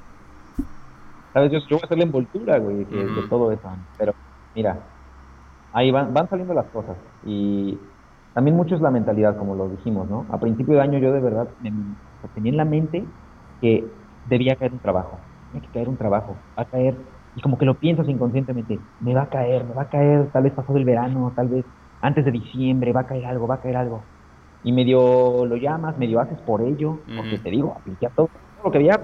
¿sabes? 1.33 1.51
Yo, 1.51 1.59
voy 1.69 1.79
a 1.81 1.85
hacer 1.85 1.97
la 1.97 2.03
envoltura, 2.03 2.57
güey, 2.57 2.83
de, 2.83 3.27
todo 3.29 3.51
eso. 3.51 3.69
Pero, 3.97 4.13
mira, 4.55 4.79
ahí 5.71 5.91
van, 5.91 6.13
van 6.13 6.27
saliendo 6.29 6.53
las 6.53 6.65
cosas. 6.67 6.97
Y 7.25 7.77
también 8.33 8.57
mucho 8.57 8.75
es 8.75 8.81
la 8.81 8.91
mentalidad, 8.91 9.37
como 9.37 9.55
lo 9.55 9.69
dijimos, 9.69 10.09
¿no? 10.09 10.25
A 10.29 10.39
principio 10.39 10.75
de 10.75 10.81
año 10.81 10.99
yo 10.99 11.13
de 11.13 11.21
verdad 11.21 11.47
tenía 12.33 12.51
en 12.51 12.57
la 12.57 12.65
mente 12.65 13.05
que 13.61 13.85
debía 14.27 14.55
caer 14.55 14.73
un 14.73 14.79
trabajo. 14.79 15.19
Tiene 15.51 15.65
que 15.65 15.73
caer 15.73 15.89
un 15.89 15.97
trabajo. 15.97 16.35
Va 16.57 16.63
a 16.63 16.65
caer. 16.65 16.95
Y 17.35 17.41
como 17.41 17.57
que 17.57 17.65
lo 17.65 17.75
piensas 17.75 18.07
inconscientemente. 18.09 18.79
Me 18.99 19.13
va 19.13 19.23
a 19.23 19.29
caer, 19.29 19.63
me 19.63 19.73
va 19.73 19.83
a 19.83 19.89
caer, 19.89 20.29
tal 20.31 20.43
vez 20.43 20.53
pasado 20.53 20.77
el 20.77 20.85
verano, 20.85 21.31
tal 21.35 21.47
vez 21.47 21.65
antes 22.01 22.25
de 22.25 22.31
diciembre, 22.31 22.93
va 22.93 23.01
a 23.01 23.07
caer 23.07 23.25
algo, 23.25 23.47
va 23.47 23.55
a 23.55 23.61
caer 23.61 23.77
algo 23.77 24.01
y 24.63 24.71
medio 24.71 25.45
lo 25.45 25.55
llamas, 25.55 25.97
medio 25.97 26.19
haces 26.19 26.37
por 26.39 26.61
ello, 26.61 26.99
porque 27.15 27.37
te 27.37 27.49
digo, 27.49 27.75
apliqué 27.77 28.07
a 28.07 28.09
todo, 28.09 28.27
todo, 28.27 28.65
lo 28.65 28.71
que 28.71 28.77
había, 28.79 28.99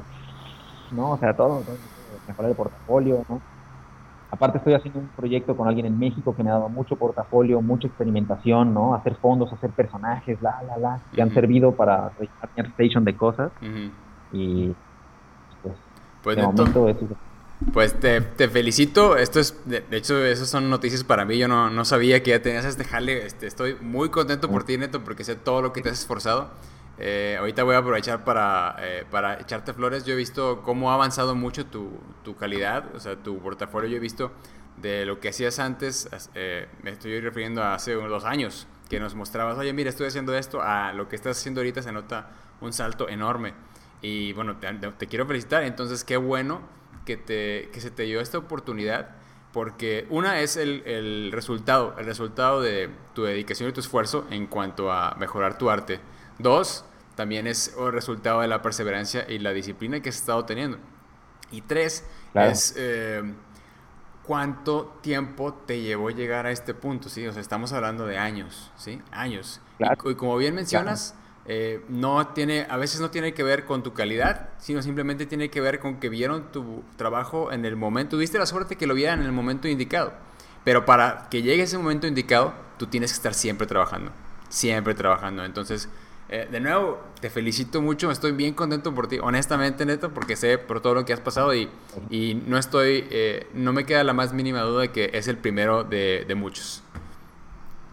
no, 0.91 1.11
o 1.11 1.17
sea, 1.17 1.35
todo, 1.35 1.63
mejorar 2.27 2.51
el 2.51 2.57
portafolio, 2.57 3.23
¿no? 3.29 3.41
Aparte 4.31 4.57
estoy 4.57 4.73
haciendo 4.73 4.99
un 4.99 5.07
proyecto 5.15 5.55
con 5.55 5.67
alguien 5.67 5.85
en 5.85 5.97
México 5.97 6.35
que 6.35 6.43
me 6.43 6.49
ha 6.49 6.53
dado 6.53 6.67
mucho 6.67 6.97
portafolio, 6.97 7.61
mucha 7.61 7.87
experimentación, 7.87 8.73
¿no? 8.73 8.93
Hacer 8.93 9.15
fondos, 9.15 9.53
hacer 9.53 9.69
personajes, 9.69 10.41
la, 10.41 10.61
la, 10.63 10.77
la, 10.77 10.99
que 11.13 11.21
han 11.21 11.33
servido 11.33 11.71
para 11.73 12.09
rellenar 12.09 12.73
station 12.73 13.05
de 13.05 13.15
cosas. 13.15 13.51
Y 14.33 14.73
pues, 15.61 15.75
pues 16.21 16.35
de 16.35 16.43
momento 16.43 16.89
eso 16.89 17.07
Pues 17.73 17.99
te, 17.99 18.21
felicito. 18.49 19.17
Esto 19.17 19.39
es, 19.39 19.55
de, 19.65 19.83
hecho, 19.91 20.23
esas 20.25 20.49
son 20.49 20.69
noticias 20.69 21.03
para 21.03 21.25
mí. 21.25 21.37
Yo 21.37 21.47
no, 21.47 21.69
no 21.69 21.85
sabía 21.85 22.21
que 22.21 22.31
ya 22.31 22.41
tenías 22.41 22.65
este 22.65 22.83
jale. 22.83 23.25
Este, 23.25 23.47
estoy 23.47 23.75
muy 23.75 24.09
contento 24.09 24.49
por 24.49 24.65
ti, 24.65 24.77
Neto, 24.77 25.03
porque 25.03 25.23
sé 25.23 25.35
todo 25.35 25.61
lo 25.61 25.73
que 25.73 25.81
te 25.81 25.89
has 25.89 25.99
esforzado. 25.99 26.51
Eh, 26.97 27.35
ahorita 27.39 27.63
voy 27.63 27.75
a 27.75 27.79
aprovechar 27.79 28.23
para, 28.23 28.75
eh, 28.79 29.05
para 29.09 29.39
echarte 29.39 29.73
flores. 29.73 30.05
Yo 30.05 30.13
he 30.13 30.17
visto 30.17 30.61
cómo 30.63 30.91
ha 30.91 30.95
avanzado 30.95 31.35
mucho 31.35 31.65
tu, 31.65 31.91
tu, 32.23 32.35
calidad, 32.35 32.93
o 32.95 32.99
sea, 32.99 33.15
tu 33.15 33.39
portafolio. 33.39 33.89
Yo 33.89 33.97
he 33.97 34.01
visto 34.01 34.31
de 34.77 35.05
lo 35.05 35.19
que 35.19 35.29
hacías 35.29 35.59
antes, 35.59 36.09
eh, 36.35 36.67
me 36.83 36.91
estoy 36.91 37.19
refiriendo 37.21 37.63
a 37.63 37.75
hace 37.75 37.95
unos 37.95 38.09
dos 38.09 38.25
años, 38.25 38.67
que 38.89 38.99
nos 38.99 39.15
mostrabas, 39.15 39.57
oye, 39.57 39.71
mira, 39.71 39.89
estoy 39.89 40.07
haciendo 40.07 40.35
esto, 40.35 40.61
a 40.61 40.91
lo 40.91 41.07
que 41.07 41.15
estás 41.15 41.37
haciendo 41.37 41.61
ahorita 41.61 41.81
se 41.81 41.93
nota 41.93 42.29
un 42.61 42.73
salto 42.73 43.07
enorme. 43.07 43.53
Y 44.01 44.33
bueno, 44.33 44.57
te, 44.57 44.67
te 44.73 45.07
quiero 45.07 45.25
felicitar. 45.25 45.63
Entonces, 45.63 46.03
qué 46.03 46.17
bueno 46.17 46.61
que, 47.05 47.17
te, 47.17 47.69
que 47.71 47.79
se 47.79 47.91
te 47.91 48.03
dio 48.03 48.19
esta 48.19 48.37
oportunidad, 48.37 49.15
porque 49.53 50.05
una 50.09 50.41
es 50.41 50.57
el, 50.57 50.83
el, 50.85 51.31
resultado, 51.31 51.95
el 51.97 52.05
resultado 52.05 52.61
de 52.61 52.89
tu 53.13 53.23
dedicación 53.23 53.69
y 53.69 53.73
tu 53.73 53.79
esfuerzo 53.79 54.27
en 54.29 54.47
cuanto 54.47 54.91
a 54.91 55.15
mejorar 55.17 55.57
tu 55.57 55.69
arte. 55.69 55.99
Dos, 56.39 56.83
también 57.15 57.47
es 57.47 57.73
el 57.79 57.93
resultado 57.93 58.41
de 58.41 58.47
la 58.47 58.61
perseverancia 58.61 59.25
y 59.29 59.39
la 59.39 59.53
disciplina 59.53 60.01
que 60.01 60.09
has 60.09 60.17
estado 60.17 60.43
teniendo. 60.45 60.77
Y 61.51 61.61
tres, 61.61 62.05
es 62.33 62.73
eh, 62.77 63.23
cuánto 64.23 64.97
tiempo 65.01 65.53
te 65.53 65.81
llevó 65.81 66.09
llegar 66.09 66.45
a 66.45 66.51
este 66.51 66.73
punto, 66.73 67.07
¿sí? 67.07 67.25
O 67.27 67.31
sea, 67.31 67.41
estamos 67.41 67.71
hablando 67.71 68.05
de 68.05 68.17
años, 68.17 68.71
¿sí? 68.75 69.01
Años. 69.11 69.61
Y, 69.79 70.15
como 70.15 70.35
bien 70.37 70.55
mencionas, 70.55 71.15
eh, 71.47 71.83
no 71.89 72.27
tiene, 72.27 72.65
a 72.69 72.77
veces 72.77 73.01
no 73.01 73.11
tiene 73.11 73.33
que 73.33 73.43
ver 73.43 73.65
con 73.65 73.83
tu 73.83 73.93
calidad, 73.93 74.49
sino 74.57 74.81
simplemente 74.81 75.25
tiene 75.25 75.49
que 75.49 75.61
ver 75.61 75.79
con 75.79 75.99
que 75.99 76.09
vieron 76.09 76.51
tu 76.51 76.83
trabajo 76.95 77.51
en 77.51 77.65
el 77.65 77.75
momento. 77.75 78.17
Tuviste 78.17 78.39
la 78.39 78.45
suerte 78.45 78.75
que 78.75 78.87
lo 78.87 78.95
vieran 78.95 79.19
en 79.19 79.25
el 79.25 79.31
momento 79.31 79.67
indicado. 79.67 80.13
Pero 80.63 80.85
para 80.85 81.27
que 81.29 81.43
llegue 81.43 81.63
ese 81.63 81.77
momento 81.77 82.07
indicado, 82.07 82.53
tú 82.77 82.87
tienes 82.87 83.11
que 83.11 83.17
estar 83.17 83.33
siempre 83.35 83.67
trabajando. 83.67 84.11
Siempre 84.49 84.95
trabajando. 84.95 85.45
Entonces, 85.45 85.89
eh, 86.27 86.47
de 86.51 86.59
nuevo, 86.59 86.99
te 87.21 87.29
felicito 87.29 87.81
mucho. 87.81 88.09
Estoy 88.09 88.31
bien 88.31 88.55
contento 88.55 88.93
por 88.95 89.07
ti. 89.07 89.19
Honestamente, 89.21 89.85
Neto, 89.85 90.11
porque 90.11 90.35
sé 90.35 90.57
por 90.57 90.81
todo 90.81 90.95
lo 90.95 91.05
que 91.05 91.13
has 91.13 91.19
pasado 91.19 91.53
y, 91.53 91.69
y 92.09 92.41
no 92.47 92.57
estoy, 92.57 93.05
eh, 93.11 93.47
no 93.53 93.73
me 93.73 93.85
queda 93.85 94.03
la 94.03 94.13
más 94.13 94.33
mínima 94.33 94.61
duda 94.61 94.81
de 94.81 94.91
que 94.91 95.11
es 95.13 95.27
el 95.27 95.37
primero 95.37 95.83
de, 95.83 96.25
muchos. 96.35 96.83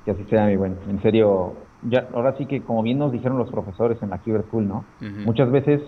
Que 0.07 0.13
así 0.13 0.25
sea, 0.31 0.47
mi 0.47 0.57
buen. 0.57 0.79
En 0.89 1.03
serio, 1.03 1.55
ya, 1.83 2.09
ahora 2.15 2.37
sí 2.37 2.47
que 2.47 2.63
como 2.63 2.83
bien 2.83 2.99
nos 2.99 3.13
dijeron 3.13 3.39
los 3.39 3.51
profesores 3.51 4.03
en 4.03 4.11
la 4.11 4.19
Kyber 4.19 4.45
School, 4.47 4.67
¿no? 4.69 4.85
Muchas 5.27 5.51
veces 5.51 5.81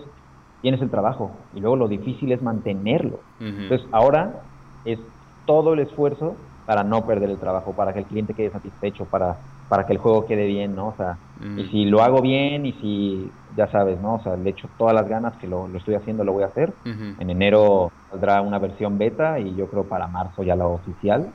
tienes 0.61 0.81
el 0.81 0.89
trabajo 0.89 1.47
y 1.53 1.59
luego 1.59 1.75
lo 1.75 1.87
difícil 1.87 2.31
es 2.31 2.41
mantenerlo. 2.41 3.21
Entonces 3.39 3.87
ahora 3.91 4.41
es 4.83 4.99
todo 5.45 5.73
el 5.73 5.79
esfuerzo 5.79 6.37
para 6.65 6.83
no 6.83 7.05
perder 7.05 7.29
el 7.29 7.39
trabajo, 7.39 7.75
para 7.75 7.93
que 7.93 7.99
el 7.99 8.05
cliente 8.05 8.33
quede 8.33 8.51
satisfecho, 8.51 9.05
para, 9.05 9.37
para 9.67 9.85
que 9.85 9.93
el 9.93 9.99
juego 9.99 10.25
quede 10.25 10.47
bien, 10.47 10.73
¿no? 10.75 10.87
O 10.89 10.95
sea, 10.95 11.19
y 11.59 11.65
si 11.69 11.85
lo 11.85 12.01
hago 12.01 12.21
bien 12.21 12.65
y 12.65 12.73
si, 12.73 13.31
ya 13.55 13.67
sabes, 13.71 13.99
¿no? 14.01 14.15
O 14.15 14.23
sea, 14.23 14.35
le 14.35 14.49
echo 14.49 14.67
todas 14.77 14.93
las 14.95 15.07
ganas 15.07 15.37
que 15.37 15.47
lo, 15.47 15.67
lo 15.67 15.77
estoy 15.77 15.93
haciendo, 15.95 16.23
lo 16.23 16.33
voy 16.33 16.43
a 16.43 16.47
hacer. 16.47 16.73
En 17.19 17.29
enero 17.29 17.91
saldrá 18.09 18.41
una 18.41 18.57
versión 18.59 18.97
beta 18.97 19.39
y 19.39 19.55
yo 19.55 19.69
creo 19.69 19.87
para 19.87 20.07
marzo 20.07 20.43
ya 20.43 20.55
la 20.55 20.67
oficial. 20.67 21.31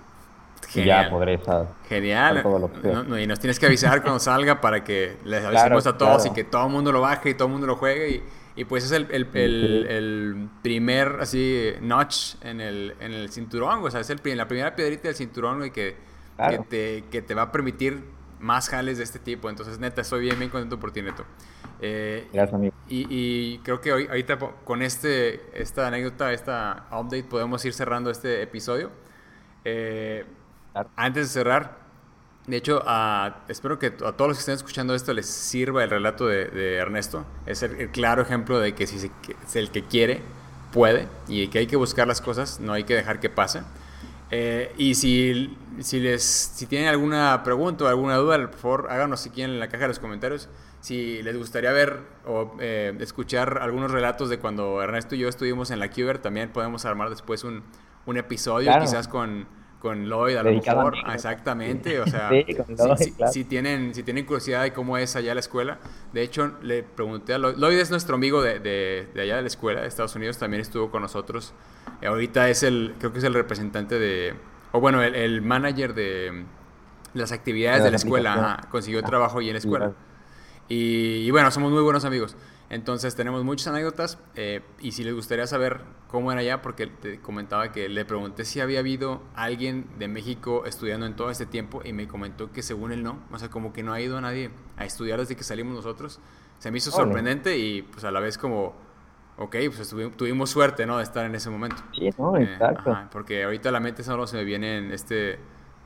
Genial. 0.69 1.05
ya 1.05 1.11
podré 1.11 1.41
Genial. 1.89 2.45
y 3.21 3.27
nos 3.27 3.41
tienes 3.41 3.59
que 3.59 3.67
avisar 3.67 4.03
cuando 4.03 4.21
salga 4.21 4.61
para 4.61 4.85
que 4.85 5.17
les 5.25 5.45
avisemos 5.47 5.87
a 5.87 5.99
todos 5.99 6.27
y 6.27 6.31
que 6.31 6.45
todo 6.45 6.67
el 6.67 6.73
mundo 6.73 6.93
lo 6.93 7.01
baje 7.01 7.31
y 7.31 7.35
todo 7.35 7.47
el 7.47 7.53
mundo 7.53 7.67
lo 7.67 7.77
juegue. 7.77 8.11
Y, 8.11 8.23
y 8.57 8.65
pues 8.65 8.85
es 8.85 8.93
el, 8.93 9.07
el, 9.11 9.87
el, 9.89 10.49
primer 10.63 11.19
así 11.21 11.73
notch 11.81 12.35
en 12.43 12.61
el, 12.61 12.95
en 13.01 13.13
el 13.13 13.31
cinturón. 13.31 13.83
O 13.85 13.91
sea, 13.91 14.01
es 14.01 14.11
el, 14.11 14.21
la 14.37 14.47
primera 14.49 14.75
piedrita 14.77 15.09
del 15.09 15.15
cinturón 15.15 15.65
y 15.65 15.71
que, 15.71 15.97
que, 16.49 16.59
te, 16.59 17.05
que 17.11 17.23
te 17.23 17.35
va 17.35 17.43
a 17.43 17.53
permitir 17.53 18.03
más 18.39 18.69
jales 18.69 18.99
de 18.99 19.05
este 19.05 19.19
tipo. 19.19 19.49
Entonces, 19.49 19.79
neta, 19.79 20.01
estoy 20.01 20.21
bien, 20.23 20.39
bien 20.39 20.51
contento 20.51 20.79
por 20.79 20.93
ti, 20.93 21.03
Neto. 21.03 21.25
Eh, 21.81 22.29
Gracias, 22.33 22.55
amigo. 22.55 22.75
Y, 22.89 23.07
y, 23.09 23.59
creo 23.59 23.81
que 23.81 23.93
hoy, 23.93 24.07
ahorita 24.07 24.39
con 24.39 24.83
este, 24.83 25.41
esta 25.61 25.87
anécdota, 25.87 26.33
esta 26.33 26.87
update, 26.91 27.25
podemos 27.25 27.65
ir 27.65 27.73
cerrando 27.73 28.11
este 28.11 28.43
episodio. 28.43 28.91
Eh, 29.65 30.25
antes 30.97 31.29
de 31.29 31.33
cerrar, 31.33 31.79
de 32.47 32.57
hecho, 32.57 32.83
espero 33.49 33.79
que 33.79 33.87
a 33.89 34.13
todos 34.13 34.29
los 34.29 34.37
que 34.37 34.41
estén 34.41 34.55
escuchando 34.55 34.95
esto 34.95 35.13
les 35.13 35.27
sirva 35.27 35.85
el 35.85 35.91
relato 35.91 36.27
de, 36.27 36.77
Ernesto. 36.77 37.25
Es 37.47 37.63
el, 37.63 37.91
claro 37.91 38.23
ejemplo 38.23 38.59
de 38.59 38.75
que 38.75 38.87
si 38.87 38.97
es 38.97 39.57
el 39.57 39.71
que 39.71 39.85
quiere, 39.85 40.23
puede, 40.73 41.07
y 41.29 41.49
que 41.49 41.61
hay 41.61 41.67
que 41.67 41.77
buscar 41.77 42.09
las 42.09 42.21
cosas, 42.21 42.61
no 42.61 42.73
hay 42.73 42.85
que 42.85 42.95
dejar 42.95 43.21
que 43.21 43.31
pase. 43.31 43.63
Eh, 44.33 44.73
y 44.79 44.95
si, 44.95 45.57
si, 45.81 46.01
les, 46.01 46.23
si 46.23 46.67
tienen 46.67 46.89
alguna 46.89 47.43
pregunta 47.43 47.85
o 47.85 47.89
alguna 47.89 48.17
duda, 48.17 48.39
por 48.51 48.59
favor 48.59 48.87
háganos 48.91 49.27
aquí 49.27 49.43
en 49.43 49.59
la 49.59 49.69
caja 49.69 49.83
de 49.83 49.89
los 49.89 49.99
comentarios. 49.99 50.49
Si 50.81 51.23
les 51.23 51.37
gustaría 51.37 51.73
ver 51.73 52.01
o 52.27 52.57
eh, 52.59 52.97
escuchar 53.01 53.59
algunos 53.61 53.91
relatos 53.91 54.31
de 54.31 54.39
cuando 54.39 54.83
Ernesto 54.83 55.15
y 55.15 55.19
yo 55.19 55.29
estuvimos 55.29 55.71
en 55.71 55.79
la 55.79 55.91
Cuber, 55.91 56.19
también 56.19 56.51
podemos 56.51 56.85
armar 56.85 57.11
después 57.11 57.45
un, 57.45 57.63
un 58.07 58.17
episodio, 58.17 58.73
quizás 58.81 59.09
con 59.09 59.47
con 59.81 60.09
Lloyd 60.09 60.37
a 60.37 60.43
lo 60.43 60.53
mejor, 60.53 60.95
exactamente, 61.13 61.99
o 62.01 62.07
sea, 62.07 62.31
si, 63.33 63.45
tienen, 63.45 63.95
si 63.95 64.03
tienen 64.03 64.27
curiosidad 64.27 64.63
de 64.63 64.73
cómo 64.73 64.99
es 64.99 65.17
allá 65.17 65.35
la 65.35 65.41
escuela, 65.41 65.79
de 66.13 66.23
hecho 66.23 66.53
le 66.63 66.83
pregunté 66.83 67.35
a 67.35 67.39
Lloyd, 67.39 67.57
Lloyd 67.57 67.79
es 67.79 67.91
nuestro 67.91 68.15
amigo 68.15 68.43
de, 68.43 68.61
de, 68.61 69.09
allá 69.21 69.37
de 69.37 69.43
la 69.43 69.49
escuela 69.49 69.81
de 69.81 69.89
Estados 69.89 70.15
Unidos, 70.15 70.37
también 70.39 70.61
estuvo 70.61 70.91
con 70.91 71.01
nosotros, 71.01 71.55
ahorita 72.07 72.51
es 72.51 72.63
el, 72.63 72.95
creo 72.99 73.13
que 73.13 73.19
es 73.19 73.25
el 73.25 73.35
representante 73.35 73.99
de, 73.99 74.35
o 74.73 74.81
bueno, 74.81 75.03
el, 75.03 75.41
manager 75.41 75.95
de 75.95 76.45
las 77.15 77.33
actividades 77.33 77.83
de, 77.83 77.91
la 77.91 77.97
escuela, 77.97 78.69
consiguió 78.71 79.03
trabajo 79.03 79.39
ahí 79.39 79.49
en 79.49 79.55
la 79.55 79.59
escuela. 79.59 79.93
y 80.69 81.31
bueno, 81.31 81.51
somos 81.51 81.73
muy 81.73 81.83
buenos 81.83 82.05
amigos. 82.05 82.37
Entonces 82.71 83.17
tenemos 83.17 83.43
muchas 83.43 83.67
anécdotas 83.67 84.17
eh, 84.37 84.63
y 84.79 84.93
si 84.93 85.03
les 85.03 85.13
gustaría 85.13 85.45
saber 85.49 85.81
cómo 86.07 86.31
era 86.31 86.41
allá, 86.41 86.63
porque 86.63 86.87
te 86.87 87.21
comentaba 87.21 87.73
que 87.73 87.89
le 87.89 88.05
pregunté 88.05 88.45
si 88.45 88.61
había 88.61 88.79
habido 88.79 89.23
alguien 89.35 89.89
de 89.99 90.07
México 90.07 90.65
estudiando 90.67 91.05
en 91.05 91.17
todo 91.17 91.31
este 91.31 91.47
tiempo 91.47 91.83
y 91.85 91.93
me 91.93 92.07
comentó 92.07 92.53
que 92.53 92.63
según 92.63 92.93
él 92.93 93.03
no, 93.03 93.19
o 93.33 93.39
sea, 93.41 93.51
como 93.51 93.73
que 93.73 93.83
no 93.83 93.93
ha 93.93 94.01
ido 94.01 94.19
a 94.19 94.21
nadie 94.21 94.51
a 94.77 94.85
estudiar 94.85 95.19
desde 95.19 95.35
que 95.35 95.43
salimos 95.43 95.75
nosotros. 95.75 96.21
Se 96.61 96.71
me 96.71 96.79
hizo 96.79 96.93
sorprendente 96.93 97.59
y 97.59 97.83
pues 97.83 98.05
a 98.05 98.13
la 98.13 98.21
vez 98.21 98.39
como, 98.39 98.75
ok, 99.37 99.57
pues 99.75 99.89
tuvimos, 100.17 100.51
suerte, 100.51 100.87
¿no? 100.87 100.99
De 100.99 101.03
estar 101.03 101.27
en 101.27 101.35
ese 101.35 101.51
momento. 101.51 101.83
Sí, 101.93 102.11
no, 102.19 102.37
eh, 102.37 102.45
exacto. 102.45 102.97
porque 103.11 103.43
ahorita 103.43 103.71
a 103.71 103.73
la 103.73 103.81
mente 103.81 104.05
solo 104.05 104.29
se 104.29 104.37
me 104.37 104.45
viene 104.45 104.79
en 104.79 104.93
este 104.93 105.41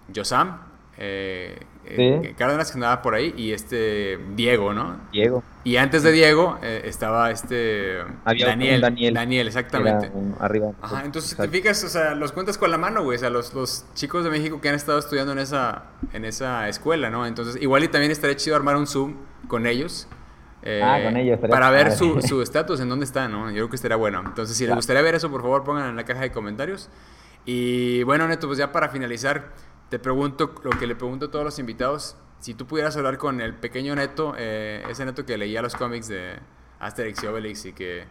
Yosam, 0.08 0.73
eh, 0.96 1.58
eh, 1.86 2.34
Cárdenas 2.38 2.70
que 2.70 2.76
andaba 2.76 3.02
por 3.02 3.14
ahí 3.14 3.34
y 3.36 3.52
este 3.52 4.18
Diego, 4.34 4.72
¿no? 4.72 4.96
Diego. 5.12 5.42
Y 5.64 5.76
antes 5.76 6.02
de 6.02 6.12
Diego 6.12 6.58
eh, 6.62 6.82
estaba 6.84 7.30
este 7.30 7.98
Daniel, 8.24 8.80
Daniel. 8.80 9.14
Daniel. 9.14 9.46
exactamente. 9.46 10.10
arriba. 10.38 10.72
Ajá, 10.80 11.02
entonces 11.04 11.36
te 11.36 11.48
fijas, 11.48 11.82
o 11.84 11.88
sea, 11.88 12.14
los 12.14 12.32
cuentas 12.32 12.58
con 12.58 12.70
la 12.70 12.78
mano, 12.78 13.02
güey, 13.02 13.16
o 13.16 13.18
sea, 13.18 13.30
los, 13.30 13.54
los, 13.54 13.84
chicos 13.94 14.24
de 14.24 14.30
México 14.30 14.60
que 14.60 14.68
han 14.68 14.74
estado 14.74 14.98
estudiando 14.98 15.32
en 15.32 15.38
esa, 15.38 15.84
en 16.12 16.24
esa 16.24 16.68
escuela, 16.68 17.10
¿no? 17.10 17.26
Entonces, 17.26 17.60
igual 17.60 17.84
y 17.84 17.88
también 17.88 18.12
estaría 18.12 18.36
chido 18.36 18.56
armar 18.56 18.76
un 18.76 18.86
Zoom 18.86 19.16
con 19.48 19.66
ellos. 19.66 20.06
Eh, 20.62 20.80
ah, 20.82 20.98
con 21.04 21.16
ellos. 21.16 21.38
Para 21.38 21.70
ver 21.70 21.92
su 21.96 22.40
estatus, 22.42 22.80
en 22.80 22.88
dónde 22.88 23.04
está, 23.04 23.28
¿no? 23.28 23.48
Yo 23.48 23.56
creo 23.56 23.70
que 23.70 23.76
estaría 23.76 23.96
bueno. 23.96 24.22
Entonces, 24.24 24.56
si 24.56 24.66
les 24.66 24.74
gustaría 24.74 25.02
ver 25.02 25.14
eso, 25.14 25.30
por 25.30 25.42
favor, 25.42 25.64
pongan 25.64 25.90
en 25.90 25.96
la 25.96 26.04
caja 26.04 26.20
de 26.20 26.32
comentarios. 26.32 26.88
Y 27.44 28.02
bueno, 28.04 28.26
Neto, 28.26 28.46
pues 28.46 28.58
ya 28.58 28.72
para 28.72 28.88
finalizar, 28.88 29.50
te 29.94 30.00
pregunto 30.00 30.56
lo 30.64 30.70
que 30.72 30.88
le 30.88 30.96
pregunto 30.96 31.26
a 31.26 31.30
todos 31.30 31.44
los 31.44 31.56
invitados. 31.60 32.16
Si 32.40 32.52
tú 32.54 32.66
pudieras 32.66 32.96
hablar 32.96 33.16
con 33.16 33.40
el 33.40 33.54
pequeño 33.54 33.94
Neto, 33.94 34.34
eh, 34.36 34.82
ese 34.90 35.04
Neto 35.04 35.24
que 35.24 35.38
leía 35.38 35.62
los 35.62 35.76
cómics 35.76 36.08
de 36.08 36.34
Asterix 36.80 37.22
y 37.22 37.26
Obelix 37.28 37.64
y 37.66 37.72
que 37.74 38.04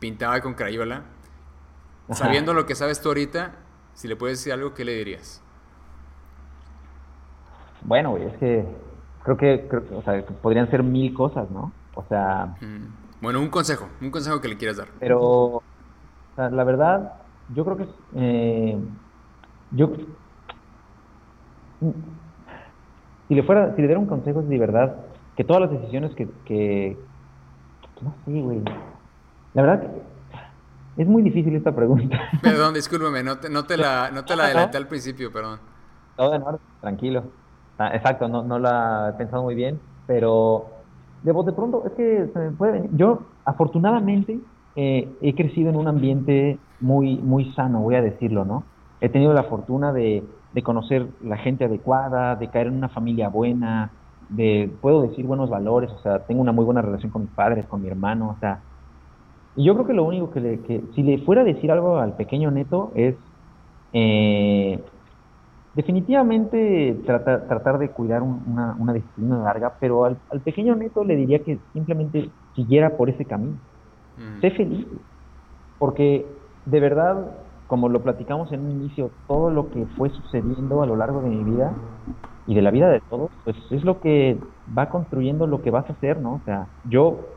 pintaba 0.00 0.38
con 0.42 0.52
crayola, 0.52 1.04
sabiendo 2.10 2.52
lo 2.52 2.66
que 2.66 2.74
sabes 2.74 3.00
tú 3.00 3.08
ahorita, 3.08 3.54
si 3.94 4.06
le 4.06 4.16
puedes 4.16 4.38
decir 4.38 4.52
algo, 4.52 4.74
¿qué 4.74 4.84
le 4.84 4.92
dirías? 4.92 5.42
Bueno, 7.84 8.18
es 8.18 8.36
que 8.36 8.66
creo 9.22 9.38
que, 9.38 9.66
o 9.94 10.02
sea, 10.02 10.22
podrían 10.42 10.70
ser 10.70 10.82
mil 10.82 11.14
cosas, 11.14 11.50
¿no? 11.50 11.72
O 11.94 12.04
sea... 12.06 12.54
Bueno, 13.22 13.40
un 13.40 13.48
consejo, 13.48 13.88
un 14.02 14.10
consejo 14.10 14.42
que 14.42 14.48
le 14.48 14.58
quieras 14.58 14.76
dar. 14.76 14.88
Pero, 14.98 15.62
la 16.36 16.64
verdad, 16.64 17.14
yo 17.54 17.64
creo 17.64 17.78
que... 17.78 17.88
Eh, 18.16 18.78
yo 19.70 19.90
si 23.28 23.34
le 23.34 23.42
fuera, 23.42 23.74
si 23.74 23.80
le 23.80 23.88
diera 23.88 24.00
un 24.00 24.06
consejo 24.06 24.40
es 24.40 24.48
de 24.48 24.58
verdad 24.58 24.96
que 25.36 25.44
todas 25.44 25.62
las 25.62 25.70
decisiones 25.70 26.14
que, 26.14 26.28
que 26.44 26.96
no 28.02 28.14
sé, 28.24 28.40
güey. 28.40 28.62
La 29.54 29.62
verdad 29.62 29.90
es 30.96 31.06
muy 31.06 31.22
difícil 31.22 31.54
esta 31.54 31.74
pregunta. 31.74 32.18
Perdón, 32.42 32.74
discúlpeme, 32.74 33.22
no 33.22 33.38
te, 33.38 33.48
no 33.48 33.64
te 33.64 33.76
la, 33.76 34.10
no 34.10 34.24
te 34.24 34.36
la 34.36 34.44
adelanté 34.44 34.76
al 34.76 34.86
principio, 34.86 35.32
perdón. 35.32 35.58
Todo 36.16 36.34
en 36.34 36.42
orden, 36.42 36.60
tranquilo. 36.80 37.24
Ah, 37.78 37.90
exacto, 37.94 38.28
no, 38.28 38.42
no 38.42 38.58
la 38.58 39.10
he 39.10 39.12
pensado 39.18 39.42
muy 39.42 39.54
bien, 39.54 39.80
pero 40.06 40.66
de, 41.22 41.32
de 41.32 41.52
pronto 41.52 41.84
es 41.86 41.92
que 41.92 42.28
se 42.32 42.38
me 42.38 42.50
puede 42.50 42.72
venir. 42.72 42.90
Yo, 42.92 43.22
afortunadamente, 43.44 44.38
eh, 44.76 45.08
he 45.22 45.34
crecido 45.34 45.70
en 45.70 45.76
un 45.76 45.88
ambiente 45.88 46.58
muy, 46.80 47.16
muy 47.16 47.52
sano, 47.54 47.80
voy 47.80 47.94
a 47.94 48.02
decirlo, 48.02 48.44
¿no? 48.44 48.64
He 49.00 49.08
tenido 49.08 49.32
la 49.32 49.44
fortuna 49.44 49.92
de, 49.92 50.22
de 50.52 50.62
conocer 50.62 51.06
la 51.22 51.36
gente 51.36 51.64
adecuada, 51.64 52.36
de 52.36 52.48
caer 52.48 52.68
en 52.68 52.76
una 52.76 52.88
familia 52.88 53.28
buena, 53.28 53.90
de, 54.28 54.70
puedo 54.80 55.02
decir 55.02 55.26
buenos 55.26 55.50
valores, 55.50 55.90
o 55.90 55.98
sea, 55.98 56.20
tengo 56.20 56.40
una 56.40 56.52
muy 56.52 56.64
buena 56.64 56.82
relación 56.82 57.10
con 57.10 57.22
mis 57.22 57.30
padres, 57.30 57.66
con 57.66 57.82
mi 57.82 57.88
hermano, 57.88 58.34
o 58.36 58.40
sea, 58.40 58.60
y 59.56 59.64
yo 59.64 59.74
creo 59.74 59.86
que 59.86 59.92
lo 59.92 60.04
único 60.04 60.30
que, 60.30 60.40
le, 60.40 60.60
que 60.60 60.82
si 60.94 61.02
le 61.02 61.18
fuera 61.18 61.42
a 61.42 61.44
decir 61.44 61.70
algo 61.70 61.98
al 61.98 62.14
pequeño 62.14 62.50
Neto 62.50 62.92
es, 62.94 63.16
eh, 63.92 64.80
definitivamente 65.74 66.96
tratar, 67.06 67.46
tratar 67.46 67.78
de 67.78 67.90
cuidar 67.90 68.22
una, 68.22 68.76
una 68.78 68.92
disciplina 68.92 69.38
larga, 69.42 69.74
pero 69.80 70.04
al, 70.04 70.16
pequeño 70.44 70.74
Neto 70.76 71.04
le 71.04 71.16
diría 71.16 71.40
que 71.40 71.58
simplemente 71.72 72.30
siguiera 72.54 72.96
por 72.96 73.10
ese 73.10 73.24
camino. 73.24 73.56
Sé 74.42 74.50
feliz, 74.50 74.86
porque 75.78 76.26
de 76.66 76.80
verdad, 76.80 77.26
como 77.70 77.88
lo 77.88 78.02
platicamos 78.02 78.50
en 78.50 78.64
un 78.64 78.72
inicio, 78.72 79.12
todo 79.28 79.48
lo 79.48 79.70
que 79.70 79.86
fue 79.96 80.10
sucediendo 80.10 80.82
a 80.82 80.86
lo 80.86 80.96
largo 80.96 81.22
de 81.22 81.28
mi 81.28 81.44
vida 81.44 81.72
y 82.44 82.56
de 82.56 82.62
la 82.62 82.72
vida 82.72 82.90
de 82.90 83.00
todos, 83.08 83.30
pues 83.44 83.56
es 83.70 83.84
lo 83.84 84.00
que 84.00 84.40
va 84.76 84.88
construyendo 84.88 85.46
lo 85.46 85.62
que 85.62 85.70
vas 85.70 85.88
a 85.88 85.92
hacer, 85.92 86.20
¿no? 86.20 86.34
O 86.34 86.42
sea, 86.44 86.66
yo, 86.82 87.28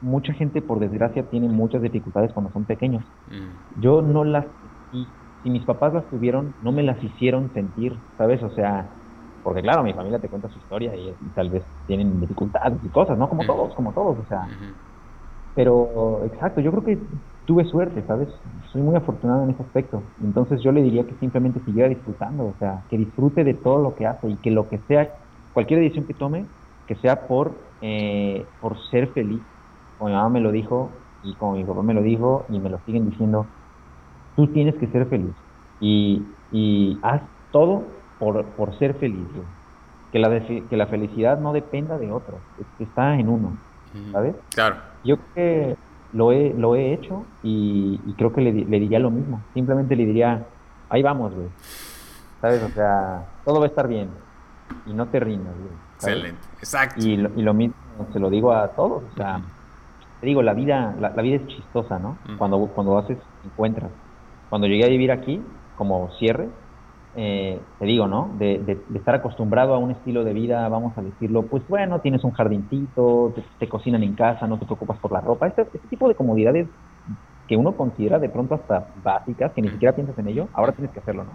mucha 0.00 0.32
gente 0.32 0.62
por 0.62 0.80
desgracia 0.80 1.30
tiene 1.30 1.48
muchas 1.48 1.80
dificultades 1.80 2.32
cuando 2.32 2.50
son 2.50 2.64
pequeños. 2.64 3.04
Yo 3.76 4.02
no 4.02 4.24
las 4.24 4.46
si 4.90 5.48
mis 5.48 5.64
papás 5.64 5.94
las 5.94 6.10
tuvieron, 6.10 6.56
no 6.60 6.72
me 6.72 6.82
las 6.82 7.00
hicieron 7.00 7.52
sentir, 7.52 8.00
¿sabes? 8.16 8.42
O 8.42 8.50
sea, 8.50 8.90
porque 9.44 9.62
claro, 9.62 9.84
mi 9.84 9.92
familia 9.92 10.18
te 10.18 10.28
cuenta 10.28 10.48
su 10.48 10.58
historia 10.58 10.96
y, 10.96 11.14
tal 11.36 11.50
vez 11.50 11.62
tienen 11.86 12.18
dificultades 12.20 12.80
y 12.82 12.88
cosas, 12.88 13.16
¿no? 13.16 13.28
Como 13.28 13.46
todos, 13.46 13.76
como 13.76 13.92
todos, 13.92 14.18
o 14.18 14.26
sea. 14.26 14.48
Pero, 15.54 16.24
exacto, 16.24 16.60
yo 16.60 16.72
creo 16.72 16.82
que 16.82 16.98
tuve 17.48 17.64
suerte, 17.64 18.04
¿sabes? 18.06 18.28
Soy 18.72 18.82
muy 18.82 18.94
afortunado 18.94 19.44
en 19.44 19.50
ese 19.50 19.62
aspecto. 19.62 20.02
Entonces 20.22 20.60
yo 20.62 20.70
le 20.70 20.82
diría 20.82 21.06
que 21.06 21.16
simplemente 21.16 21.60
siguiera 21.64 21.88
disfrutando, 21.88 22.44
o 22.44 22.56
sea, 22.58 22.84
que 22.90 22.98
disfrute 22.98 23.42
de 23.42 23.54
todo 23.54 23.78
lo 23.78 23.94
que 23.94 24.04
hace 24.06 24.28
y 24.28 24.36
que 24.36 24.50
lo 24.50 24.68
que 24.68 24.78
sea, 24.86 25.08
cualquier 25.54 25.80
decisión 25.80 26.06
que 26.06 26.12
tome, 26.12 26.46
que 26.86 26.96
sea 26.96 27.26
por, 27.26 27.72
eh, 27.80 28.44
por 28.60 28.76
ser 28.90 29.14
feliz. 29.14 29.40
Como 29.96 30.10
mi 30.10 30.16
mamá 30.16 30.28
me 30.28 30.40
lo 30.40 30.52
dijo 30.52 30.90
y 31.22 31.36
como 31.36 31.54
mi 31.54 31.64
papá 31.64 31.82
me 31.82 31.94
lo 31.94 32.02
dijo 32.02 32.44
y 32.50 32.60
me 32.60 32.68
lo 32.68 32.80
siguen 32.84 33.08
diciendo, 33.08 33.46
Tú 34.36 34.46
tienes 34.52 34.76
que 34.76 34.86
ser 34.88 35.08
feliz 35.08 35.34
y, 35.80 36.22
y 36.52 37.00
haz 37.02 37.22
todo 37.50 37.82
por, 38.18 38.44
por 38.56 38.78
ser 38.78 38.94
feliz. 38.98 39.26
Que 40.12 40.18
la, 40.18 40.46
que 40.46 40.76
la 40.76 40.86
felicidad 40.86 41.40
no 41.40 41.52
dependa 41.52 41.98
de 41.98 42.12
otro, 42.12 42.40
está 42.78 43.18
en 43.18 43.28
uno, 43.28 43.58
¿sabes? 44.12 44.36
Claro. 44.54 44.76
Yo 45.04 45.16
creo 45.16 45.74
que 45.74 45.76
lo 46.12 46.32
he, 46.32 46.54
lo 46.54 46.74
he 46.74 46.92
hecho 46.92 47.24
y, 47.42 47.98
creo 48.16 48.32
que 48.32 48.40
le, 48.40 48.52
le, 48.52 48.80
diría 48.80 48.98
lo 48.98 49.10
mismo. 49.10 49.40
Simplemente 49.54 49.96
le 49.96 50.06
diría, 50.06 50.46
ahí 50.88 51.02
vamos, 51.02 51.34
güey. 51.34 51.48
¿Sabes? 52.40 52.62
O 52.62 52.68
sea, 52.68 53.26
todo 53.44 53.58
va 53.58 53.66
a 53.66 53.68
estar 53.68 53.88
bien 53.88 54.08
y 54.86 54.92
no 54.92 55.06
te 55.06 55.20
rindas, 55.20 55.54
güey. 55.54 55.72
Excelente, 55.96 56.40
exacto. 56.58 57.00
Y 57.00 57.16
lo, 57.16 57.30
y 57.36 57.42
lo 57.42 57.54
mismo 57.54 57.74
se 58.12 58.20
lo 58.20 58.30
digo 58.30 58.52
a 58.52 58.68
todos, 58.68 59.02
o 59.12 59.16
sea, 59.16 59.40
te 60.20 60.26
digo, 60.26 60.42
la 60.42 60.54
vida, 60.54 60.94
la, 60.98 61.10
vida 61.10 61.36
es 61.36 61.46
chistosa, 61.46 61.98
¿no? 61.98 62.18
Cuando, 62.38 62.58
cuando 62.74 62.98
haces, 62.98 63.18
encuentras. 63.44 63.90
Cuando 64.48 64.66
llegué 64.66 64.84
a 64.84 64.88
vivir 64.88 65.12
aquí, 65.12 65.42
como 65.76 66.10
cierre, 66.18 66.48
eh, 67.16 67.58
te 67.78 67.84
digo, 67.84 68.06
¿no? 68.06 68.30
De, 68.38 68.78
estar 68.94 69.14
acostumbrado 69.14 69.74
a 69.74 69.78
un 69.78 69.90
estilo 69.90 70.24
de 70.24 70.32
vida, 70.32 70.68
vamos 70.68 70.96
a 70.96 71.02
decirlo, 71.02 71.42
pues 71.42 71.66
bueno, 71.68 72.00
tienes 72.00 72.22
un 72.24 72.32
jardincito, 72.32 73.34
te, 73.58 73.68
cocinan 73.68 74.02
en 74.02 74.14
casa, 74.14 74.46
no 74.46 74.58
te 74.58 74.66
preocupas 74.66 74.98
por 74.98 75.12
la 75.12 75.20
ropa, 75.20 75.46
este, 75.46 75.62
este, 75.62 75.78
tipo 75.90 76.08
de 76.08 76.14
comodidades 76.14 76.68
que 77.46 77.56
uno 77.56 77.72
considera 77.72 78.18
de 78.18 78.28
pronto 78.28 78.54
hasta 78.54 78.88
básicas, 79.02 79.52
que 79.52 79.62
ni 79.62 79.68
siquiera 79.70 79.94
piensas 79.94 80.18
en 80.18 80.28
ello, 80.28 80.48
ahora 80.52 80.72
tienes 80.72 80.92
que 80.92 81.00
hacerlo, 81.00 81.24
¿no? 81.24 81.30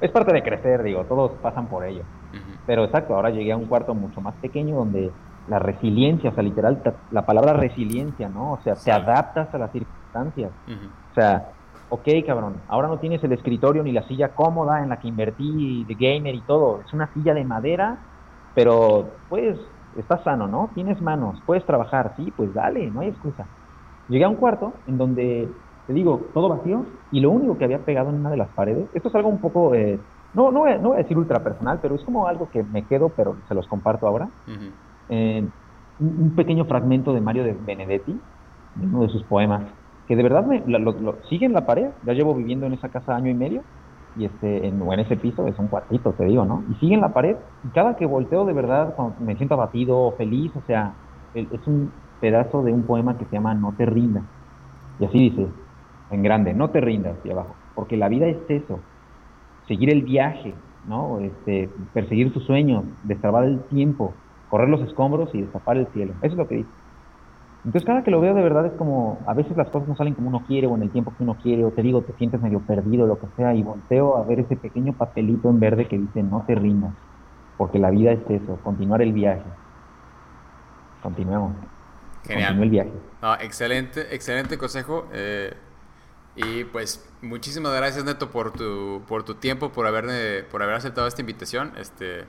Es 0.00 0.10
parte 0.10 0.32
de 0.32 0.42
crecer, 0.42 0.82
digo, 0.82 1.04
todos 1.04 1.32
pasan 1.42 1.66
por 1.66 1.84
ello. 1.84 2.02
Pero 2.66 2.84
exacto, 2.84 3.14
ahora 3.14 3.30
llegué 3.30 3.52
a 3.52 3.56
un 3.56 3.66
cuarto 3.66 3.94
mucho 3.94 4.20
más 4.22 4.34
pequeño 4.36 4.76
donde 4.76 5.10
la 5.48 5.58
resiliencia, 5.58 6.30
o 6.30 6.34
sea, 6.34 6.42
literal, 6.42 6.82
la 7.10 7.26
palabra 7.26 7.52
resiliencia, 7.52 8.28
¿no? 8.28 8.52
O 8.52 8.60
sea, 8.62 8.74
te 8.74 8.90
adaptas 8.90 9.54
a 9.54 9.58
las 9.58 9.72
circunstancias. 9.72 10.50
O 11.10 11.14
sea, 11.14 11.48
ok, 11.92 12.08
cabrón, 12.26 12.54
ahora 12.68 12.88
no 12.88 12.98
tienes 12.98 13.22
el 13.22 13.32
escritorio 13.32 13.82
ni 13.82 13.92
la 13.92 14.02
silla 14.08 14.34
cómoda 14.34 14.82
en 14.82 14.88
la 14.88 14.98
que 14.98 15.08
invertí 15.08 15.84
de 15.84 15.94
gamer 15.94 16.34
y 16.34 16.40
todo, 16.40 16.80
es 16.80 16.92
una 16.94 17.12
silla 17.12 17.34
de 17.34 17.44
madera, 17.44 17.98
pero 18.54 19.10
pues 19.28 19.58
estás 19.98 20.24
sano, 20.24 20.48
¿no? 20.48 20.70
Tienes 20.74 21.02
manos, 21.02 21.38
puedes 21.44 21.66
trabajar, 21.66 22.14
sí, 22.16 22.32
pues 22.34 22.54
dale, 22.54 22.90
no 22.90 23.00
hay 23.00 23.08
excusa. 23.08 23.46
Llegué 24.08 24.24
a 24.24 24.30
un 24.30 24.36
cuarto 24.36 24.72
en 24.86 24.96
donde, 24.96 25.50
te 25.86 25.92
digo, 25.92 26.30
todo 26.32 26.48
vacío 26.48 26.86
y 27.10 27.20
lo 27.20 27.30
único 27.30 27.58
que 27.58 27.64
había 27.66 27.84
pegado 27.84 28.08
en 28.08 28.16
una 28.16 28.30
de 28.30 28.38
las 28.38 28.48
paredes, 28.48 28.88
esto 28.94 29.10
es 29.10 29.14
algo 29.14 29.28
un 29.28 29.42
poco, 29.42 29.74
eh, 29.74 30.00
no, 30.32 30.50
no, 30.50 30.60
voy 30.60 30.70
a, 30.70 30.78
no 30.78 30.88
voy 30.88 30.96
a 30.96 31.02
decir 31.02 31.18
ultra 31.18 31.44
personal, 31.44 31.78
pero 31.82 31.94
es 31.94 32.04
como 32.04 32.26
algo 32.26 32.48
que 32.48 32.62
me 32.62 32.86
quedo, 32.86 33.10
pero 33.10 33.36
se 33.46 33.54
los 33.54 33.66
comparto 33.68 34.06
ahora. 34.06 34.30
Eh, 35.10 35.46
un 35.98 36.34
pequeño 36.34 36.64
fragmento 36.64 37.12
de 37.12 37.20
Mario 37.20 37.44
de 37.44 37.52
Benedetti, 37.52 38.18
de 38.76 38.86
uno 38.86 39.02
de 39.02 39.08
sus 39.10 39.24
poemas, 39.24 39.62
que 40.12 40.16
de 40.16 40.24
verdad 40.24 40.44
me, 40.44 40.62
lo, 40.66 41.22
sigue 41.30 41.46
en 41.46 41.54
la 41.54 41.64
pared. 41.64 41.86
Ya 42.02 42.12
llevo 42.12 42.34
viviendo 42.34 42.66
en 42.66 42.74
esa 42.74 42.90
casa 42.90 43.16
año 43.16 43.30
y 43.30 43.34
medio 43.34 43.62
y 44.14 44.26
este, 44.26 44.66
en, 44.66 44.82
en 44.82 45.00
ese 45.00 45.16
piso 45.16 45.46
es 45.46 45.58
un 45.58 45.68
cuartito, 45.68 46.12
te 46.12 46.26
digo, 46.26 46.44
¿no? 46.44 46.64
Y 46.70 46.74
sigue 46.74 46.96
en 46.96 47.00
la 47.00 47.14
pared 47.14 47.34
y 47.64 47.68
cada 47.70 47.96
que 47.96 48.04
volteo 48.04 48.44
de 48.44 48.52
verdad, 48.52 48.94
cuando 48.94 49.18
me 49.20 49.36
siento 49.36 49.54
abatido 49.54 49.98
o 49.98 50.12
feliz, 50.18 50.52
o 50.54 50.60
sea, 50.66 50.92
es 51.32 51.66
un 51.66 51.90
pedazo 52.20 52.62
de 52.62 52.74
un 52.74 52.82
poema 52.82 53.16
que 53.16 53.24
se 53.24 53.30
llama 53.30 53.54
No 53.54 53.74
te 53.74 53.86
rindas. 53.86 54.24
Y 54.98 55.06
así 55.06 55.30
dice, 55.30 55.46
en 56.10 56.22
grande, 56.22 56.52
no 56.52 56.68
te 56.68 56.82
rindas, 56.82 57.16
y 57.24 57.30
abajo, 57.30 57.56
porque 57.74 57.96
la 57.96 58.10
vida 58.10 58.26
es 58.26 58.36
eso, 58.50 58.80
seguir 59.66 59.90
el 59.90 60.02
viaje, 60.02 60.54
¿no? 60.84 61.20
Este, 61.20 61.70
perseguir 61.94 62.34
tus 62.34 62.44
sueños, 62.44 62.84
destrabar 63.02 63.44
el 63.44 63.64
tiempo, 63.68 64.12
correr 64.46 64.68
los 64.68 64.82
escombros 64.82 65.34
y 65.34 65.40
destapar 65.40 65.78
el 65.78 65.86
cielo. 65.94 66.12
Eso 66.20 66.32
es 66.32 66.36
lo 66.36 66.48
que 66.48 66.56
dice. 66.56 66.81
Entonces 67.64 67.86
cada 67.86 68.02
que 68.02 68.10
lo 68.10 68.20
veo 68.20 68.34
de 68.34 68.42
verdad 68.42 68.66
es 68.66 68.72
como, 68.72 69.20
a 69.26 69.34
veces 69.34 69.56
las 69.56 69.68
cosas 69.68 69.88
no 69.88 69.96
salen 69.96 70.14
como 70.14 70.28
uno 70.28 70.44
quiere 70.46 70.66
o 70.66 70.74
en 70.74 70.82
el 70.82 70.90
tiempo 70.90 71.14
que 71.16 71.22
uno 71.22 71.36
quiere, 71.40 71.64
o 71.64 71.70
te 71.70 71.82
digo, 71.82 72.02
te 72.02 72.12
sientes 72.14 72.40
medio 72.40 72.60
perdido, 72.60 73.06
lo 73.06 73.20
que 73.20 73.28
sea, 73.36 73.54
y 73.54 73.62
volteo 73.62 74.16
a 74.16 74.24
ver 74.24 74.40
ese 74.40 74.56
pequeño 74.56 74.94
papelito 74.94 75.48
en 75.48 75.60
verde 75.60 75.86
que 75.86 75.96
dice, 75.96 76.24
no 76.24 76.44
te 76.44 76.56
rindas, 76.56 76.92
porque 77.56 77.78
la 77.78 77.90
vida 77.90 78.12
es 78.12 78.20
eso, 78.28 78.58
continuar 78.64 79.00
el 79.00 79.12
viaje. 79.12 79.44
Continuemos. 81.02 81.52
Genial. 82.24 82.62
el 82.62 82.70
viaje. 82.70 82.92
excelente, 83.40 84.14
excelente 84.14 84.58
consejo. 84.58 85.06
Eh, 85.12 85.52
y 86.34 86.64
pues 86.64 87.08
muchísimas 87.20 87.74
gracias 87.74 88.04
Neto 88.04 88.30
por 88.30 88.52
tu, 88.52 89.02
por 89.06 89.22
tu 89.24 89.34
tiempo, 89.34 89.70
por, 89.70 89.86
haber, 89.86 90.48
por 90.48 90.62
haber 90.62 90.76
aceptado 90.76 91.06
esta 91.06 91.20
invitación. 91.20 91.72
Este, 91.76 92.24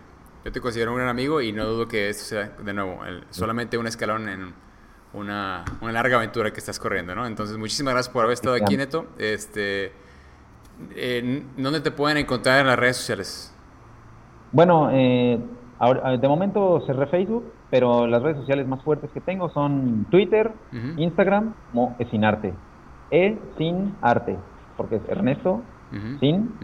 yo 0.46 0.52
te 0.52 0.62
considero 0.62 0.92
un 0.92 0.98
gran 0.98 1.10
amigo 1.10 1.42
y 1.42 1.54
no 1.54 1.66
dudo 1.66 1.88
que 1.88 2.10
esto 2.10 2.24
sea 2.24 2.50
de 2.50 2.74
nuevo 2.74 3.00
solamente 3.30 3.78
un 3.78 3.88
escalón 3.88 4.28
en 4.28 4.54
una, 5.14 5.64
una, 5.81 5.91
larga 5.91 6.18
aventura 6.18 6.52
que 6.52 6.60
estás 6.60 6.80
corriendo, 6.80 7.15
¿no? 7.15 7.26
Entonces, 7.26 7.57
muchísimas 7.57 7.94
gracias 7.94 8.14
por 8.14 8.23
haber 8.23 8.34
estado 8.34 8.56
aquí, 8.56 8.77
Neto. 8.77 9.07
Este, 9.18 9.91
¿Dónde 11.57 11.81
te 11.81 11.91
pueden 11.91 12.18
encontrar 12.18 12.60
en 12.60 12.68
las 12.68 12.80
redes 12.80 12.98
sociales? 12.98 13.56
Bueno, 14.52 14.90
eh, 14.91 15.40
de 16.19 16.27
momento 16.27 16.84
cerré 16.85 17.07
Facebook, 17.07 17.52
pero 17.69 18.07
las 18.07 18.22
redes 18.22 18.38
sociales 18.38 18.68
más 18.68 18.84
fuertes 18.84 19.10
que 19.11 19.22
tengo 19.22 19.49
son 19.49 20.06
Twitter, 20.10 20.52
Instagram, 20.98 21.53
como 21.72 21.95
Esinarte. 21.99 22.53
E 23.11 23.38
sin 23.57 23.95
arte, 24.02 24.38
porque 24.77 24.95
es 24.95 25.02
Ernesto 25.07 25.61
sin 26.19 26.56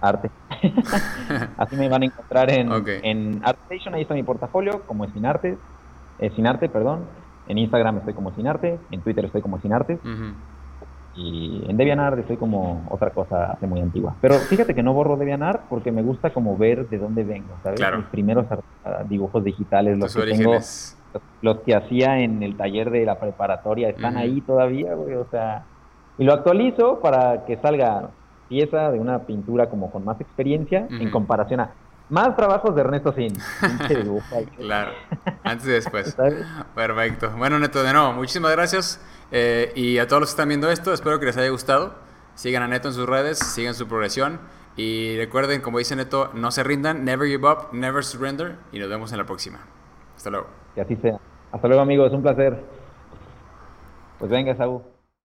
arte. 0.00 0.30
Así 1.56 1.76
me 1.76 1.88
van 1.88 2.02
a 2.02 2.06
encontrar 2.06 2.50
en, 2.50 2.70
en 3.02 3.40
ArtStation, 3.44 3.94
ahí 3.94 4.02
está 4.02 4.14
mi 4.14 4.22
portafolio, 4.22 4.82
como 4.86 5.04
Esinarte, 5.04 5.58
Esinarte, 6.18 6.68
perdón. 6.68 7.04
En 7.50 7.58
Instagram 7.58 7.98
estoy 7.98 8.14
como 8.14 8.32
Sinarte, 8.32 8.78
en 8.92 9.00
Twitter 9.00 9.24
estoy 9.24 9.42
como 9.42 9.60
Sinarte. 9.60 9.98
Y 11.16 11.64
en 11.68 11.76
DeviantArt 11.76 12.20
estoy 12.20 12.36
como 12.36 12.86
otra 12.88 13.10
cosa 13.10 13.52
hace 13.52 13.66
muy 13.66 13.80
antigua. 13.80 14.14
Pero 14.20 14.36
fíjate 14.36 14.72
que 14.72 14.84
no 14.84 14.94
borro 14.94 15.16
DeviantArt 15.16 15.62
porque 15.68 15.90
me 15.90 16.02
gusta 16.02 16.30
como 16.30 16.56
ver 16.56 16.88
de 16.88 16.98
dónde 16.98 17.24
vengo, 17.24 17.48
¿sabes? 17.64 17.80
Mis 17.96 18.06
primeros 18.06 18.46
dibujos 19.08 19.42
digitales, 19.42 19.98
los 19.98 20.14
que 20.14 20.22
tengo, 20.22 20.54
los, 21.42 21.58
que 21.66 21.74
hacía 21.74 22.20
en 22.20 22.44
el 22.44 22.56
taller 22.56 22.90
de 22.90 23.04
la 23.04 23.18
preparatoria, 23.18 23.88
están 23.88 24.16
ahí 24.16 24.40
todavía, 24.42 24.94
güey, 24.94 25.16
o 25.16 25.26
sea... 25.30 25.64
Y 26.18 26.24
lo 26.24 26.34
actualizo 26.34 27.00
para 27.00 27.46
que 27.46 27.56
salga 27.56 28.10
pieza 28.48 28.92
de 28.92 29.00
una 29.00 29.20
pintura 29.20 29.68
como 29.70 29.90
con 29.90 30.04
más 30.04 30.20
experiencia 30.20 30.86
en 30.88 31.10
comparación 31.10 31.60
a 31.60 31.70
más 32.10 32.36
trabajos 32.36 32.74
de 32.74 32.80
Ernesto 32.80 33.12
Sin. 33.12 33.32
claro, 34.56 34.92
antes 35.44 35.66
y 35.66 35.70
después. 35.70 36.16
Perfecto. 36.74 37.30
Bueno, 37.36 37.58
Neto, 37.58 37.82
de 37.82 37.92
nuevo, 37.92 38.12
muchísimas 38.12 38.52
gracias. 38.52 39.00
Eh, 39.32 39.72
y 39.74 39.98
a 39.98 40.06
todos 40.06 40.20
los 40.20 40.30
que 40.30 40.32
están 40.32 40.48
viendo 40.48 40.70
esto, 40.70 40.92
espero 40.92 41.18
que 41.20 41.26
les 41.26 41.36
haya 41.36 41.50
gustado. 41.50 41.94
Sigan 42.34 42.62
a 42.62 42.68
Neto 42.68 42.88
en 42.88 42.94
sus 42.94 43.06
redes, 43.06 43.38
sigan 43.38 43.74
su 43.74 43.86
progresión. 43.86 44.40
Y 44.76 45.16
recuerden, 45.16 45.60
como 45.60 45.78
dice 45.78 45.96
Neto, 45.96 46.30
no 46.34 46.50
se 46.50 46.62
rindan, 46.62 47.04
never 47.04 47.28
give 47.28 47.46
up, 47.48 47.68
never 47.72 48.04
surrender. 48.04 48.56
Y 48.72 48.78
nos 48.78 48.88
vemos 48.88 49.12
en 49.12 49.18
la 49.18 49.24
próxima. 49.24 49.58
Hasta 50.16 50.30
luego. 50.30 50.46
Que 50.74 50.80
así 50.80 50.96
sea. 50.96 51.18
Hasta 51.52 51.68
luego, 51.68 51.82
amigos. 51.82 52.12
Un 52.12 52.22
placer. 52.22 52.62
Pues 54.18 54.30
venga, 54.30 54.56
Saúl. 54.56 54.82